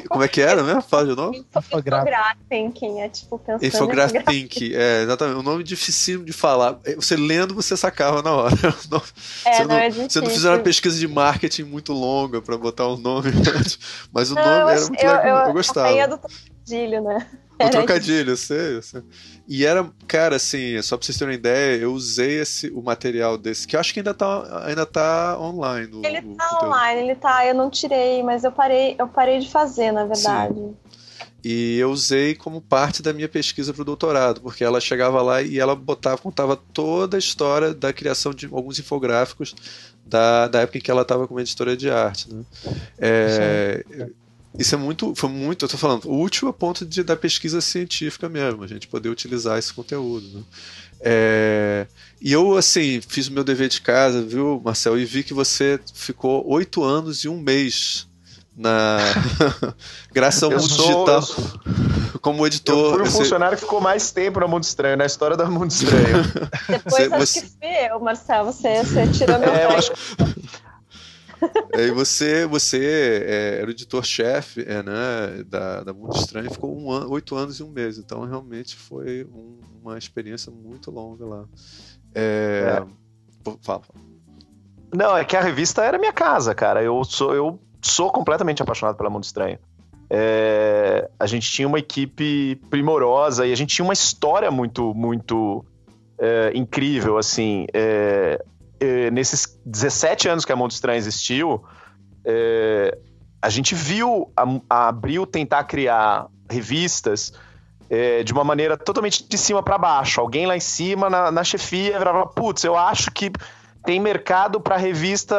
como 0.09 0.25
é 0.25 0.29
que 0.29 0.41
era 0.41 0.63
mesmo? 0.63 0.81
Fala 0.81 1.07
de 1.07 1.15
novo. 1.15 1.37
Infographic, 1.37 2.87
é 2.99 3.09
tipo 3.11 3.39
pensando 3.39 3.67
Infographic, 3.67 4.75
é, 4.75 5.03
exatamente. 5.03 5.37
Um 5.37 5.43
nome 5.43 5.63
dificílimo 5.63 6.25
de 6.25 6.33
falar. 6.33 6.81
É, 6.87 6.95
você 6.95 7.17
lendo, 7.17 7.55
você 7.55 7.77
sacava 7.77 8.23
na 8.23 8.33
hora. 8.33 8.57
É, 9.45 9.53
você 9.53 9.63
não, 9.63 9.69
não, 9.69 9.77
é 9.77 9.91
você 9.91 10.21
não 10.21 10.31
fizeram 10.31 10.57
uma 10.57 10.63
pesquisa 10.63 10.99
de 10.99 11.07
marketing 11.07 11.65
muito 11.65 11.93
longa 11.93 12.41
para 12.41 12.57
botar 12.57 12.87
o 12.87 12.95
um 12.95 12.99
nome, 12.99 13.31
mas 14.13 14.31
o 14.31 14.35
não, 14.35 14.43
nome 14.43 14.73
era 14.73 14.81
muito 14.81 15.03
eu, 15.03 15.13
legal, 15.13 15.43
eu, 15.43 15.47
eu 15.49 15.53
gostava. 15.53 15.93
Eu 15.93 16.09
do 16.09 16.19
trocadilho, 16.19 17.03
né? 17.03 17.27
O 17.67 17.71
trocadilho, 17.71 18.33
eu 18.33 18.37
sei, 18.37 18.77
eu 18.77 18.83
sei. 18.83 19.03
E 19.49 19.65
era, 19.67 19.91
cara, 20.07 20.37
assim, 20.37 20.81
só 20.83 20.97
pra 20.97 21.05
vocês 21.05 21.19
terem 21.19 21.35
uma 21.35 21.39
ideia, 21.39 21.81
eu 21.81 21.93
usei 21.93 22.41
esse, 22.41 22.69
o 22.71 22.83
material 22.83 23.37
desse, 23.37 23.67
que 23.67 23.77
eu 23.77 23.81
acho 23.81 23.93
que 23.93 24.01
ainda 24.01 24.15
tá, 24.15 24.65
ainda 24.67 24.87
tá 24.87 25.39
online. 25.39 25.95
O, 25.95 26.07
ele 26.07 26.19
o 26.21 26.35
tá 26.37 26.49
conteúdo. 26.49 26.67
online, 26.67 27.01
ele 27.01 27.15
tá, 27.17 27.47
eu 27.47 27.55
não 27.55 27.69
tirei, 27.71 28.23
mas 28.23 28.45
eu 28.45 28.53
parei, 28.53 28.97
eu 28.99 29.09
parei 29.09 29.41
de 29.41 29.51
fazer, 29.51 29.93
na 29.93 30.05
verdade. 30.05 30.55
Sim. 30.55 30.75
E 31.43 31.79
eu 31.79 31.91
usei 31.91 32.35
como 32.35 32.61
parte 32.61 33.03
da 33.03 33.13
minha 33.13 33.29
pesquisa 33.29 33.73
para 33.73 33.83
o 33.83 33.85
doutorado, 33.85 34.43
porque 34.43 34.63
ela 34.63 34.81
chegava 34.81 35.23
lá 35.23 35.41
e 35.41 35.59
ela 35.59 35.75
botava, 35.75 36.19
contava 36.19 36.55
toda 36.57 37.17
a 37.17 37.19
história 37.19 37.73
da 37.73 37.93
criação 37.93 38.35
de 38.35 38.47
alguns 38.47 38.79
infográficos 38.79 39.55
da, 40.05 40.49
da 40.49 40.61
época 40.61 40.79
em 40.79 40.81
que 40.81 40.91
ela 40.91 41.03
estava 41.03 41.27
como 41.27 41.41
editora 41.41 41.77
de 41.77 41.91
arte. 41.91 42.33
Né? 42.33 42.45
É, 42.99 43.85
isso 44.59 44.75
é 44.75 44.79
muito, 44.79 45.15
foi 45.15 45.29
muito, 45.29 45.65
eu 45.65 45.69
tô 45.69 45.79
falando, 45.79 46.11
útil 46.11 46.49
a 46.49 46.53
ponto 46.53 46.85
de, 46.85 47.03
da 47.03 47.17
pesquisa 47.17 47.61
científica 47.61 48.29
mesmo, 48.29 48.65
a 48.65 48.67
gente 48.67 48.89
poder 48.89 49.09
utilizar 49.09 49.59
esse 49.59 49.73
conteúdo. 49.73 50.27
Né? 50.29 50.43
É, 51.01 51.87
e 52.21 52.33
eu, 52.33 52.57
assim, 52.57 53.01
fiz 53.01 53.29
o 53.29 53.33
meu 53.33 53.45
dever 53.45 53.69
de 53.69 53.81
casa, 53.81 54.21
viu, 54.21 54.61
Marcel, 54.63 54.99
e 54.99 55.05
vi 55.05 55.23
que 55.23 55.33
você 55.33 55.79
ficou 55.95 56.47
oito 56.49 56.83
anos 56.83 57.25
e 57.25 57.29
um 57.29 57.41
mês 57.41 58.09
na 58.57 58.99
graças 60.13 60.43
ao 60.43 60.51
mundo 60.51 60.69
sou, 60.69 60.87
digital 60.87 61.23
sou... 61.23 61.45
como 62.21 62.47
editor. 62.47 62.99
Eu 62.99 63.07
fui 63.07 63.09
o 63.09 63.11
funcionário 63.11 63.57
que 63.57 63.65
ficou 63.65 63.81
mais 63.81 64.11
tempo 64.11 64.41
no 64.41 64.49
Mundo 64.49 64.65
Estranho, 64.65 64.97
na 64.97 65.07
história 65.07 65.37
do 65.37 65.51
Mundo 65.51 65.71
Estranho. 65.71 66.25
Depois 66.69 67.09
você, 67.09 67.15
acho 67.15 67.27
você... 67.27 67.41
que 67.41 67.47
fui 67.47 67.89
eu, 67.89 68.01
Marcel, 68.01 68.45
você, 68.45 68.85
você 68.85 69.07
tirou 69.09 69.39
meu 69.39 69.49
é, 69.49 69.77
acho... 69.77 69.93
E 71.73 71.91
você, 71.93 72.47
você 72.47 73.25
é, 73.27 73.59
era 73.61 73.67
o 73.67 73.71
editor-chefe 73.71 74.63
é, 74.63 74.83
né, 74.83 75.45
da, 75.47 75.83
da 75.83 75.93
Mundo 75.93 76.15
Estranho, 76.17 76.51
ficou 76.51 76.77
um 76.77 76.91
ano, 76.91 77.11
oito 77.11 77.35
anos 77.37 77.59
e 77.59 77.63
um 77.63 77.71
mês. 77.71 77.97
Então, 77.97 78.25
realmente 78.25 78.77
foi 78.77 79.25
um, 79.25 79.61
uma 79.83 79.97
experiência 79.97 80.53
muito 80.53 80.91
longa 80.91 81.25
lá. 81.25 81.45
É, 82.15 82.83
é. 83.47 83.53
Fala. 83.63 83.83
Não, 84.93 85.17
é 85.17 85.25
que 85.25 85.37
a 85.37 85.41
revista 85.41 85.85
era 85.85 85.99
minha 85.99 86.13
casa, 86.13 86.55
cara. 86.55 86.83
Eu 86.83 87.03
sou, 87.05 87.35
eu 87.35 87.59
sou 87.81 88.11
completamente 88.11 88.63
apaixonado 88.63 88.97
pela 88.97 89.09
Mundo 89.09 89.25
Estranho. 89.25 89.59
É, 90.13 91.09
a 91.19 91.27
gente 91.27 91.49
tinha 91.51 91.69
uma 91.69 91.79
equipe 91.79 92.57
primorosa 92.69 93.47
e 93.47 93.53
a 93.53 93.55
gente 93.55 93.77
tinha 93.77 93.85
uma 93.85 93.95
história 93.95 94.51
muito, 94.51 94.93
muito 94.93 95.65
é, 96.19 96.51
incrível, 96.55 97.17
assim. 97.17 97.67
É, 97.73 98.45
nesses 99.13 99.59
17 99.65 100.29
anos 100.29 100.45
que 100.45 100.53
a 100.53 100.57
Mundo 100.57 100.71
Estranho 100.71 100.97
existiu, 100.97 101.65
é, 102.25 102.97
a 103.43 103.49
gente 103.49 103.75
viu 103.75 104.33
a, 104.37 104.45
a 104.69 104.89
Abril 104.89 105.27
tentar 105.27 105.65
criar 105.65 106.27
revistas 106.49 107.33
é, 107.89 108.23
de 108.23 108.33
uma 108.33 108.45
maneira 108.45 108.77
totalmente 108.77 109.27
de 109.29 109.39
cima 109.39 109.63
para 109.63 109.79
baixo. 109.79 110.21
Alguém 110.21 110.47
lá 110.47 110.57
em 110.57 110.61
cima, 110.61 111.11
na, 111.11 111.31
na 111.31 111.43
chefia, 111.45 111.99
virava, 111.99 112.27
putz, 112.27 112.65
eu 112.65 112.77
acho 112.77 113.11
que 113.11 113.31
tem 113.85 113.99
mercado 113.99 114.61
para 114.61 114.77
revista 114.77 115.37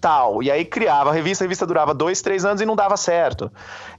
tal. 0.00 0.42
E 0.42 0.50
aí 0.50 0.64
criava 0.64 1.10
a 1.10 1.12
revista, 1.12 1.44
a 1.44 1.46
revista 1.46 1.66
durava 1.66 1.94
dois, 1.94 2.20
três 2.20 2.44
anos 2.44 2.60
e 2.60 2.66
não 2.66 2.74
dava 2.74 2.96
certo. 2.96 3.50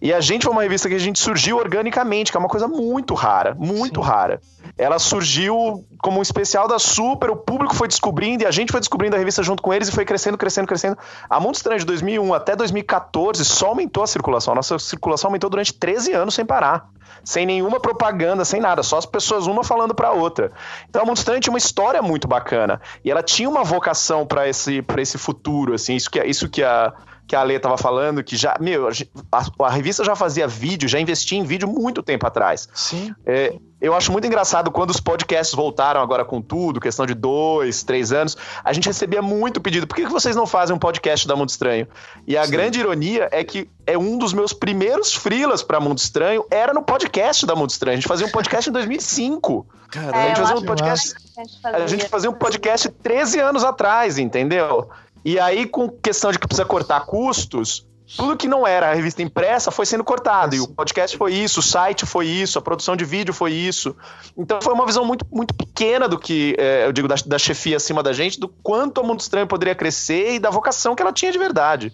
E 0.02 0.14
a 0.14 0.20
gente 0.20 0.44
foi 0.44 0.52
uma 0.52 0.62
revista 0.62 0.90
que 0.90 0.96
a 0.96 1.00
gente 1.00 1.20
surgiu 1.20 1.58
organicamente, 1.58 2.32
que 2.32 2.38
é 2.38 2.40
uma 2.40 2.50
coisa 2.50 2.68
muito 2.68 3.14
rara, 3.14 3.56
muito 3.58 4.02
Sim. 4.02 4.08
rara. 4.08 4.42
Ela 4.78 5.00
surgiu 5.00 5.86
como 6.02 6.20
um 6.20 6.22
especial 6.22 6.68
da 6.68 6.78
Super, 6.78 7.30
o 7.30 7.36
público 7.36 7.74
foi 7.74 7.88
descobrindo 7.88 8.44
e 8.44 8.46
a 8.46 8.52
gente 8.52 8.72
foi 8.72 8.82
descobrindo 8.82 9.16
a 9.16 9.20
revista 9.20 9.42
junto 9.42 9.64
com 9.64 9.74
eles 9.74 9.88
e 9.88 9.92
foi 9.92 10.04
crescendo, 10.04 10.38
crescendo, 10.38 10.68
crescendo. 10.68 10.98
A 11.30 11.40
Mundo 11.40 11.56
Estranho 11.56 11.80
de 11.80 11.86
2001 11.86 12.34
até 12.34 12.56
2014 12.56 13.46
só 13.46 13.68
aumentou 13.68 14.04
a 14.04 14.08
circulação. 14.08 14.52
A 14.52 14.56
nossa 14.56 14.78
circulação 14.78 15.30
aumentou 15.30 15.50
durante 15.50 15.74
13 15.74 16.14
anos 16.14 16.36
sem 16.36 16.46
parar 16.46 16.90
sem 17.26 17.46
nenhuma 17.46 17.80
propaganda, 17.80 18.46
sem 18.46 18.62
nada, 18.62 18.84
só 18.84 18.98
as 18.98 19.06
pessoas 19.06 19.48
uma 19.48 19.64
falando 19.64 19.96
para 19.96 20.12
outra. 20.12 20.52
Então 20.88 21.02
a 21.02 21.06
Mundo 21.06 21.18
Estranho 21.18 21.42
tinha 21.42 21.52
uma 21.52 21.58
história 21.58 22.02
muito 22.02 22.28
bacana 22.28 22.80
e 23.04 23.10
ela 23.10 23.24
tinha 23.24 23.50
uma 23.50 23.64
vocação 23.64 23.85
para 24.26 24.48
esse 24.48 24.82
para 24.82 25.02
esse 25.02 25.18
futuro, 25.18 25.74
assim, 25.74 25.96
isso 25.96 26.10
que 26.10 26.24
isso 26.24 26.50
que 26.50 26.64
a 26.64 26.94
que 27.28 27.36
a 27.36 27.42
Ale 27.42 27.60
tava 27.60 27.78
falando, 27.78 28.24
que 28.24 28.38
já, 28.38 28.56
meu, 28.60 28.88
a, 29.32 29.46
a, 29.66 29.70
revista 29.70 30.04
já 30.04 30.16
fazia 30.16 30.48
vídeo, 30.48 30.88
já 30.88 31.00
investia 31.00 31.38
em 31.38 31.44
vídeo 31.44 31.68
muito 31.68 32.04
tempo 32.04 32.26
atrás. 32.28 32.70
Sim. 32.74 33.14
É, 33.26 33.56
eu 33.82 33.94
acho 33.94 34.12
muito 34.12 34.26
engraçado 34.26 34.72
quando 34.72 34.92
os 34.92 35.00
podcasts 35.00 35.56
voltaram 35.56 36.02
agora 36.02 36.24
com 36.24 36.42
tudo, 36.42 36.80
questão 36.80 37.06
de 37.06 37.14
dois, 37.14 37.84
três 37.84 38.12
anos, 38.12 38.38
a 38.64 38.72
gente 38.74 38.88
recebia 38.88 39.22
muito 39.22 39.60
pedido, 39.60 39.88
por 39.88 39.96
que, 39.96 40.06
que 40.06 40.12
vocês 40.12 40.36
não 40.36 40.46
fazem 40.46 40.76
um 40.76 40.80
podcast 40.80 41.28
da 41.28 41.36
Mundo 41.36 41.50
Estranho? 41.50 41.88
E 42.28 42.38
a 42.38 42.46
Sim. 42.46 42.52
grande 42.52 42.80
ironia 42.80 43.28
é 43.32 43.44
que 43.44 43.70
é 43.88 43.98
um 43.98 44.18
dos 44.18 44.34
meus 44.34 44.54
primeiros 44.54 45.14
frilas 45.14 45.64
para 45.64 45.80
Mundo 45.80 45.98
Estranho, 45.98 46.46
era 46.50 46.74
no 46.74 46.84
podcast 46.84 47.46
da 47.46 47.56
Mundo 47.56 47.70
Estranho. 47.72 47.94
A 47.94 48.00
gente 48.00 48.08
fazia 48.08 48.26
um 48.28 48.32
podcast 48.32 48.70
em 48.70 48.74
2005. 48.74 49.68
Caramba, 49.90 50.18
a 50.18 50.28
gente 50.28 50.40
fazia 50.40 50.56
um 50.56 50.66
podcast, 50.66 51.16
a 51.64 51.88
gente 51.88 52.10
fazia 52.10 52.30
um 52.30 52.34
podcast 52.34 52.90
13 52.90 53.40
anos 53.40 53.64
atrás, 53.64 54.18
entendeu? 54.18 54.90
E 55.26 55.40
aí, 55.40 55.66
com 55.66 55.90
questão 55.90 56.32
de 56.32 56.38
que 56.38 56.48
precisa 56.48 56.66
cortar 56.66 57.04
custos, 57.08 57.88
tudo 58.16 58.38
que 58.38 58.48
não 58.48 58.68
era 58.68 58.92
a 58.92 58.94
revista 58.94 59.24
impressa 59.24 59.72
foi 59.72 59.86
sendo 59.86 60.04
cortado. 60.04 60.56
E 60.56 60.60
o 60.60 60.68
podcast 60.68 61.18
foi 61.18 61.34
isso, 61.34 61.60
o 61.60 61.64
site 61.64 62.06
foi 62.06 62.28
isso, 62.28 62.60
a 62.60 62.62
produção 62.62 62.96
de 62.96 63.04
vídeo 63.04 63.34
foi 63.34 63.52
isso. 63.52 63.96
Então 64.38 64.62
foi 64.62 64.72
uma 64.72 64.86
visão 64.86 65.04
muito, 65.04 65.26
muito 65.32 65.56
pequena 65.56 66.08
do 66.08 66.20
que, 66.20 66.56
é, 66.60 66.86
eu 66.86 66.92
digo, 66.94 67.08
da, 67.08 67.16
da 67.26 67.40
chefia 67.40 67.78
acima 67.78 68.04
da 68.04 68.14
gente, 68.14 68.40
do 68.40 68.48
quanto 68.48 69.02
o 69.02 69.04
Mundo 69.04 69.20
Estranho 69.20 69.48
poderia 69.48 69.74
crescer 69.74 70.36
e 70.36 70.40
da 70.40 70.52
vocação 70.52 70.94
que 70.94 71.02
ela 71.02 71.12
tinha 71.12 71.32
de 71.32 71.40
verdade. 71.40 71.92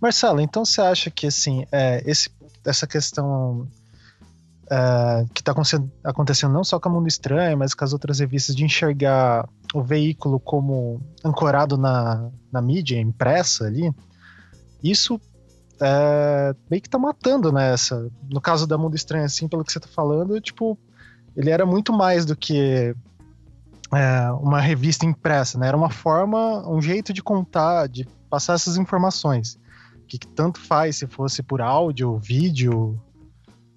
Marcelo, 0.00 0.40
então 0.40 0.64
você 0.64 0.80
acha 0.80 1.10
que 1.10 1.26
assim, 1.26 1.66
é, 1.72 2.02
esse, 2.06 2.30
essa 2.64 2.86
questão 2.86 3.66
é, 4.70 5.26
que 5.34 5.40
está 5.40 5.52
acontecendo 6.04 6.52
não 6.52 6.64
só 6.64 6.78
com 6.78 6.88
o 6.88 6.92
Mundo 6.92 7.08
Estranho, 7.08 7.58
mas 7.58 7.74
com 7.74 7.84
as 7.84 7.92
outras 7.92 8.20
revistas, 8.20 8.54
de 8.54 8.64
enxergar 8.64 9.48
o 9.74 9.82
veículo 9.82 10.38
como 10.38 11.00
ancorado 11.24 11.76
na, 11.76 12.30
na 12.50 12.60
mídia 12.60 12.98
impressa 12.98 13.64
ali, 13.64 13.92
isso 14.82 15.20
é, 15.80 16.54
meio 16.70 16.82
que 16.82 16.88
tá 16.88 16.98
matando. 16.98 17.52
Né, 17.52 17.74
no 18.30 18.40
caso 18.40 18.66
da 18.66 18.78
Mundo 18.78 18.94
Estranho, 18.94 19.24
assim, 19.24 19.48
pelo 19.48 19.64
que 19.64 19.72
você 19.72 19.80
tá 19.80 19.88
falando, 19.88 20.40
tipo, 20.40 20.78
ele 21.36 21.50
era 21.50 21.66
muito 21.66 21.92
mais 21.92 22.24
do 22.24 22.36
que 22.36 22.94
é, 23.94 24.30
uma 24.40 24.60
revista 24.60 25.04
impressa, 25.04 25.58
né? 25.58 25.68
Era 25.68 25.76
uma 25.76 25.90
forma, 25.90 26.66
um 26.68 26.80
jeito 26.80 27.12
de 27.12 27.22
contar, 27.22 27.88
de 27.88 28.06
passar 28.30 28.54
essas 28.54 28.76
informações. 28.76 29.58
Que, 30.06 30.18
que 30.18 30.26
tanto 30.26 30.60
faz 30.60 30.96
se 30.96 31.06
fosse 31.06 31.42
por 31.42 31.60
áudio, 31.60 32.18
vídeo, 32.18 33.00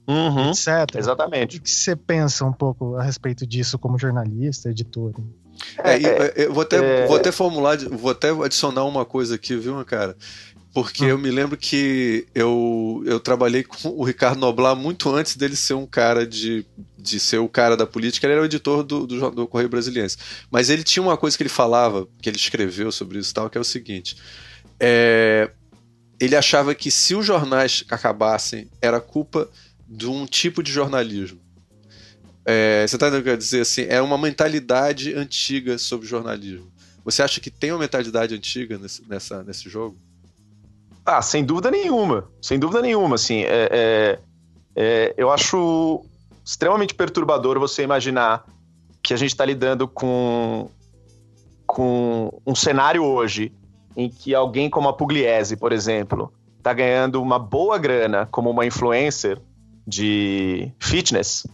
uhum, 0.07 0.49
etc. 0.49 0.95
Exatamente. 0.95 1.57
O 1.57 1.61
que 1.61 1.69
você 1.69 1.95
pensa 1.95 2.45
um 2.45 2.53
pouco 2.53 2.95
a 2.95 3.03
respeito 3.03 3.45
disso 3.45 3.77
como 3.77 3.97
jornalista, 3.97 4.69
editor? 4.69 5.13
É, 5.83 5.95
é, 5.95 6.33
eu 6.35 6.53
vou 6.53 6.63
até, 6.63 6.77
é... 6.77 7.07
vou 7.07 7.17
até 7.17 7.31
formular, 7.31 7.77
vou 7.77 8.11
até 8.11 8.29
adicionar 8.29 8.83
uma 8.83 9.05
coisa 9.05 9.35
aqui, 9.35 9.55
viu, 9.55 9.83
cara? 9.85 10.15
Porque 10.73 11.05
hum. 11.05 11.09
eu 11.09 11.17
me 11.17 11.31
lembro 11.31 11.55
que 11.55 12.27
eu, 12.35 13.01
eu 13.05 13.17
trabalhei 13.19 13.63
com 13.63 13.89
o 13.89 14.03
Ricardo 14.03 14.39
Noblar 14.39 14.75
muito 14.75 15.09
antes 15.09 15.37
dele 15.37 15.55
ser 15.55 15.73
um 15.73 15.85
cara 15.85 16.27
de, 16.27 16.65
de 16.97 17.17
ser 17.17 17.37
o 17.37 17.47
cara 17.47 17.77
da 17.77 17.87
política, 17.87 18.27
ele 18.27 18.33
era 18.33 18.41
o 18.41 18.45
editor 18.45 18.83
do, 18.83 19.07
do, 19.07 19.31
do 19.31 19.47
Correio 19.47 19.69
Brasiliense. 19.69 20.17
Mas 20.51 20.69
ele 20.69 20.83
tinha 20.83 21.01
uma 21.01 21.15
coisa 21.15 21.37
que 21.37 21.43
ele 21.43 21.49
falava, 21.49 22.05
que 22.21 22.29
ele 22.29 22.35
escreveu 22.35 22.91
sobre 22.91 23.19
isso 23.19 23.31
e 23.31 23.33
tal, 23.33 23.49
que 23.49 23.57
é 23.57 23.61
o 23.61 23.63
seguinte: 23.63 24.17
é, 24.77 25.49
ele 26.19 26.35
achava 26.35 26.75
que 26.75 26.91
se 26.91 27.15
os 27.15 27.25
jornais 27.25 27.85
acabassem, 27.89 28.69
era 28.81 28.99
culpa 28.99 29.49
de 29.95 30.07
um 30.07 30.25
tipo 30.25 30.61
de 30.61 30.71
jornalismo. 30.71 31.39
É, 32.45 32.85
você 32.87 32.95
está 32.95 33.09
quer 33.21 33.37
dizer 33.37 33.61
assim, 33.61 33.85
é 33.89 34.01
uma 34.01 34.17
mentalidade 34.17 35.15
antiga 35.15 35.77
sobre 35.77 36.07
jornalismo. 36.07 36.71
Você 37.03 37.23
acha 37.23 37.39
que 37.39 37.49
tem 37.49 37.71
uma 37.71 37.79
mentalidade 37.79 38.35
antiga 38.35 38.77
nesse, 38.77 39.07
nessa, 39.07 39.43
nesse 39.43 39.69
jogo? 39.69 39.97
Ah, 41.05 41.21
sem 41.21 41.43
dúvida 41.43 41.71
nenhuma. 41.71 42.27
Sem 42.41 42.59
dúvida 42.59 42.81
nenhuma, 42.81 43.15
assim. 43.15 43.41
É, 43.43 43.69
é, 43.71 44.19
é, 44.75 45.13
eu 45.17 45.31
acho 45.31 46.03
extremamente 46.43 46.93
perturbador 46.93 47.59
você 47.59 47.83
imaginar 47.83 48.45
que 49.01 49.13
a 49.13 49.17
gente 49.17 49.31
está 49.31 49.45
lidando 49.45 49.87
com, 49.87 50.69
com 51.65 52.41
um 52.45 52.55
cenário 52.55 53.03
hoje 53.03 53.53
em 53.95 54.09
que 54.09 54.35
alguém 54.35 54.69
como 54.69 54.89
a 54.89 54.93
Pugliese, 54.93 55.55
por 55.55 55.71
exemplo, 55.71 56.33
está 56.57 56.73
ganhando 56.73 57.21
uma 57.21 57.39
boa 57.39 57.77
grana 57.77 58.27
como 58.31 58.49
uma 58.49 58.65
influencer 58.65 59.39
de 59.87 60.71
fitness 60.79 61.45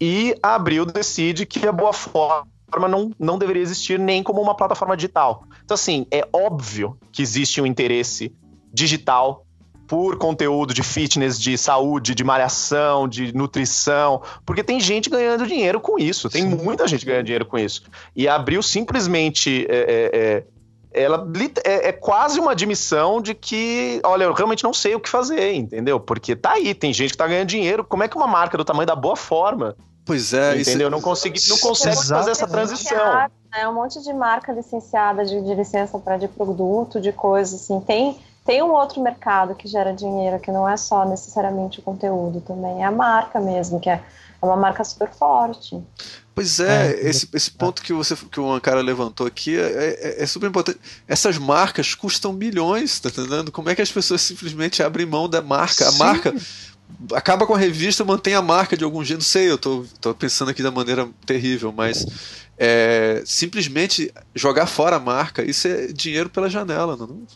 e 0.00 0.34
a 0.42 0.54
Abril 0.54 0.86
decide 0.86 1.44
que 1.44 1.66
a 1.66 1.72
boa 1.72 1.92
forma 1.92 2.46
não, 2.88 3.10
não 3.18 3.38
deveria 3.38 3.62
existir 3.62 3.98
nem 3.98 4.22
como 4.22 4.40
uma 4.40 4.56
plataforma 4.56 4.96
digital. 4.96 5.44
Então, 5.62 5.74
assim, 5.74 6.06
é 6.10 6.26
óbvio 6.32 6.96
que 7.12 7.20
existe 7.20 7.60
um 7.60 7.66
interesse 7.66 8.34
digital 8.72 9.44
por 9.86 10.16
conteúdo 10.18 10.72
de 10.72 10.84
fitness, 10.84 11.38
de 11.38 11.58
saúde, 11.58 12.14
de 12.14 12.22
malhação, 12.22 13.08
de 13.08 13.34
nutrição, 13.34 14.22
porque 14.46 14.62
tem 14.62 14.78
gente 14.78 15.10
ganhando 15.10 15.46
dinheiro 15.46 15.80
com 15.80 15.98
isso, 15.98 16.30
tem 16.30 16.48
Sim. 16.48 16.56
muita 16.62 16.86
gente 16.86 17.04
ganhando 17.04 17.24
dinheiro 17.24 17.44
com 17.44 17.58
isso. 17.58 17.82
E 18.14 18.28
a 18.28 18.36
Abril 18.36 18.62
simplesmente 18.62 19.66
é, 19.68 19.76
é, 19.76 20.10
é 20.12 20.44
ela 20.92 21.26
é, 21.64 21.88
é, 21.88 21.92
quase 21.92 22.40
uma 22.40 22.52
admissão 22.52 23.20
de 23.20 23.34
que, 23.34 24.00
olha, 24.04 24.24
eu 24.24 24.32
realmente 24.32 24.64
não 24.64 24.72
sei 24.72 24.94
o 24.94 25.00
que 25.00 25.08
fazer, 25.08 25.54
entendeu? 25.54 26.00
Porque 26.00 26.34
tá 26.34 26.52
aí, 26.52 26.74
tem 26.74 26.92
gente 26.92 27.12
que 27.12 27.16
tá 27.16 27.26
ganhando 27.26 27.48
dinheiro. 27.48 27.84
Como 27.84 28.02
é 28.02 28.08
que 28.08 28.16
uma 28.16 28.26
marca 28.26 28.58
do 28.58 28.64
tamanho 28.64 28.86
da 28.86 28.96
Boa 28.96 29.16
Forma 29.16 29.76
Pois 30.10 30.32
é, 30.32 30.60
entendeu? 30.60 30.88
Isso... 30.88 30.90
Não, 30.90 31.00
consegui, 31.00 31.40
não 31.48 31.58
consegue 31.58 31.96
Exatamente. 31.96 32.18
fazer 32.18 32.30
essa 32.32 32.46
transição. 32.48 33.28
É 33.54 33.68
um 33.68 33.74
monte 33.74 34.02
de 34.02 34.12
marca 34.12 34.52
licenciada 34.52 35.24
de, 35.24 35.40
de 35.40 35.54
licença 35.54 35.98
para 35.98 36.16
de 36.16 36.26
produto, 36.26 37.00
de 37.00 37.12
coisas 37.12 37.62
assim. 37.62 37.80
Tem 37.80 38.18
tem 38.44 38.62
um 38.62 38.72
outro 38.72 39.00
mercado 39.02 39.54
que 39.54 39.68
gera 39.68 39.92
dinheiro, 39.92 40.40
que 40.40 40.50
não 40.50 40.68
é 40.68 40.76
só 40.76 41.04
necessariamente 41.04 41.78
o 41.78 41.82
conteúdo 41.82 42.40
também, 42.40 42.82
é 42.82 42.84
a 42.84 42.90
marca 42.90 43.38
mesmo, 43.38 43.78
que 43.78 43.88
é 43.88 44.02
uma 44.42 44.56
marca 44.56 44.82
super 44.84 45.10
forte. 45.10 45.82
Pois 46.34 46.60
é, 46.60 46.92
é 46.92 47.08
esse, 47.08 47.28
esse 47.34 47.50
ponto 47.50 47.82
que 47.82 47.92
você 47.92 48.16
que 48.16 48.40
o 48.40 48.50
Ankara 48.50 48.80
levantou 48.80 49.26
aqui 49.26 49.58
é, 49.58 49.98
é, 50.00 50.22
é, 50.22 50.26
super 50.26 50.48
importante. 50.48 50.78
Essas 51.06 51.36
marcas 51.36 51.94
custam 51.94 52.32
milhões, 52.32 52.98
tá 52.98 53.10
entendendo? 53.10 53.52
Como 53.52 53.68
é 53.68 53.74
que 53.74 53.82
as 53.82 53.92
pessoas 53.92 54.22
simplesmente 54.22 54.82
abrem 54.82 55.04
mão 55.04 55.28
da 55.28 55.42
marca? 55.42 55.88
A 55.88 55.92
marca 55.92 56.34
acaba 57.12 57.46
com 57.46 57.54
a 57.54 57.58
revista, 57.58 58.04
mantém 58.04 58.34
a 58.34 58.42
marca 58.42 58.76
de 58.76 58.84
algum 58.84 59.04
jeito. 59.04 59.20
Não 59.20 59.26
sei, 59.26 59.50
eu 59.50 59.58
tô, 59.58 59.84
tô 60.00 60.14
pensando 60.14 60.50
aqui 60.50 60.62
da 60.62 60.70
maneira 60.70 61.08
terrível, 61.26 61.72
mas 61.76 62.06
é, 62.56 63.22
simplesmente 63.26 64.12
jogar 64.34 64.66
fora 64.66 64.96
a 64.96 65.00
marca, 65.00 65.42
isso 65.42 65.68
é 65.68 65.88
dinheiro 65.88 66.30
pela 66.30 66.48
janela, 66.48 66.96
não? 66.96 67.26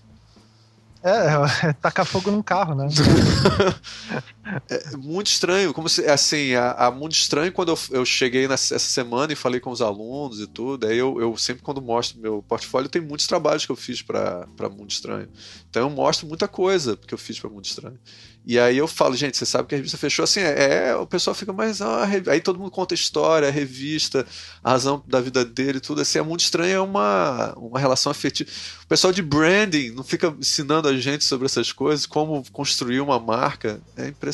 É, 1.03 1.69
é 1.69 1.73
tacar 1.81 2.07
fogo 2.07 2.31
num 2.31 2.43
carro, 2.43 2.75
né? 2.75 2.87
é 4.69 4.97
muito 4.97 5.29
estranho, 5.29 5.73
como 5.73 5.89
se, 5.89 6.05
assim, 6.07 6.55
a, 6.55 6.73
a 6.73 6.91
muito 6.91 7.13
estranho 7.13 7.53
quando 7.53 7.71
eu, 7.71 7.79
eu 7.91 8.05
cheguei 8.05 8.47
nessa, 8.47 8.75
essa 8.75 8.89
semana 8.89 9.33
e 9.33 9.37
falei 9.37 9.61
com 9.61 9.71
os 9.71 9.81
alunos 9.81 10.41
e 10.41 10.47
tudo, 10.47 10.87
aí 10.87 10.99
eu, 10.99 11.21
eu 11.21 11.37
sempre 11.37 11.63
quando 11.63 11.81
mostro 11.81 12.21
meu 12.21 12.43
portfólio, 12.43 12.89
tem 12.89 13.01
muitos 13.01 13.27
trabalhos 13.27 13.65
que 13.65 13.73
eu 13.73 13.77
fiz 13.77 14.03
para 14.03 14.47
Mundo 14.71 14.91
Estranho. 14.91 15.29
Então 15.71 15.83
eu 15.83 15.91
mostro 15.91 16.27
muita 16.27 16.47
coisa 16.47 16.97
que 16.97 17.15
eu 17.15 17.19
fiz 17.19 17.39
para 17.39 17.51
Mundo 17.51 17.65
Estranho. 17.65 17.99
E 18.47 18.59
aí 18.59 18.77
eu 18.77 18.87
falo, 18.87 19.17
gente, 19.17 19.39
você 19.39 19.47
sabe 19.47 19.67
que 19.69 19.75
a 19.75 19.79
revista 19.79 19.97
fechou 19.97 20.23
assim, 20.23 20.41
é, 20.41 20.89
é 20.89 20.97
o 20.97 21.07
pessoal 21.07 21.35
fica 21.35 21.51
mais. 21.51 21.81
Ah, 21.81 22.07
aí 22.29 22.41
todo 22.43 22.59
mundo 22.59 22.71
conta 22.71 22.93
a 22.93 22.97
história, 22.97 23.49
a 23.49 23.51
revista, 23.51 24.27
a 24.63 24.73
razão 24.73 25.03
da 25.07 25.19
vida 25.19 25.43
dele, 25.47 25.81
tudo 25.81 26.03
assim. 26.03 26.19
É 26.19 26.23
muito 26.23 26.41
estranho, 26.41 26.75
é 26.75 26.81
uma, 26.81 27.55
uma 27.55 27.81
relação 27.81 28.13
afetiva. 28.13 28.51
O 28.85 28.87
pessoal 28.87 29.15
de 29.15 29.23
branding 29.23 29.93
não 29.93 30.05
fica 30.05 30.35
ensinando 30.39 30.89
a 30.89 30.97
gente 30.99 31.25
sobre 31.25 31.47
essas 31.47 31.73
coisas, 31.73 32.05
como 32.05 32.45
construir 32.53 33.01
uma 33.01 33.19
marca. 33.19 33.81
É 33.97 34.09
impressionante, 34.09 34.34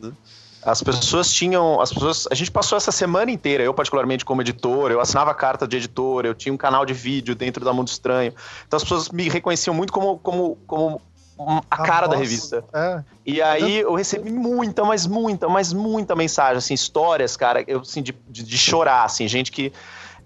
né? 0.00 0.12
As 0.62 0.82
pessoas 0.82 1.32
tinham. 1.32 1.80
As 1.80 1.92
pessoas. 1.92 2.28
A 2.30 2.34
gente 2.34 2.50
passou 2.50 2.76
essa 2.76 2.92
semana 2.92 3.30
inteira, 3.30 3.62
eu 3.62 3.72
particularmente 3.72 4.24
como 4.24 4.42
editor, 4.42 4.90
eu 4.90 5.00
assinava 5.00 5.32
carta 5.34 5.66
de 5.66 5.76
editor, 5.78 6.26
eu 6.26 6.34
tinha 6.34 6.52
um 6.52 6.56
canal 6.56 6.84
de 6.84 6.92
vídeo 6.92 7.34
dentro 7.34 7.64
da 7.64 7.72
Mundo 7.72 7.88
Estranho. 7.88 8.34
Então 8.66 8.76
as 8.76 8.82
pessoas 8.82 9.08
me 9.08 9.28
reconheciam 9.28 9.74
muito 9.74 9.92
como, 9.92 10.18
como, 10.18 10.56
como 10.66 11.00
a 11.70 11.76
cara 11.78 12.06
da 12.06 12.16
revista. 12.16 12.62
É. 12.72 13.02
E 13.24 13.40
aí 13.40 13.78
eu 13.78 13.94
recebi 13.94 14.30
muita, 14.30 14.84
mas 14.84 15.06
muita, 15.06 15.48
mas 15.48 15.72
muita 15.72 16.14
mensagem, 16.14 16.58
assim, 16.58 16.74
histórias, 16.74 17.36
cara, 17.36 17.64
eu, 17.66 17.80
assim, 17.80 18.02
de, 18.02 18.14
de, 18.28 18.42
de 18.42 18.58
chorar, 18.58 19.04
assim, 19.04 19.26
gente 19.26 19.50
que 19.50 19.72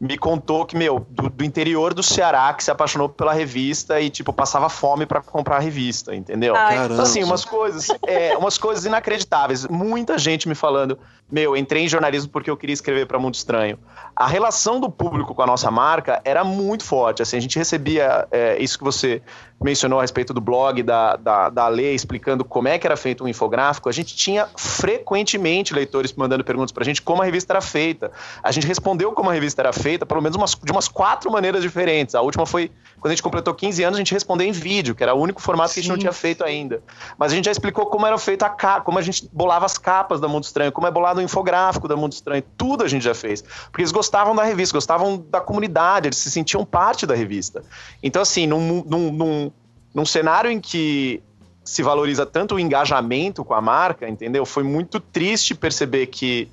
me 0.01 0.19
contou 0.19 0.65
que, 0.65 0.77
meu, 0.77 1.07
do, 1.11 1.29
do, 1.29 1.45
interior 1.45 1.95
do 1.95 2.03
Ceará, 2.03 2.53
que 2.55 2.63
se 2.63 2.71
apaixonou 2.71 3.09
pela 3.09 3.33
revista 3.33 4.01
e, 4.01 4.11
tipo, 4.11 4.33
passava 4.33 4.69
fome 4.69 5.07
para 5.07 5.21
comprar 5.21 5.57
a 5.57 5.61
revista, 5.61 6.15
entendeu? 6.15 6.55
Ai, 6.57 6.85
então, 6.85 7.01
assim, 7.01 7.23
umas 7.23 7.45
coisas, 7.45 7.89
é, 8.07 8.37
umas 8.37 8.59
coisas 8.59 8.85
inacreditáveis. 8.85 9.67
Muita 9.67 10.19
gente 10.19 10.49
me 10.49 10.55
falando, 10.55 10.99
meu, 11.31 11.57
entrei 11.57 11.83
em 11.83 11.89
jornalismo 11.89 12.31
porque 12.31 12.51
eu 12.51 12.57
queria 12.57 12.75
escrever 12.75 13.07
para 13.07 13.18
Mundo 13.18 13.35
Estranho. 13.35 13.79
A 14.14 14.27
relação 14.27 14.79
do 14.79 14.91
público 14.91 15.35
com 15.35 15.43
a 15.43 15.47
nossa 15.47 15.70
marca 15.70 16.20
era 16.25 16.45
muito 16.45 16.85
forte, 16.85 17.22
assim, 17.22 17.37
a 17.37 17.41
gente 17.41 17.59
recebia 17.59 18.29
é, 18.31 18.62
isso 18.62 18.79
que 18.79 18.85
você 18.85 19.22
mencionou 19.62 19.99
a 19.99 20.03
respeito 20.03 20.35
do 20.35 20.41
blog 20.41 20.83
da, 20.83 21.16
da, 21.16 21.49
da 21.49 21.68
Lei, 21.68 21.95
explicando 21.95 22.45
como 22.45 22.68
é 22.68 22.79
que 22.79 22.87
era 22.87 22.97
feito 22.97 23.25
um 23.25 23.29
infográfico, 23.29 23.89
a 23.89 23.93
gente 23.93 24.14
tinha 24.14 24.47
frequentemente 24.57 25.72
leitores 25.72 26.12
mandando 26.12 26.45
perguntas 26.45 26.70
para 26.70 26.83
a 26.83 26.85
gente 26.85 27.01
como 27.01 27.22
a 27.22 27.25
revista 27.25 27.55
era 27.55 27.61
feita. 27.61 28.12
A 28.43 28.53
gente 28.53 28.66
respondeu 28.66 29.12
como 29.12 29.31
a 29.31 29.33
revista 29.33 29.62
era 29.62 29.72
feita, 29.72 30.05
pelo 30.05 30.20
menos 30.20 30.37
umas, 30.37 30.55
de 30.55 30.70
umas 30.70 30.87
quatro 30.87 31.31
maneiras 31.31 31.62
diferentes. 31.62 32.14
A 32.14 32.20
última 32.20 32.45
foi, 32.45 32.70
quando 33.01 33.07
a 33.07 33.14
gente 33.14 33.22
completou 33.22 33.55
15 33.55 33.83
anos, 33.83 33.97
a 33.97 34.01
gente 34.01 34.12
respondeu 34.12 34.47
em 34.47 34.53
vídeo, 34.53 34.95
que 34.95 35.03
era 35.03 35.14
o 35.14 35.18
único 35.18 35.41
formato 35.41 35.70
Sim. 35.70 35.75
que 35.75 35.81
a 35.81 35.83
gente 35.83 35.93
não 35.93 35.99
tinha 35.99 36.12
feito 36.12 36.45
ainda. 36.45 36.83
Mas 37.16 37.33
a 37.33 37.35
gente 37.35 37.47
já 37.47 37.53
explicou 37.53 37.87
como 37.87 38.07
era 38.07 38.18
feita 38.18 38.47
a 38.47 38.51
capa, 38.51 38.83
como 38.83 38.99
a 38.99 39.03
gente 39.03 39.29
bolava 39.33 39.64
as 39.64 39.79
capas 39.79 40.20
da 40.20 40.29
Mundo 40.29 40.45
Estranho, 40.45 40.72
como 40.72 40.87
é 40.87 40.91
bolado 40.91 41.14
o 41.19 41.23
infográfico 41.23 41.89
da 41.89 41.97
Mundo 41.97 42.12
Estranho, 42.12 42.43
tudo 42.57 42.85
a 42.85 42.89
gente 42.89 43.03
já 43.03 43.15
fez. 43.15 43.43
Porque 43.43 43.81
eles 43.81 43.93
gostavam 43.93 44.35
da 44.35 44.45
revista, 44.45 44.77
gostavam 44.77 45.25
da 45.31 45.41
comunidade, 45.41 46.09
eles 46.09 46.19
se 46.19 46.31
sentiam 46.31 46.65
parte 46.65 47.07
da 47.07 47.15
revista. 47.15 47.62
Então, 48.03 48.23
assim, 48.23 48.47
num, 48.47 48.83
num, 48.85 49.12
num 49.12 49.53
num 49.95 50.05
cenário 50.05 50.51
em 50.51 50.61
que 50.61 51.23
se 51.65 51.83
valoriza 51.83 52.27
tanto 52.27 52.57
o 52.57 52.61
engajamento 52.61 53.45
com 53.45 53.55
a 53.55 53.61
marca, 53.61 54.09
entendeu? 54.09 54.45
Foi 54.45 54.65
muito 54.65 54.99
triste 54.99 55.55
perceber 55.55 56.09
que, 56.09 56.51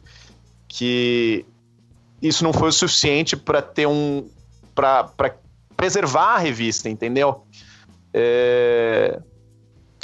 que 0.68 1.44
isso 2.22 2.44
não 2.44 2.54
foi 2.54 2.70
o 2.70 2.72
suficiente 2.72 3.36
para 3.36 3.62
ter 3.62 3.88
um. 3.88 4.30
para 4.76 5.36
preservar 5.76 6.36
a 6.36 6.38
revista, 6.38 6.88
entendeu? 6.88 7.44
É, 8.14 9.20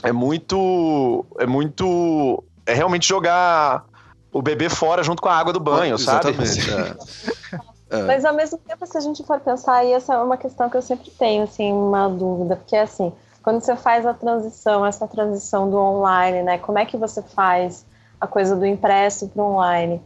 é 0.03 0.11
muito. 0.11 1.25
É 1.37 1.45
muito. 1.45 2.43
É 2.65 2.73
realmente 2.73 3.07
jogar 3.07 3.85
o 4.31 4.41
bebê 4.41 4.69
fora 4.69 5.03
junto 5.03 5.21
com 5.21 5.29
a 5.29 5.35
água 5.35 5.53
do 5.53 5.59
banho, 5.59 5.95
ah, 5.95 5.99
sabe? 5.99 6.29
Exatamente. 6.29 7.67
É. 7.89 8.01
Mas 8.03 8.25
ao 8.25 8.33
mesmo 8.33 8.57
tempo, 8.57 8.85
se 8.85 8.97
a 8.97 8.99
gente 9.01 9.23
for 9.23 9.39
pensar, 9.39 9.85
e 9.85 9.93
essa 9.93 10.13
é 10.13 10.17
uma 10.17 10.35
questão 10.35 10.69
que 10.69 10.75
eu 10.75 10.81
sempre 10.81 11.09
tenho, 11.11 11.43
assim, 11.43 11.71
uma 11.71 12.09
dúvida, 12.09 12.57
porque 12.57 12.75
assim, 12.75 13.13
quando 13.41 13.61
você 13.61 13.77
faz 13.77 14.05
a 14.05 14.13
transição, 14.13 14.85
essa 14.85 15.07
transição 15.07 15.69
do 15.69 15.77
online, 15.77 16.43
né? 16.43 16.57
Como 16.57 16.77
é 16.77 16.85
que 16.85 16.97
você 16.97 17.21
faz 17.21 17.85
a 18.19 18.27
coisa 18.27 18.57
do 18.57 18.65
impresso 18.65 19.29
para 19.29 19.41
o 19.41 19.53
online? 19.53 20.01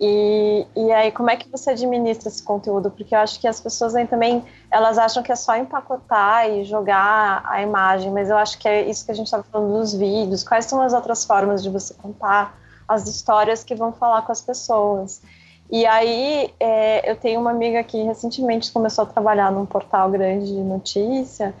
E, 0.00 0.66
e 0.76 0.92
aí, 0.92 1.10
como 1.10 1.30
é 1.30 1.36
que 1.36 1.48
você 1.48 1.70
administra 1.70 2.28
esse 2.28 2.42
conteúdo? 2.42 2.90
Porque 2.90 3.14
eu 3.14 3.18
acho 3.18 3.40
que 3.40 3.48
as 3.48 3.60
pessoas 3.60 3.96
aí 3.96 4.06
também, 4.06 4.44
elas 4.70 4.96
acham 4.96 5.22
que 5.22 5.32
é 5.32 5.36
só 5.36 5.56
empacotar 5.56 6.48
e 6.48 6.64
jogar 6.64 7.42
a 7.44 7.62
imagem, 7.62 8.12
mas 8.12 8.30
eu 8.30 8.36
acho 8.36 8.58
que 8.58 8.68
é 8.68 8.88
isso 8.88 9.04
que 9.04 9.10
a 9.10 9.14
gente 9.14 9.26
estava 9.26 9.42
falando 9.42 9.72
dos 9.78 9.92
vídeos. 9.92 10.44
Quais 10.44 10.64
são 10.66 10.80
as 10.80 10.92
outras 10.92 11.24
formas 11.24 11.64
de 11.64 11.70
você 11.70 11.94
contar 11.94 12.56
as 12.88 13.08
histórias 13.08 13.64
que 13.64 13.74
vão 13.74 13.92
falar 13.92 14.22
com 14.22 14.32
as 14.32 14.40
pessoas? 14.40 15.22
E 15.70 15.86
aí, 15.86 16.52
é, 16.60 17.10
eu 17.10 17.16
tenho 17.16 17.40
uma 17.40 17.50
amiga 17.50 17.82
que 17.82 18.02
recentemente 18.02 18.70
começou 18.70 19.04
a 19.04 19.06
trabalhar 19.06 19.50
num 19.50 19.66
portal 19.66 20.10
grande 20.10 20.46
de 20.46 20.60
notícia, 20.60 21.54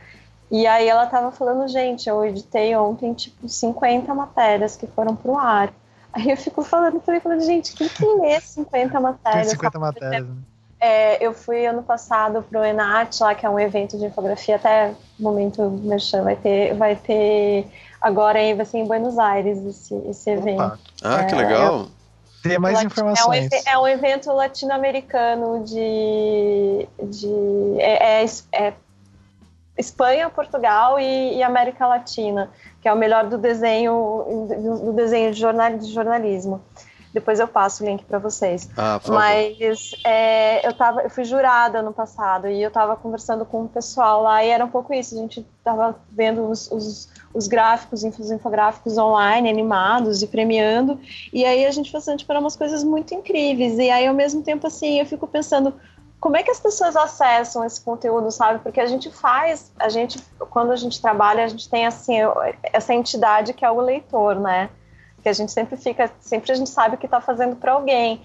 e 0.50 0.66
aí 0.66 0.86
ela 0.86 1.06
tava 1.06 1.32
falando, 1.32 1.66
gente, 1.68 2.08
eu 2.08 2.24
editei 2.24 2.76
ontem, 2.76 3.12
tipo, 3.14 3.48
50 3.48 4.14
matérias 4.14 4.76
que 4.76 4.86
foram 4.86 5.16
pro 5.16 5.36
ar. 5.36 5.72
Aí 6.12 6.30
eu 6.30 6.36
fico 6.36 6.62
falando 6.62 7.00
também, 7.00 7.20
falando, 7.20 7.40
gente, 7.40 7.72
quem 7.74 7.88
que 7.88 8.04
lê 8.04 8.40
50 8.40 9.00
matérias? 9.00 9.48
50 9.48 9.78
matérias, 9.80 10.28
né? 10.28 10.36
É, 10.78 11.26
eu 11.26 11.32
fui 11.32 11.66
ano 11.66 11.82
passado 11.82 12.42
pro 12.42 12.62
Enat, 12.62 13.18
lá 13.20 13.34
que 13.34 13.46
é 13.46 13.50
um 13.50 13.58
evento 13.58 13.98
de 13.98 14.04
infografia, 14.04 14.56
até 14.56 14.94
o 15.18 15.22
momento 15.22 15.62
merchan, 15.82 16.22
vai 16.22 16.36
ter, 16.36 16.74
vai 16.74 16.94
ter 16.94 17.66
agora 18.04 18.38
aí, 18.38 18.52
vai 18.54 18.66
ser 18.66 18.78
em 18.78 18.86
Buenos 18.86 19.18
Aires 19.18 19.58
esse, 19.64 19.94
esse 20.08 20.30
evento. 20.30 20.62
Opa. 20.62 20.78
Ah, 21.02 21.20
é, 21.22 21.24
que 21.24 21.34
legal! 21.34 21.86
Tem 22.42 22.58
mais 22.58 22.82
informações. 22.82 23.48
É 23.66 23.70
um, 23.70 23.72
é 23.72 23.78
um 23.78 23.88
evento 23.88 24.30
latino-americano 24.30 25.64
de, 25.64 26.86
de 27.02 27.80
é, 27.80 28.22
é, 28.22 28.26
é 28.52 28.74
Espanha, 29.78 30.28
Portugal 30.28 31.00
e, 31.00 31.38
e, 31.38 31.42
América 31.42 31.86
Latina, 31.86 32.50
que 32.82 32.88
é 32.88 32.92
o 32.92 32.96
melhor 32.96 33.26
do 33.26 33.38
desenho 33.38 34.46
do 34.84 34.92
desenho 34.92 35.32
de, 35.32 35.40
jornal, 35.40 35.78
de 35.78 35.90
jornalismo. 35.90 36.60
Depois 37.14 37.38
eu 37.38 37.48
passo 37.48 37.82
o 37.82 37.86
link 37.86 38.04
para 38.04 38.18
vocês. 38.18 38.68
Ah, 38.76 39.00
por 39.02 39.14
Mas 39.14 39.92
é, 40.04 40.66
eu, 40.66 40.72
tava, 40.74 41.02
eu 41.02 41.08
fui 41.08 41.24
jurada 41.24 41.80
no 41.80 41.92
passado 41.92 42.48
e 42.48 42.60
eu 42.60 42.68
estava 42.68 42.96
conversando 42.96 43.44
com 43.46 43.62
o 43.64 43.68
pessoal 43.68 44.20
lá 44.20 44.44
e 44.44 44.50
era 44.50 44.64
um 44.64 44.68
pouco 44.68 44.92
isso. 44.92 45.14
A 45.14 45.18
gente 45.18 45.46
estava 45.58 45.96
vendo 46.10 46.50
os, 46.50 46.70
os, 46.72 47.08
os, 47.34 47.48
gráficos, 47.48 48.04
os 48.04 48.30
infográficos 48.30 48.96
online, 48.96 49.50
animados 49.50 50.22
e 50.22 50.26
premiando. 50.26 50.98
E 51.32 51.44
aí 51.44 51.66
a 51.66 51.70
gente 51.70 51.90
fazendo 51.90 52.14
assim, 52.14 52.18
tipo, 52.18 52.32
eram 52.32 52.40
umas 52.40 52.56
coisas 52.56 52.84
muito 52.84 53.12
incríveis. 53.12 53.76
E 53.78 53.90
aí, 53.90 54.06
ao 54.06 54.14
mesmo 54.14 54.42
tempo, 54.42 54.66
assim, 54.66 55.00
eu 55.00 55.06
fico 55.06 55.26
pensando 55.26 55.74
como 56.20 56.38
é 56.38 56.42
que 56.42 56.50
as 56.50 56.58
pessoas 56.60 56.96
acessam 56.96 57.64
esse 57.64 57.80
conteúdo, 57.80 58.30
sabe? 58.30 58.60
Porque 58.60 58.80
a 58.80 58.86
gente 58.86 59.10
faz, 59.10 59.70
a 59.78 59.90
gente, 59.90 60.18
quando 60.48 60.72
a 60.72 60.76
gente 60.76 60.98
trabalha, 61.02 61.44
a 61.44 61.48
gente 61.48 61.68
tem 61.68 61.84
assim 61.84 62.14
essa 62.72 62.94
entidade 62.94 63.52
que 63.52 63.62
é 63.62 63.70
o 63.70 63.78
leitor, 63.78 64.40
né? 64.40 64.70
Que 65.22 65.28
a 65.28 65.34
gente 65.34 65.52
sempre 65.52 65.76
fica, 65.76 66.10
sempre 66.20 66.50
a 66.50 66.54
gente 66.54 66.70
sabe 66.70 66.94
o 66.94 66.98
que 66.98 67.04
está 67.06 67.20
fazendo 67.20 67.56
para 67.56 67.72
alguém. 67.72 68.22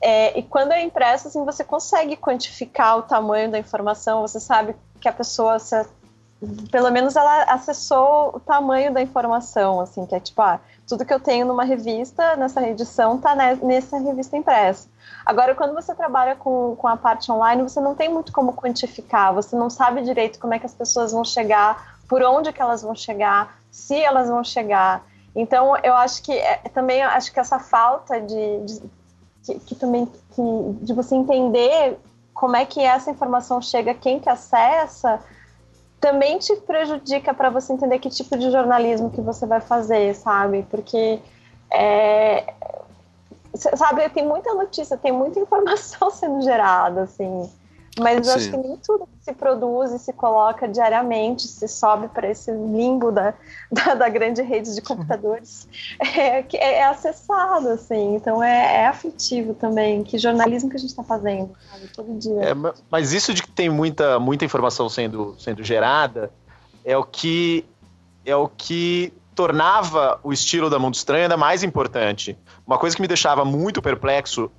É, 0.00 0.38
e 0.38 0.42
quando 0.42 0.72
é 0.72 0.82
impresso, 0.82 1.28
assim, 1.28 1.44
você 1.44 1.64
consegue 1.64 2.14
quantificar 2.14 2.98
o 2.98 3.02
tamanho 3.02 3.50
da 3.50 3.58
informação, 3.58 4.20
você 4.20 4.38
sabe 4.38 4.76
que 5.00 5.08
a 5.08 5.12
pessoa, 5.12 5.56
pelo 6.70 6.90
menos 6.90 7.16
ela 7.16 7.44
acessou 7.44 8.30
o 8.34 8.40
tamanho 8.40 8.92
da 8.92 9.02
informação, 9.02 9.80
assim, 9.80 10.06
que 10.06 10.14
é 10.14 10.20
tipo, 10.20 10.40
ah, 10.42 10.60
tudo 10.86 11.04
que 11.04 11.12
eu 11.12 11.20
tenho 11.20 11.46
numa 11.46 11.64
revista, 11.64 12.36
nessa 12.36 12.62
edição, 12.66 13.18
tá 13.18 13.34
nessa 13.34 13.98
revista 13.98 14.36
impressa. 14.36 14.88
Agora, 15.24 15.54
quando 15.54 15.74
você 15.74 15.94
trabalha 15.94 16.36
com, 16.36 16.76
com 16.76 16.86
a 16.86 16.96
parte 16.96 17.30
online, 17.32 17.62
você 17.62 17.80
não 17.80 17.94
tem 17.94 18.08
muito 18.08 18.32
como 18.32 18.52
quantificar, 18.52 19.32
você 19.32 19.56
não 19.56 19.70
sabe 19.70 20.02
direito 20.02 20.38
como 20.38 20.54
é 20.54 20.58
que 20.58 20.66
as 20.66 20.74
pessoas 20.74 21.12
vão 21.12 21.24
chegar, 21.24 21.98
por 22.08 22.22
onde 22.22 22.52
que 22.52 22.60
elas 22.60 22.82
vão 22.82 22.94
chegar, 22.94 23.56
se 23.70 24.00
elas 24.00 24.28
vão 24.28 24.44
chegar. 24.44 25.04
Então, 25.34 25.76
eu 25.82 25.94
acho 25.94 26.22
que 26.22 26.32
é, 26.32 26.58
também 26.72 27.02
acho 27.02 27.32
que 27.32 27.40
essa 27.40 27.58
falta 27.58 28.20
de, 28.20 28.60
de 28.64 28.82
que, 29.44 29.58
que, 29.60 29.74
também 29.74 30.06
que, 30.06 30.42
de 30.82 30.92
você 30.92 31.14
entender 31.14 31.98
como 32.32 32.56
é 32.56 32.64
que 32.64 32.80
essa 32.80 33.10
informação 33.10 33.62
chega, 33.62 33.94
quem 33.94 34.20
que 34.20 34.28
acessa, 34.28 35.20
também 36.04 36.36
te 36.36 36.54
prejudica 36.56 37.32
para 37.32 37.48
você 37.48 37.72
entender 37.72 37.98
que 37.98 38.10
tipo 38.10 38.36
de 38.36 38.50
jornalismo 38.50 39.08
que 39.08 39.22
você 39.22 39.46
vai 39.46 39.62
fazer, 39.62 40.14
sabe? 40.14 40.66
Porque 40.70 41.18
é, 41.72 42.52
sabe, 43.54 44.06
tem 44.10 44.22
muita 44.22 44.52
notícia, 44.52 44.98
tem 44.98 45.10
muita 45.10 45.40
informação 45.40 46.10
sendo 46.10 46.42
gerada, 46.42 47.04
assim. 47.04 47.50
Mas 47.98 48.28
acho 48.28 48.50
que 48.50 48.56
nem 48.56 48.76
tudo 48.76 49.06
que 49.06 49.24
se 49.24 49.32
produz 49.32 49.92
e 49.92 49.98
se 49.98 50.12
coloca 50.12 50.66
diariamente, 50.66 51.46
se 51.46 51.68
sobe 51.68 52.08
para 52.08 52.28
esse 52.28 52.50
limbo 52.50 53.12
da, 53.12 53.34
da, 53.70 53.94
da, 53.94 54.08
grande 54.08 54.42
rede 54.42 54.74
de 54.74 54.80
computadores, 54.80 55.68
é, 56.00 56.40
é, 56.40 56.74
é 56.78 56.84
acessado, 56.84 57.68
assim. 57.68 58.16
Então 58.16 58.42
é, 58.42 58.82
é, 58.82 58.86
afetivo 58.86 59.54
também. 59.54 60.02
Que 60.02 60.18
jornalismo 60.18 60.70
que 60.70 60.76
a 60.76 60.78
gente 60.78 60.90
está 60.90 61.04
fazendo, 61.04 61.54
sabe? 61.70 61.88
Todo 61.94 62.18
dia. 62.18 62.40
É, 62.40 62.54
mas 62.90 63.12
isso 63.12 63.32
de 63.32 63.42
que 63.42 63.50
tem 63.50 63.68
muita, 63.68 64.18
muita 64.18 64.44
informação 64.44 64.88
sendo, 64.88 65.36
sendo 65.38 65.62
gerada 65.62 66.30
é 66.84 66.96
o 66.96 67.04
que 67.04 67.64
é 68.26 68.34
o 68.34 68.48
que 68.48 69.12
tornava 69.34 70.18
o 70.22 70.32
estilo 70.32 70.70
da 70.70 70.78
Mundo 70.78 70.94
Estranho 70.94 71.24
ainda 71.24 71.36
mais 71.36 71.62
importante. 71.62 72.36
Uma 72.66 72.78
coisa 72.78 72.96
que 72.96 73.02
me 73.02 73.08
deixava 73.08 73.44
muito 73.44 73.82
perplexo 73.82 74.50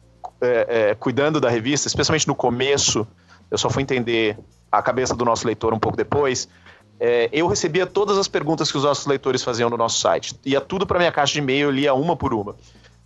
é, 0.42 0.90
é, 0.90 0.96
cuidando 0.96 1.40
da 1.40 1.50
revista, 1.50 1.88
especialmente 1.88 2.28
no 2.28 2.36
começo, 2.36 3.08
eu 3.56 3.58
só 3.58 3.70
fui 3.70 3.82
entender 3.82 4.38
a 4.72 4.82
cabeça 4.82 5.16
do 5.16 5.26
nosso 5.26 5.48
leitor 5.48 5.74
um 5.74 5.80
pouco 5.80 5.98
depois. 5.98 6.48
É, 7.00 7.30
eu 7.32 7.48
recebia 7.48 7.86
todas 7.86 8.18
as 8.18 8.28
perguntas 8.28 8.72
que 8.72 8.78
os 8.78 8.84
nossos 8.84 9.06
leitores 9.06 9.44
faziam 9.44 9.70
no 9.70 9.78
nosso 9.78 10.00
site. 10.00 10.38
Ia 10.46 10.62
tudo 10.62 10.86
para 10.86 11.00
minha 11.00 11.12
caixa 11.12 11.34
de 11.34 11.40
e-mail, 11.40 11.68
eu 11.68 11.72
lia 11.72 11.94
uma 11.94 12.16
por 12.16 12.34
uma. 12.34 12.56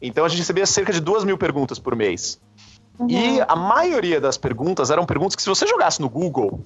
Então 0.02 0.26
a 0.26 0.30
gente 0.30 0.40
recebia 0.40 0.66
cerca 0.66 0.92
de 0.92 1.00
duas 1.00 1.24
mil 1.24 1.38
perguntas 1.38 1.80
por 1.80 1.96
mês. 1.96 2.40
Uhum. 3.00 3.10
E 3.10 3.42
a 3.42 3.56
maioria 3.56 4.20
das 4.20 4.38
perguntas 4.38 4.90
eram 4.90 5.06
perguntas 5.06 5.36
que, 5.36 5.42
se 5.42 5.50
você 5.50 5.66
jogasse 5.66 6.02
no 6.02 6.10
Google, 6.10 6.66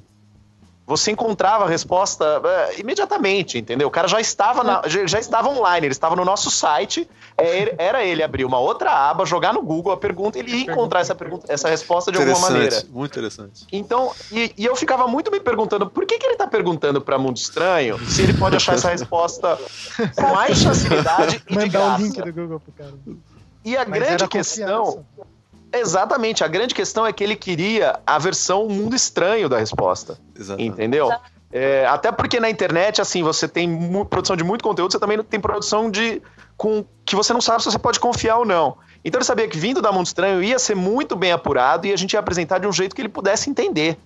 você 0.86 1.12
encontrava 1.12 1.64
a 1.64 1.68
resposta 1.68 2.40
uh, 2.40 2.80
imediatamente, 2.80 3.58
entendeu? 3.58 3.88
O 3.88 3.92
cara 3.92 4.08
já 4.08 4.20
estava, 4.20 4.64
na, 4.64 4.82
já, 4.86 5.06
já, 5.08 5.20
estava 5.20 5.50
online, 5.50 5.88
ele 5.88 5.94
estava 5.94 6.16
no 6.16 6.26
nosso 6.26 6.52
site, 6.52 7.10
é, 7.38 7.74
era 7.78 8.04
ele 8.04 8.22
abrir 8.22 8.44
uma 8.44 8.60
outra 8.60 8.92
aba, 8.92 9.26
jogar 9.26 9.54
no 9.54 9.62
Google 9.62 9.94
a 9.94 9.98
pergunta, 9.98 10.38
ele 10.38 10.52
ia 10.52 10.72
encontrar 10.72 11.00
essa, 11.00 11.16
pergunta, 11.16 11.52
essa 11.52 11.70
resposta 11.70 12.12
de 12.12 12.18
alguma 12.18 12.40
maneira. 12.40 12.84
Muito 12.90 13.12
interessante. 13.12 13.66
Então, 13.72 14.12
e, 14.32 14.54
e, 14.58 14.66
eu 14.66 14.76
ficava 14.76 15.08
muito 15.08 15.32
me 15.32 15.40
perguntando, 15.40 15.90
por 15.90 16.06
que, 16.06 16.18
que 16.18 16.26
ele 16.26 16.34
está 16.34 16.48
perguntando 16.48 17.00
para 17.00 17.18
Mundo 17.18 17.38
Estranho 17.38 17.98
se 18.06 18.22
ele 18.22 18.34
pode 18.34 18.58
achar 18.58 18.76
essa 18.76 18.90
resposta 18.90 19.58
com 20.16 20.34
mais 20.34 20.62
facilidade 20.64 21.42
e 21.48 21.58
de 21.58 21.70
graça? 21.70 22.02
o 22.02 22.06
link 22.06 22.22
do 22.22 22.34
Google 22.34 22.60
pro 22.60 22.74
cara. 22.74 22.94
E 23.64 23.78
a 23.78 23.86
Mas 23.86 24.00
grande 24.00 24.28
questão... 24.28 25.06
Exatamente. 25.74 26.44
A 26.44 26.48
grande 26.48 26.76
questão 26.76 27.06
é 27.06 27.12
que 27.12 27.24
ele 27.24 27.36
queria 27.36 28.00
a 28.06 28.20
versão 28.20 28.68
mundo 28.68 28.96
estranho 28.96 29.50
da 29.50 29.58
resposta. 29.58 30.20
Exatamente. 30.38 30.72
Entendeu? 30.72 31.10
É, 31.52 31.86
até 31.86 32.12
porque 32.12 32.40
na 32.40 32.50
internet, 32.50 33.02
assim, 33.02 33.22
você 33.22 33.48
tem 33.48 34.06
produção 34.06 34.36
de 34.36 34.44
muito 34.44 34.64
conteúdo, 34.64 34.92
você 34.92 35.00
também 35.00 35.22
tem 35.24 35.40
produção 35.40 35.90
de. 35.90 36.22
com 36.58 36.86
que 37.06 37.16
você 37.16 37.34
não 37.34 37.42
sabe 37.42 37.62
se 37.62 37.72
você 37.72 37.80
pode 37.80 38.00
confiar 38.00 38.38
ou 38.38 38.46
não. 38.46 38.78
Então 39.06 39.20
ele 39.20 39.26
sabia 39.26 39.48
que 39.48 39.58
vindo 39.58 39.82
da 39.82 39.92
Mundo 39.92 40.06
Estranho 40.06 40.42
ia 40.42 40.58
ser 40.58 40.76
muito 40.76 41.16
bem 41.16 41.32
apurado 41.32 41.86
e 41.86 41.94
a 41.94 41.98
gente 41.98 42.14
ia 42.14 42.20
apresentar 42.20 42.60
de 42.60 42.68
um 42.68 42.72
jeito 42.72 42.96
que 42.96 43.02
ele 43.02 43.10
pudesse 43.10 43.50
entender. 43.50 43.98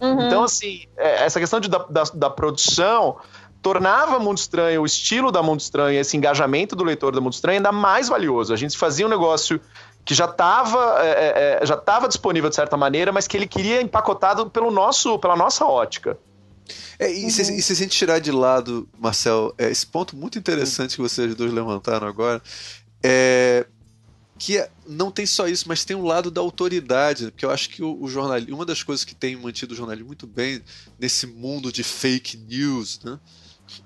Uhum. 0.00 0.26
Então, 0.26 0.44
assim, 0.44 0.84
é, 0.96 1.24
essa 1.24 1.38
questão 1.38 1.60
de, 1.60 1.68
da, 1.68 1.78
da, 1.78 2.02
da 2.14 2.30
produção 2.30 3.18
tornava 3.62 4.18
Mundo 4.18 4.38
Estranho, 4.38 4.82
o 4.82 4.86
estilo 4.86 5.30
da 5.30 5.42
Mundo 5.42 5.60
Estranho, 5.60 5.98
esse 5.98 6.16
engajamento 6.16 6.74
do 6.74 6.82
leitor 6.82 7.14
da 7.14 7.20
Mundo 7.20 7.34
Estranho 7.34 7.58
ainda 7.58 7.72
mais 7.72 8.08
valioso. 8.08 8.52
A 8.52 8.56
gente 8.56 8.76
fazia 8.76 9.06
um 9.06 9.08
negócio 9.08 9.60
que 10.04 10.14
já 10.14 10.24
estava 10.24 11.04
é, 11.04 11.08
é, 11.08 11.58
é, 11.62 11.66
já 11.66 11.74
estava 11.74 12.08
disponível 12.08 12.48
de 12.48 12.56
certa 12.56 12.76
maneira, 12.76 13.12
mas 13.12 13.26
que 13.28 13.36
ele 13.36 13.46
queria 13.46 13.80
empacotado 13.80 14.48
pelo 14.50 14.70
nosso, 14.70 15.18
pela 15.18 15.36
nossa 15.36 15.64
ótica. 15.64 16.18
É, 16.98 17.12
e, 17.12 17.24
uhum. 17.24 17.30
se, 17.30 17.42
e 17.42 17.62
se 17.62 17.72
a 17.72 17.76
gente 17.76 17.96
tirar 17.96 18.18
de 18.18 18.30
lado, 18.30 18.88
Marcel, 18.98 19.54
é, 19.58 19.70
esse 19.70 19.86
ponto 19.86 20.16
muito 20.16 20.38
interessante 20.38 20.96
que 20.96 21.02
vocês 21.02 21.34
dois 21.34 21.52
levantaram 21.52 22.06
agora, 22.06 22.42
é 23.02 23.66
que 24.40 24.56
é, 24.56 24.70
não 24.88 25.10
tem 25.10 25.26
só 25.26 25.46
isso, 25.46 25.66
mas 25.68 25.84
tem 25.84 25.94
um 25.94 26.04
lado 26.04 26.30
da 26.30 26.40
autoridade, 26.40 27.30
porque 27.30 27.44
eu 27.44 27.50
acho 27.50 27.68
que 27.68 27.82
o, 27.82 28.02
o 28.02 28.08
jornalismo, 28.08 28.54
uma 28.54 28.64
das 28.64 28.82
coisas 28.82 29.04
que 29.04 29.14
tem 29.14 29.36
mantido 29.36 29.74
o 29.74 29.76
jornalismo 29.76 30.06
muito 30.06 30.26
bem 30.26 30.62
nesse 30.98 31.26
mundo 31.26 31.70
de 31.70 31.84
fake 31.84 32.38
news, 32.38 32.98
né, 33.04 33.20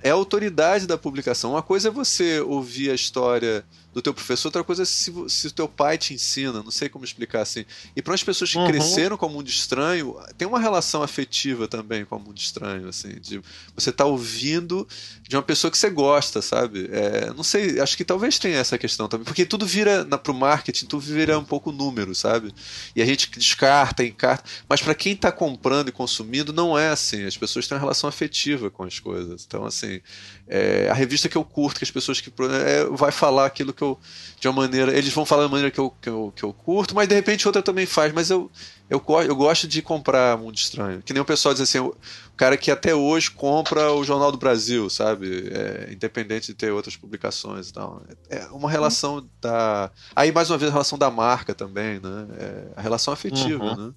é 0.01 0.11
a 0.11 0.15
autoridade 0.15 0.87
da 0.87 0.97
publicação. 0.97 1.51
Uma 1.51 1.63
coisa 1.63 1.89
é 1.89 1.91
você 1.91 2.41
ouvir 2.41 2.91
a 2.91 2.95
história 2.95 3.65
do 3.95 4.03
teu 4.03 4.13
professor, 4.13 4.49
outra 4.49 4.65
coisa 4.65 4.83
é 4.83 4.85
se, 4.85 5.13
se 5.29 5.47
o 5.47 5.51
teu 5.53 5.69
pai 5.69 5.97
te 5.97 6.13
ensina, 6.13 6.65
não 6.65 6.71
sei 6.73 6.89
como 6.89 7.05
explicar 7.05 7.43
assim. 7.43 7.65
E 7.95 8.03
para 8.03 8.13
as 8.13 8.25
pessoas 8.25 8.51
que 8.51 8.59
uhum. 8.59 8.67
cresceram 8.67 9.17
com 9.17 9.27
o 9.27 9.31
mundo 9.31 9.49
estranho, 9.49 10.17
tem 10.37 10.49
uma 10.49 10.59
relação 10.59 11.01
afetiva 11.03 11.69
também 11.69 12.05
com 12.05 12.17
o 12.17 12.21
mundo 12.21 12.37
estranho, 12.37 12.89
assim, 12.89 13.21
de 13.21 13.41
você 13.75 13.93
tá 13.93 14.05
ouvindo 14.05 14.87
de 15.23 15.37
uma 15.37 15.43
pessoa 15.43 15.71
que 15.71 15.79
você 15.79 15.89
gosta, 15.89 16.43
sabe? 16.43 16.89
É, 16.91 17.33
não 17.35 17.45
sei, 17.45 17.79
acho 17.81 17.97
que 17.97 18.05
talvez 18.05 18.37
tenha 18.37 18.59
essa 18.59 18.77
questão 18.77 19.09
também, 19.09 19.25
porque 19.25 19.47
tudo 19.47 19.65
vira 19.65 20.05
na, 20.05 20.19
pro 20.19 20.35
marketing, 20.35 20.87
tudo 20.87 21.01
vira 21.01 21.39
um 21.39 21.45
pouco 21.45 21.71
número, 21.71 22.17
sabe? 22.17 22.53
E 22.97 23.01
a 23.01 23.07
gente 23.07 23.31
descarta, 23.31 24.05
encarta, 24.05 24.43
mas 24.69 24.83
para 24.83 24.95
quem 24.95 25.13
está 25.13 25.31
comprando 25.31 25.89
e 25.89 25.93
consumindo 25.93 26.53
não 26.53 26.77
é 26.77 26.89
assim. 26.89 27.25
As 27.25 27.37
pessoas 27.37 27.69
têm 27.69 27.77
uma 27.77 27.81
relação 27.81 28.09
afetiva 28.09 28.71
com 28.71 28.83
as 28.83 28.99
coisas. 28.99 29.45
Então, 29.47 29.65
assim, 29.65 30.01
é, 30.47 30.89
a 30.91 30.95
revista 30.95 31.29
que 31.29 31.37
eu 31.37 31.45
curto, 31.45 31.79
que 31.79 31.85
as 31.85 31.91
pessoas 31.91 32.21
que 32.21 32.31
é, 32.31 32.85
vai 32.91 33.11
falar 33.11 33.47
aquilo 33.47 33.73
que 33.73 33.83
eu 33.83 33.99
de 34.39 34.47
uma 34.47 34.63
maneira, 34.63 34.97
eles 34.97 35.13
vão 35.13 35.25
falar 35.25 35.45
da 35.45 35.49
maneira 35.49 35.71
que 35.71 35.81
eu, 35.81 35.91
que 36.03 36.09
eu, 36.09 36.33
que 36.37 36.43
eu 36.43 36.53
curto, 36.53 36.95
mas 36.95 37.09
de 37.09 37.15
repente 37.15 37.47
outra 37.49 37.63
também 37.63 37.87
faz, 37.87 38.13
mas 38.13 38.29
eu, 38.29 38.51
eu, 38.91 39.03
eu 39.27 39.35
gosto 39.35 39.67
de 39.67 39.81
comprar 39.81 40.37
Mundo 40.37 40.57
Estranho. 40.57 41.03
Que 41.03 41.15
nem 41.15 41.23
o 41.23 41.25
pessoal 41.25 41.55
diz 41.55 41.63
assim, 41.63 41.79
o 41.79 41.97
cara 42.37 42.57
que 42.57 42.71
até 42.71 42.95
hoje 42.95 43.31
compra 43.31 43.91
o 43.93 44.05
Jornal 44.05 44.31
do 44.31 44.37
Brasil, 44.37 44.91
sabe? 44.91 45.49
É, 45.51 45.93
independente 45.93 46.49
de 46.49 46.55
ter 46.55 46.71
outras 46.71 46.95
publicações 46.95 47.71
e 47.71 47.73
tal. 47.73 48.03
É 48.29 48.45
uma 48.47 48.71
relação 48.71 49.27
da. 49.41 49.91
Aí, 50.15 50.31
mais 50.31 50.51
uma 50.51 50.59
vez, 50.59 50.69
a 50.69 50.73
relação 50.73 50.99
da 50.99 51.11
marca 51.11 51.55
também, 51.55 52.01
né? 52.01 52.27
É 52.39 52.65
a 52.77 52.83
relação 52.83 53.15
afetiva, 53.15 53.65
uhum. 53.65 53.87
né? 53.87 53.95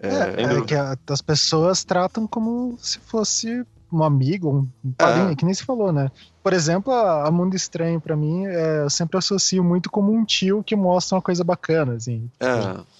É, 0.00 0.42
é, 0.42 0.58
é 0.58 0.62
que 0.62 0.74
a, 0.74 0.96
as 1.10 1.20
pessoas 1.20 1.84
tratam 1.84 2.26
como 2.26 2.78
se 2.80 3.00
fosse 3.00 3.66
um 3.92 4.02
amigo, 4.02 4.68
um 4.84 4.92
padrinho, 4.92 5.30
é. 5.30 5.34
que 5.34 5.44
nem 5.44 5.54
se 5.54 5.64
falou, 5.64 5.92
né? 5.92 6.10
Por 6.42 6.52
exemplo, 6.52 6.92
a, 6.92 7.30
Mundo 7.30 7.56
Estranho, 7.56 8.00
para 8.00 8.16
mim, 8.16 8.46
é, 8.46 8.82
eu 8.82 8.90
sempre 8.90 9.18
associo 9.18 9.62
muito 9.64 9.90
como 9.90 10.12
um 10.12 10.24
tio 10.24 10.62
que 10.62 10.76
mostra 10.76 11.16
uma 11.16 11.22
coisa 11.22 11.42
bacana, 11.42 11.94
assim. 11.94 12.30
É. 12.40 12.98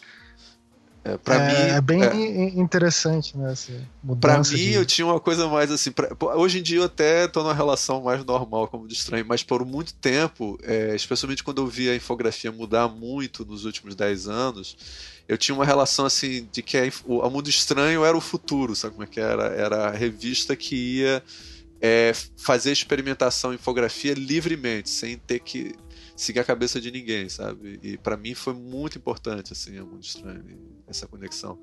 É, 1.05 1.17
pra 1.17 1.37
é, 1.37 1.47
mim, 1.47 1.75
é 1.77 1.81
bem 1.81 2.03
é, 2.03 2.61
interessante, 2.61 3.37
né? 3.37 3.55
Pra 4.21 4.39
mim, 4.39 4.43
de... 4.43 4.75
eu 4.75 4.85
tinha 4.85 5.07
uma 5.07 5.19
coisa 5.19 5.49
mais 5.49 5.71
assim. 5.71 5.91
Pra, 5.91 6.11
hoje 6.37 6.59
em 6.59 6.63
dia, 6.63 6.79
eu 6.79 6.85
até 6.85 7.27
tô 7.27 7.43
numa 7.43 7.55
relação 7.55 8.03
mais 8.03 8.23
normal 8.25 8.69
como 8.69 8.87
de 8.87 8.95
estranho, 8.95 9.25
mas 9.27 9.43
por 9.43 9.65
muito 9.65 9.95
tempo, 9.95 10.59
é, 10.63 10.95
especialmente 10.95 11.43
quando 11.43 11.63
eu 11.63 11.67
vi 11.67 11.89
a 11.89 11.97
infografia 11.97 12.53
mudar 12.53 12.89
muito 12.89 13.45
nos 13.45 13.65
últimos 13.65 13.95
10 13.95 14.29
anos, 14.29 14.77
eu 15.29 15.37
tinha 15.37 15.55
uma 15.55 15.65
relação 15.65 16.07
assim 16.07 16.49
de 16.51 16.63
que 16.63 16.79
o 17.05 17.29
Mundo 17.29 17.51
Estranho 17.51 18.03
era 18.05 18.17
o 18.17 18.21
futuro, 18.21 18.75
sabe 18.75 18.95
como 18.95 19.05
é 19.05 19.07
que 19.07 19.21
era? 19.21 19.49
Era 19.49 19.89
a 19.89 19.91
revista 19.91 20.57
que 20.57 20.75
ia 20.75 21.23
é, 21.81 22.13
fazer 22.37 22.73
experimentação 22.73 23.53
infografia 23.53 24.15
livremente, 24.15 24.89
sem 24.89 25.19
ter 25.19 25.41
que 25.41 25.75
seguir 26.17 26.41
a 26.41 26.45
cabeça 26.45 26.81
de 26.81 26.91
ninguém, 26.91 27.29
sabe? 27.29 27.79
E 27.83 27.99
para 27.99 28.17
mim 28.17 28.35
foi 28.35 28.55
muito 28.55 28.97
importante, 28.97 29.53
assim, 29.53 29.77
é 29.77 29.83
muito 29.83 30.05
estranho 30.05 30.43
essa 30.89 31.07
conexão. 31.07 31.61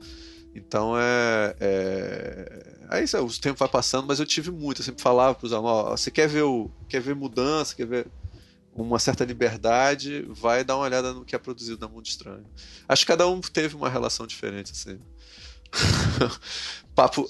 Então 0.54 0.98
é. 0.98 1.56
é... 1.60 2.76
Aí 2.88 3.04
o 3.04 3.42
tempo 3.42 3.60
vai 3.60 3.68
passando, 3.68 4.08
mas 4.08 4.20
eu 4.20 4.26
tive 4.26 4.52
muito. 4.52 4.80
Eu 4.80 4.86
sempre 4.86 5.02
falava 5.02 5.36
para 5.36 5.46
os 5.46 5.52
alunos: 5.52 6.00
você 6.00 6.10
quer 6.10 6.30
ver, 6.30 6.44
o... 6.44 6.72
quer 6.88 7.02
ver 7.02 7.14
mudança, 7.16 7.76
quer 7.76 7.86
ver 7.86 8.08
uma 8.76 9.00
certa 9.00 9.24
liberdade, 9.24 10.26
vai 10.30 10.64
dar 10.64 10.76
uma 10.76 10.84
olhada 10.84 11.14
no 11.14 11.24
que 11.24 11.36
é 11.36 11.40
produzido 11.40 11.80
na 11.80 11.88
Mundo 11.88 12.06
Estranho. 12.06 12.46
Acho 12.88 13.04
que 13.06 13.12
cada 13.12 13.26
um 13.28 13.40
teve 13.40 13.76
uma 13.76 13.90
relação 13.90 14.28
diferente, 14.28 14.74
assim. 14.74 15.00
papo, 16.94 17.28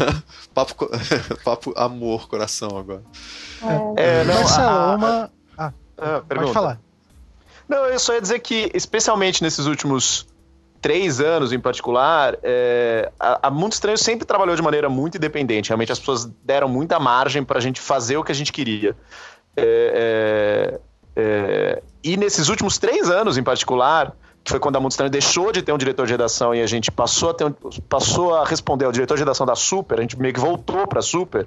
papo, 0.54 0.88
papo 1.44 1.74
amor, 1.76 2.28
coração 2.28 2.76
agora. 2.76 3.02
É, 3.96 4.20
é 4.20 4.24
não, 4.24 4.34
Marcelo, 4.34 4.68
a, 4.68 4.96
uma. 4.96 5.30
Ah, 5.58 5.72
ah 5.98 6.22
pode 6.26 6.52
falar. 6.52 6.80
Não, 7.68 7.84
eu 7.86 7.98
só 7.98 8.14
ia 8.14 8.20
dizer 8.20 8.38
que, 8.38 8.70
especialmente 8.72 9.42
nesses 9.42 9.66
últimos 9.66 10.26
três 10.80 11.20
anos 11.20 11.52
em 11.52 11.58
particular, 11.58 12.38
é, 12.42 13.10
a, 13.18 13.48
a 13.48 13.50
Mundo 13.50 13.72
Estranho 13.72 13.98
sempre 13.98 14.24
trabalhou 14.24 14.54
de 14.54 14.62
maneira 14.62 14.88
muito 14.88 15.16
independente. 15.16 15.68
Realmente 15.68 15.92
as 15.92 15.98
pessoas 15.98 16.26
deram 16.44 16.68
muita 16.68 17.00
margem 17.00 17.42
para 17.44 17.58
a 17.58 17.60
gente 17.60 17.80
fazer 17.80 18.16
o 18.16 18.24
que 18.24 18.30
a 18.30 18.34
gente 18.34 18.52
queria. 18.52 18.96
É, 19.56 20.78
é, 21.16 21.22
é, 21.22 21.82
e 22.04 22.16
nesses 22.16 22.48
últimos 22.48 22.78
três 22.78 23.10
anos 23.10 23.38
em 23.38 23.42
particular, 23.42 24.14
que 24.44 24.50
foi 24.50 24.60
quando 24.60 24.76
a 24.76 24.80
Mundo 24.80 24.92
Estranho 24.92 25.10
deixou 25.10 25.50
de 25.50 25.62
ter 25.62 25.72
um 25.72 25.78
diretor 25.78 26.06
de 26.06 26.12
redação 26.12 26.54
e 26.54 26.62
a 26.62 26.66
gente 26.66 26.90
passou 26.90 27.30
a, 27.30 27.34
ter 27.34 27.44
um, 27.44 27.52
passou 27.88 28.34
a 28.34 28.44
responder 28.44 28.84
ao 28.84 28.92
diretor 28.92 29.14
de 29.14 29.22
redação 29.22 29.46
da 29.46 29.54
Super, 29.54 29.98
a 29.98 30.02
gente 30.02 30.18
meio 30.18 30.32
que 30.32 30.40
voltou 30.40 30.86
para 30.86 31.00
a 31.00 31.02
Super. 31.02 31.46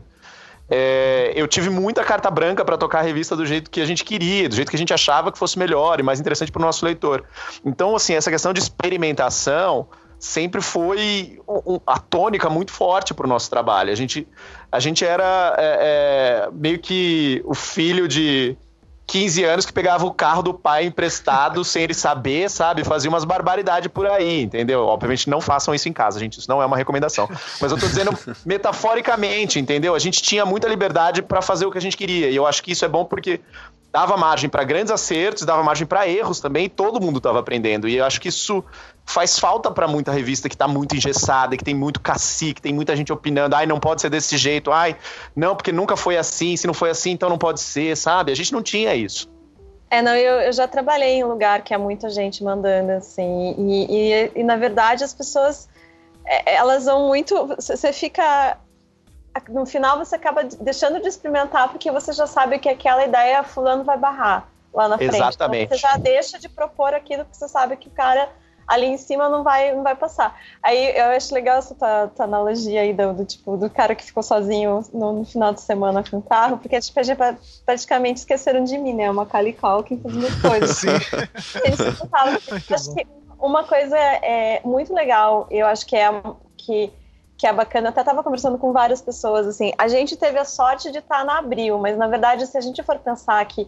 É, 0.72 1.34
eu 1.36 1.48
tive 1.48 1.70
muita 1.70 2.04
carta 2.04 2.30
branca 2.30 2.64
para 2.64 2.78
tocar 2.78 3.00
a 3.00 3.02
revista 3.02 3.36
do 3.36 3.46
jeito 3.46 3.72
que 3.72 3.82
a 3.82 3.86
gente 3.86 4.04
queria, 4.04 4.48
do 4.48 4.56
jeito 4.56 4.70
que 4.70 4.76
a 4.76 4.80
gente 4.80 4.94
achava 4.94 5.32
que 5.32 5.38
fosse 5.38 5.58
melhor 5.58 6.00
e 6.00 6.04
mais 6.04 6.20
interessante 6.20 6.52
para 6.52 6.62
o 6.62 6.66
nosso 6.66 6.86
leitor. 6.86 7.24
Então, 7.66 7.96
assim, 7.96 8.14
essa 8.14 8.30
questão 8.30 8.54
de 8.54 8.60
experimentação 8.60 9.88
sempre 10.20 10.62
foi 10.62 11.40
um, 11.48 11.80
a 11.88 11.98
tônica 11.98 12.50
muito 12.50 12.72
forte 12.72 13.14
para 13.14 13.26
o 13.26 13.30
nosso 13.30 13.50
trabalho. 13.50 13.92
A 13.92 13.96
gente, 13.96 14.28
a 14.70 14.80
gente 14.80 15.06
era 15.06 15.56
é, 15.58 16.48
é, 16.48 16.50
meio 16.52 16.78
que 16.78 17.42
o 17.46 17.56
filho 17.56 18.06
de 18.08 18.58
15 19.08 19.44
anos 19.44 19.66
que 19.66 19.74
pegava 19.74 20.06
o 20.06 20.14
carro 20.14 20.44
do 20.44 20.54
pai 20.54 20.86
emprestado 20.86 21.64
sem 21.66 21.84
ele 21.84 21.94
saber, 21.94 22.50
sabe? 22.50 22.84
Fazia 22.84 23.10
umas 23.10 23.24
barbaridades 23.24 23.88
por 23.88 24.06
aí, 24.06 24.42
entendeu? 24.42 24.86
Obviamente 24.86 25.30
não 25.30 25.40
façam 25.40 25.74
isso 25.74 25.88
em 25.88 25.94
casa, 25.94 26.20
gente. 26.20 26.38
Isso 26.38 26.50
não 26.50 26.62
é 26.62 26.66
uma 26.66 26.78
recomendação. 26.78 27.30
Mas 27.62 27.72
eu 27.72 27.78
tô 27.78 27.88
dizendo 27.88 28.12
metaforicamente, 28.46 29.58
entendeu? 29.58 29.96
A 29.96 30.00
gente 30.00 30.22
tinha 30.22 30.46
muita 30.46 30.68
liberdade 30.68 31.22
para 31.22 31.42
fazer 31.42 31.66
o 31.66 31.72
que 31.72 31.78
a 31.78 31.82
gente 31.82 31.96
queria. 31.96 32.30
E 32.30 32.36
eu 32.36 32.46
acho 32.46 32.62
que 32.62 32.74
isso 32.74 32.84
é 32.84 32.90
bom 32.90 33.06
porque 33.06 33.40
dava 33.92 34.16
margem 34.16 34.50
para 34.50 34.64
grandes 34.64 34.92
acertos, 34.92 35.46
dava 35.46 35.64
margem 35.64 35.86
para 35.86 36.08
erros 36.08 36.40
também, 36.40 36.66
e 36.66 36.70
todo 36.70 37.02
mundo 37.02 37.18
estava 37.18 37.40
aprendendo. 37.40 37.88
E 37.88 37.98
eu 37.98 38.06
acho 38.06 38.22
que 38.22 38.30
isso 38.30 38.64
faz 39.06 39.40
falta 39.40 39.72
para 39.72 39.88
muita 39.88 40.12
revista 40.12 40.48
que 40.48 40.56
está 40.56 40.68
muito 40.68 40.96
engessada, 40.96 41.58
que 41.58 41.64
tem 41.64 41.74
muito 41.74 42.00
cacique, 42.00 42.62
tem 42.62 42.74
muita 42.74 42.96
gente 42.96 43.12
opinando, 43.12 43.56
ai, 43.56 43.66
não 43.66 43.80
pode 43.80 44.02
ser 44.02 44.10
desse 44.10 44.38
jeito, 44.38 44.72
ai, 44.72 44.96
não, 45.36 45.56
porque 45.56 45.72
nunca 45.72 45.98
foi 45.98 46.18
assim, 46.18 46.56
se 46.56 46.68
não 46.68 46.74
foi 46.74 46.92
assim, 46.92 47.12
então 47.12 47.30
não 47.30 47.38
pode 47.38 47.60
ser, 47.60 47.98
sabe? 47.98 48.32
A 48.32 48.36
gente 48.36 48.54
não 48.54 48.62
tinha 48.62 48.94
isso. 48.94 49.30
É, 49.90 50.04
não, 50.04 50.16
eu, 50.16 50.36
eu 50.42 50.54
já 50.54 50.68
trabalhei 50.68 51.16
em 51.16 51.24
um 51.24 51.28
lugar 51.28 51.64
que 51.64 51.74
há 51.74 51.80
muita 51.80 52.10
gente 52.12 52.44
mandando, 52.44 52.92
assim, 52.92 53.56
e, 53.58 54.14
e, 54.14 54.32
e 54.36 54.44
na 54.44 54.56
verdade 54.56 55.04
as 55.04 55.16
pessoas, 55.16 55.68
é, 56.24 56.54
elas 56.56 56.86
vão 56.86 57.08
muito, 57.08 57.48
você 57.60 57.92
fica 57.92 58.60
no 59.50 59.66
final 59.66 59.98
você 59.98 60.16
acaba 60.16 60.44
deixando 60.44 61.02
de 61.02 61.08
experimentar 61.08 61.70
porque 61.70 61.92
você 61.92 62.12
já 62.12 62.28
sabe 62.28 62.60
que 62.60 62.70
aquela 62.70 63.06
ideia 63.06 63.44
fulano 63.44 63.84
vai 63.84 63.98
barrar 63.98 64.48
lá 64.74 64.88
na 64.88 64.98
frente. 64.98 65.16
Exatamente. 65.16 65.66
Então, 65.66 65.78
você 65.78 65.82
já 65.82 65.98
deixa 65.98 66.40
de 66.40 66.50
propor 66.50 66.94
aquilo 66.94 67.26
que 67.26 67.36
você 67.36 67.48
sabe 67.48 67.78
que 67.78 67.88
o 67.88 67.92
cara 67.92 68.30
ali 68.70 68.86
em 68.86 68.98
cima 68.98 69.28
não 69.28 69.44
vai, 69.44 69.74
não 69.74 69.82
vai 69.82 69.96
passar. 69.96 70.40
Aí 70.62 70.96
eu 70.96 71.06
acho 71.06 71.34
legal 71.34 71.58
essa 71.58 71.74
tua, 71.74 72.08
tua 72.10 72.26
analogia 72.26 72.82
aí 72.82 72.94
do, 72.94 73.14
do, 73.14 73.26
tipo 73.26 73.58
do 73.58 73.68
cara 73.68 73.96
que 73.96 74.04
ficou 74.04 74.22
sozinho 74.22 74.82
no, 74.94 75.14
no, 75.14 75.26
final 75.26 75.52
de 75.52 75.62
semana 75.62 76.04
com 76.08 76.18
o 76.18 76.22
carro, 76.22 76.60
porque 76.60 76.80
tipo, 76.80 77.00
praticamente 77.66 78.20
esqueceram 78.20 78.64
de 78.64 78.78
mim, 78.78 78.94
né? 78.94 79.10
Uma 79.10 79.26
Cali 79.26 79.54
Calkin 79.54 80.00
fazendo 80.00 80.42
coisas. 80.42 80.78
Sim. 80.78 80.90
Eles 81.66 81.80
acho 82.72 82.94
que 82.94 83.08
uma 83.40 83.64
coisa 83.64 83.98
é 83.98 84.62
muito 84.64 84.94
legal, 84.94 85.48
eu 85.50 85.66
acho 85.66 85.86
que 85.86 85.96
é 85.96 86.10
que 86.56 86.94
que 87.40 87.48
é 87.48 87.54
bacana. 87.54 87.88
Eu 87.88 87.92
até 87.92 88.02
estava 88.02 88.22
conversando 88.22 88.58
com 88.58 88.74
várias 88.74 89.02
pessoas, 89.02 89.48
assim, 89.48 89.72
a 89.78 89.88
gente 89.88 90.18
teve 90.18 90.38
a 90.38 90.44
sorte 90.46 90.92
de 90.92 91.00
estar 91.00 91.24
na 91.24 91.40
Abril, 91.40 91.80
mas 91.80 91.98
na 91.98 92.08
verdade, 92.08 92.46
se 92.46 92.58
a 92.58 92.62
gente 92.62 92.84
for 92.84 93.00
pensar 93.00 93.44
que 93.46 93.68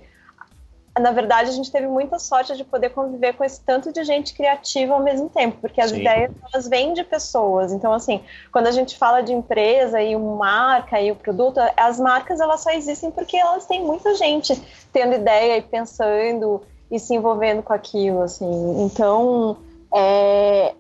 na 1.00 1.12
verdade, 1.12 1.50
a 1.50 1.54
gente 1.54 1.72
teve 1.72 1.88
muita 1.88 2.20
sorte 2.20 2.56
de 2.58 2.66
poder 2.66 2.90
conviver 2.90 3.32
com 3.34 3.46
esse 3.46 3.62
tanto 3.62 3.94
de 3.94 4.04
gente 4.04 4.34
criativa 4.34 4.94
ao 4.94 5.02
mesmo 5.02 5.30
tempo, 5.30 5.58
porque 5.62 5.80
as 5.80 5.92
Sim. 5.92 6.02
ideias 6.02 6.32
elas 6.52 6.68
vêm 6.68 6.94
de 6.94 7.02
pessoas. 7.06 7.72
Então, 7.72 7.94
assim, 7.94 8.22
quando 8.52 8.68
a 8.68 8.72
gente 8.72 8.98
fala 8.98 9.22
de 9.22 9.32
empresa 9.32 10.02
e 10.02 10.14
marca 10.18 11.00
e 11.00 11.10
o 11.10 11.16
produto, 11.16 11.62
as 11.78 11.98
marcas 11.98 12.42
elas 12.42 12.60
só 12.60 12.72
existem 12.72 13.10
porque 13.10 13.38
elas 13.38 13.66
têm 13.66 13.82
muita 13.86 14.14
gente 14.16 14.62
tendo 14.92 15.16
ideia 15.16 15.60
e 15.60 15.62
pensando 15.62 16.62
e 16.92 17.00
se 17.00 17.16
envolvendo 17.16 17.64
com 17.64 17.72
aquilo, 17.72 18.22
assim. 18.24 18.84
Então, 18.84 19.56
é, 19.94 20.76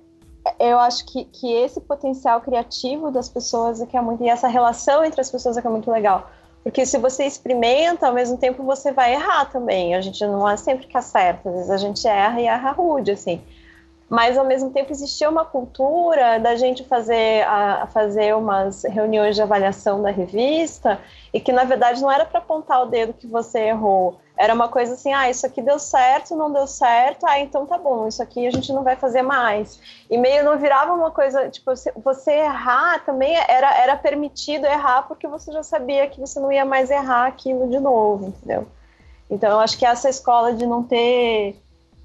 eu 0.61 0.79
acho 0.79 1.05
que, 1.05 1.25
que 1.25 1.51
esse 1.53 1.81
potencial 1.81 2.41
criativo 2.41 3.11
das 3.11 3.27
pessoas 3.27 3.81
é 3.81 3.85
que 3.85 3.97
é 3.97 4.01
muito 4.01 4.23
e 4.23 4.29
essa 4.29 4.47
relação 4.47 5.03
entre 5.03 5.19
as 5.19 5.31
pessoas 5.31 5.57
é 5.57 5.61
que 5.61 5.67
é 5.67 5.69
muito 5.69 5.89
legal 5.91 6.29
porque 6.63 6.85
se 6.85 6.97
você 6.97 7.25
experimenta, 7.25 8.07
ao 8.07 8.13
mesmo 8.13 8.37
tempo 8.37 8.63
você 8.63 8.91
vai 8.91 9.13
errar 9.13 9.45
também. 9.45 9.95
A 9.95 10.01
gente 10.01 10.23
não 10.25 10.47
é 10.47 10.55
sempre 10.55 10.85
que 10.85 10.95
acerta, 10.95 11.49
às 11.49 11.55
vezes 11.55 11.71
a 11.71 11.77
gente 11.77 12.07
erra 12.07 12.39
e 12.39 12.45
erra 12.45 12.71
rude, 12.71 13.11
assim 13.11 13.41
mas 14.11 14.37
ao 14.37 14.43
mesmo 14.43 14.69
tempo 14.71 14.91
existia 14.91 15.29
uma 15.29 15.45
cultura 15.45 16.37
da 16.37 16.57
gente 16.57 16.83
fazer, 16.83 17.47
a, 17.47 17.87
fazer 17.87 18.35
umas 18.35 18.83
reuniões 18.83 19.37
de 19.37 19.41
avaliação 19.41 20.01
da 20.01 20.11
revista 20.11 20.99
e 21.33 21.39
que 21.39 21.53
na 21.53 21.63
verdade 21.63 22.01
não 22.01 22.11
era 22.11 22.25
para 22.25 22.39
apontar 22.39 22.81
o 22.81 22.87
dedo 22.87 23.13
que 23.13 23.25
você 23.25 23.59
errou, 23.69 24.19
era 24.35 24.53
uma 24.53 24.67
coisa 24.67 24.95
assim, 24.95 25.13
ah, 25.13 25.29
isso 25.29 25.45
aqui 25.45 25.61
deu 25.61 25.79
certo, 25.79 26.35
não 26.35 26.51
deu 26.51 26.67
certo, 26.67 27.25
ah, 27.25 27.39
então 27.39 27.65
tá 27.65 27.77
bom, 27.77 28.05
isso 28.05 28.21
aqui 28.21 28.45
a 28.45 28.51
gente 28.51 28.73
não 28.73 28.83
vai 28.83 28.97
fazer 28.97 29.21
mais. 29.21 29.79
E 30.09 30.17
meio 30.17 30.43
não 30.43 30.57
virava 30.57 30.93
uma 30.93 31.11
coisa, 31.11 31.47
tipo, 31.47 31.71
você 32.03 32.31
errar 32.31 33.05
também 33.05 33.33
era, 33.47 33.77
era 33.77 33.95
permitido 33.95 34.65
errar 34.65 35.03
porque 35.03 35.25
você 35.25 35.53
já 35.53 35.63
sabia 35.63 36.05
que 36.09 36.19
você 36.19 36.37
não 36.37 36.51
ia 36.51 36.65
mais 36.65 36.91
errar 36.91 37.27
aquilo 37.27 37.69
de 37.69 37.79
novo, 37.79 38.27
entendeu? 38.27 38.67
Então 39.29 39.51
eu 39.51 39.59
acho 39.61 39.77
que 39.77 39.85
essa 39.85 40.09
escola 40.09 40.51
de 40.51 40.65
não 40.65 40.83
ter 40.83 41.55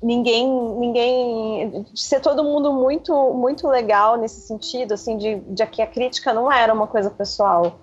ninguém 0.03 0.47
ninguém 0.79 1.83
de 1.93 2.01
ser 2.01 2.21
todo 2.21 2.45
mundo 2.45 2.73
muito 2.73 3.33
muito 3.33 3.67
legal 3.67 4.17
nesse 4.17 4.41
sentido 4.41 4.93
assim 4.93 5.17
de, 5.17 5.37
de 5.37 5.67
que 5.67 5.81
a 5.81 5.87
crítica 5.87 6.33
não 6.33 6.53
era 6.53 6.73
uma 6.73 6.87
coisa 6.87 7.11
pessoal 7.11 7.81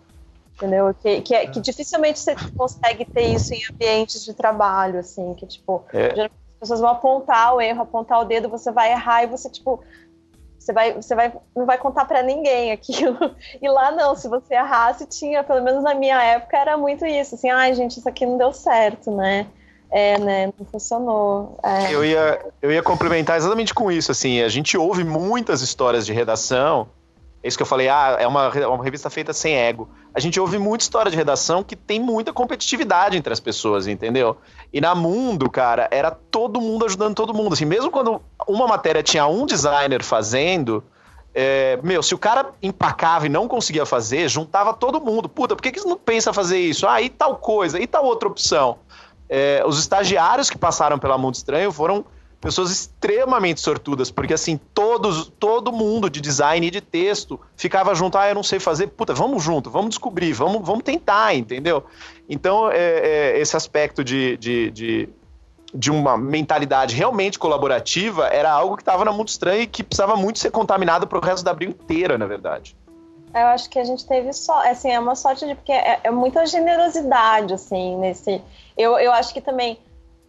entendeu? 0.55 0.93
Que, 0.93 1.21
que, 1.21 1.33
é, 1.33 1.47
que 1.47 1.59
dificilmente 1.59 2.19
você 2.19 2.35
consegue 2.55 3.05
ter 3.05 3.23
isso 3.23 3.53
em 3.53 3.61
ambientes 3.71 4.23
de 4.23 4.33
trabalho 4.33 4.99
assim 4.99 5.33
que 5.33 5.47
tipo 5.47 5.83
é. 5.91 6.25
as 6.25 6.31
pessoas 6.59 6.79
vão 6.79 6.89
apontar 6.89 7.55
o 7.55 7.61
erro 7.61 7.81
apontar 7.81 8.21
o 8.21 8.25
dedo 8.25 8.47
você 8.47 8.71
vai 8.71 8.91
errar 8.91 9.23
e 9.23 9.27
você 9.27 9.49
tipo 9.49 9.83
você 10.59 10.71
vai 10.71 10.93
você 10.93 11.15
vai 11.15 11.33
não 11.55 11.65
vai 11.65 11.77
contar 11.79 12.05
para 12.05 12.23
ninguém 12.23 12.71
aquilo. 12.71 13.17
E 13.61 13.67
lá 13.67 13.91
não 13.91 14.15
se 14.15 14.29
você 14.29 14.53
errasse 14.53 15.07
tinha 15.07 15.43
pelo 15.43 15.63
menos 15.63 15.83
na 15.83 15.95
minha 15.95 16.21
época 16.23 16.57
era 16.57 16.77
muito 16.77 17.05
isso 17.05 17.33
assim 17.33 17.49
ai 17.49 17.73
gente 17.73 17.97
isso 17.97 18.07
aqui 18.07 18.23
não 18.23 18.37
deu 18.37 18.53
certo 18.53 19.09
né 19.09 19.47
é, 19.93 20.17
né? 20.17 20.47
Não 20.57 20.65
funcionou. 20.65 21.59
É. 21.63 21.93
Eu, 21.93 22.03
ia, 22.03 22.43
eu 22.63 22.71
ia 22.71 22.81
complementar 22.81 23.37
exatamente 23.37 23.75
com 23.75 23.91
isso. 23.91 24.11
Assim, 24.11 24.41
a 24.41 24.49
gente 24.49 24.75
ouve 24.75 25.03
muitas 25.03 25.61
histórias 25.61 26.03
de 26.03 26.11
redação. 26.11 26.87
É 27.43 27.47
isso 27.47 27.55
que 27.55 27.61
eu 27.61 27.67
falei, 27.67 27.89
ah, 27.89 28.17
é 28.19 28.25
uma, 28.25 28.47
é 28.55 28.65
uma 28.65 28.83
revista 28.83 29.07
feita 29.11 29.33
sem 29.33 29.55
ego. 29.55 29.87
A 30.11 30.19
gente 30.19 30.39
ouve 30.39 30.57
muita 30.57 30.83
história 30.83 31.11
de 31.11 31.17
redação 31.17 31.61
que 31.61 31.75
tem 31.75 31.99
muita 31.99 32.33
competitividade 32.33 33.15
entre 33.17 33.31
as 33.31 33.39
pessoas, 33.39 33.85
entendeu? 33.85 34.37
E 34.71 34.81
na 34.81 34.95
Mundo, 34.95 35.47
cara, 35.47 35.87
era 35.91 36.09
todo 36.09 36.59
mundo 36.59 36.85
ajudando 36.85 37.13
todo 37.13 37.33
mundo. 37.33 37.53
Assim, 37.53 37.65
mesmo 37.65 37.91
quando 37.91 38.19
uma 38.47 38.65
matéria 38.65 39.03
tinha 39.03 39.27
um 39.27 39.45
designer 39.45 40.01
fazendo, 40.01 40.83
é, 41.35 41.77
meu, 41.83 42.01
se 42.01 42.15
o 42.15 42.17
cara 42.17 42.51
empacava 42.63 43.27
e 43.27 43.29
não 43.29 43.47
conseguia 43.47 43.85
fazer, 43.85 44.27
juntava 44.27 44.73
todo 44.73 44.99
mundo. 44.99 45.29
Puta, 45.29 45.55
por 45.55 45.61
que, 45.61 45.71
que 45.71 45.85
não 45.85 45.97
pensa 45.97 46.33
fazer 46.33 46.57
isso? 46.57 46.87
Ah, 46.87 46.99
e 46.99 47.09
tal 47.09 47.35
coisa, 47.35 47.79
e 47.79 47.85
tal 47.85 48.05
outra 48.05 48.27
opção? 48.27 48.79
É, 49.29 49.63
os 49.65 49.79
estagiários 49.79 50.49
que 50.49 50.57
passaram 50.57 50.99
pela 50.99 51.17
Mundo 51.17 51.35
Estranho 51.35 51.71
foram 51.71 52.05
pessoas 52.43 52.71
extremamente 52.71 53.61
sortudas, 53.61 54.11
porque 54.11 54.33
assim, 54.33 54.59
todos, 54.73 55.31
todo 55.39 55.71
mundo 55.71 56.09
de 56.09 56.19
design 56.19 56.67
e 56.67 56.69
de 56.69 56.81
texto 56.81 57.39
ficava 57.55 57.95
junto, 57.95 58.17
ah, 58.17 58.27
eu 58.27 58.35
não 58.35 58.43
sei 58.43 58.59
fazer, 58.59 58.87
puta, 58.87 59.13
vamos 59.13 59.41
junto, 59.41 59.71
vamos 59.71 59.91
descobrir, 59.91 60.33
vamos, 60.33 60.61
vamos 60.67 60.83
tentar, 60.83 61.33
entendeu? 61.33 61.85
Então, 62.27 62.69
é, 62.69 62.75
é, 63.35 63.39
esse 63.39 63.55
aspecto 63.55 64.03
de, 64.03 64.35
de, 64.35 64.71
de, 64.71 65.09
de, 65.73 65.89
uma 65.89 66.17
mentalidade 66.17 66.93
realmente 66.95 67.39
colaborativa 67.39 68.27
era 68.27 68.51
algo 68.51 68.75
que 68.75 68.81
estava 68.81 69.05
na 69.05 69.13
Mundo 69.13 69.29
Estranho 69.29 69.61
e 69.61 69.67
que 69.67 69.81
precisava 69.81 70.17
muito 70.17 70.37
ser 70.37 70.51
contaminado 70.51 71.07
para 71.07 71.19
o 71.19 71.21
resto 71.21 71.45
da 71.45 71.51
abril 71.51 71.69
inteira, 71.69 72.17
na 72.17 72.25
verdade. 72.25 72.75
Eu 73.33 73.47
acho 73.47 73.69
que 73.69 73.79
a 73.79 73.83
gente 73.83 74.05
teve 74.05 74.31
só, 74.31 74.67
assim, 74.69 74.91
é 74.91 74.99
uma 74.99 75.15
sorte 75.15 75.45
de 75.45 75.55
porque 75.55 75.71
é, 75.71 75.99
é 76.03 76.11
muita 76.11 76.45
generosidade, 76.45 77.53
assim, 77.53 77.97
nesse. 77.97 78.41
Eu, 78.77 78.97
eu 78.99 79.11
acho 79.11 79.33
que 79.33 79.41
também 79.41 79.79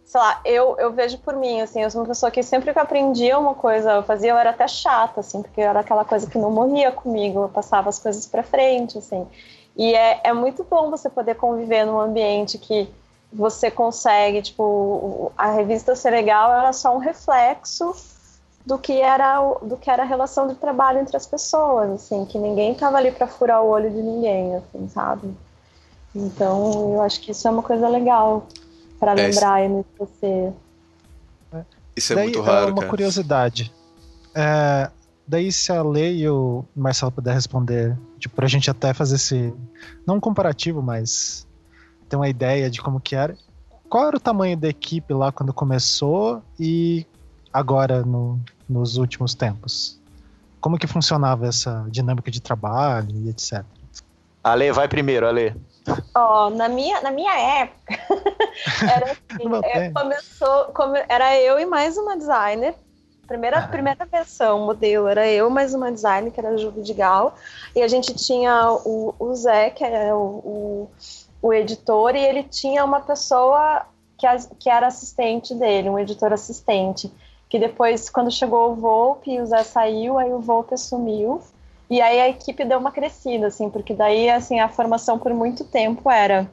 sei 0.05 0.21
lá, 0.21 0.39
eu, 0.45 0.77
eu 0.77 0.93
vejo 0.93 1.17
por 1.17 1.35
mim, 1.35 1.61
assim, 1.61 1.81
eu 1.81 1.89
sou 1.89 2.01
uma 2.01 2.07
pessoa 2.07 2.31
que 2.31 2.43
sempre 2.43 2.71
que 2.71 2.79
aprendia 2.79 3.39
uma 3.39 3.55
coisa, 3.55 3.93
eu 3.93 4.03
fazia, 4.03 4.31
eu 4.31 4.37
era 4.37 4.51
até 4.51 4.67
chata, 4.67 5.19
assim, 5.19 5.41
porque 5.41 5.59
era 5.59 5.79
aquela 5.79 6.05
coisa 6.05 6.29
que 6.29 6.37
não 6.37 6.51
morria 6.51 6.91
comigo, 6.91 7.41
eu 7.41 7.49
passava 7.49 7.89
as 7.89 7.97
coisas 7.97 8.25
para 8.25 8.43
frente, 8.43 8.99
assim. 8.99 9.27
E 9.75 9.93
é, 9.93 10.21
é 10.23 10.31
muito 10.31 10.63
bom 10.63 10.91
você 10.91 11.09
poder 11.09 11.35
conviver 11.35 11.85
num 11.85 11.99
ambiente 11.99 12.57
que 12.57 12.87
você 13.33 13.69
consegue, 13.71 14.41
tipo, 14.43 15.31
a 15.35 15.51
revista 15.51 15.95
ser 15.95 16.11
legal 16.11 16.53
era 16.53 16.71
só 16.71 16.95
um 16.95 16.99
reflexo 16.99 17.93
do 18.65 18.79
que 18.79 18.99
era 18.99 19.39
do 19.61 19.77
que 19.77 19.89
era 19.89 20.03
a 20.03 20.05
relação 20.05 20.47
de 20.47 20.55
trabalho 20.55 20.99
entre 20.99 21.15
as 21.15 21.25
pessoas, 21.25 21.91
assim, 21.91 22.25
que 22.25 22.39
ninguém 22.39 22.73
tava 22.73 22.97
ali 22.97 23.11
para 23.11 23.27
furar 23.27 23.61
o 23.61 23.67
olho 23.67 23.91
de 23.91 24.01
ninguém, 24.01 24.55
assim, 24.55 24.87
sabe? 24.89 25.31
Então, 26.15 26.93
eu 26.93 27.01
acho 27.01 27.19
que 27.21 27.31
isso 27.31 27.47
é 27.47 27.51
uma 27.51 27.61
coisa 27.61 27.87
legal 27.87 28.47
para 28.99 29.11
é, 29.11 29.15
lembrar 29.15 29.53
aí 29.53 29.67
no 29.67 29.85
você. 29.99 30.51
Isso 31.95 32.13
é 32.13 32.15
daí, 32.15 32.25
muito 32.25 32.41
raro, 32.41 32.69
é 32.69 32.71
uma 32.71 32.77
cara. 32.77 32.89
curiosidade. 32.89 33.71
É, 34.33 34.89
daí, 35.27 35.51
se 35.51 35.71
a 35.71 35.83
Lei 35.83 36.21
e 36.21 36.29
o 36.29 36.65
Marcelo 36.75 37.11
puder 37.11 37.33
responder, 37.33 37.97
tipo, 38.17 38.35
pra 38.35 38.47
gente 38.47 38.71
até 38.71 38.93
fazer 38.93 39.15
esse. 39.15 39.53
Não 40.07 40.15
um 40.15 40.19
comparativo, 40.19 40.81
mas 40.81 41.45
ter 42.09 42.15
uma 42.15 42.29
ideia 42.29 42.69
de 42.69 42.81
como 42.81 42.99
que 42.99 43.15
era. 43.15 43.37
Qual 43.89 44.07
era 44.07 44.17
o 44.17 44.19
tamanho 44.19 44.57
da 44.57 44.67
equipe 44.67 45.13
lá 45.13 45.31
quando 45.31 45.53
começou 45.53 46.41
e 46.59 47.05
agora 47.53 48.03
no, 48.03 48.39
nos 48.67 48.97
últimos 48.97 49.33
tempos? 49.33 49.99
Como 50.59 50.77
que 50.77 50.87
funcionava 50.87 51.47
essa 51.47 51.85
dinâmica 51.89 52.31
de 52.31 52.41
trabalho 52.41 53.11
e 53.11 53.29
etc? 53.29 53.63
Ale, 54.43 54.71
vai 54.71 54.87
primeiro, 54.87 55.27
Ale. 55.27 55.55
Ó, 56.15 56.47
oh, 56.47 56.49
na 56.51 56.67
minha, 56.69 57.01
na 57.01 57.11
minha 57.11 57.33
época, 57.61 57.99
era 58.81 59.11
assim, 59.11 59.49
é, 59.65 59.89
começou, 59.91 60.65
come, 60.65 61.03
era 61.09 61.39
eu 61.39 61.59
e 61.59 61.65
mais 61.65 61.97
uma 61.97 62.17
designer. 62.17 62.75
Primeira, 63.27 63.57
ah. 63.57 63.67
primeira 63.67 64.05
versão, 64.05 64.65
modelo, 64.65 65.07
era 65.07 65.27
eu 65.27 65.49
mais 65.49 65.73
uma 65.73 65.91
designer, 65.91 66.31
que 66.31 66.39
era 66.39 66.49
a 66.49 66.57
Ju 66.57 66.69
Vidigal, 66.69 67.35
e 67.75 67.81
a 67.81 67.87
gente 67.87 68.13
tinha 68.13 68.71
o, 68.71 69.15
o 69.17 69.33
Zé, 69.33 69.71
que 69.71 69.83
é 69.83 70.13
o, 70.13 70.17
o, 70.17 70.91
o 71.41 71.53
editor, 71.53 72.15
e 72.15 72.23
ele 72.23 72.43
tinha 72.43 72.85
uma 72.85 73.01
pessoa 73.01 73.87
que, 74.15 74.27
que 74.59 74.69
era 74.69 74.85
assistente 74.85 75.55
dele, 75.55 75.89
um 75.89 75.97
editor 75.97 76.31
assistente 76.33 77.11
que 77.55 77.59
depois, 77.59 78.09
quando 78.09 78.29
chegou 78.29 78.71
o 78.71 78.75
Volpe, 78.75 79.39
o 79.39 79.45
Zé 79.45 79.63
saiu, 79.63 80.17
aí 80.17 80.29
o 80.33 80.41
Volpe 80.41 80.73
assumiu, 80.73 81.41
e 81.89 82.01
aí 82.01 82.19
a 82.19 82.27
equipe 82.27 82.65
deu 82.65 82.77
uma 82.77 82.91
crescida, 82.91 83.47
assim, 83.47 83.69
porque 83.69 83.93
daí, 83.93 84.29
assim, 84.29 84.59
a 84.59 84.67
formação 84.67 85.17
por 85.17 85.33
muito 85.33 85.63
tempo 85.63 86.11
era 86.11 86.51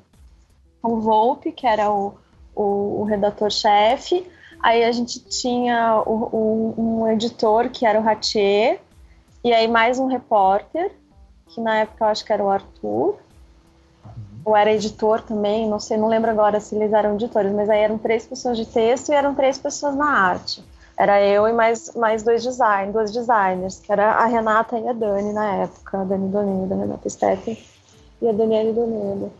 o 0.80 1.00
Volpe, 1.00 1.50
que 1.50 1.66
era 1.66 1.90
o, 1.90 2.14
o, 2.54 3.00
o 3.00 3.02
redator-chefe, 3.02 4.24
aí 4.60 4.84
a 4.84 4.92
gente 4.92 5.18
tinha 5.18 6.00
o, 6.06 6.72
um 6.78 7.08
editor, 7.08 7.68
que 7.68 7.84
era 7.84 7.98
o 7.98 8.02
Ratier, 8.02 8.80
e 9.42 9.52
aí 9.52 9.66
mais 9.66 9.98
um 9.98 10.06
repórter, 10.06 10.92
que 11.48 11.60
na 11.60 11.80
época 11.80 12.04
eu 12.04 12.08
acho 12.10 12.24
que 12.24 12.32
era 12.32 12.44
o 12.44 12.48
Arthur, 12.48 13.18
ou 14.44 14.56
era 14.56 14.72
editor 14.72 15.20
também, 15.20 15.68
não 15.68 15.80
sei, 15.80 15.96
não 15.96 16.06
lembro 16.06 16.30
agora 16.30 16.60
se 16.60 16.76
eles 16.76 16.92
eram 16.92 17.14
editores, 17.16 17.52
mas 17.52 17.68
aí 17.68 17.80
eram 17.80 17.98
três 17.98 18.24
pessoas 18.24 18.56
de 18.56 18.66
texto 18.66 19.08
e 19.08 19.14
eram 19.16 19.34
três 19.34 19.58
pessoas 19.58 19.96
na 19.96 20.08
arte. 20.08 20.62
Era 20.96 21.20
eu 21.22 21.48
e 21.48 21.52
mais, 21.52 21.94
mais 21.94 22.22
dois 22.22 22.42
design, 22.42 22.92
duas 22.92 23.12
designers, 23.12 23.80
que 23.80 23.90
era 23.90 24.12
a 24.12 24.26
Renata 24.26 24.78
e 24.78 24.88
a 24.88 24.92
Dani 24.92 25.32
na 25.32 25.54
época, 25.56 26.00
a 26.00 26.04
Dani 26.04 26.28
Donedo, 26.28 26.74
a 26.74 26.76
Renata 26.76 27.08
Steffen 27.08 27.58
e 28.20 28.28
a 28.28 28.32
Daniele 28.32 28.72
Donedo. 28.72 29.32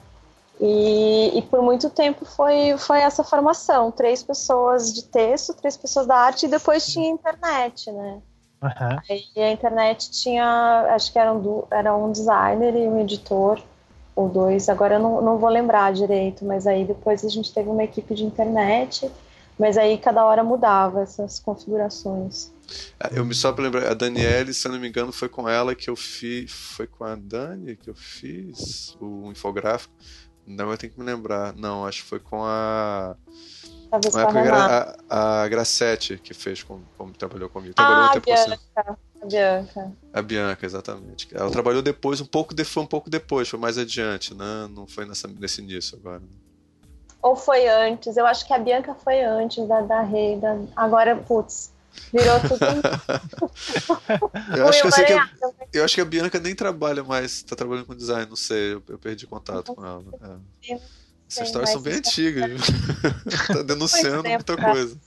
E, 0.61 1.39
e, 1.39 1.43
por 1.43 1.61
muito 1.63 1.91
tempo 1.91 2.25
foi, 2.25 2.77
foi 2.79 3.01
essa 3.01 3.25
formação, 3.25 3.91
três 3.91 4.23
pessoas 4.23 4.93
de 4.93 5.05
texto, 5.05 5.55
três 5.55 5.77
pessoas 5.77 6.07
da 6.07 6.17
arte, 6.17 6.47
e 6.47 6.49
depois 6.49 6.87
tinha 6.87 7.11
internet, 7.11 7.91
né? 7.91 8.21
Uhum. 8.63 8.99
Aí 9.11 9.43
a 9.43 9.51
internet 9.51 10.11
tinha, 10.13 10.87
acho 10.91 11.13
que 11.13 11.19
eram 11.19 11.41
do, 11.41 11.67
era 11.69 11.97
um 11.97 12.13
designer 12.13 12.77
e 12.77 12.87
um 12.87 13.01
editor, 13.01 13.61
ou 14.15 14.29
dois, 14.29 14.69
agora 14.69 14.95
eu 14.95 15.01
não, 15.01 15.21
não 15.21 15.39
vou 15.39 15.49
lembrar 15.51 15.93
direito, 15.93 16.45
mas 16.45 16.67
aí 16.67 16.85
depois 16.85 17.25
a 17.25 17.29
gente 17.29 17.53
teve 17.53 17.69
uma 17.69 17.83
equipe 17.83 18.15
de 18.15 18.25
internet, 18.25 19.11
mas 19.59 19.77
aí 19.77 19.99
cada 19.99 20.25
hora 20.25 20.43
mudava 20.43 21.03
essas 21.03 21.39
configurações. 21.39 22.53
Ah, 22.99 23.11
eu 23.13 23.25
me 23.25 23.35
só 23.35 23.53
para 23.53 23.65
lembrar, 23.65 23.91
a 23.91 23.95
Daniele, 23.95 24.55
se 24.55 24.67
eu 24.67 24.73
não 24.73 24.79
me 24.79 24.89
engano, 24.89 25.13
foi 25.13 25.29
com 25.29 25.49
ela 25.49 25.75
que 25.75 25.91
eu 25.91 25.97
fiz. 25.97 26.51
Foi 26.51 26.87
com 26.87 27.05
a 27.05 27.15
Dani 27.15 27.77
que 27.77 27.91
eu 27.91 27.95
fiz 27.95 28.97
o 29.01 29.31
infográfico. 29.31 29.93
Não, 30.47 30.71
eu 30.71 30.79
tenho 30.79 30.93
que 30.93 30.99
me 30.99 31.05
lembrar. 31.05 31.55
Não, 31.55 31.87
acho 31.87 32.03
que 32.03 32.09
foi 32.09 32.21
com 32.21 32.43
a. 32.45 33.17
Talvez 33.91 34.15
com 34.15 34.21
a, 34.21 34.97
a, 35.09 35.43
a 35.43 35.49
Gracete 35.49 36.17
que 36.17 36.33
fez, 36.33 36.63
como, 36.63 36.83
como 36.97 37.13
trabalhou 37.13 37.49
comigo. 37.51 37.75
Trabalhou 37.75 38.05
ah, 38.05 38.09
um 38.09 38.13
tempo 38.13 38.31
a 38.31 38.35
Bianca. 38.35 38.55
Assim. 38.77 38.97
A 39.21 39.27
Bianca. 39.27 39.93
A 40.15 40.23
Bianca, 40.23 40.67
exatamente. 40.67 41.29
Ela 41.33 41.51
trabalhou 41.51 41.83
depois, 41.83 42.21
um 42.21 42.27
pouco 42.27 42.55
de, 42.55 42.65
foi 42.65 42.83
um 42.83 42.87
pouco 42.87 43.11
depois, 43.11 43.49
foi 43.49 43.59
mais 43.59 43.77
adiante, 43.77 44.35
né? 44.35 44.67
Não 44.71 44.87
foi 44.87 45.05
nessa, 45.05 45.29
nesse 45.29 45.61
início 45.61 45.99
agora. 45.99 46.23
Ou 47.23 47.37
foi 47.37 47.69
antes? 47.69 48.17
Eu 48.17 48.27
acho 48.27 48.45
que 48.45 48.53
a 48.53 48.59
Bianca 48.59 48.95
foi 48.95 49.23
antes 49.23 49.67
da, 49.69 49.81
da 49.81 50.03
Rei. 50.03 50.37
Da... 50.37 50.59
Agora, 50.75 51.17
putz, 51.17 51.73
virou 52.13 52.41
tudo. 52.41 52.59
eu, 54.57 54.69
acho 54.69 54.83
que 54.83 55.13
a, 55.13 55.31
eu 55.73 55.85
acho 55.85 55.95
que 55.95 56.01
a 56.01 56.05
Bianca 56.05 56.41
nem 56.41 56.55
trabalha 56.55 57.05
mais, 57.05 57.43
tá 57.43 57.55
trabalhando 57.55 57.87
com 57.87 57.95
design, 57.95 58.27
não 58.29 58.37
sei, 58.37 58.75
eu, 58.75 58.83
eu 58.89 58.99
perdi 58.99 59.27
contato 59.27 59.75
com 59.75 59.85
ela. 59.85 60.05
É. 60.69 60.79
Essas 61.33 61.47
histórias 61.47 61.71
são 61.71 61.81
bem 61.81 61.95
antigas. 61.95 62.61
tá 63.49 63.63
denunciando 63.63 64.29
muita 64.29 64.55
coisa. 64.55 64.99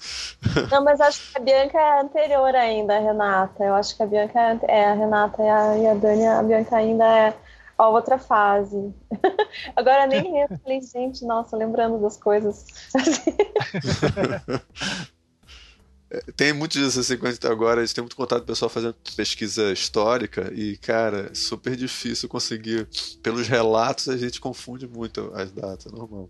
Não, 0.72 0.84
mas 0.84 1.00
acho 1.00 1.32
que 1.32 1.38
a 1.38 1.42
Bianca 1.42 1.80
é 1.80 2.02
anterior 2.02 2.56
ainda, 2.56 2.98
a 2.98 3.00
Renata. 3.00 3.64
Eu 3.64 3.76
acho 3.76 3.96
que 3.96 4.02
a 4.02 4.08
Bianca 4.08 4.40
é, 4.40 4.60
é 4.68 4.86
a 4.88 4.94
Renata 4.96 5.44
e 5.44 5.48
a, 5.48 5.78
e 5.78 5.88
a 5.88 5.94
Dani, 5.94 6.26
a 6.26 6.42
Bianca 6.42 6.78
ainda 6.78 7.06
é 7.06 7.34
a 7.78 7.90
outra 7.90 8.18
fase. 8.18 8.94
Agora 9.76 10.08
nem 10.08 10.32
lembro, 10.32 10.58
falei, 10.64 10.82
gente, 10.82 11.26
nossa, 11.26 11.58
lembrando 11.58 12.00
das 12.00 12.18
coisas. 12.18 12.66
tem 16.36 16.54
muito 16.54 16.74
disso 16.74 17.00
assim, 17.00 17.18
agora, 17.50 17.82
a 17.82 17.86
gente 17.86 17.96
tem 17.96 18.02
muito 18.02 18.16
contato 18.16 18.40
com 18.40 18.44
o 18.44 18.48
pessoal 18.48 18.70
fazendo 18.70 18.96
pesquisa 19.16 19.72
histórica 19.72 20.52
e, 20.54 20.78
cara, 20.78 21.30
é 21.32 21.36
super 21.36 21.76
difícil 21.76 22.30
conseguir. 22.30 22.88
Pelos 23.22 23.48
relatos, 23.48 24.10
a 24.10 24.18
gente 24.18 24.40
confunde 24.40 24.88
muito 24.88 25.32
as 25.34 25.52
datas, 25.52 25.92
normal. 25.92 26.30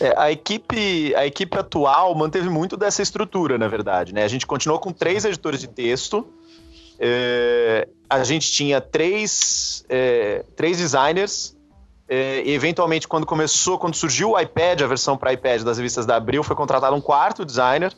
É, 0.00 0.14
a, 0.16 0.30
equipe, 0.30 1.14
a 1.14 1.26
equipe 1.26 1.58
atual 1.58 2.14
manteve 2.14 2.48
muito 2.48 2.76
dessa 2.76 3.02
estrutura, 3.02 3.58
na 3.58 3.68
verdade. 3.68 4.12
Né? 4.12 4.22
A 4.22 4.28
gente 4.28 4.46
continuou 4.46 4.78
com 4.78 4.92
três 4.92 5.24
editores 5.24 5.60
de 5.60 5.68
texto, 5.68 6.28
é, 6.98 7.88
a 8.08 8.24
gente 8.24 8.50
tinha 8.50 8.80
três, 8.80 9.84
é, 9.88 10.44
três 10.56 10.78
designers. 10.78 11.56
É, 12.08 12.42
e 12.42 12.52
eventualmente, 12.52 13.06
quando 13.06 13.26
começou, 13.26 13.78
quando 13.78 13.94
surgiu 13.94 14.30
o 14.30 14.40
iPad, 14.40 14.80
a 14.80 14.86
versão 14.86 15.16
para 15.16 15.32
iPad 15.32 15.62
das 15.62 15.76
revistas 15.76 16.06
da 16.06 16.16
Abril, 16.16 16.42
foi 16.42 16.56
contratado 16.56 16.96
um 16.96 17.00
quarto 17.00 17.44
designer. 17.44 17.92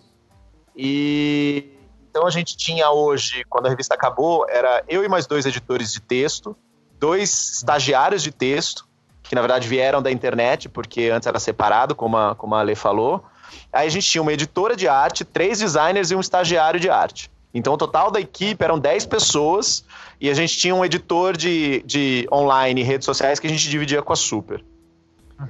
E 0.77 1.73
então 2.11 2.27
a 2.27 2.31
gente 2.31 2.57
tinha 2.57 2.91
hoje, 2.91 3.45
quando 3.49 3.67
a 3.67 3.69
revista 3.69 3.95
acabou, 3.95 4.45
era 4.49 4.83
eu 4.89 5.05
e 5.05 5.09
mais 5.09 5.27
dois 5.27 5.47
editores 5.47 5.93
de 5.93 6.01
texto, 6.01 6.57
dois 6.99 7.53
estagiários 7.55 8.21
de 8.21 8.33
texto, 8.33 8.85
que 9.23 9.35
na 9.37 9.41
verdade 9.41 9.69
vieram 9.69 10.03
da 10.03 10.11
internet, 10.11 10.69
porque 10.69 11.09
antes 11.09 11.29
era 11.29 11.39
separado, 11.39 11.95
como 11.95 12.17
a, 12.17 12.35
como 12.35 12.57
a 12.57 12.61
Ale 12.61 12.75
falou. 12.75 13.25
Aí 13.73 13.87
a 13.87 13.91
gente 13.91 14.09
tinha 14.11 14.23
uma 14.23 14.33
editora 14.33 14.75
de 14.75 14.89
arte, 14.89 15.25
três 15.25 15.61
designers 15.61 16.11
e 16.11 16.17
um 16.17 16.21
estagiário 16.21 16.81
de 16.81 16.91
arte. 16.91 17.31
Então, 17.53 17.75
o 17.75 17.77
total 17.77 18.11
da 18.11 18.21
equipe 18.21 18.63
eram 18.65 18.79
10 18.79 19.07
pessoas 19.07 19.85
e 20.21 20.31
a 20.31 20.35
gente 20.35 20.57
tinha 20.57 20.75
um 20.75 20.85
editor 20.85 21.37
de, 21.37 21.83
de 21.85 22.29
online 22.33 22.81
e 22.81 22.85
redes 22.85 23.05
sociais 23.05 23.41
que 23.41 23.47
a 23.47 23.51
gente 23.51 23.69
dividia 23.69 24.03
com 24.03 24.13
a 24.13 24.17
Super. 24.17 24.65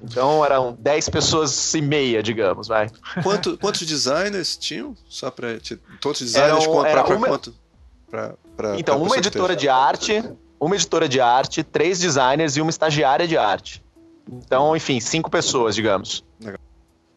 Então, 0.03 0.45
eram 0.45 0.77
10 0.79 1.09
pessoas 1.09 1.75
e 1.75 1.83
meia, 1.83 2.23
digamos, 2.23 2.69
vai. 2.69 2.89
Quanto, 3.23 3.59
quantos 3.59 3.87
designers 3.87 4.57
tinham? 4.57 4.95
Só 5.09 5.31
para 5.31 5.59
Todos 6.01 6.21
os 6.21 6.33
designers 6.33 6.67
para 6.67 7.17
uma... 7.17 7.29
quanto? 7.29 7.55
Pra, 8.09 8.35
pra, 8.57 8.79
então, 8.79 8.99
pra 8.99 9.07
uma 9.07 9.17
editora 9.17 9.55
de 9.55 9.69
arte, 9.69 10.23
uma 10.59 10.75
editora 10.75 11.09
de 11.09 11.21
arte, 11.21 11.63
três 11.63 11.99
designers 11.99 12.57
e 12.57 12.61
uma 12.61 12.71
estagiária 12.71 13.27
de 13.27 13.37
arte. 13.37 13.83
Então, 14.31 14.77
enfim, 14.77 15.01
cinco 15.01 15.31
pessoas, 15.31 15.75
digamos. 15.75 16.25
Legal. 16.41 16.61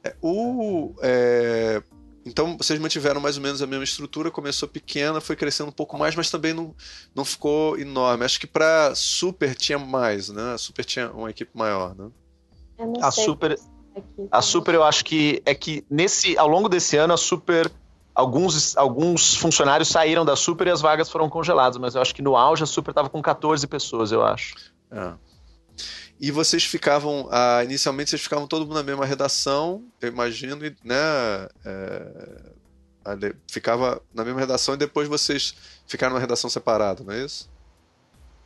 É, 0.04 0.16
o, 0.22 0.94
é, 1.02 1.82
então 2.26 2.58
vocês 2.58 2.80
mantiveram 2.80 3.20
mais 3.20 3.38
ou 3.38 3.44
menos 3.44 3.62
a 3.62 3.68
mesma 3.68 3.84
estrutura, 3.84 4.32
começou 4.32 4.68
pequena, 4.68 5.20
foi 5.20 5.36
crescendo 5.36 5.70
um 5.70 5.74
pouco 5.74 5.98
mais, 5.98 6.16
mas 6.16 6.30
também 6.30 6.54
não, 6.54 6.74
não 7.14 7.26
ficou 7.26 7.78
enorme. 7.78 8.24
Acho 8.26 8.40
que 8.40 8.48
para 8.48 8.94
Super 8.96 9.56
tinha 9.56 9.78
mais, 9.78 10.30
né? 10.30 10.54
A 10.54 10.58
Super 10.58 10.86
tinha 10.86 11.12
uma 11.12 11.30
equipe 11.30 11.52
maior, 11.54 11.96
né? 11.96 12.10
a 13.02 13.12
Super, 13.12 13.60
a 14.32 14.42
Super 14.42 14.76
eu 14.76 14.84
acho 14.84 15.06
que 15.06 15.42
é 15.46 15.54
que 15.54 15.86
nesse 15.90 16.38
ao 16.38 16.48
longo 16.48 16.68
desse 16.68 16.98
ano 16.98 17.14
a 17.14 17.18
Super 17.18 17.72
alguns, 18.16 18.76
alguns 18.78 19.36
funcionários 19.36 19.90
saíram 19.90 20.26
da 20.26 20.36
Super 20.36 20.68
e 20.68 20.70
as 20.72 20.82
vagas 20.82 21.10
foram 21.10 21.30
congeladas, 21.30 21.78
mas 21.78 21.96
eu 21.96 22.02
acho 22.02 22.14
que 22.14 22.22
no 22.22 22.36
auge 22.36 22.64
a 22.64 22.68
Super 22.68 22.92
estava 22.92 23.10
com 23.10 23.22
14 23.22 23.66
pessoas, 23.68 24.12
eu 24.12 24.24
acho. 24.24 24.56
É. 24.92 25.14
E 26.24 26.32
vocês 26.32 26.64
ficavam, 26.64 27.28
ah, 27.30 27.62
inicialmente 27.66 28.12
vocês 28.12 28.22
ficavam 28.22 28.48
todo 28.48 28.66
mundo 28.66 28.76
na 28.76 28.84
mesma 28.84 29.06
redação, 29.06 29.84
eu 30.00 30.08
imagino, 30.08 30.56
né? 30.82 30.96
É, 31.66 33.36
ficava 33.52 34.02
na 34.14 34.24
mesma 34.24 34.40
redação 34.40 34.74
e 34.74 34.78
depois 34.78 35.10
vocês 35.10 35.54
ficaram 35.86 36.14
numa 36.14 36.22
redação 36.22 36.50
separada, 36.50 37.04
não 37.04 37.12
é 37.14 37.26
isso? 37.26 37.50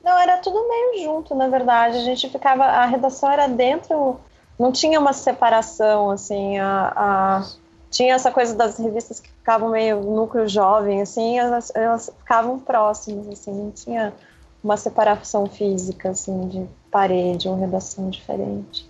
Não, 0.03 0.17
era 0.17 0.37
tudo 0.37 0.67
meio 0.67 1.03
junto, 1.03 1.35
na 1.35 1.49
verdade. 1.49 1.97
A 1.97 2.01
gente 2.01 2.27
ficava, 2.27 2.63
a 2.63 2.87
redação 2.87 3.31
era 3.31 3.45
dentro, 3.45 4.19
não 4.57 4.71
tinha 4.71 4.99
uma 4.99 5.13
separação, 5.13 6.09
assim, 6.09 6.57
a, 6.57 6.93
a 6.95 7.47
tinha 7.91 8.15
essa 8.15 8.31
coisa 8.31 8.55
das 8.55 8.79
revistas 8.79 9.19
que 9.19 9.29
ficavam 9.29 9.69
meio 9.69 10.01
núcleo 10.01 10.47
jovem, 10.47 11.03
assim, 11.03 11.37
elas, 11.37 11.71
elas 11.75 12.11
ficavam 12.17 12.57
próximas, 12.57 13.27
assim, 13.27 13.51
não 13.51 13.69
tinha 13.69 14.15
uma 14.63 14.77
separação 14.77 15.45
física, 15.45 16.09
assim, 16.09 16.47
de 16.47 16.67
parede 16.91 17.47
ou 17.47 17.59
redação 17.59 18.09
diferente. 18.09 18.85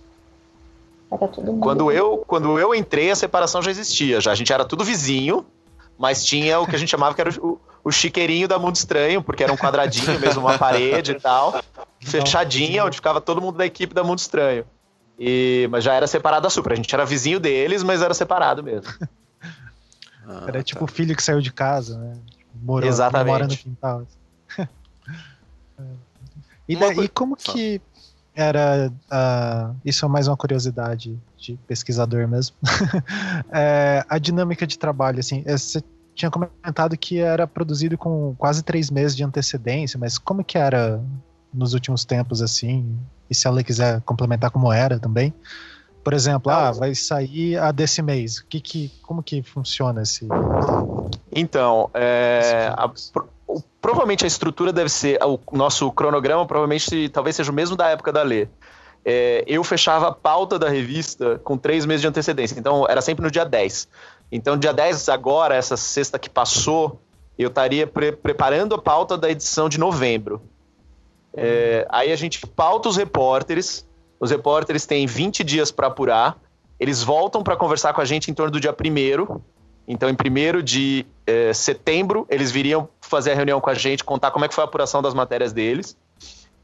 Era 1.10 1.26
tudo 1.26 1.54
quando 1.58 1.90
eu 1.90 2.18
Quando 2.18 2.58
eu 2.58 2.74
entrei, 2.74 3.10
a 3.10 3.16
separação 3.16 3.62
já 3.62 3.70
existia, 3.70 4.20
já. 4.20 4.32
A 4.32 4.34
gente 4.34 4.52
era 4.52 4.64
tudo 4.64 4.84
vizinho, 4.84 5.46
mas 5.98 6.24
tinha 6.24 6.60
o 6.60 6.66
que 6.66 6.76
a 6.76 6.78
gente 6.78 6.90
chamava 6.90 7.14
que 7.14 7.20
era 7.20 7.30
o, 7.40 7.58
o 7.82 7.90
chiqueirinho 7.90 8.46
da 8.46 8.58
Mundo 8.58 8.76
Estranho, 8.76 9.22
porque 9.22 9.42
era 9.42 9.52
um 9.52 9.56
quadradinho 9.56 10.20
mesmo, 10.20 10.42
uma 10.42 10.58
parede 10.58 11.12
e 11.12 11.20
tal, 11.20 11.62
fechadinha, 12.00 12.84
onde 12.84 12.96
ficava 12.96 13.20
todo 13.20 13.40
mundo 13.40 13.56
da 13.56 13.66
equipe 13.66 13.94
da 13.94 14.04
Mundo 14.04 14.18
Estranho. 14.18 14.64
E, 15.18 15.66
mas 15.70 15.82
já 15.82 15.94
era 15.94 16.06
separado 16.06 16.44
da 16.44 16.50
Supra. 16.50 16.74
A 16.74 16.76
gente 16.76 16.94
era 16.94 17.04
vizinho 17.04 17.40
deles, 17.40 17.82
mas 17.82 18.00
era 18.02 18.14
separado 18.14 18.62
mesmo. 18.62 18.88
Ah, 20.26 20.44
era 20.46 20.62
tipo 20.62 20.84
o 20.84 20.88
filho 20.88 21.16
que 21.16 21.22
saiu 21.22 21.40
de 21.40 21.52
casa, 21.52 21.98
né? 21.98 22.16
Morou, 22.54 22.88
Exatamente. 22.88 23.32
Mora 23.32 23.46
no 23.46 23.56
quintal. 23.56 24.06
e, 26.68 26.76
daí, 26.76 27.08
como 27.08 27.36
que 27.36 27.80
era. 28.38 28.92
Uh, 29.10 29.76
isso 29.84 30.04
é 30.06 30.08
mais 30.08 30.28
uma 30.28 30.36
curiosidade 30.36 31.18
de 31.36 31.58
pesquisador 31.66 32.28
mesmo. 32.28 32.56
é, 33.52 34.04
a 34.08 34.16
dinâmica 34.18 34.66
de 34.66 34.78
trabalho, 34.78 35.18
assim, 35.18 35.42
é, 35.44 35.56
você 35.56 35.82
tinha 36.14 36.30
comentado 36.30 36.96
que 36.96 37.18
era 37.18 37.46
produzido 37.46 37.98
com 37.98 38.34
quase 38.36 38.62
três 38.62 38.90
meses 38.90 39.16
de 39.16 39.24
antecedência, 39.24 39.98
mas 39.98 40.18
como 40.18 40.44
que 40.44 40.56
era 40.56 41.02
nos 41.52 41.74
últimos 41.74 42.04
tempos, 42.04 42.40
assim? 42.40 42.96
E 43.28 43.34
se 43.34 43.46
ela 43.46 43.62
quiser 43.62 44.00
complementar 44.02 44.50
como 44.50 44.72
era 44.72 44.98
também. 44.98 45.34
Por 46.04 46.14
exemplo, 46.14 46.50
ah, 46.50 46.70
vai 46.70 46.94
sair 46.94 47.58
a 47.58 47.72
desse 47.72 48.00
mês. 48.02 48.40
Que, 48.40 48.60
que, 48.60 48.92
como 49.02 49.22
que 49.22 49.42
funciona 49.42 50.02
esse. 50.02 50.26
Então, 51.32 51.90
é, 51.92 52.72
a, 52.76 52.90
provavelmente 53.80 54.24
a 54.24 54.26
estrutura 54.26 54.72
deve 54.72 54.88
ser. 54.88 55.18
O 55.22 55.38
nosso 55.56 55.90
cronograma 55.92 56.46
provavelmente 56.46 57.08
talvez 57.08 57.36
seja 57.36 57.50
o 57.50 57.54
mesmo 57.54 57.76
da 57.76 57.88
época 57.88 58.12
da 58.12 58.22
Lê. 58.22 58.48
É, 59.04 59.44
eu 59.46 59.62
fechava 59.64 60.08
a 60.08 60.12
pauta 60.12 60.58
da 60.58 60.68
revista 60.68 61.38
com 61.44 61.56
três 61.56 61.86
meses 61.86 62.02
de 62.02 62.08
antecedência. 62.08 62.58
Então, 62.58 62.86
era 62.88 63.00
sempre 63.00 63.24
no 63.24 63.30
dia 63.30 63.44
10. 63.44 63.88
Então, 64.30 64.56
dia 64.58 64.72
10, 64.72 65.08
agora, 65.08 65.54
essa 65.54 65.76
sexta 65.76 66.18
que 66.18 66.28
passou, 66.28 67.00
eu 67.38 67.48
estaria 67.48 67.86
pre 67.86 68.12
preparando 68.12 68.74
a 68.74 68.78
pauta 68.78 69.16
da 69.16 69.30
edição 69.30 69.68
de 69.68 69.78
novembro. 69.78 70.42
É, 71.32 71.86
aí 71.88 72.12
a 72.12 72.16
gente 72.16 72.46
pauta 72.46 72.88
os 72.88 72.96
repórteres, 72.96 73.86
os 74.18 74.30
repórteres 74.30 74.84
têm 74.84 75.06
20 75.06 75.44
dias 75.44 75.70
para 75.70 75.86
apurar, 75.86 76.36
eles 76.80 77.02
voltam 77.02 77.42
para 77.42 77.56
conversar 77.56 77.92
com 77.92 78.00
a 78.00 78.04
gente 78.04 78.30
em 78.30 78.34
torno 78.34 78.50
do 78.50 78.60
dia 78.60 78.72
1 78.72 79.40
então, 79.88 80.10
em 80.10 80.12
1 80.12 80.62
de 80.62 81.06
é, 81.26 81.54
setembro, 81.54 82.26
eles 82.28 82.50
viriam 82.50 82.86
fazer 83.08 83.32
a 83.32 83.34
reunião 83.34 83.60
com 83.60 83.70
a 83.70 83.74
gente, 83.74 84.04
contar 84.04 84.30
como 84.30 84.44
é 84.44 84.48
que 84.48 84.54
foi 84.54 84.62
a 84.62 84.66
apuração 84.66 85.02
das 85.02 85.14
matérias 85.14 85.52
deles. 85.52 85.96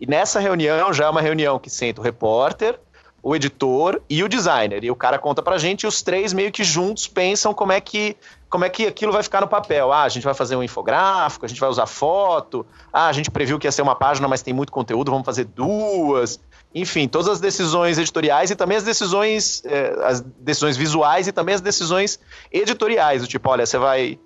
E 0.01 0.07
nessa 0.07 0.41
reunião 0.41 0.93
já 0.93 1.07
é 1.07 1.09
uma 1.09 1.21
reunião 1.21 1.59
que 1.59 1.71
senta 1.71 2.01
o 2.01 2.05
repórter, 2.05 2.79
o 3.23 3.35
editor 3.35 4.03
e 4.09 4.23
o 4.23 4.29
designer. 4.29 4.85
E 4.85 4.91
o 4.91 4.97
cara 4.97 5.19
conta 5.19 5.43
pra 5.43 5.57
gente 5.57 5.83
e 5.83 5.87
os 5.87 6.03
três 6.03 6.33
meio 6.33 6.53
que 6.53 6.63
juntos 6.63 7.09
pensam 7.09 7.55
como 7.55 7.73
é 7.73 7.81
que 7.81 8.17
como 8.51 8.65
é 8.65 8.69
que 8.69 8.87
aquilo 8.87 9.11
vai 9.11 9.23
ficar 9.23 9.41
no 9.41 9.49
papel. 9.49 9.93
Ah, 9.93 10.05
a 10.05 10.09
gente 10.09 10.23
vai 10.23 10.35
fazer 10.35 10.55
um 10.55 10.63
infográfico, 10.63 11.45
a 11.45 11.49
gente 11.49 11.59
vai 11.59 11.69
usar 11.69 11.87
foto. 11.87 12.65
Ah, 12.93 13.09
a 13.09 13.13
gente 13.13 13.29
previu 13.29 13.59
que 13.59 13.67
ia 13.67 13.73
ser 13.73 13.83
uma 13.83 13.97
página, 13.97 14.29
mas 14.29 14.43
tem 14.43 14.55
muito 14.55 14.71
conteúdo, 14.71 15.11
vamos 15.11 15.25
fazer 15.25 15.45
duas. 15.45 16.39
Enfim, 16.73 17.09
todas 17.09 17.29
as 17.29 17.41
decisões 17.41 17.99
editoriais 17.99 18.51
e 18.51 18.55
também 18.55 18.77
as 18.77 18.85
decisões, 18.85 19.63
eh, 19.65 19.97
as 20.05 20.21
decisões 20.21 20.77
visuais 20.77 21.27
e 21.27 21.33
também 21.33 21.55
as 21.55 21.61
decisões 21.61 22.21
editoriais. 22.53 23.23
Do 23.23 23.29
tipo, 23.29 23.49
olha, 23.49 23.65
você 23.65 23.79
vai. 23.79 24.19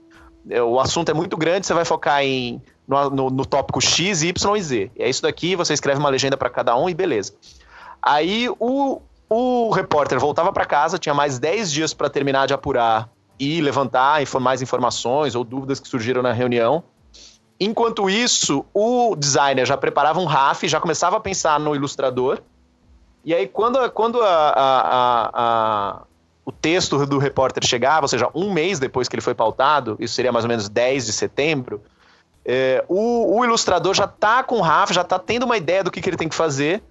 Eh, 0.49 0.63
o 0.63 0.81
assunto 0.81 1.11
é 1.11 1.15
muito 1.15 1.37
grande, 1.37 1.67
você 1.67 1.75
vai 1.75 1.85
focar 1.85 2.23
em, 2.23 2.63
no, 2.87 3.11
no, 3.11 3.31
no 3.31 3.47
tópico 3.47 3.81
X, 3.81 4.23
Y 4.23 4.57
e 4.57 4.63
Z. 4.63 4.91
É 4.99 5.09
isso 5.09 5.23
daqui, 5.23 5.55
você 5.55 5.73
escreve 5.75 5.99
uma 5.99 6.09
legenda 6.09 6.37
para 6.37 6.51
cada 6.51 6.77
um 6.77 6.89
e 6.89 6.95
beleza. 6.95 7.35
Aí 8.03 8.49
o, 8.59 9.01
o 9.29 9.71
repórter 9.71 10.19
voltava 10.19 10.53
para 10.53 10.65
casa, 10.65 10.99
tinha 10.99 11.15
mais 11.15 11.39
10 11.39 11.71
dias 11.71 11.95
para 11.95 12.09
terminar 12.09 12.47
de 12.47 12.55
apurar 12.55 13.09
e 13.39 13.61
levantar 13.61 14.21
mais 14.41 14.63
informações 14.63 15.35
ou 15.35 15.45
dúvidas 15.45 15.79
que 15.79 15.89
surgiram 15.89 16.23
na 16.23 16.33
reunião. 16.33 16.83
Enquanto 17.61 18.09
isso, 18.09 18.65
o 18.73 19.17
designer 19.17 19.67
já 19.67 19.77
preparava 19.77 20.21
um 20.21 20.25
RAF, 20.25 20.67
já 20.69 20.81
começava 20.81 21.17
a 21.17 21.21
pensar 21.21 21.59
no 21.59 21.75
ilustrador. 21.75 22.41
E 23.25 23.35
aí, 23.35 23.49
quando, 23.49 23.91
quando 23.91 24.23
a, 24.23 24.51
a, 24.51 25.31
a, 25.35 26.03
o 26.49 26.53
texto 26.53 27.05
do 27.05 27.19
repórter 27.19 27.63
chegava, 27.63 28.05
ou 28.05 28.09
seja, 28.09 28.31
um 28.35 28.51
mês 28.51 28.79
depois 28.79 29.07
que 29.07 29.15
ele 29.15 29.21
foi 29.21 29.35
pautado, 29.35 29.99
isso 30.01 30.15
seria 30.15 30.33
mais 30.33 30.47
ou 30.47 30.49
menos 30.49 30.67
10 30.67 31.05
de 31.05 31.13
setembro, 31.13 31.83
é, 32.43 32.83
o, 32.89 33.37
o, 33.37 33.45
ilustrador 33.45 33.93
já 33.93 34.07
está 34.07 34.43
com 34.43 34.57
o 34.57 34.63
RAF, 34.63 34.95
já 34.95 35.03
está 35.03 35.19
tendo 35.19 35.43
uma 35.43 35.59
ideia 35.59 35.85
do 35.85 35.91
que, 35.91 36.01
que 36.01 36.09
ele 36.09 36.17
tem 36.17 36.27
que 36.27 36.35
fazer. 36.35 36.83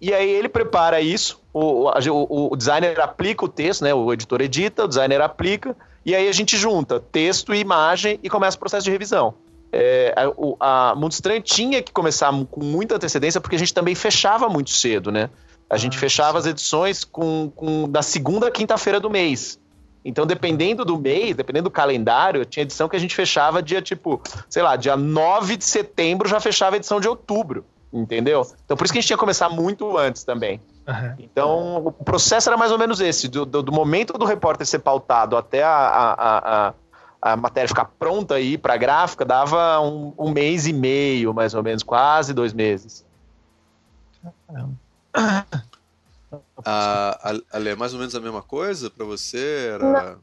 E 0.00 0.12
aí 0.12 0.28
ele 0.28 0.48
prepara 0.48 1.00
isso, 1.00 1.40
o, 1.52 1.88
o, 1.88 2.52
o, 2.52 2.56
designer 2.56 2.98
aplica 2.98 3.44
o 3.44 3.48
texto, 3.48 3.84
né? 3.84 3.94
O 3.94 4.12
editor 4.12 4.40
edita, 4.40 4.84
o 4.84 4.88
designer 4.88 5.20
aplica, 5.20 5.76
e 6.04 6.16
aí 6.16 6.28
a 6.28 6.32
gente 6.32 6.56
junta 6.56 6.98
texto 6.98 7.54
e 7.54 7.60
imagem 7.60 8.18
e 8.20 8.28
começa 8.28 8.56
o 8.56 8.60
processo 8.60 8.84
de 8.84 8.90
revisão. 8.90 9.32
É, 9.72 10.12
a, 10.60 10.90
a 10.90 10.94
Mundo 10.96 11.12
Estranho 11.12 11.40
tinha 11.40 11.80
que 11.80 11.92
começar 11.92 12.32
com 12.50 12.64
muita 12.64 12.96
antecedência, 12.96 13.40
porque 13.40 13.54
a 13.54 13.58
gente 13.60 13.72
também 13.72 13.94
fechava 13.94 14.48
muito 14.48 14.70
cedo, 14.70 15.12
né? 15.12 15.30
A 15.70 15.76
gente 15.76 15.96
ah, 15.96 16.00
fechava 16.00 16.38
as 16.38 16.46
edições 16.46 17.04
com, 17.04 17.52
com 17.54 17.88
da 17.88 18.02
segunda 18.02 18.48
a 18.48 18.50
quinta-feira 18.50 18.98
do 18.98 19.10
mês. 19.10 19.58
Então, 20.04 20.24
dependendo 20.24 20.84
do 20.84 20.98
mês, 20.98 21.36
dependendo 21.36 21.64
do 21.64 21.72
calendário, 21.72 22.44
tinha 22.44 22.62
edição 22.62 22.88
que 22.88 22.96
a 22.96 22.98
gente 22.98 23.14
fechava 23.14 23.62
dia, 23.62 23.82
tipo, 23.82 24.22
sei 24.48 24.62
lá, 24.62 24.76
dia 24.76 24.96
9 24.96 25.56
de 25.56 25.64
setembro 25.64 26.28
já 26.28 26.40
fechava 26.40 26.76
a 26.76 26.78
edição 26.78 27.00
de 27.00 27.08
outubro. 27.08 27.64
Entendeu? 27.92 28.46
Então 28.64 28.76
por 28.76 28.84
isso 28.84 28.92
que 28.92 28.98
a 28.98 29.00
gente 29.00 29.06
tinha 29.06 29.16
que 29.16 29.20
começar 29.20 29.48
muito 29.48 29.96
antes 29.96 30.22
também. 30.22 30.60
Uhum. 30.86 31.14
Então 31.18 31.86
o 31.86 31.92
processo 31.92 32.50
era 32.50 32.56
mais 32.56 32.70
ou 32.70 32.78
menos 32.78 33.00
esse: 33.00 33.28
do, 33.28 33.46
do, 33.46 33.62
do 33.62 33.72
momento 33.72 34.12
do 34.18 34.26
repórter 34.26 34.66
ser 34.66 34.80
pautado 34.80 35.38
até 35.38 35.62
a, 35.62 35.70
a, 35.70 36.68
a, 36.68 36.74
a 37.32 37.36
matéria 37.36 37.66
ficar 37.66 37.86
pronta 37.98 38.34
aí 38.34 38.58
para 38.58 38.76
gráfica, 38.76 39.24
dava 39.24 39.80
um, 39.80 40.12
um, 40.18 40.30
mês 40.30 40.66
e 40.66 40.72
meio, 40.72 41.32
mais 41.32 41.54
ou 41.54 41.62
menos, 41.62 41.82
quase 41.82 42.34
dois 42.34 42.52
meses. 42.52 43.06
Ah, 46.64 47.18
Ale, 47.52 47.70
é 47.70 47.74
mais 47.74 47.92
ou 47.92 47.98
menos 47.98 48.14
a 48.14 48.20
mesma 48.20 48.42
coisa 48.42 48.90
para 48.90 49.04
você? 49.04 49.70
Era... 49.74 50.18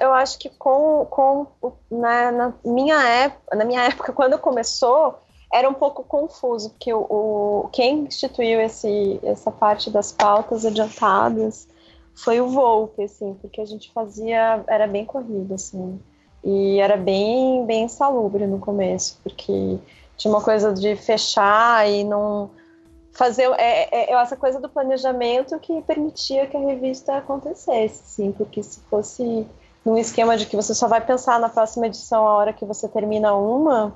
eu 0.00 0.12
acho 0.12 0.38
que 0.38 0.48
com, 0.50 1.06
com 1.10 1.46
né, 1.90 2.30
na, 2.30 2.52
minha 2.64 3.02
época, 3.02 3.56
na 3.56 3.64
minha 3.64 3.82
época, 3.82 4.12
quando 4.12 4.38
começou, 4.38 5.18
era 5.52 5.68
um 5.68 5.74
pouco 5.74 6.02
confuso, 6.04 6.70
porque 6.70 6.92
o, 6.92 7.00
o, 7.00 7.68
quem 7.72 8.04
instituiu 8.04 8.60
esse, 8.60 9.20
essa 9.22 9.50
parte 9.50 9.90
das 9.90 10.12
pautas 10.12 10.64
adiantadas 10.64 11.68
foi 12.14 12.40
o 12.40 12.48
Volpe, 12.48 13.02
assim, 13.02 13.34
porque 13.40 13.60
a 13.60 13.66
gente 13.66 13.92
fazia, 13.92 14.64
era 14.66 14.86
bem 14.86 15.04
corrido, 15.04 15.54
assim, 15.54 16.00
e 16.42 16.78
era 16.78 16.96
bem, 16.96 17.64
bem 17.66 17.84
insalubre 17.84 18.46
no 18.46 18.58
começo, 18.58 19.18
porque 19.22 19.78
tinha 20.16 20.32
uma 20.32 20.42
coisa 20.42 20.72
de 20.72 20.96
fechar 20.96 21.88
e 21.88 22.04
não 22.04 22.50
fazer 23.16 23.50
é, 23.58 23.88
é, 23.90 24.12
é, 24.12 24.14
essa 24.14 24.36
coisa 24.36 24.60
do 24.60 24.68
planejamento 24.68 25.58
que 25.58 25.80
permitia 25.82 26.46
que 26.46 26.56
a 26.56 26.60
revista 26.60 27.16
acontecesse, 27.16 28.02
sim, 28.04 28.32
porque 28.32 28.62
se 28.62 28.80
fosse 28.90 29.46
num 29.84 29.96
esquema 29.96 30.36
de 30.36 30.46
que 30.46 30.56
você 30.56 30.74
só 30.74 30.86
vai 30.86 31.00
pensar 31.00 31.40
na 31.40 31.48
próxima 31.48 31.86
edição 31.86 32.26
a 32.26 32.34
hora 32.34 32.52
que 32.52 32.64
você 32.64 32.88
termina 32.88 33.34
uma, 33.34 33.94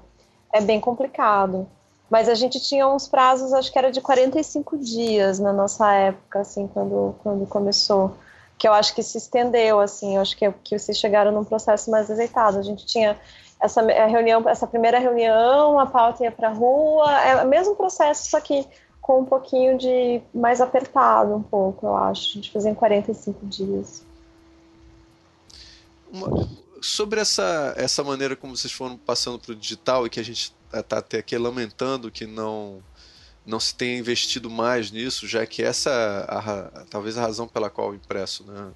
é 0.53 0.61
bem 0.61 0.81
complicado. 0.81 1.69
Mas 2.09 2.29
a 2.29 2.35
gente 2.35 2.59
tinha 2.61 2.89
uns 2.89 3.07
prazos, 3.07 3.53
acho 3.53 3.71
que 3.71 3.79
era 3.79 3.93
de 3.93 4.01
45 4.01 4.79
dias 4.79 5.39
na 5.39 5.53
nossa 5.53 5.93
época, 5.93 6.41
assim, 6.41 6.67
quando, 6.67 7.15
quando 7.23 7.47
começou. 7.47 8.13
Que 8.59 8.67
eu 8.67 8.73
acho 8.73 8.95
que 8.95 9.03
se 9.03 9.17
estendeu, 9.17 9.79
assim, 9.79 10.17
eu 10.17 10.23
acho 10.23 10.37
que, 10.37 10.51
que 10.65 10.79
vocês 10.79 10.99
chegaram 10.99 11.31
num 11.31 11.45
processo 11.45 11.91
mais 11.91 12.11
azeitado. 12.11 12.59
A 12.59 12.63
gente 12.63 12.85
tinha 12.85 13.17
essa 13.61 13.81
reunião, 13.83 14.49
essa 14.49 14.67
primeira 14.67 14.99
reunião, 14.99 15.79
a 15.79 15.87
pauta 15.87 16.25
ia 16.25 16.33
para 16.33 16.49
a 16.49 16.53
rua, 16.53 17.21
é 17.21 17.45
o 17.45 17.49
mesmo 17.49 17.77
processo, 17.77 18.29
só 18.29 18.41
que 18.41 18.67
com 19.01 19.21
um 19.21 19.25
pouquinho 19.25 19.79
de 19.79 20.21
mais 20.33 20.61
apertado, 20.61 21.35
um 21.35 21.43
pouco, 21.43 21.87
eu 21.87 21.97
acho. 21.97 22.31
A 22.31 22.33
gente 22.35 22.51
fazia 22.51 22.71
em 22.71 22.75
45 22.75 23.47
dias. 23.47 24.05
Uma, 26.13 26.49
sobre 26.81 27.21
essa, 27.21 27.75
essa 27.77 28.03
maneira 28.03 28.35
como 28.37 28.57
vocês 28.57 28.73
foram 28.73 28.97
passando 28.97 29.39
para 29.39 29.53
o 29.53 29.57
digital 29.57 30.07
e 30.07 30.11
que 30.11 30.21
a 30.21 30.25
gente 30.25 30.55
está 30.73 30.99
até 30.99 31.19
aqui 31.19 31.37
lamentando 31.37 32.11
que 32.11 32.27
não 32.27 32.83
não 33.45 33.59
se 33.59 33.75
tenha 33.75 33.99
investido 33.99 34.51
mais 34.51 34.91
nisso, 34.91 35.27
já 35.27 35.45
que 35.47 35.63
essa 35.63 35.91
é 35.91 36.35
a, 36.35 36.85
talvez 36.91 37.17
a 37.17 37.23
razão 37.23 37.49
pela 37.49 37.71
qual 37.71 37.91
o 37.91 37.95
impresso 37.95 38.45
né, 38.45 38.71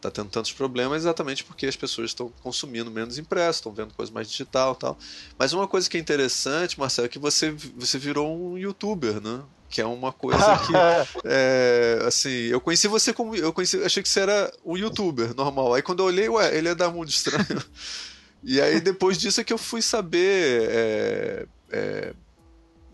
tá, 0.00 0.10
tendo 0.10 0.30
tantos 0.30 0.52
problemas 0.52 1.02
exatamente 1.02 1.44
porque 1.44 1.66
as 1.66 1.76
pessoas 1.76 2.10
estão 2.10 2.32
consumindo 2.42 2.90
menos 2.90 3.18
impresso, 3.18 3.60
estão 3.60 3.72
vendo 3.72 3.94
coisa 3.94 4.12
mais 4.12 4.30
digital 4.30 4.74
tal. 4.74 4.98
Mas 5.38 5.52
uma 5.52 5.66
coisa 5.66 5.88
que 5.88 5.96
é 5.96 6.00
interessante, 6.00 6.78
Marcelo, 6.78 7.06
é 7.06 7.08
que 7.08 7.18
você, 7.18 7.50
você 7.76 7.98
virou 7.98 8.36
um 8.36 8.58
youtuber, 8.58 9.20
né? 9.20 9.42
Que 9.68 9.80
é 9.80 9.86
uma 9.86 10.12
coisa 10.12 10.58
que. 10.58 10.72
é, 11.24 12.00
assim, 12.06 12.28
eu 12.28 12.60
conheci 12.60 12.86
você 12.88 13.12
como. 13.12 13.34
Eu 13.34 13.52
conheci, 13.52 13.82
achei 13.82 14.02
que 14.02 14.08
você 14.08 14.20
era 14.20 14.52
um 14.64 14.76
youtuber 14.76 15.34
normal. 15.34 15.74
Aí 15.74 15.82
quando 15.82 16.00
eu 16.00 16.06
olhei, 16.06 16.28
ué, 16.28 16.56
ele 16.56 16.68
é 16.68 16.74
da 16.74 16.88
Mundo 16.90 17.08
Estranho. 17.08 17.62
e 18.44 18.60
aí 18.60 18.80
depois 18.80 19.18
disso 19.18 19.40
é 19.40 19.44
que 19.44 19.52
eu 19.52 19.58
fui 19.58 19.82
saber. 19.82 20.68
É, 20.70 21.46
é, 21.70 22.14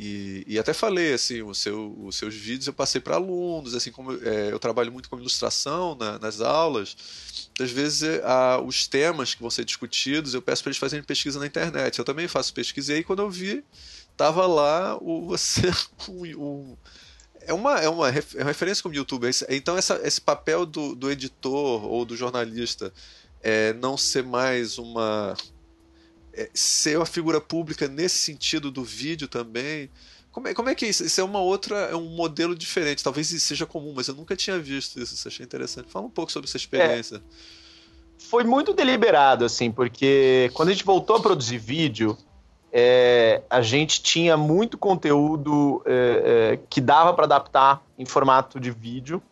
e, 0.05 0.45
e, 0.55 0.59
até 0.59 0.73
falei 0.73 1.13
assim, 1.13 1.43
o 1.43 1.55
seu, 1.55 1.97
os 2.03 2.17
seus 2.17 2.35
vídeos 2.35 2.67
eu 2.67 2.73
passei 2.73 3.01
para 3.01 3.15
alunos, 3.15 3.73
assim 3.73 3.93
como 3.93 4.13
é, 4.13 4.51
eu 4.51 4.59
trabalho 4.59 4.91
muito 4.91 5.09
com 5.09 5.17
ilustração 5.17 5.95
na, 5.95 6.19
nas 6.19 6.41
aulas, 6.41 6.97
às 7.61 7.71
vezes 7.71 8.03
é, 8.03 8.21
a, 8.25 8.61
os 8.61 8.89
temas 8.89 9.33
que 9.33 9.41
vão 9.41 9.51
ser 9.51 9.65
discutidos 9.65 10.35
eu 10.35 10.43
peço 10.43 10.61
para 10.63 10.71
eles 10.71 10.79
fazerem 10.79 11.05
pesquisa 11.05 11.39
na 11.39 11.47
internet. 11.47 11.99
Eu 11.99 12.05
também 12.05 12.27
faço 12.27 12.53
pesquisa 12.53 12.93
e 12.93 12.97
aí 12.97 13.05
quando 13.05 13.23
eu 13.23 13.31
vi 13.31 13.63
tava 14.17 14.45
lá 14.45 14.99
o 15.01 15.25
você 15.25 15.71
é 17.47 17.53
uma, 17.53 17.81
é 17.81 17.89
uma, 17.89 18.09
é 18.09 18.43
uma 18.43 18.45
referência 18.45 18.83
como 18.83 18.95
youtuber. 18.95 19.31
Então, 19.49 19.77
essa, 19.77 20.01
esse 20.03 20.21
papel 20.21 20.67
do, 20.67 20.97
do 20.97 21.11
editor 21.11 21.85
ou 21.85 22.05
do 22.05 22.17
jornalista 22.17 22.93
é 23.41 23.73
não 23.75 23.97
ser 23.97 24.25
mais 24.25 24.79
uma 24.79 25.37
é, 26.35 26.51
ser 26.55 26.97
uma 26.97 27.07
figura 27.07 27.41
pública 27.41 27.89
nesse 27.89 28.19
sentido 28.19 28.71
do 28.71 28.83
vídeo 28.83 29.29
também. 29.29 29.91
Como 30.31 30.49
é, 30.49 30.55
como 30.55 30.71
é 30.71 30.75
que 30.75 30.87
é 30.87 30.89
isso? 30.89 31.05
Isso 31.05 31.21
é 31.21 31.25
uma 31.25 31.41
outra, 31.41 31.77
é 31.77 31.97
um 31.97 32.09
modelo 32.09 32.55
diferente. 32.55 33.05
Talvez 33.05 33.31
isso 33.31 33.47
seja 33.47 33.67
comum, 33.67 33.93
mas 33.95 34.09
eu 34.09 34.15
nunca 34.15 34.35
tinha 34.35 34.59
visto 34.59 34.99
isso. 35.01 35.15
Isso 35.15 35.29
achei 35.29 35.45
interessante. 35.45 35.91
Fala 35.91 36.07
um 36.07 36.11
pouco 36.11 36.33
sobre 36.33 36.49
essa 36.49 36.57
experiência. 36.57 37.17
É, 37.17 37.21
foi 38.19 38.45
muito 38.45 38.73
deliberado, 38.73 39.45
assim, 39.45 39.71
porque 39.71 40.51
quando 40.55 40.71
a 40.71 40.73
gente 40.73 40.85
voltou 40.85 41.17
a 41.17 41.21
produzir 41.21 41.59
vídeo, 41.59 42.17
é, 42.73 43.43
a 43.51 43.61
gente 43.61 44.03
tinha 44.03 44.37
muito 44.37 44.79
conteúdo 44.79 45.83
é, 45.85 46.53
é 46.55 46.61
que 46.71 46.81
dava 46.81 47.13
para 47.13 47.25
adaptar 47.25 47.83
em 47.99 48.07
formato 48.07 48.59
de 48.59 48.71
vídeo. 48.71 49.23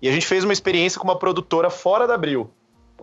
E 0.00 0.08
a 0.08 0.12
gente 0.12 0.26
fez 0.26 0.44
uma 0.44 0.52
experiência 0.52 1.00
com 1.00 1.08
uma 1.08 1.18
produtora 1.18 1.68
fora 1.68 2.06
da 2.06 2.14
Abril 2.14 2.48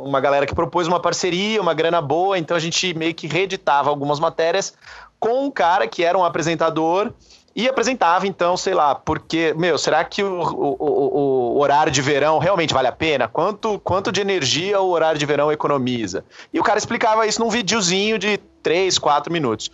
uma 0.03 0.19
galera 0.19 0.45
que 0.45 0.55
propôs 0.55 0.87
uma 0.87 0.99
parceria, 0.99 1.61
uma 1.61 1.73
grana 1.73 2.01
boa, 2.01 2.37
então 2.37 2.55
a 2.57 2.59
gente 2.59 2.93
meio 2.93 3.13
que 3.13 3.27
reeditava 3.27 3.89
algumas 3.89 4.19
matérias 4.19 4.73
com 5.19 5.45
um 5.45 5.51
cara 5.51 5.87
que 5.87 6.03
era 6.03 6.17
um 6.17 6.25
apresentador 6.25 7.13
e 7.55 7.67
apresentava, 7.67 8.25
então, 8.25 8.55
sei 8.55 8.73
lá, 8.73 8.95
porque, 8.95 9.53
meu, 9.57 9.77
será 9.77 10.03
que 10.05 10.23
o, 10.23 10.41
o, 10.41 10.75
o, 10.79 11.57
o, 11.57 11.59
horário 11.59 11.91
de 11.91 12.01
verão 12.01 12.39
realmente 12.39 12.73
vale 12.73 12.87
a 12.87 12.91
pena? 12.91 13.27
Quanto, 13.27 13.77
quanto 13.79 14.11
de 14.11 14.21
energia 14.21 14.79
o 14.79 14.89
horário 14.89 15.19
de 15.19 15.25
verão 15.25 15.51
economiza? 15.51 16.23
E 16.53 16.59
o 16.59 16.63
cara 16.63 16.79
explicava 16.79 17.27
isso 17.27 17.41
num 17.41 17.49
videozinho 17.49 18.17
de 18.17 18.37
3, 18.63 18.97
4 18.97 19.31
minutos. 19.31 19.69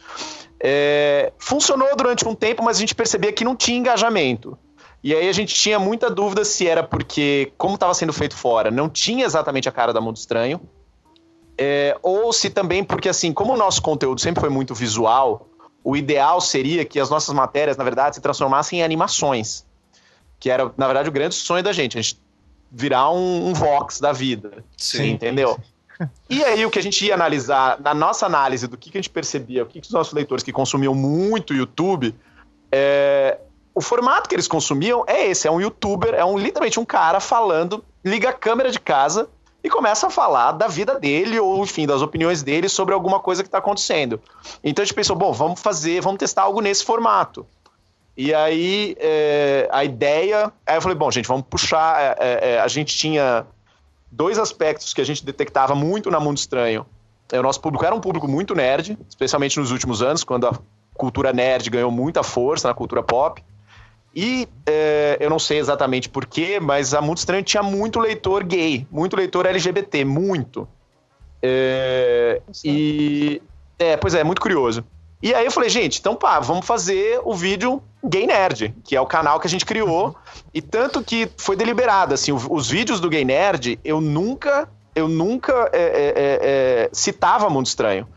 É, 0.59 1.31
funcionou 1.37 1.95
durante 1.95 2.27
um 2.27 2.33
tempo, 2.33 2.63
mas 2.63 2.77
a 2.77 2.79
gente 2.79 2.95
percebia 2.95 3.31
que 3.31 3.45
não 3.45 3.55
tinha 3.55 3.77
engajamento. 3.77 4.57
E 5.07 5.15
aí 5.15 5.29
a 5.29 5.31
gente 5.31 5.55
tinha 5.55 5.79
muita 5.79 6.09
dúvida 6.09 6.43
se 6.43 6.67
era 6.67 6.83
porque, 6.83 7.53
como 7.57 7.75
estava 7.75 7.93
sendo 7.93 8.11
feito 8.11 8.35
fora, 8.35 8.69
não 8.69 8.89
tinha 8.89 9.25
exatamente 9.25 9.69
a 9.69 9.71
cara 9.71 9.93
da 9.93 10.01
Mundo 10.01 10.17
Estranho, 10.17 10.59
é, 11.57 11.97
ou 12.03 12.33
se 12.33 12.49
também 12.49 12.83
porque, 12.83 13.07
assim, 13.07 13.31
como 13.31 13.53
o 13.53 13.57
nosso 13.57 13.81
conteúdo 13.81 14.19
sempre 14.19 14.41
foi 14.41 14.49
muito 14.49 14.75
visual, 14.75 15.47
o 15.81 15.95
ideal 15.95 16.41
seria 16.41 16.83
que 16.83 16.99
as 16.99 17.09
nossas 17.09 17.33
matérias, 17.33 17.77
na 17.77 17.85
verdade, 17.85 18.17
se 18.17 18.21
transformassem 18.21 18.79
em 18.79 18.83
animações. 18.83 19.65
Que 20.41 20.49
era, 20.49 20.73
na 20.75 20.87
verdade, 20.87 21.07
o 21.07 21.11
grande 21.13 21.35
sonho 21.35 21.63
da 21.63 21.71
gente, 21.71 21.97
a 21.97 22.01
gente 22.01 22.19
virar 22.69 23.09
um, 23.09 23.47
um 23.47 23.53
Vox 23.53 24.01
da 24.01 24.11
vida. 24.11 24.61
Sim. 24.75 25.11
Entendeu? 25.11 25.57
E 26.29 26.43
aí 26.43 26.63
o 26.63 26.69
que 26.69 26.77
a 26.77 26.83
gente 26.83 27.03
ia 27.05 27.15
analisar, 27.15 27.81
na 27.81 27.91
nossa 27.91 28.25
análise 28.25 28.67
do 28.67 28.77
que, 28.77 28.91
que 28.91 28.99
a 28.99 29.01
gente 29.01 29.09
percebia, 29.09 29.63
o 29.63 29.65
que, 29.65 29.81
que 29.81 29.87
os 29.87 29.93
nossos 29.93 30.13
leitores 30.13 30.43
que 30.43 30.51
consumiam 30.51 30.93
muito 30.93 31.55
YouTube, 31.55 32.13
é, 32.71 33.39
o 33.77 33.81
formato 33.81 34.27
que 34.27 34.33
eles 34.33 34.47
consumiam 34.47 35.03
é 35.05 35.27
esse: 35.27 35.47
é 35.47 35.51
um 35.51 35.61
youtuber, 35.61 36.15
é 36.15 36.25
um 36.25 36.35
literalmente 36.35 36.79
um 36.79 36.85
cara 36.85 37.19
falando, 37.19 37.85
liga 38.03 38.29
a 38.29 38.33
câmera 38.33 38.71
de 38.71 38.79
casa 38.79 39.29
e 39.63 39.69
começa 39.69 40.07
a 40.07 40.09
falar 40.09 40.53
da 40.53 40.67
vida 40.67 40.99
dele 40.99 41.39
ou, 41.39 41.63
enfim, 41.63 41.85
das 41.85 42.01
opiniões 42.01 42.41
dele 42.41 42.67
sobre 42.69 42.95
alguma 42.95 43.19
coisa 43.19 43.43
que 43.43 43.47
está 43.47 43.59
acontecendo. 43.59 44.19
Então 44.63 44.81
a 44.81 44.85
gente 44.85 44.95
pensou, 44.95 45.15
bom, 45.15 45.31
vamos 45.31 45.61
fazer, 45.61 46.01
vamos 46.01 46.17
testar 46.17 46.43
algo 46.43 46.59
nesse 46.59 46.83
formato. 46.83 47.45
E 48.17 48.33
aí 48.33 48.95
é, 48.99 49.69
a 49.71 49.83
ideia. 49.83 50.51
Aí 50.65 50.77
eu 50.77 50.81
falei, 50.81 50.97
bom, 50.97 51.11
gente, 51.11 51.27
vamos 51.27 51.45
puxar. 51.47 52.01
É, 52.01 52.15
é, 52.19 52.49
é, 52.53 52.59
a 52.59 52.67
gente 52.67 52.97
tinha 52.97 53.45
dois 54.11 54.39
aspectos 54.39 54.91
que 54.91 55.01
a 55.01 55.05
gente 55.05 55.23
detectava 55.23 55.75
muito 55.75 56.09
na 56.09 56.19
Mundo 56.19 56.37
Estranho. 56.37 56.83
O 57.31 57.43
nosso 57.43 57.61
público 57.61 57.85
era 57.85 57.93
um 57.93 58.01
público 58.01 58.27
muito 58.27 58.55
nerd, 58.55 58.97
especialmente 59.07 59.59
nos 59.59 59.69
últimos 59.69 60.01
anos, 60.01 60.23
quando 60.23 60.47
a 60.47 60.57
cultura 60.95 61.31
nerd 61.31 61.69
ganhou 61.69 61.91
muita 61.91 62.23
força 62.23 62.67
na 62.67 62.73
cultura 62.73 63.03
pop. 63.03 63.43
E 64.19 64.49
é, 64.65 65.15
eu 65.19 65.29
não 65.29 65.37
sei 65.37 65.59
exatamente 65.59 66.09
porquê, 66.09 66.59
mas 66.59 66.95
a 66.95 66.99
Mundo 66.99 67.19
Estranho 67.19 67.43
tinha 67.43 67.61
muito 67.61 67.99
leitor 67.99 68.43
gay, 68.43 68.87
muito 68.89 69.15
leitor 69.15 69.45
LGBT, 69.45 70.03
muito. 70.03 70.67
É, 71.39 72.41
e. 72.65 73.39
É, 73.77 73.95
pois 73.95 74.15
é, 74.15 74.23
muito 74.23 74.41
curioso. 74.41 74.83
E 75.21 75.35
aí 75.35 75.45
eu 75.45 75.51
falei, 75.51 75.69
gente, 75.69 75.99
então 75.99 76.15
pá, 76.15 76.39
vamos 76.39 76.65
fazer 76.65 77.21
o 77.23 77.35
vídeo 77.35 77.79
Gay 78.03 78.25
Nerd, 78.25 78.73
que 78.83 78.95
é 78.95 79.01
o 79.01 79.05
canal 79.05 79.39
que 79.39 79.45
a 79.45 79.49
gente 79.49 79.63
criou. 79.63 80.15
E 80.51 80.63
tanto 80.63 81.03
que 81.03 81.29
foi 81.37 81.55
deliberado, 81.55 82.15
assim, 82.15 82.31
os 82.31 82.67
vídeos 82.71 82.99
do 82.99 83.09
Gay 83.09 83.23
Nerd, 83.23 83.79
eu 83.85 84.01
nunca, 84.01 84.67
eu 84.95 85.07
nunca 85.07 85.69
é, 85.71 85.79
é, 85.79 86.13
é, 86.15 86.39
é 86.41 86.89
citava 86.91 87.51
Mundo 87.51 87.67
Estranho. 87.67 88.07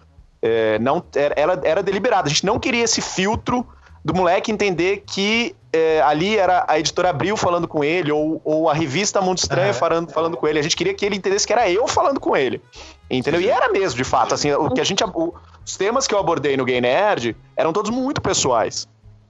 É, 0.41 0.79
não, 0.79 1.05
era, 1.15 1.61
era 1.63 1.83
deliberado, 1.83 2.27
a 2.27 2.31
gente 2.31 2.47
não 2.47 2.59
queria 2.59 2.85
esse 2.85 3.03
filtro 3.03 3.67
do 4.03 4.15
moleque 4.15 4.51
entender 4.51 5.05
que 5.07 5.55
é, 5.73 6.01
ali 6.03 6.37
era 6.37 6.65
a 6.67 6.79
editora 6.79 7.11
Abril 7.11 7.37
falando 7.37 7.69
com 7.69 7.85
ele, 7.85 8.11
ou, 8.11 8.41
ou 8.45 8.69
a 8.69 8.75
revista 8.75 9.21
Mundo 9.21 9.39
Estranho 9.39 9.69
uhum. 9.69 9.75
falando, 9.75 10.11
falando 10.11 10.37
com 10.37 10.49
ele. 10.49 10.59
A 10.59 10.63
gente 10.63 10.77
queria 10.77 10.93
que 10.93 11.05
ele 11.05 11.17
entendesse 11.17 11.47
que 11.47 11.53
era 11.53 11.71
eu 11.71 11.87
falando 11.87 12.19
com 12.19 12.37
ele. 12.37 12.61
Entendeu? 13.09 13.41
E 13.41 13.49
era 13.49 13.69
mesmo, 13.71 13.97
de 13.97 14.05
fato. 14.05 14.35
Assim, 14.35 14.53
o 14.53 14.71
que 14.71 14.81
a 14.81 14.85
gente. 14.85 15.03
O, 15.05 15.35
os 15.65 15.77
temas 15.77 16.07
que 16.07 16.15
eu 16.15 16.19
abordei 16.19 16.57
no 16.57 16.65
Gay 16.65 16.81
Nerd 16.81 17.37
eram 17.57 17.73
todos 17.73 17.91
muito 17.91 18.21
pessoais. 18.21 18.89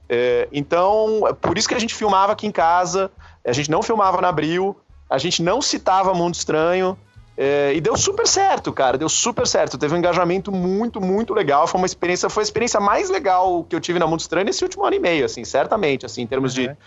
É, 0.09 0.47
então, 0.51 1.21
por 1.39 1.57
isso 1.57 1.67
que 1.67 1.75
a 1.75 1.79
gente 1.79 1.93
filmava 1.93 2.33
aqui 2.33 2.47
em 2.47 2.51
casa, 2.51 3.11
a 3.45 3.53
gente 3.53 3.69
não 3.69 3.81
filmava 3.81 4.19
na 4.19 4.29
Abril, 4.29 4.75
a 5.09 5.17
gente 5.17 5.41
não 5.41 5.61
citava 5.61 6.13
Mundo 6.13 6.35
Estranho. 6.35 6.97
É, 7.37 7.73
e 7.73 7.81
deu 7.81 7.97
super 7.97 8.27
certo, 8.27 8.71
cara. 8.71 8.97
Deu 8.97 9.09
super 9.09 9.47
certo. 9.47 9.77
Teve 9.77 9.93
um 9.95 9.97
engajamento 9.97 10.51
muito, 10.51 10.99
muito 11.01 11.33
legal. 11.33 11.67
Foi 11.67 11.79
uma 11.79 11.87
experiência, 11.87 12.29
foi 12.29 12.41
a 12.41 12.45
experiência 12.45 12.79
mais 12.79 13.09
legal 13.09 13.63
que 13.63 13.75
eu 13.75 13.79
tive 13.79 13.99
na 13.99 14.07
Mundo 14.07 14.19
Estranho 14.19 14.45
nesse 14.45 14.63
último 14.63 14.85
ano 14.85 14.95
e 14.95 14.99
meio, 14.99 15.25
assim, 15.25 15.43
certamente, 15.43 16.05
assim, 16.05 16.21
em 16.21 16.27
termos 16.27 16.55
uhum. 16.55 16.63
de 16.63 16.77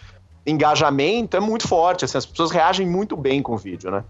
engajamento, 0.47 1.37
é 1.37 1.41
muito 1.41 1.67
forte. 1.67 2.05
Assim, 2.05 2.19
as 2.19 2.27
pessoas 2.27 2.51
reagem 2.51 2.87
muito 2.87 3.17
bem 3.17 3.43
com 3.43 3.55
o 3.55 3.57
vídeo, 3.57 3.91
né? 3.91 4.05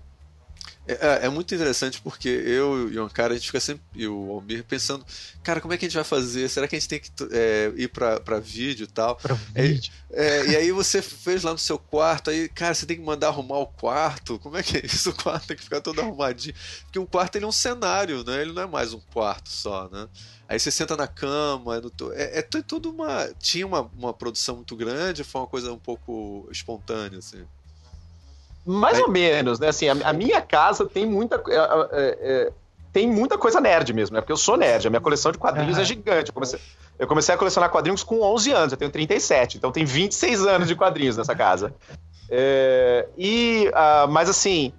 É, 0.87 0.93
é, 0.93 1.27
é, 1.27 1.29
muito 1.31 1.55
interessante 1.55 2.01
porque 2.03 2.29
eu 2.29 2.93
e 2.93 2.99
o 2.99 3.09
cara, 3.09 3.33
a 3.33 3.37
gente 3.37 3.47
fica 3.47 3.61
sempre, 3.61 3.83
e 3.95 4.07
o 4.07 4.31
Almir, 4.31 4.65
pensando, 4.65 5.05
cara, 5.43 5.61
como 5.61 5.73
é 5.73 5.79
que 5.79 5.87
a 5.87 5.89
gente 5.89 5.95
vai 5.95 6.05
fazer? 6.05 6.49
Será 6.49 6.69
que 6.69 6.77
a 6.77 6.79
gente 6.79 6.89
tem 6.89 7.01
que 7.01 7.11
é, 7.33 7.73
ir 7.75 7.89
pra, 7.89 8.21
pra 8.21 8.39
vídeo 8.39 8.85
e 8.85 8.87
tal? 8.87 9.17
Pra 9.17 9.35
vídeo. 9.35 9.91
É, 10.11 10.47
e 10.47 10.57
aí 10.57 10.73
você 10.73 11.01
fez 11.01 11.43
lá 11.43 11.53
no 11.53 11.59
seu 11.59 11.79
quarto, 11.79 12.31
aí, 12.31 12.49
cara, 12.49 12.75
você 12.75 12.85
tem 12.85 12.99
que 12.99 13.03
mandar 13.03 13.29
arrumar 13.29 13.59
o 13.59 13.67
quarto. 13.67 14.39
Como 14.39 14.57
é 14.57 14.63
que 14.63 14.77
é 14.77 14.85
isso? 14.85 15.11
O 15.11 15.15
quarto 15.15 15.47
tem 15.47 15.57
que 15.57 15.63
ficar 15.65 15.81
todo 15.81 16.01
arrumadinho. 16.01 16.55
Porque 16.83 16.99
o 16.99 17.07
quarto 17.07 17.37
ele 17.37 17.47
é 17.47 17.49
um 17.49 17.53
cenário, 17.53 18.23
né? 18.23 18.43
Ele 18.43 18.53
não 18.53 18.63
é 18.63 18.67
mais 18.67 18.93
um 18.93 19.01
quarto 19.01 19.49
só, 19.49 19.89
né? 19.89 20.07
Aí 20.47 20.59
você 20.59 20.71
senta 20.71 20.97
na 20.97 21.09
cama, 21.09 21.81
no, 21.81 22.13
é, 22.13 22.39
é 22.39 22.43
tudo 22.43 22.91
uma. 22.91 23.29
Tinha 23.39 23.67
uma, 23.67 23.91
uma 23.97 24.13
produção 24.13 24.57
muito 24.57 24.77
grande, 24.77 25.25
foi 25.25 25.41
uma 25.41 25.47
coisa 25.47 25.73
um 25.73 25.79
pouco 25.79 26.47
espontânea, 26.51 27.19
assim. 27.19 27.45
Mais 28.65 28.99
ou 28.99 29.11
menos, 29.11 29.59
né? 29.59 29.69
Assim, 29.69 29.89
a, 29.89 29.93
a, 30.09 30.13
minha 30.13 30.41
casa 30.41 30.87
tem 30.87 31.05
muita, 31.05 31.37
é, 31.49 31.57
é, 31.57 32.19
é, 32.21 32.53
tem 32.93 33.07
muita 33.07 33.37
coisa 33.37 33.61
nerd 33.61 33.93
mesmo, 33.93 34.15
né? 34.15 34.21
Porque 34.21 34.33
eu 34.33 34.37
sou 34.37 34.57
nerd, 34.57 34.87
a 34.87 34.91
minha 34.91 35.01
coleção 35.01 35.31
de 35.33 35.39
quadrinhos 35.39 35.77
é 35.77 35.85
gigante. 35.85 36.31
Eu 36.31 36.35
comecei, 36.35 36.61
eu 36.99 37.07
comecei 37.07 37.35
a 37.35 37.39
colecionar 37.39 37.71
quadrinhos 37.71 38.03
com 38.03 38.23
11 38.23 38.53
anos, 38.53 38.73
eu 38.73 38.79
tenho 38.79 38.91
37, 38.91 39.59
então 39.59 39.71
tem 39.71 39.85
26 39.85 40.47
anos 40.47 40.69
de 40.69 40.75
quadrinhos 40.75 41.17
nessa 41.17 41.35
casa. 41.35 41.75
É, 42.31 43.07
e, 43.19 43.71
uh, 43.71 44.11
mas 44.11 44.31
assim, 44.31 44.73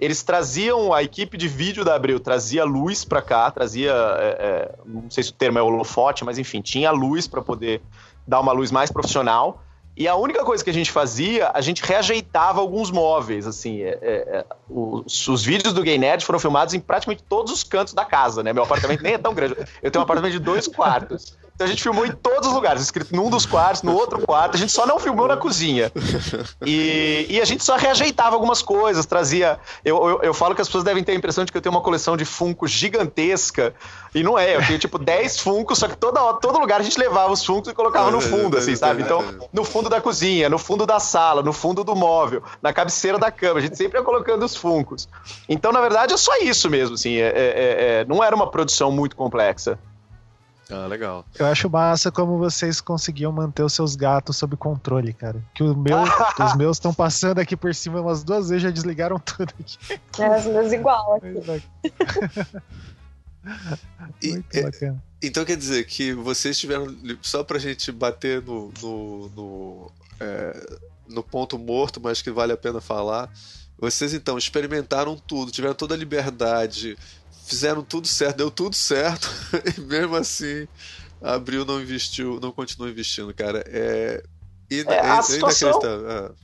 eles 0.00 0.22
traziam, 0.22 0.94
a 0.94 1.02
equipe 1.02 1.36
de 1.36 1.46
vídeo 1.46 1.84
da 1.84 1.94
Abril 1.94 2.18
trazia 2.18 2.64
luz 2.64 3.04
para 3.04 3.20
cá, 3.20 3.50
trazia, 3.50 3.92
é, 3.92 4.28
é, 4.28 4.74
não 4.86 5.10
sei 5.10 5.22
se 5.22 5.30
o 5.30 5.34
termo 5.34 5.58
é 5.58 5.62
holofote, 5.62 6.24
mas 6.24 6.38
enfim, 6.38 6.62
tinha 6.62 6.90
luz 6.90 7.28
para 7.28 7.42
poder 7.42 7.82
dar 8.26 8.40
uma 8.40 8.52
luz 8.52 8.70
mais 8.70 8.90
profissional. 8.90 9.62
E 9.96 10.08
a 10.08 10.14
única 10.14 10.44
coisa 10.44 10.62
que 10.62 10.70
a 10.70 10.72
gente 10.72 10.90
fazia, 10.90 11.50
a 11.52 11.60
gente 11.60 11.82
reajeitava 11.82 12.60
alguns 12.60 12.90
móveis, 12.90 13.46
assim. 13.46 13.82
É, 13.82 13.98
é, 14.00 14.14
é, 14.38 14.44
os, 14.68 15.28
os, 15.28 15.44
vídeos 15.44 15.74
do 15.74 15.82
Gay 15.82 15.98
Nerd 15.98 16.24
foram 16.24 16.38
filmados 16.38 16.72
em 16.74 16.80
praticamente 16.80 17.22
todos 17.28 17.52
os 17.52 17.62
cantos 17.62 17.92
da 17.92 18.04
casa, 18.04 18.42
né? 18.42 18.52
Meu 18.52 18.62
apartamento 18.62 19.02
nem 19.02 19.14
é 19.14 19.18
tão 19.18 19.34
grande. 19.34 19.56
Eu 19.82 19.90
tenho 19.90 20.00
um 20.00 20.04
apartamento 20.04 20.32
de 20.32 20.38
dois 20.38 20.66
quartos. 20.68 21.36
Então 21.60 21.66
a 21.66 21.70
gente 21.70 21.82
filmou 21.82 22.06
em 22.06 22.10
todos 22.10 22.48
os 22.48 22.54
lugares, 22.54 22.80
escrito 22.80 23.14
num 23.14 23.28
dos 23.28 23.44
quartos, 23.44 23.82
no 23.82 23.92
outro 23.92 24.18
quarto, 24.20 24.54
a 24.54 24.58
gente 24.58 24.72
só 24.72 24.86
não 24.86 24.98
filmou 24.98 25.28
na 25.28 25.36
cozinha. 25.36 25.92
E, 26.64 27.26
e 27.28 27.40
a 27.40 27.44
gente 27.44 27.62
só 27.62 27.76
reajeitava 27.76 28.34
algumas 28.34 28.62
coisas, 28.62 29.04
trazia. 29.04 29.58
Eu, 29.84 30.08
eu, 30.08 30.22
eu, 30.22 30.34
falo 30.34 30.54
que 30.54 30.62
as 30.62 30.68
pessoas 30.68 30.84
devem 30.84 31.04
ter 31.04 31.12
a 31.12 31.14
impressão 31.14 31.44
de 31.44 31.52
que 31.52 31.58
eu 31.58 31.60
tenho 31.60 31.74
uma 31.74 31.82
coleção 31.82 32.16
de 32.16 32.24
Funko 32.24 32.66
gigantesca, 32.66 33.74
e 34.14 34.22
não 34.22 34.38
é, 34.38 34.56
eu 34.56 34.66
tenho 34.66 34.78
tipo 34.78 34.98
10 34.98 35.40
Funkos, 35.40 35.78
só 35.78 35.88
que 35.88 35.96
toda, 35.96 36.32
todo 36.34 36.58
lugar 36.58 36.80
a 36.80 36.82
gente 36.82 36.98
levava 36.98 37.32
os 37.32 37.44
Funkos 37.44 37.70
e 37.70 37.74
colocava 37.74 38.10
no 38.10 38.20
fundo, 38.22 38.56
assim, 38.56 38.74
sabe? 38.74 39.02
Então, 39.02 39.22
no 39.52 39.64
fundo 39.64 39.90
da 39.90 40.00
cozinha, 40.00 40.48
no 40.48 40.58
fundo 40.58 40.86
da 40.86 40.98
sala, 40.98 41.42
no 41.42 41.52
fundo 41.52 41.84
do 41.84 41.94
móvel, 41.94 42.42
na 42.62 42.72
cabeceira 42.72 43.18
da 43.18 43.30
cama, 43.30 43.58
a 43.58 43.62
gente 43.62 43.76
sempre 43.76 43.98
ia 43.98 44.04
colocando 44.04 44.44
os 44.44 44.56
Funkos. 44.56 45.08
Então, 45.46 45.72
na 45.72 45.80
verdade, 45.80 46.14
é 46.14 46.16
só 46.16 46.38
isso 46.38 46.70
mesmo, 46.70 46.94
assim, 46.94 47.16
é, 47.16 47.26
é, 47.26 47.32
é 47.34 48.04
não 48.06 48.24
era 48.24 48.34
uma 48.34 48.50
produção 48.50 48.90
muito 48.90 49.14
complexa. 49.14 49.78
Ah, 50.70 50.86
legal. 50.86 51.24
Eu 51.38 51.46
acho 51.46 51.68
massa 51.68 52.12
como 52.12 52.38
vocês 52.38 52.80
conseguiam 52.80 53.32
manter 53.32 53.62
os 53.62 53.72
seus 53.72 53.96
gatos 53.96 54.36
sob 54.36 54.56
controle, 54.56 55.12
cara. 55.12 55.42
Que 55.52 55.62
o 55.62 55.76
meu, 55.76 55.98
os 56.02 56.56
meus 56.56 56.76
estão 56.76 56.94
passando 56.94 57.40
aqui 57.40 57.56
por 57.56 57.74
cima 57.74 58.00
umas 58.00 58.22
duas 58.22 58.48
vezes, 58.48 58.62
já 58.62 58.70
desligaram 58.70 59.18
tudo 59.18 59.52
aqui. 59.58 59.76
É, 60.18 60.38
os 60.38 60.46
meus 60.46 60.72
igual 60.72 61.16
aqui. 61.16 61.64
e, 64.22 64.44
é, 64.54 64.94
então 65.22 65.44
quer 65.44 65.56
dizer 65.56 65.84
que 65.86 66.12
vocês 66.14 66.58
tiveram. 66.58 66.94
Só 67.20 67.42
pra 67.42 67.58
gente 67.58 67.90
bater 67.90 68.40
no, 68.42 68.72
no, 68.80 69.28
no, 69.30 69.92
é, 70.20 70.78
no 71.08 71.22
ponto 71.22 71.58
morto, 71.58 72.00
mas 72.00 72.22
que 72.22 72.30
vale 72.30 72.52
a 72.52 72.56
pena 72.56 72.80
falar. 72.80 73.28
Vocês 73.78 74.12
então 74.12 74.36
experimentaram 74.36 75.16
tudo, 75.16 75.50
tiveram 75.50 75.74
toda 75.74 75.94
a 75.94 75.98
liberdade 75.98 76.98
fizeram 77.50 77.82
tudo 77.82 78.06
certo, 78.06 78.36
deu 78.36 78.50
tudo 78.50 78.76
certo, 78.76 79.28
e 79.76 79.80
mesmo 79.80 80.14
assim 80.14 80.68
a 81.20 81.34
Abril 81.34 81.64
não 81.64 81.80
investiu, 81.80 82.38
não 82.40 82.52
continuou 82.52 82.90
investindo, 82.90 83.34
cara. 83.34 83.62
É, 83.66 84.22
ina, 84.70 84.94
é, 84.94 84.98
é 84.98 85.22
situação... 85.22 85.68
inacreditável. 85.70 86.34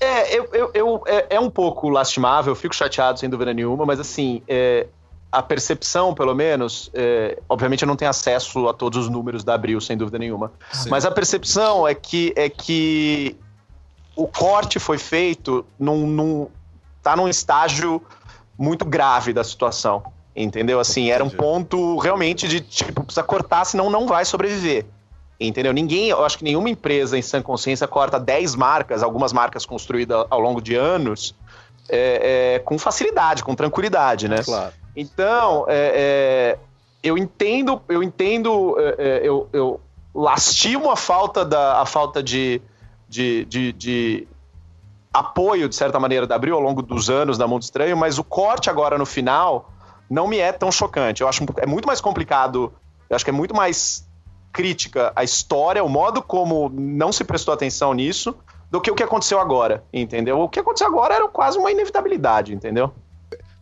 É. 0.00 0.06
é, 0.06 0.38
eu, 0.38 0.48
eu, 0.52 0.70
eu, 0.74 1.02
é, 1.06 1.26
é, 1.30 1.40
um 1.40 1.50
pouco 1.50 1.88
lastimável, 1.88 2.52
eu 2.52 2.56
fico 2.56 2.74
chateado 2.74 3.18
sem 3.18 3.28
dúvida 3.28 3.52
nenhuma, 3.52 3.84
mas 3.86 3.98
assim, 3.98 4.42
é, 4.46 4.86
a 5.32 5.42
percepção, 5.42 6.14
pelo 6.14 6.34
menos, 6.34 6.90
é, 6.92 7.40
obviamente 7.48 7.82
eu 7.82 7.88
não 7.88 7.96
tenho 7.96 8.10
acesso 8.10 8.68
a 8.68 8.74
todos 8.74 9.04
os 9.04 9.08
números 9.08 9.42
da 9.42 9.54
Abril, 9.54 9.80
sem 9.80 9.96
dúvida 9.96 10.18
nenhuma, 10.18 10.52
Sim. 10.72 10.90
mas 10.90 11.04
a 11.04 11.10
percepção 11.10 11.88
é 11.88 11.94
que, 11.94 12.32
é 12.36 12.48
que 12.48 13.36
o 14.14 14.28
corte 14.28 14.78
foi 14.78 14.98
feito 14.98 15.64
num, 15.78 16.06
num, 16.06 16.48
tá 17.02 17.16
num 17.16 17.26
estágio 17.26 18.02
muito 18.60 18.84
grave 18.84 19.32
da 19.32 19.42
situação. 19.42 20.02
Entendeu? 20.36 20.78
Assim, 20.78 21.10
era 21.10 21.24
um 21.24 21.30
ponto 21.30 21.98
realmente 21.98 22.46
de 22.46 22.60
tipo, 22.60 23.02
precisa 23.02 23.22
cortar, 23.22 23.64
senão 23.64 23.90
não 23.90 24.06
vai 24.06 24.24
sobreviver. 24.24 24.84
Entendeu? 25.40 25.72
Ninguém, 25.72 26.10
eu 26.10 26.22
acho 26.24 26.36
que 26.36 26.44
nenhuma 26.44 26.68
empresa 26.68 27.18
em 27.18 27.22
sã 27.22 27.40
consciência 27.40 27.88
corta 27.88 28.20
10 28.20 28.54
marcas, 28.54 29.02
algumas 29.02 29.32
marcas 29.32 29.64
construídas 29.64 30.26
ao 30.28 30.38
longo 30.38 30.60
de 30.60 30.74
anos, 30.74 31.34
é, 31.88 32.54
é, 32.54 32.58
com 32.60 32.78
facilidade, 32.78 33.42
com 33.42 33.54
tranquilidade, 33.54 34.28
né? 34.28 34.42
Claro. 34.44 34.72
Então, 34.94 35.64
é, 35.66 36.58
é 36.58 36.58
eu 37.02 37.16
entendo, 37.16 37.80
eu 37.88 38.02
entendo, 38.02 38.76
é, 38.78 38.94
é, 38.98 39.20
eu, 39.24 39.48
eu 39.52 39.80
lastimo 40.14 40.90
a 40.90 40.96
falta, 40.96 41.44
da, 41.44 41.80
a 41.80 41.86
falta 41.86 42.22
de, 42.22 42.60
de, 43.08 43.46
de, 43.46 43.72
de 43.72 44.28
apoio, 45.12 45.68
de 45.68 45.74
certa 45.74 45.98
maneira, 45.98 46.26
da 46.26 46.36
Abril 46.36 46.54
ao 46.54 46.60
longo 46.60 46.82
dos 46.82 47.10
anos 47.10 47.36
da 47.36 47.46
Mundo 47.46 47.62
Estranho, 47.62 47.96
mas 47.96 48.18
o 48.18 48.24
corte 48.24 48.70
agora 48.70 48.96
no 48.96 49.06
final 49.06 49.72
não 50.08 50.26
me 50.26 50.38
é 50.38 50.52
tão 50.52 50.70
chocante. 50.70 51.22
Eu 51.22 51.28
acho 51.28 51.44
é 51.56 51.66
muito 51.66 51.86
mais 51.86 52.00
complicado, 52.00 52.72
eu 53.08 53.16
acho 53.16 53.24
que 53.24 53.30
é 53.30 53.34
muito 53.34 53.54
mais 53.54 54.08
crítica 54.52 55.12
a 55.14 55.22
história, 55.22 55.82
o 55.82 55.88
modo 55.88 56.22
como 56.22 56.68
não 56.68 57.12
se 57.12 57.24
prestou 57.24 57.54
atenção 57.54 57.94
nisso, 57.94 58.34
do 58.70 58.80
que 58.80 58.90
o 58.90 58.94
que 58.94 59.02
aconteceu 59.02 59.40
agora, 59.40 59.84
entendeu? 59.92 60.40
O 60.40 60.48
que 60.48 60.60
aconteceu 60.60 60.86
agora 60.86 61.14
era 61.14 61.28
quase 61.28 61.58
uma 61.58 61.70
inevitabilidade, 61.70 62.54
entendeu? 62.54 62.94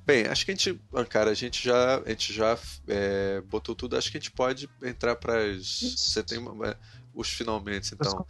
Bem, 0.05 0.27
acho 0.27 0.47
que 0.47 0.53
a 0.53 0.55
gente, 0.55 0.81
cara, 1.11 1.31
a 1.31 1.35
gente 1.35 1.62
já, 1.62 1.99
a 1.99 2.09
gente 2.09 2.33
já 2.33 2.57
é, 2.89 3.43
botou 3.43 3.75
tudo. 3.75 3.95
Acho 3.95 4.11
que 4.11 4.16
a 4.16 4.20
gente 4.20 4.31
pode 4.31 4.69
entrar 4.83 5.16
para 5.16 5.35
você 5.61 6.23
tem 6.23 6.39
uma, 6.39 6.75
os 7.15 7.29
finalmente, 7.29 7.95
então. 7.95 8.25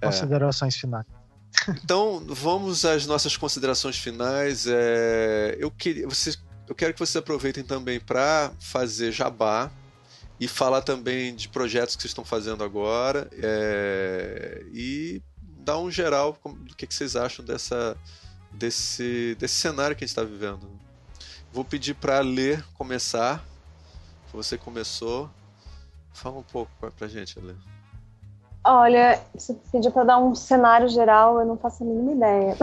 Considerações 0.00 0.76
é. 0.76 0.78
finais. 0.78 1.19
Então, 1.68 2.24
vamos 2.26 2.84
às 2.84 3.06
nossas 3.06 3.36
considerações 3.36 3.96
finais. 3.96 4.66
É, 4.66 5.56
eu, 5.58 5.70
queria, 5.70 6.08
vocês, 6.08 6.40
eu 6.68 6.74
quero 6.74 6.92
que 6.92 6.98
vocês 6.98 7.16
aproveitem 7.16 7.62
também 7.62 8.00
para 8.00 8.52
fazer 8.58 9.12
jabá 9.12 9.70
e 10.38 10.48
falar 10.48 10.82
também 10.82 11.34
de 11.34 11.48
projetos 11.48 11.96
que 11.96 12.02
vocês 12.02 12.10
estão 12.10 12.24
fazendo 12.24 12.64
agora 12.64 13.28
é, 13.32 14.64
e 14.72 15.22
dar 15.42 15.78
um 15.78 15.90
geral 15.90 16.38
do 16.44 16.74
que, 16.74 16.86
que 16.86 16.94
vocês 16.94 17.14
acham 17.14 17.44
dessa, 17.44 17.96
desse, 18.50 19.36
desse 19.38 19.54
cenário 19.54 19.94
que 19.94 20.02
a 20.02 20.06
gente 20.06 20.16
está 20.16 20.24
vivendo. 20.24 20.66
Vou 21.52 21.64
pedir 21.64 21.94
para 21.94 22.20
ler 22.20 22.64
começar. 22.74 23.44
Você 24.32 24.56
começou. 24.56 25.30
Fala 26.14 26.38
um 26.38 26.42
pouco 26.42 26.70
para 26.78 27.06
a 27.06 27.08
gente, 27.08 27.38
Alê. 27.38 27.54
Olha, 28.62 29.18
se 29.38 29.54
pedir 29.72 29.90
para 29.90 30.04
dar 30.04 30.18
um 30.18 30.34
cenário 30.34 30.86
geral, 30.86 31.40
eu 31.40 31.46
não 31.46 31.56
faço 31.56 31.82
a 31.82 31.86
mínima 31.86 32.12
ideia. 32.12 32.56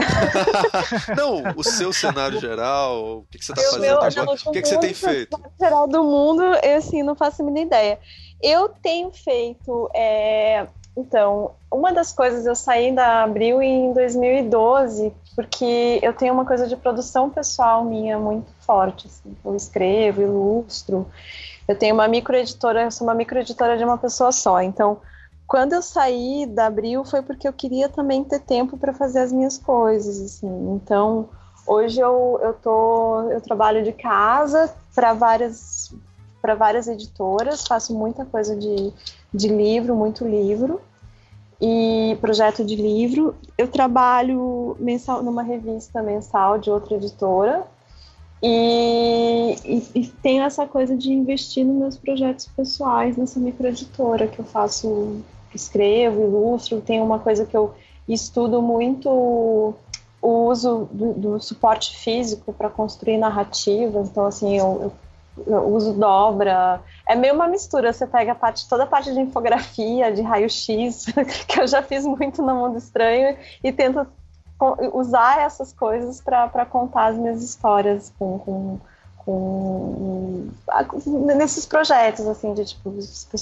não, 1.17 1.41
o 1.55 1.63
seu 1.63 1.91
cenário 1.91 2.39
geral, 2.39 3.19
o 3.19 3.25
que, 3.31 3.39
que 3.39 3.45
você 3.45 3.51
está 3.51 3.63
fazendo 3.63 3.81
meu, 3.81 3.95
agora? 3.95 4.31
O 4.45 4.51
que, 4.51 4.61
que 4.61 4.67
você 4.67 4.77
tem 4.77 4.93
feito? 4.93 5.33
O 5.33 5.37
cenário 5.37 5.55
geral 5.59 5.87
do 5.87 6.03
mundo, 6.03 6.43
eu 6.43 6.77
assim, 6.77 7.01
não 7.01 7.15
faço 7.15 7.41
a 7.41 7.45
mínima 7.45 7.65
ideia. 7.65 7.99
Eu 8.41 8.69
tenho 8.69 9.11
feito. 9.11 9.89
É... 9.95 10.67
Então, 10.95 11.51
uma 11.71 11.91
das 11.91 12.11
coisas, 12.11 12.45
eu 12.45 12.55
saí 12.55 12.91
da 12.91 13.23
Abril 13.23 13.59
em 13.61 13.91
2012, 13.93 15.11
porque 15.35 15.99
eu 16.03 16.13
tenho 16.13 16.33
uma 16.33 16.45
coisa 16.45 16.67
de 16.67 16.75
produção 16.75 17.27
pessoal 17.27 17.83
minha 17.83 18.19
muito 18.19 18.51
forte. 18.59 19.07
Assim. 19.07 19.35
Eu 19.43 19.55
escrevo, 19.55 20.21
ilustro. 20.21 21.07
Eu 21.67 21.75
tenho 21.75 21.95
uma 21.95 22.07
microeditora, 22.07 22.83
eu 22.83 22.91
sou 22.91 23.07
uma 23.07 23.15
microeditora 23.15 23.77
de 23.77 23.83
uma 23.83 23.97
pessoa 23.97 24.31
só. 24.31 24.61
Então 24.61 24.99
quando 25.47 25.73
eu 25.73 25.81
saí 25.81 26.45
da 26.45 26.67
Abril 26.67 27.05
foi 27.05 27.21
porque 27.21 27.47
eu 27.47 27.53
queria 27.53 27.87
também 27.87 28.23
ter 28.23 28.39
tempo 28.41 28.77
para 28.77 28.93
fazer 28.93 29.19
as 29.19 29.31
minhas 29.31 29.57
coisas, 29.57 30.19
assim. 30.19 30.75
Então, 30.75 31.29
hoje 31.65 32.01
eu, 32.01 32.39
eu 32.43 32.53
tô 32.53 33.21
eu 33.31 33.39
trabalho 33.39 33.83
de 33.83 33.93
casa 33.93 34.73
para 34.93 35.13
várias 35.13 35.93
para 36.41 36.53
várias 36.53 36.87
editoras, 36.87 37.65
faço 37.65 37.93
muita 37.97 38.23
coisa 38.23 38.55
de, 38.55 38.93
de 39.33 39.47
livro, 39.47 39.95
muito 39.95 40.25
livro 40.25 40.79
e 41.59 42.17
projeto 42.21 42.63
de 42.63 42.75
livro. 42.75 43.35
Eu 43.57 43.67
trabalho 43.67 44.77
mensal 44.79 45.23
numa 45.23 45.43
revista 45.43 46.01
mensal 46.01 46.59
de 46.59 46.69
outra 46.69 46.95
editora 46.95 47.65
e, 48.41 49.55
e, 49.65 49.99
e, 49.99 50.07
tenho 50.07 50.43
essa 50.43 50.67
coisa 50.67 50.95
de 50.95 51.11
investir 51.11 51.65
nos 51.65 51.75
meus 51.75 51.97
projetos 51.97 52.47
pessoais 52.55 53.17
nessa 53.17 53.39
microeditora 53.39 54.27
que 54.27 54.39
eu 54.39 54.45
faço 54.45 55.23
escrevo, 55.57 56.23
ilustro, 56.23 56.81
tem 56.81 57.01
uma 57.01 57.19
coisa 57.19 57.45
que 57.45 57.55
eu 57.55 57.73
estudo 58.07 58.61
muito 58.61 59.09
o 60.21 60.47
uso 60.47 60.89
do, 60.91 61.13
do 61.13 61.39
suporte 61.39 61.95
físico 61.97 62.53
para 62.53 62.69
construir 62.69 63.17
narrativas. 63.17 64.09
Então, 64.09 64.25
assim, 64.25 64.57
eu, 64.57 64.93
eu, 65.37 65.53
eu, 65.53 65.67
uso 65.67 65.93
dobra. 65.93 66.81
É 67.07 67.15
meio 67.15 67.33
uma 67.33 67.47
mistura. 67.47 67.93
Você 67.93 68.07
pega 68.07 68.31
a 68.31 68.35
parte, 68.35 68.67
toda 68.67 68.83
a 68.83 68.87
parte 68.87 69.13
de 69.13 69.19
infografia, 69.19 70.11
de 70.11 70.21
raio-x, 70.21 71.05
que 71.47 71.59
eu 71.59 71.67
já 71.67 71.81
fiz 71.81 72.05
muito 72.05 72.41
no 72.41 72.55
Mundo 72.55 72.77
Estranho, 72.77 73.37
e 73.63 73.71
tento 73.71 74.07
usar 74.93 75.41
essas 75.41 75.71
coisas 75.71 76.19
para 76.19 76.65
contar 76.65 77.07
as 77.07 77.17
minhas 77.17 77.43
histórias 77.43 78.11
com, 78.17 78.39
com 78.39 78.79
com 79.27 80.47
nesses 81.35 81.65
projetos 81.65 82.25
assim 82.27 82.53
de 82.53 82.63
tipo 82.63 82.97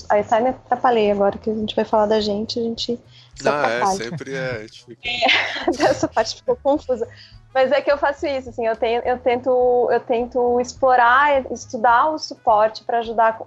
aí 0.09 0.21
até 0.21 0.39
me 0.39 0.49
atrapalhei 0.49 1.11
agora 1.11 1.37
que 1.37 1.49
a 1.49 1.53
gente 1.53 1.75
vai 1.75 1.85
falar 1.85 2.07
da 2.07 2.19
gente 2.19 2.59
a 2.59 2.63
gente 2.63 2.99
ah, 3.45 3.69
é, 3.69 3.85
sempre 3.85 4.35
é, 4.35 4.65
é 4.97 5.83
essa 5.83 6.07
parte 6.07 6.37
ficou 6.37 6.55
confusa. 6.55 7.05
Mas 7.53 7.71
é 7.71 7.81
que 7.81 7.91
eu 7.91 7.97
faço 7.97 8.25
isso 8.25 8.49
assim 8.49 8.65
eu 8.65 8.75
tenho 8.75 9.01
eu 9.03 9.19
tento 9.19 9.87
eu 9.91 9.99
tento 9.99 10.59
explorar 10.59 11.45
estudar 11.51 12.09
o 12.09 12.17
suporte 12.17 12.83
para 12.83 12.99
ajudar 12.99 13.39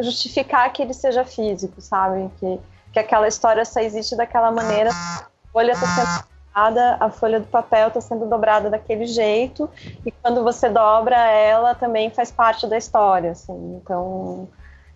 justificar 0.00 0.70
que 0.72 0.82
ele 0.82 0.92
seja 0.92 1.24
físico 1.24 1.80
sabe? 1.80 2.30
Que 2.38 2.60
que 2.92 2.98
aquela 2.98 3.28
história 3.28 3.64
só 3.64 3.80
existe 3.80 4.16
daquela 4.16 4.50
maneira 4.50 4.90
a 4.90 5.26
folha 5.52 5.72
está 5.72 6.26
sendo 6.56 6.96
a 6.98 7.10
folha 7.10 7.38
do 7.38 7.46
papel 7.46 7.88
está 7.88 8.00
sendo 8.00 8.24
dobrada 8.24 8.70
daquele 8.70 9.06
jeito, 9.06 9.68
e 10.06 10.10
quando 10.10 10.42
você 10.42 10.70
dobra 10.70 11.14
ela 11.14 11.74
também 11.74 12.08
faz 12.08 12.32
parte 12.32 12.66
da 12.66 12.78
história, 12.78 13.32
assim, 13.32 13.76
então 13.76 14.48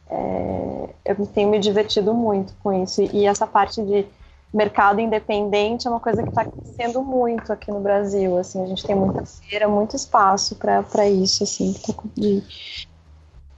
é, 0.09 0.89
eu 1.05 1.27
tenho 1.27 1.51
me 1.51 1.59
divertido 1.59 2.15
muito 2.15 2.55
com 2.63 2.73
isso, 2.73 3.03
e, 3.03 3.11
e 3.13 3.27
essa 3.27 3.47
parte 3.47 3.83
de 3.83 4.07
mercado 4.53 5.03
independente 5.03 5.87
é 5.87 5.91
uma 5.91 6.01
coisa 6.01 6.23
que 6.23 6.31
está 6.31 6.47
crescendo 6.47 7.03
muito 7.03 7.53
aqui 7.53 7.71
no 7.71 7.81
Brasil, 7.81 8.39
assim, 8.39 8.63
a 8.63 8.67
gente 8.67 8.83
tem 8.83 8.97
muita 8.97 9.23
feira, 9.27 9.69
muito 9.69 9.95
espaço 9.95 10.57
para 10.57 11.07
isso, 11.11 11.45
assim, 11.45 11.75
de, 12.17 12.43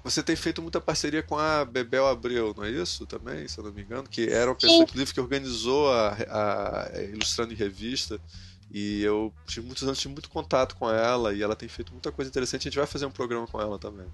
você 0.03 0.23
tem 0.23 0.35
feito 0.35 0.61
muita 0.61 0.81
parceria 0.81 1.23
com 1.23 1.39
a 1.39 1.65
Bebel 1.65 2.07
Abreu, 2.07 2.53
não 2.57 2.65
é 2.65 2.71
isso 2.71 3.07
também, 3.07 3.47
se 3.47 3.59
eu 3.59 3.65
não 3.65 3.73
me 3.73 3.83
engano? 3.83 4.05
Que 4.09 4.29
era 4.29 4.51
uma 4.51 4.57
pessoa, 4.57 4.83
inclusive, 4.83 5.15
que 5.15 5.21
organizou 5.21 5.93
a, 5.93 6.17
a 6.29 7.03
Ilustrando 7.03 7.53
em 7.53 7.57
Revista. 7.57 8.21
E 8.73 9.03
eu 9.03 9.33
tive 9.47 9.67
muitos 9.67 9.83
anos, 9.83 9.99
tive 9.99 10.15
muito 10.15 10.31
contato 10.31 10.77
com 10.77 10.91
ela 10.91 11.35
e 11.35 11.43
ela 11.43 11.55
tem 11.55 11.69
feito 11.69 11.93
muita 11.93 12.11
coisa 12.11 12.31
interessante. 12.31 12.63
A 12.63 12.71
gente 12.71 12.79
vai 12.79 12.87
fazer 12.87 13.07
um 13.07 13.11
programa 13.11 13.47
com 13.47 13.61
ela 13.61 13.79
também. 13.79 14.07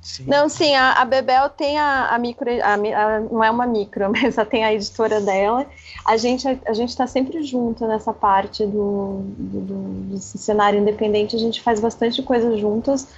Sim. 0.00 0.24
Não, 0.26 0.48
sim, 0.48 0.74
a, 0.74 0.92
a 0.92 1.04
Bebel 1.04 1.50
tem 1.50 1.78
a, 1.78 2.08
a 2.08 2.18
micro, 2.18 2.48
a, 2.62 2.74
a, 2.74 3.20
não 3.20 3.42
é 3.42 3.50
uma 3.50 3.66
micro, 3.66 4.08
mas 4.12 4.38
ela 4.38 4.46
tem 4.46 4.64
a 4.64 4.72
editora 4.72 5.20
dela. 5.20 5.66
A 6.04 6.16
gente 6.16 6.46
a, 6.46 6.72
gente 6.72 6.90
está 6.90 7.06
sempre 7.06 7.42
junto 7.42 7.86
nessa 7.86 8.12
parte 8.12 8.64
do, 8.64 9.22
do, 9.36 9.60
do, 9.60 9.74
do, 10.10 10.18
cenário 10.18 10.80
independente. 10.80 11.36
A 11.36 11.38
gente 11.38 11.60
faz 11.60 11.80
bastante 11.80 12.22
coisa 12.22 12.56
juntas. 12.56 13.08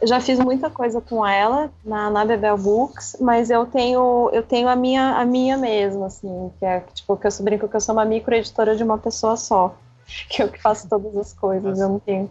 Eu 0.00 0.06
já 0.06 0.20
fiz 0.20 0.38
muita 0.38 0.70
coisa 0.70 1.00
com 1.00 1.26
ela 1.26 1.70
na, 1.84 2.08
na 2.08 2.24
Bebel 2.24 2.56
Books, 2.56 3.16
mas 3.20 3.50
eu 3.50 3.66
tenho 3.66 4.30
eu 4.32 4.42
tenho 4.42 4.68
a 4.68 4.76
minha 4.76 5.16
a 5.16 5.24
minha 5.24 5.56
mesmo, 5.56 6.04
assim, 6.04 6.52
que 6.58 6.64
é 6.64 6.80
tipo 6.94 7.16
que 7.16 7.26
eu 7.26 7.32
brinco 7.40 7.68
que 7.68 7.76
eu 7.76 7.80
sou 7.80 7.94
uma 7.94 8.04
micro 8.04 8.34
editora 8.34 8.76
de 8.76 8.84
uma 8.84 8.98
pessoa 8.98 9.36
só. 9.36 9.74
que 10.28 10.42
eu 10.42 10.48
que 10.48 10.60
faço 10.60 10.88
todas 10.88 11.16
as 11.16 11.32
coisas. 11.32 11.70
Nossa. 11.70 11.82
Eu 11.82 11.88
não 11.88 11.98
tenho, 11.98 12.30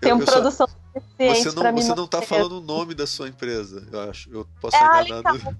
tenho 0.00 0.20
eu, 0.20 0.24
produção 0.24 0.66
só... 0.66 1.00
suficiente 1.00 1.54
para 1.54 1.72
mim. 1.72 1.82
Você 1.82 1.94
não 1.94 2.04
está 2.04 2.22
falando 2.22 2.58
o 2.58 2.60
nome 2.60 2.94
da 2.94 3.06
sua 3.06 3.28
empresa, 3.28 3.86
eu 3.90 4.10
acho. 4.10 4.30
Eu 4.30 4.46
posso 4.60 4.76
é 4.76 5.04
enganado. 5.04 5.56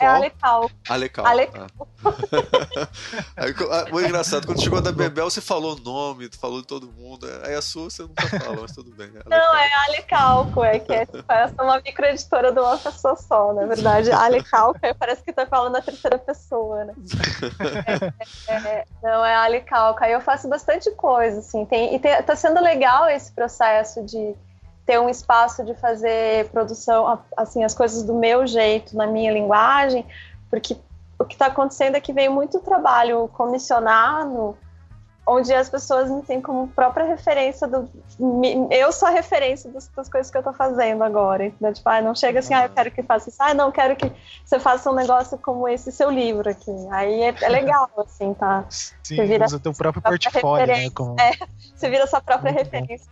É 0.00 0.06
Alecal. 0.06 0.70
Alecal. 0.88 1.26
Alecal. 1.26 1.66
Ah. 2.02 2.88
aí, 3.36 3.54
ah, 3.70 4.06
engraçado, 4.06 4.46
quando 4.46 4.62
chegou 4.62 4.80
da 4.80 4.90
Bebel, 4.90 5.30
você 5.30 5.42
falou 5.42 5.76
o 5.76 5.80
nome, 5.80 6.30
falou 6.40 6.62
de 6.62 6.66
todo 6.66 6.90
mundo. 6.90 7.26
Aí 7.44 7.54
a 7.54 7.60
sua 7.60 7.90
você 7.90 8.02
nunca 8.02 8.26
fala, 8.26 8.56
mas 8.62 8.72
tudo 8.72 8.90
bem. 8.94 9.08
Alecal. 9.08 9.28
Não, 9.28 9.56
é 9.56 9.70
Alecalco, 9.86 10.64
é 10.64 10.78
que 10.78 10.92
é, 10.92 11.06
parece 11.26 11.54
uma 11.60 11.80
microeditora 11.80 12.50
de 12.50 12.58
uma 12.58 12.78
pessoa 12.78 13.14
só, 13.16 13.52
na 13.52 13.66
verdade. 13.66 14.10
Alecalco, 14.10 14.80
parece 14.98 15.22
que 15.22 15.32
tá 15.32 15.46
falando 15.46 15.74
na 15.74 15.82
terceira 15.82 16.18
pessoa, 16.18 16.84
né? 16.86 16.94
É, 18.48 18.52
é, 18.52 18.56
é, 18.56 18.84
não, 19.02 19.24
é 19.24 19.34
Alecalco. 19.34 20.02
Aí 20.02 20.12
eu 20.12 20.20
faço 20.20 20.48
bastante 20.48 20.90
coisa, 20.92 21.40
assim. 21.40 21.66
Tem, 21.66 21.94
e 21.94 21.98
tá 21.98 22.34
sendo 22.34 22.62
legal 22.62 23.08
esse 23.08 23.30
processo 23.32 24.02
de 24.04 24.34
ter 24.90 24.98
um 24.98 25.08
espaço 25.08 25.64
de 25.64 25.72
fazer 25.74 26.48
produção, 26.48 27.20
assim, 27.36 27.62
as 27.62 27.72
coisas 27.72 28.02
do 28.02 28.12
meu 28.12 28.44
jeito, 28.44 28.96
na 28.96 29.06
minha 29.06 29.30
linguagem, 29.30 30.04
porque 30.50 30.76
o 31.16 31.24
que 31.24 31.36
está 31.36 31.46
acontecendo 31.46 31.94
é 31.94 32.00
que 32.00 32.12
vem 32.12 32.28
muito 32.28 32.58
trabalho 32.58 33.28
comissionado, 33.28 34.58
onde 35.24 35.54
as 35.54 35.68
pessoas 35.68 36.10
me 36.10 36.22
têm 36.22 36.40
como 36.40 36.66
própria 36.66 37.06
referência 37.06 37.68
do. 37.68 37.88
Eu 38.68 38.90
sou 38.90 39.06
a 39.06 39.12
referência 39.12 39.70
das, 39.70 39.86
das 39.86 40.08
coisas 40.08 40.28
que 40.28 40.36
eu 40.36 40.40
estou 40.40 40.54
fazendo 40.54 41.04
agora. 41.04 41.46
Então, 41.46 41.72
tipo, 41.72 41.88
ah, 41.88 42.02
não 42.02 42.16
chega 42.16 42.40
assim, 42.40 42.52
ah, 42.52 42.64
eu 42.64 42.70
quero 42.70 42.90
que 42.90 43.00
faça 43.04 43.28
isso, 43.28 43.40
ah, 43.40 43.54
não, 43.54 43.70
quero 43.70 43.94
que 43.94 44.10
você 44.44 44.58
faça 44.58 44.90
um 44.90 44.94
negócio 44.96 45.38
como 45.38 45.68
esse 45.68 45.92
seu 45.92 46.10
livro 46.10 46.50
aqui. 46.50 46.74
Aí 46.90 47.22
é, 47.22 47.34
é 47.42 47.48
legal, 47.48 47.88
assim, 48.04 48.34
tá? 48.34 48.64
Sim, 48.68 49.14
você 49.14 49.24
vira 49.24 49.44
usa 49.44 49.60
teu 49.60 49.72
próprio 49.72 50.02
portfólio, 50.02 50.66
né? 50.66 50.90
Como... 50.90 51.14
É, 51.20 51.30
você 51.76 51.88
vira 51.88 52.08
sua 52.08 52.20
própria 52.20 52.52
Muito 52.52 52.64
referência. 52.64 53.08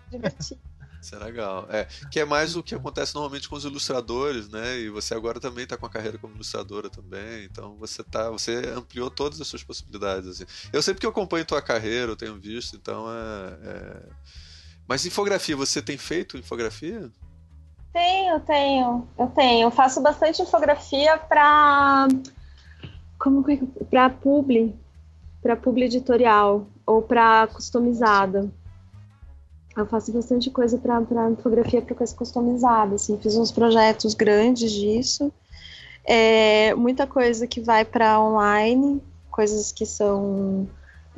Isso 1.01 1.15
é 1.15 1.19
legal. 1.19 1.67
É, 1.71 1.87
que 2.11 2.19
é 2.21 2.25
mais 2.25 2.57
o 2.57 2.63
que 2.63 2.75
acontece 2.75 3.15
normalmente 3.15 3.49
com 3.49 3.57
os 3.57 3.65
ilustradores, 3.65 4.49
né? 4.49 4.79
E 4.79 4.91
você 4.91 5.15
agora 5.15 5.39
também 5.39 5.65
está 5.65 5.77
com 5.77 5.87
a 5.87 5.91
carreira 5.91 6.19
como 6.19 6.35
ilustradora 6.35 6.91
também. 6.91 7.45
Então 7.45 7.77
você 7.77 8.03
tá, 8.03 8.31
você 8.31 8.73
ampliou 8.75 9.11
todas 9.11 9.41
as 9.41 9.47
suas 9.47 9.63
possibilidades. 9.63 10.29
Assim. 10.29 10.45
Eu 10.73 10.83
sei 10.83 10.95
porque 10.95 11.07
eu 11.07 11.11
acompanho 11.11 11.45
tua 11.45 11.63
carreira, 11.63 12.13
eu 12.13 12.17
tenho 12.17 12.39
visto, 12.39 12.77
então 12.77 13.07
é, 13.09 13.69
é... 13.69 14.03
Mas 14.89 15.05
infografia, 15.07 15.57
você 15.57 15.81
tem 15.81 15.97
feito 15.97 16.37
infografia? 16.37 17.11
Tenho, 17.93 18.41
tenho. 18.41 19.09
Eu 19.19 19.27
tenho. 19.29 19.67
Eu 19.67 19.71
faço 19.71 20.01
bastante 20.01 20.43
infografia 20.43 21.19
para 21.19 22.09
como 23.19 23.45
para 23.91 24.09
publi, 24.11 24.75
para 25.43 25.57
publi 25.57 25.85
editorial 25.85 26.69
ou 26.87 27.03
para 27.03 27.49
customizada. 27.49 28.51
Eu 29.79 29.87
faço 29.87 30.13
bastante 30.13 30.51
coisa 30.51 30.79
para 30.79 31.31
infografia 31.31 31.81
para 31.81 31.95
coisa 31.95 32.15
customizada, 32.15 32.97
assim, 32.97 33.19
fiz 33.19 33.37
uns 33.37 33.53
projetos 33.53 34.15
grandes 34.15 34.73
disso. 34.73 35.33
É, 36.05 36.75
muita 36.75 37.07
coisa 37.07 37.47
que 37.47 37.61
vai 37.61 37.85
para 37.85 38.21
online, 38.21 39.03
coisas 39.31 39.71
que 39.73 39.85
são 39.85 40.67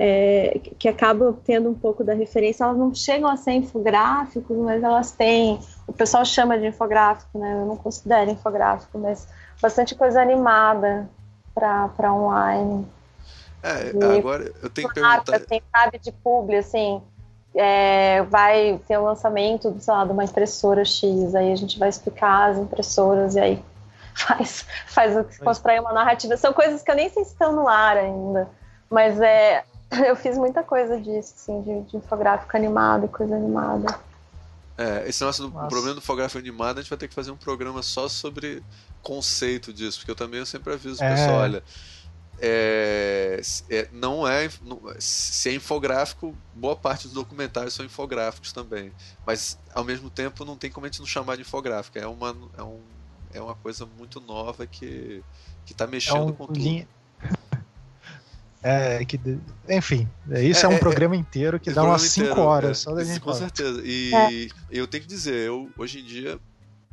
é, 0.02 0.58
que 0.78 0.88
acabam 0.88 1.36
tendo 1.44 1.68
um 1.68 1.74
pouco 1.74 2.02
da 2.02 2.14
referência, 2.14 2.64
elas 2.64 2.78
não 2.78 2.94
chegam 2.94 3.28
a 3.28 3.36
ser 3.36 3.52
infográficos, 3.52 4.56
mas 4.56 4.82
elas 4.82 5.12
têm. 5.12 5.60
O 5.86 5.92
pessoal 5.92 6.24
chama 6.24 6.58
de 6.58 6.66
infográfico, 6.66 7.38
né? 7.38 7.52
Eu 7.52 7.66
não 7.66 7.76
considero 7.76 8.30
infográfico, 8.30 8.98
mas 8.98 9.28
bastante 9.60 9.94
coisa 9.94 10.22
animada 10.22 11.06
para 11.54 12.14
online. 12.14 12.86
É, 13.62 13.94
e 13.94 14.18
agora 14.18 14.50
eu 14.62 14.70
tenho 14.70 14.88
que 14.88 14.94
perguntar. 14.94 15.36
Assim, 15.36 15.60
sabe, 15.70 15.98
de 15.98 16.12
publi, 16.12 16.56
assim, 16.56 17.02
é, 17.54 18.22
vai 18.22 18.80
ter 18.86 18.96
o 18.98 19.02
um 19.02 19.04
lançamento, 19.04 19.74
sei 19.80 19.94
lá, 19.94 20.04
de 20.04 20.12
uma 20.12 20.24
impressora 20.24 20.84
X, 20.84 21.34
aí 21.34 21.52
a 21.52 21.56
gente 21.56 21.78
vai 21.78 21.88
explicar 21.88 22.50
as 22.50 22.58
impressoras 22.58 23.34
e 23.34 23.40
aí 23.40 23.64
faz, 24.14 24.64
faz 24.86 25.38
constrói 25.38 25.80
uma 25.80 25.92
narrativa. 25.92 26.36
São 26.36 26.52
coisas 26.52 26.82
que 26.82 26.90
eu 26.90 26.96
nem 26.96 27.08
sei 27.08 27.24
se 27.24 27.32
estão 27.32 27.52
no 27.52 27.68
ar 27.68 27.96
ainda, 27.96 28.48
mas 28.88 29.20
é, 29.20 29.64
eu 30.06 30.14
fiz 30.14 30.36
muita 30.38 30.62
coisa 30.62 31.00
disso, 31.00 31.34
assim, 31.36 31.62
de, 31.62 31.82
de 31.90 31.96
infográfico 31.96 32.56
animado, 32.56 33.08
coisa 33.08 33.34
animada. 33.34 33.98
É, 34.78 35.06
esse 35.06 35.22
nosso 35.22 35.48
Nossa. 35.48 35.68
problema 35.68 35.94
do 35.94 35.98
infográfico 35.98 36.38
animado, 36.38 36.78
a 36.78 36.80
gente 36.80 36.88
vai 36.88 36.98
ter 36.98 37.08
que 37.08 37.14
fazer 37.14 37.30
um 37.30 37.36
programa 37.36 37.82
só 37.82 38.08
sobre 38.08 38.62
conceito 39.02 39.74
disso, 39.74 39.98
porque 39.98 40.10
eu 40.10 40.14
também 40.14 40.40
eu 40.40 40.46
sempre 40.46 40.72
aviso 40.72 41.02
o 41.02 41.04
é. 41.04 41.10
pessoal, 41.10 41.36
olha, 41.40 41.62
é, 42.42 43.40
é, 43.68 43.88
não 43.92 44.26
é 44.26 44.48
se 44.98 45.50
é 45.50 45.54
infográfico 45.54 46.34
boa 46.54 46.74
parte 46.74 47.04
dos 47.04 47.12
documentários 47.12 47.74
são 47.74 47.84
infográficos 47.84 48.52
também. 48.52 48.90
Mas 49.26 49.58
ao 49.74 49.84
mesmo 49.84 50.08
tempo 50.08 50.44
não 50.44 50.56
tem 50.56 50.70
como 50.70 50.86
a 50.86 50.88
gente 50.88 51.00
não 51.00 51.06
chamar 51.06 51.36
de 51.36 51.42
infográfico. 51.42 51.98
É 51.98 52.06
uma 52.06 52.34
é, 52.56 52.62
um, 52.62 52.80
é 53.34 53.40
uma 53.40 53.54
coisa 53.54 53.86
muito 53.98 54.20
nova 54.20 54.66
que 54.66 55.22
que 55.66 55.72
está 55.72 55.86
mexendo 55.86 56.16
é 56.16 56.20
um, 56.22 56.32
com 56.32 56.46
tudo. 56.46 56.58
linha... 56.58 56.88
é 58.62 59.04
que 59.04 59.20
enfim 59.68 60.08
isso 60.42 60.64
é, 60.64 60.68
é 60.68 60.72
um 60.72 60.76
é, 60.76 60.78
programa 60.78 61.16
inteiro 61.16 61.60
que 61.60 61.70
dá 61.70 61.82
umas 61.82 62.02
5 62.02 62.40
horas 62.40 62.78
só 62.78 62.94
da 62.94 63.04
gente 63.04 63.20
com 63.20 63.34
certeza. 63.34 63.82
E 63.84 64.50
eu 64.70 64.86
tenho 64.86 65.02
que 65.02 65.08
dizer 65.08 65.34
eu 65.34 65.70
hoje 65.76 66.00
em 66.00 66.04
dia 66.04 66.40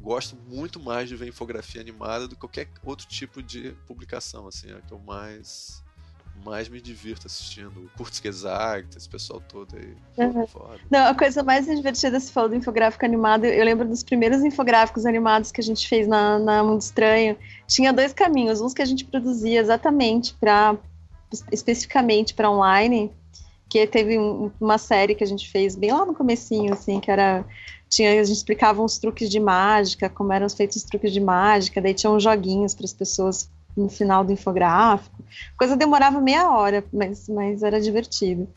gosto 0.08 0.38
muito 0.48 0.80
mais 0.80 1.10
de 1.10 1.16
ver 1.16 1.28
infografia 1.28 1.82
animada 1.82 2.28
do 2.28 2.36
que 2.36 2.42
qualquer 2.42 2.70
outro 2.84 3.06
tipo 3.08 3.44
de 3.44 3.74
publicação, 3.86 4.48
assim, 4.48 4.72
é 4.72 4.80
que 4.88 4.94
eu 4.94 5.00
mais 5.00 5.84
mais 6.46 6.70
me 6.70 6.80
divirto 6.80 7.26
assistindo. 7.26 7.90
Kurtz 7.98 8.20
Gesagt, 8.20 8.96
esse 8.96 9.10
pessoal 9.10 9.42
todo 9.42 9.76
aí. 9.76 9.98
Uhum. 10.18 10.46
Não, 10.90 11.08
a 11.08 11.16
coisa 11.16 11.42
mais 11.42 11.66
divertida 11.66 12.20
se 12.20 12.32
falou 12.32 12.50
do 12.50 12.56
infográfico 12.56 13.04
animado, 13.04 13.46
eu 13.46 13.66
lembro 13.66 13.88
dos 13.88 14.04
primeiros 14.04 14.44
infográficos 14.44 15.06
animados 15.06 15.52
que 15.52 15.60
a 15.60 15.64
gente 15.64 15.88
fez 15.88 16.08
na, 16.08 16.38
na 16.38 16.64
Mundo 16.64 16.80
Estranho. 16.80 17.36
Tinha 17.68 17.92
dois 17.92 18.14
caminhos, 18.14 18.62
uns 18.62 18.74
que 18.74 18.84
a 18.84 18.86
gente 18.86 19.04
produzia 19.04 19.60
exatamente 19.60 20.36
para 20.36 20.78
especificamente 21.52 22.36
para 22.36 22.50
online, 22.50 23.12
que 23.68 23.86
teve 23.88 24.18
um, 24.18 24.52
uma 24.62 24.78
série 24.78 25.16
que 25.16 25.24
a 25.24 25.28
gente 25.28 25.50
fez 25.50 25.76
bem 25.76 25.92
lá 25.92 26.06
no 26.06 26.14
comecinho, 26.14 26.72
assim, 26.72 27.00
que 27.00 27.12
era 27.12 27.44
tinha, 27.90 28.20
a 28.20 28.24
gente 28.24 28.36
explicava 28.36 28.82
uns 28.82 28.98
truques 28.98 29.30
de 29.30 29.40
mágica, 29.40 30.10
como 30.10 30.34
eram 30.34 30.50
feitos 30.50 30.78
os 30.78 30.84
truques 30.84 31.12
de 31.12 31.20
mágica, 31.20 31.82
daí 31.82 31.94
tinha 31.94 32.12
uns 32.12 32.24
joguinhos 32.24 32.76
para 32.76 32.86
as 32.86 32.94
pessoas 32.94 33.50
no 33.76 33.90
final 33.90 34.24
do 34.24 34.32
infográfico. 34.32 35.24
A 35.54 35.58
coisa 35.58 35.78
demorava 35.78 36.20
meia 36.20 36.50
hora, 36.50 36.84
mas, 36.92 37.30
mas 37.30 37.64
era 37.64 37.80
divertido. 37.80 38.48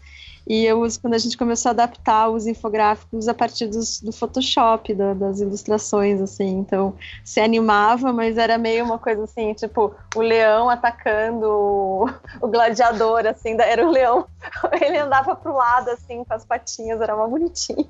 E 0.51 0.67
eu 0.67 0.83
uso 0.83 1.01
quando 1.01 1.15
a 1.15 1.19
gente 1.19 1.39
começou 1.39 1.69
a 1.69 1.71
adaptar 1.71 2.29
os 2.29 2.45
infográficos 2.45 3.29
a 3.29 3.35
partir 3.35 3.69
dos, 3.69 4.01
do 4.01 4.11
Photoshop, 4.11 4.93
da, 4.93 5.15
das 5.15 5.39
ilustrações, 5.39 6.21
assim. 6.21 6.59
Então, 6.59 6.97
se 7.25 7.39
animava, 7.39 8.13
mas 8.13 8.37
era 8.37 8.59
meio 8.59 8.85
uma 8.85 8.99
coisa 8.99 9.23
assim, 9.23 9.55
tipo, 9.55 9.95
o 10.13 10.21
leão 10.21 10.69
atacando 10.69 11.47
o, 11.47 12.11
o 12.41 12.49
gladiador, 12.49 13.29
assim, 13.29 13.57
era 13.61 13.87
o 13.87 13.93
leão. 13.93 14.27
Ele 14.83 14.99
andava 14.99 15.37
pro 15.37 15.55
lado, 15.55 15.91
assim, 15.91 16.25
com 16.25 16.35
as 16.35 16.45
patinhas, 16.45 17.01
era 17.01 17.15
uma 17.15 17.29
bonitinho. 17.29 17.87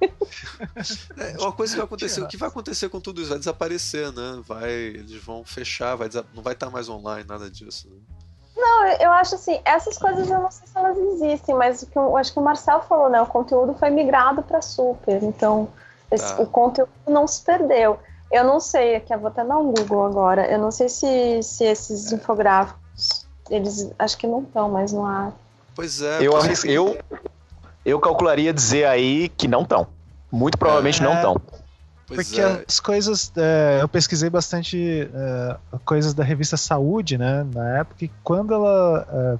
É, 1.17 1.41
uma 1.41 1.53
coisa 1.53 1.73
que 1.73 1.79
vai 1.79 1.87
acontecer, 1.87 2.21
o 2.21 2.29
que 2.29 2.37
vai 2.37 2.51
acontecer 2.51 2.91
com 2.91 3.01
tudo 3.01 3.23
isso? 3.23 3.31
Vai 3.31 3.39
desaparecer, 3.39 4.13
né? 4.13 4.43
Vai, 4.47 4.71
eles 4.71 5.25
vão 5.25 5.43
fechar, 5.47 5.97
vai, 5.97 6.11
não 6.35 6.43
vai 6.43 6.53
estar 6.53 6.69
mais 6.69 6.91
online, 6.91 7.27
nada 7.27 7.51
disso. 7.51 7.89
Né? 7.89 8.21
Não, 8.61 8.87
eu 9.01 9.11
acho 9.13 9.37
assim, 9.37 9.59
essas 9.65 9.97
coisas 9.97 10.29
eu 10.29 10.39
não 10.39 10.51
sei 10.51 10.67
se 10.67 10.77
elas 10.77 10.99
existem, 10.99 11.55
mas 11.55 11.83
o 11.83 11.87
que 11.87 11.97
eu 11.97 12.15
acho 12.17 12.31
que 12.31 12.39
o 12.39 12.43
Marcel 12.43 12.83
falou, 12.83 13.09
né? 13.09 13.21
O 13.23 13.27
conteúdo 13.27 13.75
foi 13.75 13.89
migrado 13.89 14.43
para 14.43 14.61
super, 14.61 15.23
então 15.23 15.67
esse, 16.11 16.37
tá. 16.37 16.43
o 16.43 16.47
conteúdo 16.47 16.91
não 17.09 17.27
se 17.27 17.43
perdeu. 17.43 17.99
Eu 18.31 18.45
não 18.45 18.61
sei, 18.61 18.97
aqui 18.97 19.15
eu 19.15 19.19
vou 19.19 19.29
até 19.29 19.43
dar 19.43 19.57
um 19.57 19.73
Google 19.73 20.05
agora. 20.05 20.47
Eu 20.47 20.59
não 20.59 20.71
sei 20.71 20.91
se, 20.91 21.43
se 21.43 21.65
esses 21.65 22.13
é. 22.13 22.17
infográficos, 22.17 23.27
eles 23.49 23.91
acho 23.99 24.19
que 24.19 24.27
não 24.27 24.43
estão 24.43 24.69
mais 24.69 24.93
no 24.93 25.07
ar. 25.07 25.33
Pois 25.75 26.03
é. 26.03 26.19
Eu, 26.21 26.35
eu, 26.65 26.99
eu 27.85 27.99
calcularia 27.99 28.53
dizer 28.53 28.85
aí 28.85 29.31
que 29.31 29.49
não 29.49 29.63
estão. 29.63 29.87
Muito 30.31 30.59
provavelmente 30.59 31.01
é. 31.01 31.05
não 31.05 31.15
estão. 31.15 31.37
Pois 32.13 32.27
Porque 32.27 32.41
é. 32.41 32.65
as 32.67 32.81
coisas. 32.81 33.33
É, 33.37 33.79
eu 33.81 33.89
pesquisei 33.89 34.29
bastante 34.29 35.09
é, 35.15 35.57
coisas 35.85 36.13
da 36.13 36.25
revista 36.25 36.57
Saúde, 36.57 37.17
né? 37.17 37.47
Na 37.55 37.79
época, 37.79 38.05
e 38.05 38.11
quando 38.25 38.53
ela 38.53 39.07
é, 39.09 39.39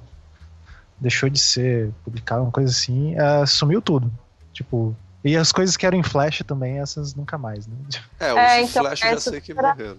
deixou 0.97 1.29
de 1.29 1.37
ser 1.37 1.91
publicada, 2.05 2.41
uma 2.41 2.51
coisa 2.51 2.71
assim, 2.71 3.13
é, 3.17 3.45
sumiu 3.45 3.81
tudo. 3.81 4.09
Tipo. 4.53 4.95
E 5.23 5.35
as 5.35 5.51
coisas 5.51 5.77
que 5.77 5.85
eram 5.85 5.97
em 5.99 6.03
Flash 6.03 6.41
também, 6.47 6.79
essas 6.79 7.13
nunca 7.13 7.37
mais, 7.37 7.67
né? 7.67 7.75
É, 8.19 8.33
os 8.33 8.39
é, 8.39 8.61
então, 8.61 8.83
Flash 8.83 8.99
já 8.99 9.19
sei 9.19 9.41
que 9.41 9.53
morreram. 9.53 9.97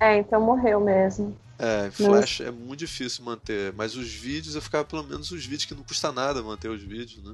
É, 0.00 0.18
então 0.18 0.40
morreu 0.40 0.80
mesmo. 0.80 1.36
É, 1.58 1.88
Flash 1.92 2.40
é 2.40 2.50
muito 2.50 2.80
difícil 2.80 3.24
manter, 3.24 3.72
mas 3.76 3.94
os 3.94 4.08
vídeos 4.08 4.56
eu 4.56 4.62
ficava 4.62 4.84
pelo 4.84 5.04
menos 5.04 5.30
os 5.30 5.44
vídeos 5.44 5.64
que 5.64 5.74
não 5.74 5.84
custa 5.84 6.10
nada 6.10 6.42
manter 6.42 6.68
os 6.68 6.82
vídeos, 6.82 7.22
né? 7.22 7.32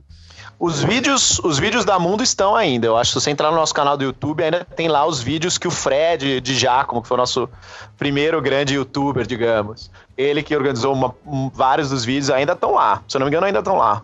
Os 0.58 0.82
vídeos, 0.82 1.38
os 1.38 1.58
vídeos 1.58 1.86
da 1.86 1.98
Mundo 1.98 2.22
estão 2.22 2.54
ainda. 2.54 2.86
Eu 2.86 2.98
acho 2.98 3.10
que 3.10 3.18
se 3.18 3.24
você 3.24 3.30
entrar 3.30 3.50
no 3.50 3.56
nosso 3.56 3.74
canal 3.74 3.96
do 3.96 4.04
YouTube, 4.04 4.42
ainda 4.42 4.64
tem 4.64 4.88
lá 4.88 5.06
os 5.06 5.22
vídeos 5.22 5.56
que 5.56 5.66
o 5.66 5.70
Fred 5.70 6.40
de 6.40 6.54
Giacomo, 6.54 7.00
que 7.00 7.08
foi 7.08 7.16
o 7.16 7.18
nosso 7.18 7.48
primeiro 7.96 8.40
grande 8.42 8.74
youtuber, 8.74 9.26
digamos, 9.26 9.90
ele 10.16 10.42
que 10.42 10.54
organizou 10.54 10.92
uma, 10.92 11.14
um, 11.26 11.48
vários 11.48 11.88
dos 11.88 12.04
vídeos, 12.04 12.30
ainda 12.30 12.52
estão 12.52 12.74
lá. 12.74 13.02
Se 13.08 13.16
eu 13.16 13.20
não 13.20 13.26
me 13.26 13.30
engano, 13.30 13.46
ainda 13.46 13.60
estão 13.60 13.76
lá. 13.76 14.02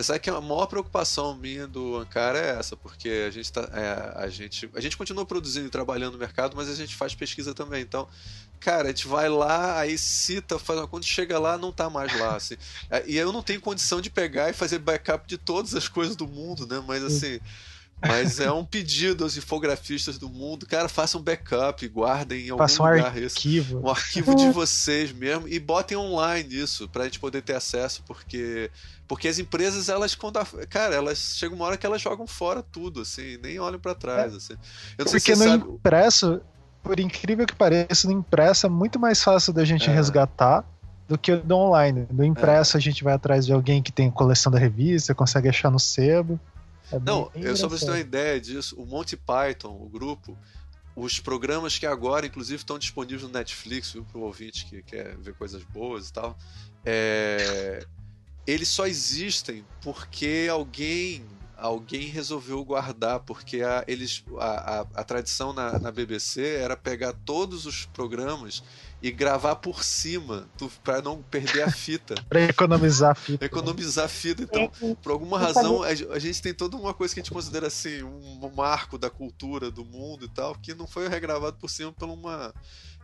Você 0.00 0.04
sabe 0.04 0.20
que 0.20 0.30
a 0.30 0.40
maior 0.40 0.66
preocupação 0.66 1.36
minha 1.36 1.66
do 1.66 1.98
Ankara 1.98 2.38
é 2.38 2.58
essa, 2.58 2.74
porque 2.74 3.26
a 3.26 3.30
gente, 3.30 3.52
tá, 3.52 3.68
é, 3.74 4.24
a 4.24 4.28
gente, 4.28 4.70
a 4.74 4.80
gente 4.80 4.96
continua 4.96 5.26
produzindo 5.26 5.66
e 5.66 5.70
trabalhando 5.70 6.14
no 6.14 6.18
mercado, 6.18 6.56
mas 6.56 6.70
a 6.70 6.74
gente 6.74 6.96
faz 6.96 7.14
pesquisa 7.14 7.52
também. 7.52 7.82
Então, 7.82 8.08
cara, 8.58 8.84
a 8.84 8.86
gente 8.88 9.06
vai 9.06 9.28
lá, 9.28 9.78
aí 9.78 9.98
cita, 9.98 10.58
faz 10.58 10.80
quando 10.86 11.04
chega 11.04 11.38
lá, 11.38 11.58
não 11.58 11.70
tá 11.70 11.90
mais 11.90 12.18
lá. 12.18 12.36
Assim. 12.36 12.56
É, 12.90 13.04
e 13.06 13.16
eu 13.16 13.30
não 13.30 13.42
tenho 13.42 13.60
condição 13.60 14.00
de 14.00 14.10
pegar 14.10 14.48
e 14.48 14.52
fazer 14.52 14.78
backup 14.78 15.28
de 15.28 15.36
todas 15.36 15.74
as 15.74 15.86
coisas 15.86 16.16
do 16.16 16.26
mundo, 16.26 16.66
né? 16.66 16.82
Mas 16.86 17.04
assim. 17.04 17.38
Mas 18.06 18.40
é 18.40 18.50
um 18.50 18.64
pedido 18.64 19.24
aos 19.24 19.36
infografistas 19.36 20.18
do 20.18 20.28
mundo, 20.28 20.66
cara, 20.66 20.88
façam 20.88 21.20
um 21.20 21.24
backup, 21.24 21.86
guardem 21.88 22.46
em 22.46 22.50
algum 22.50 22.62
Faça 22.62 22.82
um 22.82 22.86
lugar 22.86 23.06
arquivo. 23.06 23.26
Esse, 23.26 23.84
um 23.84 23.88
arquivo 23.90 24.34
de 24.34 24.50
vocês 24.50 25.12
mesmo 25.12 25.46
e 25.46 25.58
botem 25.58 25.96
online 25.96 26.54
isso 26.54 26.88
pra 26.88 27.04
gente 27.04 27.20
poder 27.20 27.42
ter 27.42 27.54
acesso, 27.54 28.02
porque 28.06 28.70
porque 29.06 29.26
as 29.26 29.40
empresas, 29.40 29.88
elas, 29.88 30.14
quando 30.14 30.36
a, 30.36 30.46
cara, 30.68 30.94
elas 30.94 31.34
chegam 31.36 31.56
uma 31.56 31.66
hora 31.66 31.76
que 31.76 31.84
elas 31.84 32.00
jogam 32.00 32.28
fora 32.28 32.62
tudo, 32.62 33.00
assim, 33.00 33.38
nem 33.42 33.58
olham 33.58 33.80
para 33.80 33.92
trás, 33.92 34.32
é. 34.32 34.36
assim. 34.36 34.52
Eu 34.96 35.04
não 35.04 35.12
Porque 35.12 35.32
no 35.32 35.44
sabe... 35.44 35.64
impresso, 35.64 36.40
por 36.80 37.00
incrível 37.00 37.44
que 37.44 37.54
pareça, 37.54 38.06
no 38.06 38.12
impresso 38.12 38.66
é 38.66 38.68
muito 38.68 39.00
mais 39.00 39.20
fácil 39.20 39.52
da 39.52 39.64
gente 39.64 39.90
é. 39.90 39.92
resgatar 39.92 40.64
do 41.08 41.18
que 41.18 41.34
do 41.34 41.56
online. 41.56 42.06
No 42.08 42.24
impresso 42.24 42.76
é. 42.76 42.78
a 42.78 42.80
gente 42.80 43.02
vai 43.02 43.12
atrás 43.12 43.44
de 43.44 43.52
alguém 43.52 43.82
que 43.82 43.90
tem 43.90 44.08
coleção 44.12 44.52
da 44.52 44.60
revista, 44.60 45.12
consegue 45.12 45.48
achar 45.48 45.72
no 45.72 45.80
sebo. 45.80 46.38
É 46.92 46.98
não, 46.98 47.30
eu 47.34 47.56
só 47.56 47.68
pra 47.68 47.78
você 47.78 47.84
ter 47.84 47.92
uma 47.92 48.00
ideia 48.00 48.40
disso, 48.40 48.80
o 48.80 48.84
Monty 48.84 49.16
Python, 49.16 49.76
o 49.80 49.88
grupo, 49.88 50.36
os 50.94 51.20
programas 51.20 51.78
que 51.78 51.86
agora, 51.86 52.26
inclusive, 52.26 52.56
estão 52.56 52.78
disponíveis 52.78 53.22
no 53.22 53.28
Netflix, 53.28 53.92
viu, 53.92 54.04
pro 54.04 54.20
ouvinte 54.20 54.66
que 54.66 54.82
quer 54.82 55.16
ver 55.16 55.34
coisas 55.34 55.62
boas 55.64 56.08
e 56.08 56.12
tal. 56.12 56.36
É, 56.84 57.86
eles 58.46 58.68
só 58.68 58.86
existem 58.86 59.64
porque 59.82 60.48
alguém 60.50 61.24
alguém 61.60 62.08
resolveu 62.08 62.64
guardar, 62.64 63.20
porque 63.20 63.62
a, 63.62 63.84
eles, 63.86 64.24
a, 64.38 64.80
a, 64.80 64.80
a 64.80 65.04
tradição 65.04 65.52
na, 65.52 65.78
na, 65.78 65.90
BBC 65.90 66.56
era 66.56 66.74
pegar 66.74 67.12
todos 67.12 67.66
os 67.66 67.84
programas 67.84 68.62
e 69.02 69.10
gravar 69.10 69.56
por 69.56 69.82
cima 69.82 70.48
para 70.84 71.00
não 71.00 71.22
perder 71.22 71.62
a 71.62 71.70
fita. 71.70 72.14
para 72.28 72.42
economizar 72.42 73.12
a 73.12 73.14
fita. 73.14 73.44
Economizar 73.44 74.04
a 74.04 74.08
fita. 74.08 74.42
Então, 74.42 74.70
por 75.02 75.12
alguma 75.12 75.38
razão, 75.38 75.82
a, 75.82 76.18
gente 76.18 76.42
tem 76.42 76.52
toda 76.52 76.76
uma 76.76 76.92
coisa 76.92 77.14
que 77.14 77.20
a 77.20 77.22
gente 77.22 77.32
considera 77.32 77.68
assim, 77.68 78.02
um 78.02 78.50
marco 78.54 78.98
da 78.98 79.08
cultura, 79.08 79.70
do 79.70 79.84
mundo 79.84 80.26
e 80.26 80.28
tal, 80.28 80.54
que 80.54 80.74
não 80.74 80.86
foi 80.86 81.08
regravado 81.08 81.56
por 81.56 81.70
cima 81.70 81.92
por 81.92 82.08
uma. 82.08 82.52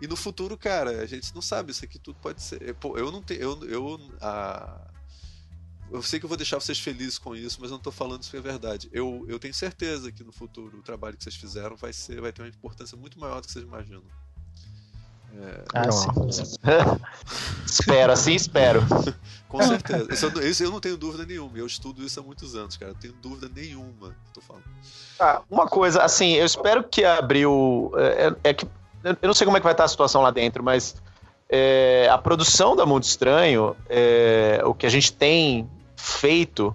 E 0.00 0.06
no 0.06 0.16
futuro, 0.16 0.58
cara, 0.58 1.02
a 1.02 1.06
gente 1.06 1.34
não 1.34 1.40
sabe, 1.40 1.72
isso 1.72 1.84
aqui 1.84 1.98
tudo 1.98 2.18
pode 2.20 2.42
ser. 2.42 2.74
Pô, 2.74 2.98
eu 2.98 3.10
não 3.10 3.22
tenho. 3.22 3.40
Eu, 3.40 3.64
eu, 3.64 4.00
a, 4.20 4.90
eu 5.90 6.02
sei 6.02 6.18
que 6.18 6.26
eu 6.26 6.28
vou 6.28 6.36
deixar 6.36 6.60
vocês 6.60 6.78
felizes 6.78 7.18
com 7.18 7.34
isso, 7.34 7.58
mas 7.60 7.70
eu 7.70 7.74
não 7.74 7.78
estou 7.78 7.92
falando 7.92 8.22
isso 8.22 8.30
que 8.30 8.36
é 8.36 8.40
verdade. 8.40 8.88
Eu, 8.92 9.24
eu 9.28 9.38
tenho 9.38 9.54
certeza 9.54 10.12
que 10.12 10.22
no 10.22 10.32
futuro 10.32 10.78
o 10.78 10.82
trabalho 10.82 11.16
que 11.16 11.24
vocês 11.24 11.36
fizeram 11.36 11.76
vai, 11.76 11.92
ser, 11.92 12.20
vai 12.20 12.32
ter 12.32 12.42
uma 12.42 12.48
importância 12.48 12.96
muito 12.96 13.18
maior 13.18 13.40
do 13.40 13.46
que 13.46 13.52
vocês 13.52 13.64
imaginam. 13.64 14.02
É... 15.42 15.64
Ah, 15.74 15.92
sim. 15.92 16.08
espero, 17.66 18.12
assim 18.12 18.34
espero. 18.34 18.82
Com 19.48 19.62
certeza. 19.62 20.12
Isso 20.12 20.26
eu, 20.26 20.50
isso 20.50 20.64
eu, 20.64 20.70
não 20.70 20.80
tenho 20.80 20.96
dúvida 20.96 21.24
nenhuma. 21.24 21.56
Eu 21.56 21.66
estudo 21.66 22.02
isso 22.02 22.18
há 22.18 22.22
muitos 22.22 22.54
anos, 22.54 22.76
cara. 22.76 22.92
Eu 22.92 22.96
tenho 22.96 23.14
dúvida 23.14 23.50
nenhuma 23.54 24.14
tô 24.36 24.40
falando. 24.40 24.64
Ah, 25.18 25.42
uma 25.50 25.66
coisa, 25.66 26.02
assim, 26.02 26.32
eu 26.32 26.44
espero 26.44 26.84
que 26.84 27.04
abriu. 27.04 27.92
É, 27.96 28.26
é, 28.26 28.50
é 28.50 28.54
que. 28.54 28.66
Eu 29.04 29.16
não 29.22 29.34
sei 29.34 29.44
como 29.44 29.56
é 29.56 29.60
que 29.60 29.64
vai 29.64 29.72
estar 29.72 29.84
a 29.84 29.88
situação 29.88 30.20
lá 30.20 30.30
dentro, 30.30 30.62
mas 30.64 30.96
é, 31.48 32.08
a 32.10 32.18
produção 32.18 32.74
da 32.74 32.84
Mundo 32.84 33.04
Estranho, 33.04 33.76
é, 33.88 34.60
o 34.64 34.74
que 34.74 34.84
a 34.84 34.88
gente 34.88 35.12
tem 35.12 35.68
feito, 35.94 36.74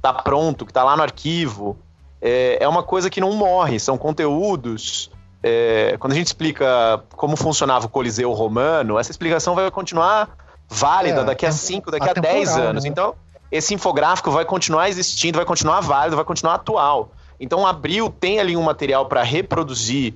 tá 0.00 0.12
pronto, 0.12 0.64
que 0.64 0.72
tá 0.72 0.84
lá 0.84 0.96
no 0.96 1.02
arquivo, 1.02 1.76
é, 2.20 2.58
é 2.60 2.68
uma 2.68 2.84
coisa 2.84 3.10
que 3.10 3.20
não 3.20 3.32
morre, 3.32 3.80
são 3.80 3.98
conteúdos. 3.98 5.10
É, 5.42 5.96
quando 5.98 6.12
a 6.12 6.16
gente 6.16 6.28
explica 6.28 7.02
como 7.16 7.36
funcionava 7.36 7.86
o 7.86 7.88
Coliseu 7.88 8.32
Romano, 8.32 8.98
essa 8.98 9.10
explicação 9.10 9.54
vai 9.54 9.70
continuar 9.70 10.36
válida 10.68 11.22
é, 11.22 11.24
daqui 11.24 11.44
a 11.44 11.52
5, 11.52 11.90
daqui 11.90 12.08
a 12.08 12.12
10 12.12 12.56
anos. 12.56 12.84
Né? 12.84 12.90
Então, 12.90 13.14
esse 13.50 13.74
infográfico 13.74 14.30
vai 14.30 14.44
continuar 14.44 14.88
existindo, 14.88 15.36
vai 15.36 15.44
continuar 15.44 15.80
válido, 15.80 16.16
vai 16.16 16.24
continuar 16.24 16.54
atual. 16.54 17.10
Então, 17.40 17.66
Abril 17.66 18.08
tem 18.08 18.38
ali 18.38 18.56
um 18.56 18.62
material 18.62 19.06
para 19.06 19.22
reproduzir 19.22 20.14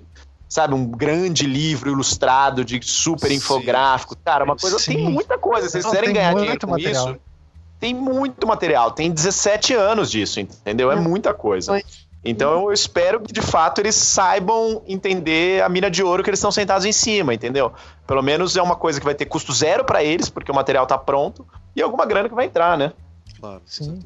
sabe, 0.49 0.75
um 0.75 0.87
grande 0.87 1.47
livro 1.47 1.91
ilustrado 1.91 2.65
de 2.65 2.81
super 2.83 3.31
infográfico. 3.33 4.17
Cara, 4.25 4.45
uma 4.45 4.57
coisa. 4.57 4.79
Sim. 4.79 4.95
Tem 4.95 5.11
muita 5.11 5.37
coisa. 5.39 5.67
Se 5.67 5.73
vocês 5.73 5.85
quiserem 5.85 6.13
ganhar 6.13 6.35
dinheiro 6.35 6.61
com 6.61 6.71
material. 6.71 7.11
isso, 7.11 7.21
tem 7.81 7.95
muito 7.95 8.47
material. 8.47 8.91
Tem 8.93 9.11
17 9.11 9.75
anos 9.75 10.11
disso, 10.11 10.41
entendeu? 10.41 10.91
É 10.91 10.97
hum. 10.97 11.03
muita 11.03 11.35
coisa. 11.35 11.83
Então 12.31 12.65
eu 12.65 12.73
espero 12.73 13.21
que 13.21 13.33
de 13.33 13.43
fato 13.43 13.81
eles 13.81 13.95
saibam 13.95 14.83
entender 14.87 15.63
a 15.63 15.69
mina 15.69 15.91
de 15.91 16.03
ouro 16.03 16.23
que 16.23 16.31
eles 16.31 16.39
estão 16.39 16.53
sentados 16.53 16.85
em 16.85 16.93
cima, 16.93 17.33
entendeu? 17.33 17.73
Pelo 18.07 18.23
menos 18.23 18.57
é 18.57 18.63
uma 18.63 18.77
coisa 18.77 18.99
que 18.99 19.05
vai 19.05 19.15
ter 19.15 19.27
custo 19.27 19.53
zero 19.53 19.85
para 19.85 20.03
eles, 20.03 20.29
porque 20.29 20.51
o 20.51 20.55
material 20.55 20.85
está 20.85 20.99
pronto, 20.99 21.47
e 21.75 21.83
alguma 21.83 22.05
grana 22.05 22.29
que 22.29 22.35
vai 22.35 22.47
entrar, 22.47 22.77
né? 22.77 22.93
Claro, 23.39 23.63
sim. 23.67 24.03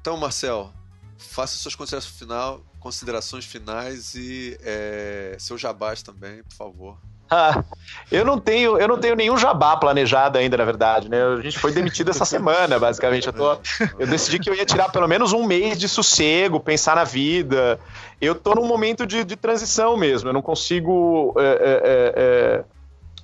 Então, 0.00 0.16
Marcel, 0.16 0.72
faça 1.18 1.56
suas 1.56 1.74
considerações, 1.74 2.16
final, 2.16 2.60
considerações 2.78 3.44
finais 3.44 4.14
e 4.14 4.58
é, 4.62 5.36
seu 5.38 5.58
jabás 5.58 6.02
também, 6.02 6.42
por 6.44 6.54
favor. 6.54 6.98
Eu 8.10 8.24
não 8.24 8.38
tenho, 8.38 8.78
eu 8.78 8.88
não 8.88 8.96
tenho 8.96 9.14
nenhum 9.14 9.36
jabá 9.36 9.76
planejado 9.76 10.38
ainda, 10.38 10.56
na 10.56 10.64
verdade, 10.64 11.10
né? 11.10 11.22
A 11.22 11.42
gente 11.42 11.58
foi 11.58 11.72
demitido 11.72 12.10
essa 12.10 12.24
semana, 12.24 12.78
basicamente. 12.78 13.26
Eu, 13.26 13.34
tô, 13.34 13.58
eu 13.98 14.06
decidi 14.06 14.38
que 14.38 14.48
eu 14.48 14.54
ia 14.54 14.64
tirar 14.64 14.90
pelo 14.90 15.06
menos 15.06 15.34
um 15.34 15.44
mês 15.44 15.78
de 15.78 15.86
sossego, 15.88 16.58
pensar 16.58 16.96
na 16.96 17.04
vida. 17.04 17.78
Eu 18.18 18.34
tô 18.34 18.54
num 18.54 18.66
momento 18.66 19.06
de, 19.06 19.24
de 19.24 19.36
transição 19.36 19.94
mesmo. 19.94 20.30
Eu 20.30 20.32
não 20.32 20.40
consigo 20.40 21.34
é, 21.36 21.42
é, 21.42 21.82
é, 21.84 22.64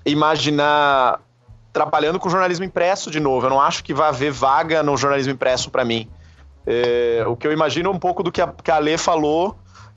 é 0.06 0.10
imaginar 0.10 1.18
trabalhando 1.72 2.20
com 2.20 2.28
jornalismo 2.28 2.64
impresso 2.66 3.10
de 3.10 3.18
novo. 3.18 3.46
Eu 3.46 3.50
não 3.50 3.60
acho 3.60 3.82
que 3.82 3.94
vai 3.94 4.08
haver 4.08 4.30
vaga 4.32 4.82
no 4.82 4.98
jornalismo 4.98 5.32
impresso 5.32 5.70
para 5.70 5.82
mim. 5.82 6.10
É, 6.66 7.24
o 7.26 7.36
que 7.36 7.46
eu 7.46 7.52
imagino 7.52 7.88
é 7.88 7.92
um 7.92 7.98
pouco 7.98 8.22
do 8.22 8.30
que 8.30 8.42
a, 8.42 8.48
que 8.48 8.70
a 8.70 8.78
Lê 8.78 8.98
falou 8.98 9.56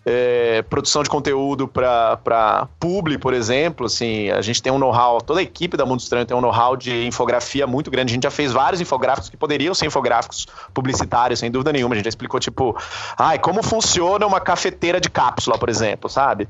é, 0.09 0.61
produção 0.61 1.03
de 1.03 1.09
conteúdo 1.09 1.67
para 1.67 2.69
publi, 2.79 3.17
por 3.17 3.33
exemplo, 3.33 3.87
assim, 3.87 4.31
a 4.31 4.41
gente 4.41 4.63
tem 4.63 4.71
um 4.71 4.79
know-how, 4.79 5.19
toda 5.19 5.41
a 5.41 5.43
equipe 5.43 5.75
da 5.75 5.85
Mundo 5.85 5.99
Estranho 5.99 6.25
tem 6.25 6.35
um 6.35 6.39
know-how 6.39 6.77
de 6.77 7.05
infografia 7.05 7.67
muito 7.67 7.91
grande. 7.91 8.13
A 8.13 8.15
gente 8.15 8.23
já 8.23 8.31
fez 8.31 8.53
vários 8.53 8.79
infográficos 8.79 9.29
que 9.29 9.35
poderiam 9.35 9.75
ser 9.75 9.85
infográficos 9.85 10.47
publicitários, 10.73 11.41
sem 11.41 11.51
dúvida 11.51 11.73
nenhuma. 11.73 11.93
A 11.93 11.97
gente 11.97 12.05
já 12.05 12.09
explicou, 12.09 12.39
tipo, 12.39 12.73
ai, 13.17 13.37
como 13.37 13.61
funciona 13.61 14.25
uma 14.25 14.39
cafeteira 14.39 15.01
de 15.01 15.09
cápsula, 15.09 15.57
por 15.57 15.67
exemplo, 15.67 16.09
sabe? 16.09 16.47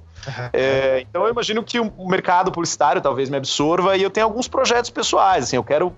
É, 0.53 1.03
então 1.09 1.23
eu 1.23 1.31
imagino 1.31 1.63
que 1.63 1.79
o 1.79 2.07
mercado 2.07 2.51
publicitário 2.51 3.01
talvez 3.01 3.27
me 3.27 3.37
absorva 3.37 3.97
e 3.97 4.03
eu 4.03 4.11
tenho 4.11 4.27
alguns 4.27 4.47
projetos 4.47 4.91
pessoais, 4.91 5.45
assim, 5.45 5.55
eu 5.55 5.63
quero 5.63 5.91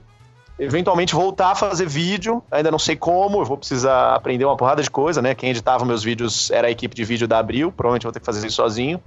eventualmente 0.60 1.16
voltar 1.16 1.52
a 1.52 1.56
fazer 1.56 1.88
vídeo, 1.88 2.44
ainda 2.52 2.70
não 2.70 2.78
sei 2.78 2.96
como, 2.96 3.40
eu 3.40 3.46
vou 3.46 3.58
precisar 3.58 4.14
aprender 4.14 4.44
uma 4.44 4.58
porrada 4.58 4.84
de 4.84 4.90
coisa, 4.90 5.22
né? 5.22 5.34
Quem 5.34 5.50
editava 5.50 5.86
meus 5.86 6.04
vídeos 6.04 6.52
era 6.52 6.68
a 6.68 6.72
equipe 6.72 6.96
de 6.96 7.06
vídeo 7.06 7.28
da 7.28 7.40
Abril, 7.40 7.72
provavelmente 7.72 8.04
vou 8.04 8.12
ter 8.12 8.20
que 8.20 8.26
fazer 8.26 8.46
isso 8.46 8.58
sozinho. 8.58 9.02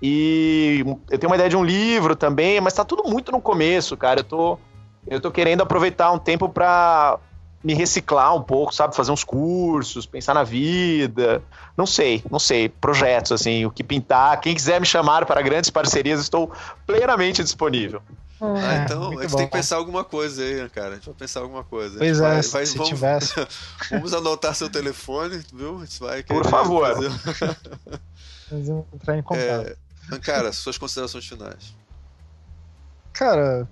E 0.00 0.84
eu 1.10 1.18
tenho 1.18 1.30
uma 1.30 1.36
ideia 1.36 1.50
de 1.50 1.56
um 1.56 1.64
livro 1.64 2.14
também, 2.14 2.60
mas 2.60 2.74
tá 2.74 2.84
tudo 2.84 3.08
muito 3.08 3.32
no 3.32 3.40
começo, 3.40 3.96
cara. 3.96 4.20
Eu 4.20 4.24
tô, 4.24 4.58
eu 5.06 5.20
tô 5.20 5.30
querendo 5.30 5.62
aproveitar 5.62 6.12
um 6.12 6.18
tempo 6.18 6.48
para 6.48 7.18
me 7.64 7.74
reciclar 7.74 8.36
um 8.36 8.42
pouco, 8.42 8.72
sabe? 8.72 8.94
Fazer 8.94 9.10
uns 9.10 9.24
cursos, 9.24 10.06
pensar 10.06 10.34
na 10.34 10.44
vida. 10.44 11.42
Não 11.76 11.86
sei, 11.86 12.22
não 12.30 12.38
sei. 12.38 12.68
Projetos, 12.68 13.32
assim, 13.32 13.64
o 13.64 13.70
que 13.70 13.82
pintar. 13.82 14.40
Quem 14.40 14.54
quiser 14.54 14.78
me 14.80 14.86
chamar 14.86 15.24
para 15.24 15.42
grandes 15.42 15.70
parcerias, 15.70 16.20
estou 16.20 16.52
plenamente 16.86 17.42
disponível. 17.42 18.02
Ah, 18.40 18.74
é, 18.74 18.84
então 18.84 19.18
a 19.18 19.22
gente 19.22 19.30
bom. 19.30 19.36
tem 19.38 19.46
que 19.46 19.52
pensar 19.52 19.76
alguma 19.76 20.04
coisa 20.04 20.42
aí, 20.42 20.68
cara. 20.68 20.90
A 20.90 20.94
gente 20.94 21.06
vai 21.06 21.14
pensar 21.14 21.40
alguma 21.40 21.64
coisa. 21.64 21.98
Pois 21.98 22.18
é, 22.18 22.20
vai, 22.20 22.42
vai, 22.42 22.66
se 22.66 22.76
vamos, 22.76 22.88
tivesse. 22.88 23.34
vamos 23.90 24.12
anotar 24.12 24.54
seu 24.54 24.68
telefone, 24.68 25.42
viu? 25.54 25.78
A 25.78 25.84
gente 25.84 26.00
vai 26.00 26.22
Por 26.22 26.44
favor. 26.46 26.86
entrar 28.92 29.18
em 29.18 29.22
contato. 29.22 29.76
É, 30.12 30.18
cara, 30.18 30.52
suas 30.52 30.76
considerações 30.76 31.26
finais. 31.26 31.74
Cara, 33.12 33.66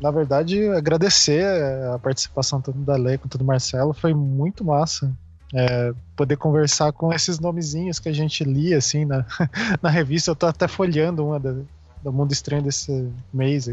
na 0.00 0.10
verdade, 0.10 0.68
agradecer 0.68 1.44
a 1.92 1.98
participação 1.98 2.60
tanto 2.60 2.78
da 2.78 2.96
Lei 2.96 3.18
quanto 3.18 3.36
do 3.36 3.44
Marcelo, 3.44 3.92
foi 3.92 4.14
muito 4.14 4.64
massa. 4.64 5.12
É, 5.52 5.92
poder 6.16 6.36
conversar 6.36 6.92
com 6.92 7.12
esses 7.12 7.38
nomezinhos 7.38 8.00
que 8.00 8.08
a 8.08 8.12
gente 8.12 8.42
lia 8.42 8.78
assim 8.78 9.04
na, 9.04 9.24
na 9.82 9.90
revista. 9.90 10.30
Eu 10.30 10.36
tô 10.36 10.46
até 10.46 10.66
folhando 10.66 11.24
uma 11.24 11.38
da, 11.38 11.54
do 12.02 12.12
Mundo 12.12 12.32
Estranho 12.32 12.62
desse 12.62 13.08
mês. 13.32 13.68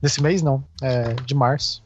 Desse 0.00 0.22
mês, 0.22 0.42
não, 0.42 0.64
é, 0.80 1.14
de 1.14 1.34
março. 1.34 1.82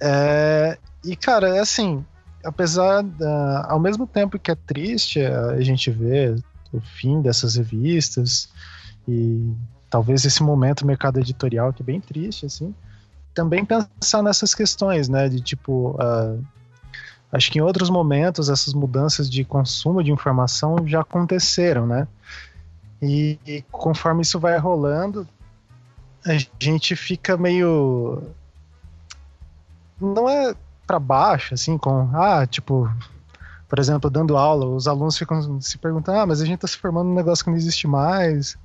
É, 0.00 0.78
e, 1.04 1.16
cara, 1.16 1.56
é 1.56 1.60
assim, 1.60 2.04
apesar 2.44 3.04
ao 3.68 3.78
mesmo 3.78 4.06
tempo 4.06 4.38
que 4.38 4.50
é 4.50 4.54
triste 4.54 5.20
a 5.20 5.60
gente 5.60 5.90
ver 5.90 6.42
o 6.72 6.80
fim 6.80 7.20
dessas 7.20 7.56
revistas 7.56 8.48
e 9.06 9.54
talvez 9.88 10.24
esse 10.24 10.42
momento 10.42 10.86
mercado 10.86 11.20
editorial 11.20 11.72
que 11.72 11.82
é 11.82 11.84
bem 11.84 12.00
triste 12.00 12.46
assim 12.46 12.74
também 13.34 13.64
pensar 13.64 14.22
nessas 14.22 14.54
questões 14.54 15.08
né 15.08 15.28
de 15.28 15.40
tipo 15.40 15.96
uh, 16.00 16.42
acho 17.30 17.50
que 17.50 17.58
em 17.58 17.62
outros 17.62 17.90
momentos 17.90 18.48
essas 18.48 18.74
mudanças 18.74 19.30
de 19.30 19.44
consumo 19.44 20.02
de 20.02 20.10
informação 20.10 20.76
já 20.86 21.00
aconteceram 21.00 21.86
né 21.86 22.08
e, 23.00 23.38
e 23.46 23.62
conforme 23.70 24.22
isso 24.22 24.40
vai 24.40 24.58
rolando 24.58 25.28
a 26.24 26.36
gente 26.58 26.94
fica 26.94 27.36
meio 27.36 28.22
não 30.00 30.28
é 30.28 30.54
para 30.86 30.98
baixo, 30.98 31.54
assim, 31.54 31.78
com, 31.78 32.10
ah, 32.12 32.46
tipo, 32.46 32.90
por 33.68 33.78
exemplo, 33.78 34.10
dando 34.10 34.36
aula, 34.36 34.66
os 34.66 34.88
alunos 34.88 35.16
ficam 35.16 35.60
se 35.60 35.78
perguntando, 35.78 36.18
ah, 36.18 36.26
mas 36.26 36.40
a 36.40 36.44
gente 36.44 36.56
está 36.56 36.66
se 36.66 36.76
formando 36.76 37.08
num 37.08 37.14
negócio 37.14 37.44
que 37.44 37.50
não 37.50 37.56
existe 37.56 37.86
mais. 37.86 38.56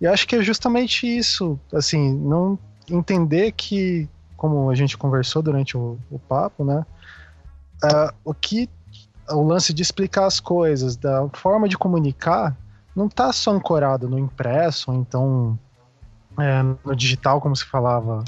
E 0.00 0.06
acho 0.06 0.26
que 0.26 0.36
é 0.36 0.42
justamente 0.42 1.06
isso, 1.06 1.58
assim, 1.72 2.12
não 2.14 2.58
entender 2.88 3.52
que, 3.52 4.08
como 4.36 4.70
a 4.70 4.74
gente 4.74 4.98
conversou 4.98 5.42
durante 5.42 5.76
o, 5.76 5.98
o 6.10 6.18
papo, 6.18 6.64
né, 6.64 6.84
uh, 7.84 8.14
o 8.24 8.34
que 8.34 8.68
o 9.30 9.42
lance 9.42 9.72
de 9.72 9.82
explicar 9.82 10.26
as 10.26 10.40
coisas, 10.40 10.96
da 10.96 11.28
forma 11.32 11.68
de 11.68 11.78
comunicar, 11.78 12.56
não 12.94 13.06
está 13.06 13.32
só 13.32 13.52
ancorado 13.52 14.08
no 14.08 14.18
impresso, 14.18 14.90
ou 14.90 14.96
então 14.98 15.58
é, 16.38 16.62
no 16.62 16.96
digital, 16.96 17.40
como 17.40 17.54
se 17.54 17.64
falava 17.64 18.24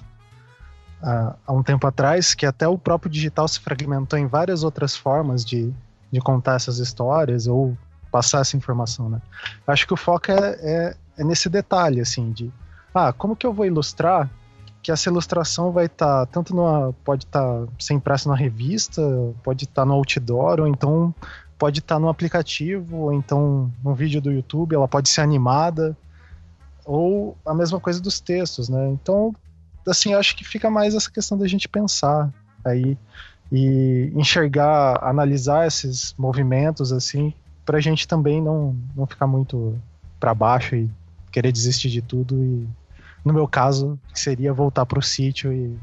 há 1.47 1.53
um 1.53 1.63
tempo 1.63 1.87
atrás, 1.87 2.35
que 2.35 2.47
até 2.47 2.67
o 2.67 2.79
próprio 2.79 3.11
digital 3.11 3.47
se 3.47 3.61
fragmentou 3.61 4.19
em 4.19 4.27
várias 4.27 4.65
outras 4.65 4.97
formas 4.97 5.45
de, 5.45 5.73
de 6.11 6.21
contar 6.21 6.55
essas 6.55 6.79
histórias 6.79 7.47
ou 7.47 7.77
passar 8.11 8.41
essa 8.41 8.57
informação, 8.57 9.11
né? 9.11 9.21
Acho 9.67 9.87
que 9.87 9.93
o 9.93 9.97
foco 9.97 10.31
é, 10.31 10.57
é, 10.61 10.97
é 11.19 11.25
nesse 11.25 11.49
detalhe, 11.49 12.01
assim, 12.01 12.33
de 12.33 12.51
ah, 12.95 13.13
como 13.13 13.37
que 13.37 13.47
eu 13.47 13.53
vou 13.53 13.67
ilustrar 13.67 14.31
que 14.83 14.93
essa 14.93 15.09
ilustração 15.09 15.73
vai 15.73 15.87
estar 15.87 16.27
tá, 16.27 16.27
tanto 16.27 16.55
numa 16.55 16.95
pode 17.05 17.25
estar 17.25 17.41
tá 17.41 17.67
ser 17.79 17.95
impressa 17.95 18.29
na 18.29 18.37
revista, 18.37 19.03
pode 19.43 19.65
estar 19.65 19.83
tá 19.83 19.87
no 19.87 19.95
outdoor 19.95 20.61
ou 20.61 20.67
então 20.67 21.15
pode 21.59 21.79
estar 21.81 21.95
tá 21.95 21.99
no 21.99 22.09
aplicativo 22.09 22.97
ou 22.99 23.13
então 23.13 23.73
no 23.83 23.95
vídeo 23.95 24.21
do 24.21 24.31
YouTube, 24.31 24.75
ela 24.75 24.87
pode 24.87 25.09
ser 25.09 25.23
animada 25.23 25.97
ou 26.85 27.37
a 27.45 27.55
mesma 27.55 27.81
coisa 27.81 28.01
dos 28.01 28.21
textos, 28.21 28.69
né? 28.69 28.89
Então 28.89 29.35
assim, 29.87 30.15
acho 30.15 30.37
que 30.37 30.45
fica 30.45 30.71
mais 30.71 30.95
essa 30.95 31.11
questão 31.11 31.37
da 31.37 31.47
gente 31.47 31.69
pensar 31.69 32.33
aí 32.65 32.97
e 33.53 34.11
enxergar, 34.15 34.99
analisar 35.03 35.67
esses 35.67 36.15
movimentos 36.17 36.93
assim, 36.93 37.35
pra 37.65 37.81
gente 37.81 38.09
também 38.09 38.43
não, 38.43 38.77
não 38.97 39.07
ficar 39.07 39.27
muito 39.27 39.79
para 40.19 40.35
baixo 40.35 40.75
e 40.75 40.91
querer 41.31 41.53
desistir 41.53 41.91
de 41.91 42.01
tudo 42.01 42.43
e 42.43 42.67
no 43.25 43.33
meu 43.33 43.49
caso, 43.49 43.99
seria 44.13 44.53
voltar 44.53 44.85
pro 44.85 45.01
sítio 45.01 45.51
e 45.51 45.79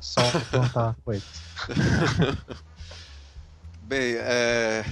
só 0.00 0.20
plantar 0.50 0.94
coisas. 1.02 1.24
Bem, 3.82 4.16
é, 4.16 4.84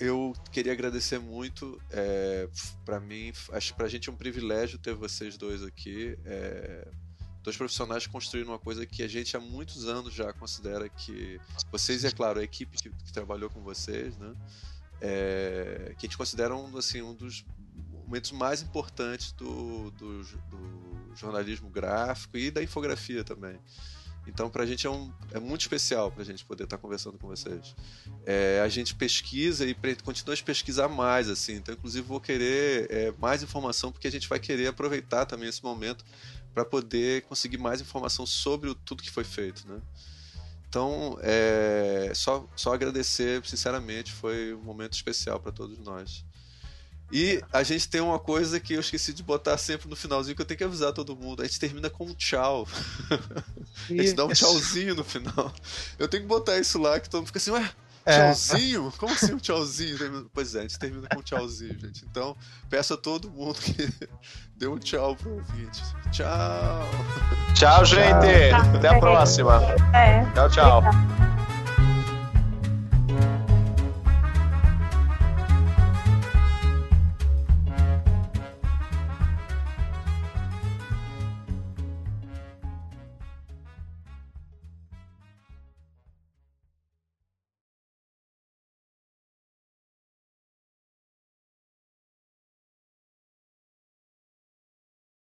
eu 0.00 0.34
queria 0.52 0.72
agradecer 0.72 1.18
muito. 1.18 1.80
É, 1.90 2.48
para 2.84 3.00
mim, 3.00 3.32
acho 3.52 3.72
que 3.72 3.76
pra 3.76 3.88
gente 3.88 4.08
é 4.08 4.12
um 4.12 4.16
privilégio 4.16 4.78
ter 4.78 4.94
vocês 4.94 5.36
dois 5.36 5.62
aqui. 5.62 6.18
É, 6.24 6.88
dois 7.42 7.56
profissionais 7.56 8.06
construíram 8.06 8.50
uma 8.50 8.58
coisa 8.58 8.84
que 8.84 9.02
a 9.02 9.08
gente 9.08 9.36
há 9.36 9.40
muitos 9.40 9.88
anos 9.88 10.12
já 10.12 10.32
considera 10.32 10.88
que 10.88 11.40
vocês 11.72 12.04
é 12.04 12.10
claro 12.10 12.40
a 12.40 12.44
equipe 12.44 12.76
que, 12.76 12.90
que 12.90 13.12
trabalhou 13.12 13.48
com 13.48 13.62
vocês, 13.62 14.16
né, 14.18 14.34
é, 15.00 15.94
que 15.98 16.06
a 16.06 16.08
gente 16.08 16.18
considera 16.18 16.54
um, 16.54 16.76
assim, 16.76 17.00
um 17.00 17.14
dos 17.14 17.44
momentos 18.04 18.32
mais 18.32 18.60
importantes 18.62 19.32
do, 19.32 19.90
do, 19.92 20.22
do 20.22 21.16
jornalismo 21.16 21.70
gráfico 21.70 22.36
e 22.36 22.50
da 22.50 22.62
infografia 22.62 23.24
também. 23.24 23.58
Então, 24.28 24.50
para 24.50 24.62
a 24.62 24.66
gente 24.66 24.86
é, 24.86 24.90
um, 24.90 25.10
é 25.32 25.40
muito 25.40 25.62
especial 25.62 26.12
para 26.12 26.22
a 26.22 26.24
gente 26.24 26.44
poder 26.44 26.64
estar 26.64 26.76
tá 26.76 26.80
conversando 26.82 27.18
com 27.18 27.26
vocês. 27.26 27.74
É, 28.26 28.60
a 28.62 28.68
gente 28.68 28.94
pesquisa 28.94 29.66
e 29.66 29.74
continua 30.04 30.34
a 30.34 30.42
pesquisar 30.42 30.88
mais, 30.88 31.28
assim. 31.28 31.54
Então, 31.54 31.74
inclusive, 31.74 32.06
vou 32.06 32.20
querer 32.20 32.86
é, 32.90 33.12
mais 33.18 33.42
informação 33.42 33.90
porque 33.90 34.06
a 34.06 34.10
gente 34.10 34.28
vai 34.28 34.38
querer 34.38 34.68
aproveitar 34.68 35.24
também 35.24 35.48
esse 35.48 35.62
momento 35.62 36.04
para 36.52 36.64
poder 36.64 37.22
conseguir 37.22 37.58
mais 37.58 37.80
informação 37.80 38.26
sobre 38.26 38.68
o, 38.68 38.74
tudo 38.74 39.02
que 39.02 39.10
foi 39.10 39.24
feito, 39.24 39.66
né? 39.66 39.80
Então, 40.68 41.18
é, 41.22 42.12
só, 42.14 42.46
só 42.54 42.74
agradecer, 42.74 43.42
sinceramente, 43.46 44.12
foi 44.12 44.52
um 44.52 44.62
momento 44.62 44.92
especial 44.92 45.40
para 45.40 45.50
todos 45.50 45.78
nós. 45.78 46.24
E 47.10 47.42
a 47.52 47.62
gente 47.62 47.88
tem 47.88 48.00
uma 48.00 48.18
coisa 48.18 48.60
que 48.60 48.74
eu 48.74 48.80
esqueci 48.80 49.12
de 49.12 49.22
botar 49.22 49.56
sempre 49.56 49.88
no 49.88 49.96
finalzinho, 49.96 50.36
que 50.36 50.42
eu 50.42 50.46
tenho 50.46 50.58
que 50.58 50.64
avisar 50.64 50.92
todo 50.92 51.16
mundo. 51.16 51.42
A 51.42 51.46
gente 51.46 51.58
termina 51.58 51.88
com 51.88 52.04
um 52.04 52.14
tchau. 52.14 52.68
a 53.88 53.92
gente 53.92 54.12
dá 54.12 54.24
um 54.24 54.32
tchauzinho 54.32 54.94
no 54.94 55.04
final. 55.04 55.52
Eu 55.98 56.08
tenho 56.08 56.22
que 56.22 56.28
botar 56.28 56.58
isso 56.58 56.78
lá, 56.78 57.00
que 57.00 57.08
todo 57.08 57.20
mundo 57.20 57.28
fica 57.28 57.38
assim, 57.38 57.50
ué, 57.50 57.70
é. 58.08 58.32
Tchauzinho? 58.32 58.92
Como 58.96 59.12
assim 59.12 59.34
um 59.34 59.38
tchauzinho? 59.38 60.30
Pois 60.32 60.54
é, 60.54 60.60
a 60.60 60.62
gente 60.62 60.78
termina 60.78 61.06
com 61.08 61.20
um 61.20 61.22
tchauzinho, 61.22 61.78
gente. 61.78 62.06
Então, 62.10 62.34
peço 62.70 62.94
a 62.94 62.96
todo 62.96 63.30
mundo 63.30 63.58
que 63.58 63.86
dê 64.56 64.66
um 64.66 64.78
tchau 64.78 65.14
pro 65.14 65.34
ouvinte. 65.34 65.82
Tchau! 66.10 66.88
Tchau, 67.54 67.84
gente! 67.84 68.50
Tchau. 68.50 68.76
Até 68.76 68.88
a 68.88 68.98
próxima! 68.98 69.60
É. 69.94 70.24
Tchau, 70.32 70.50
tchau! 70.50 71.37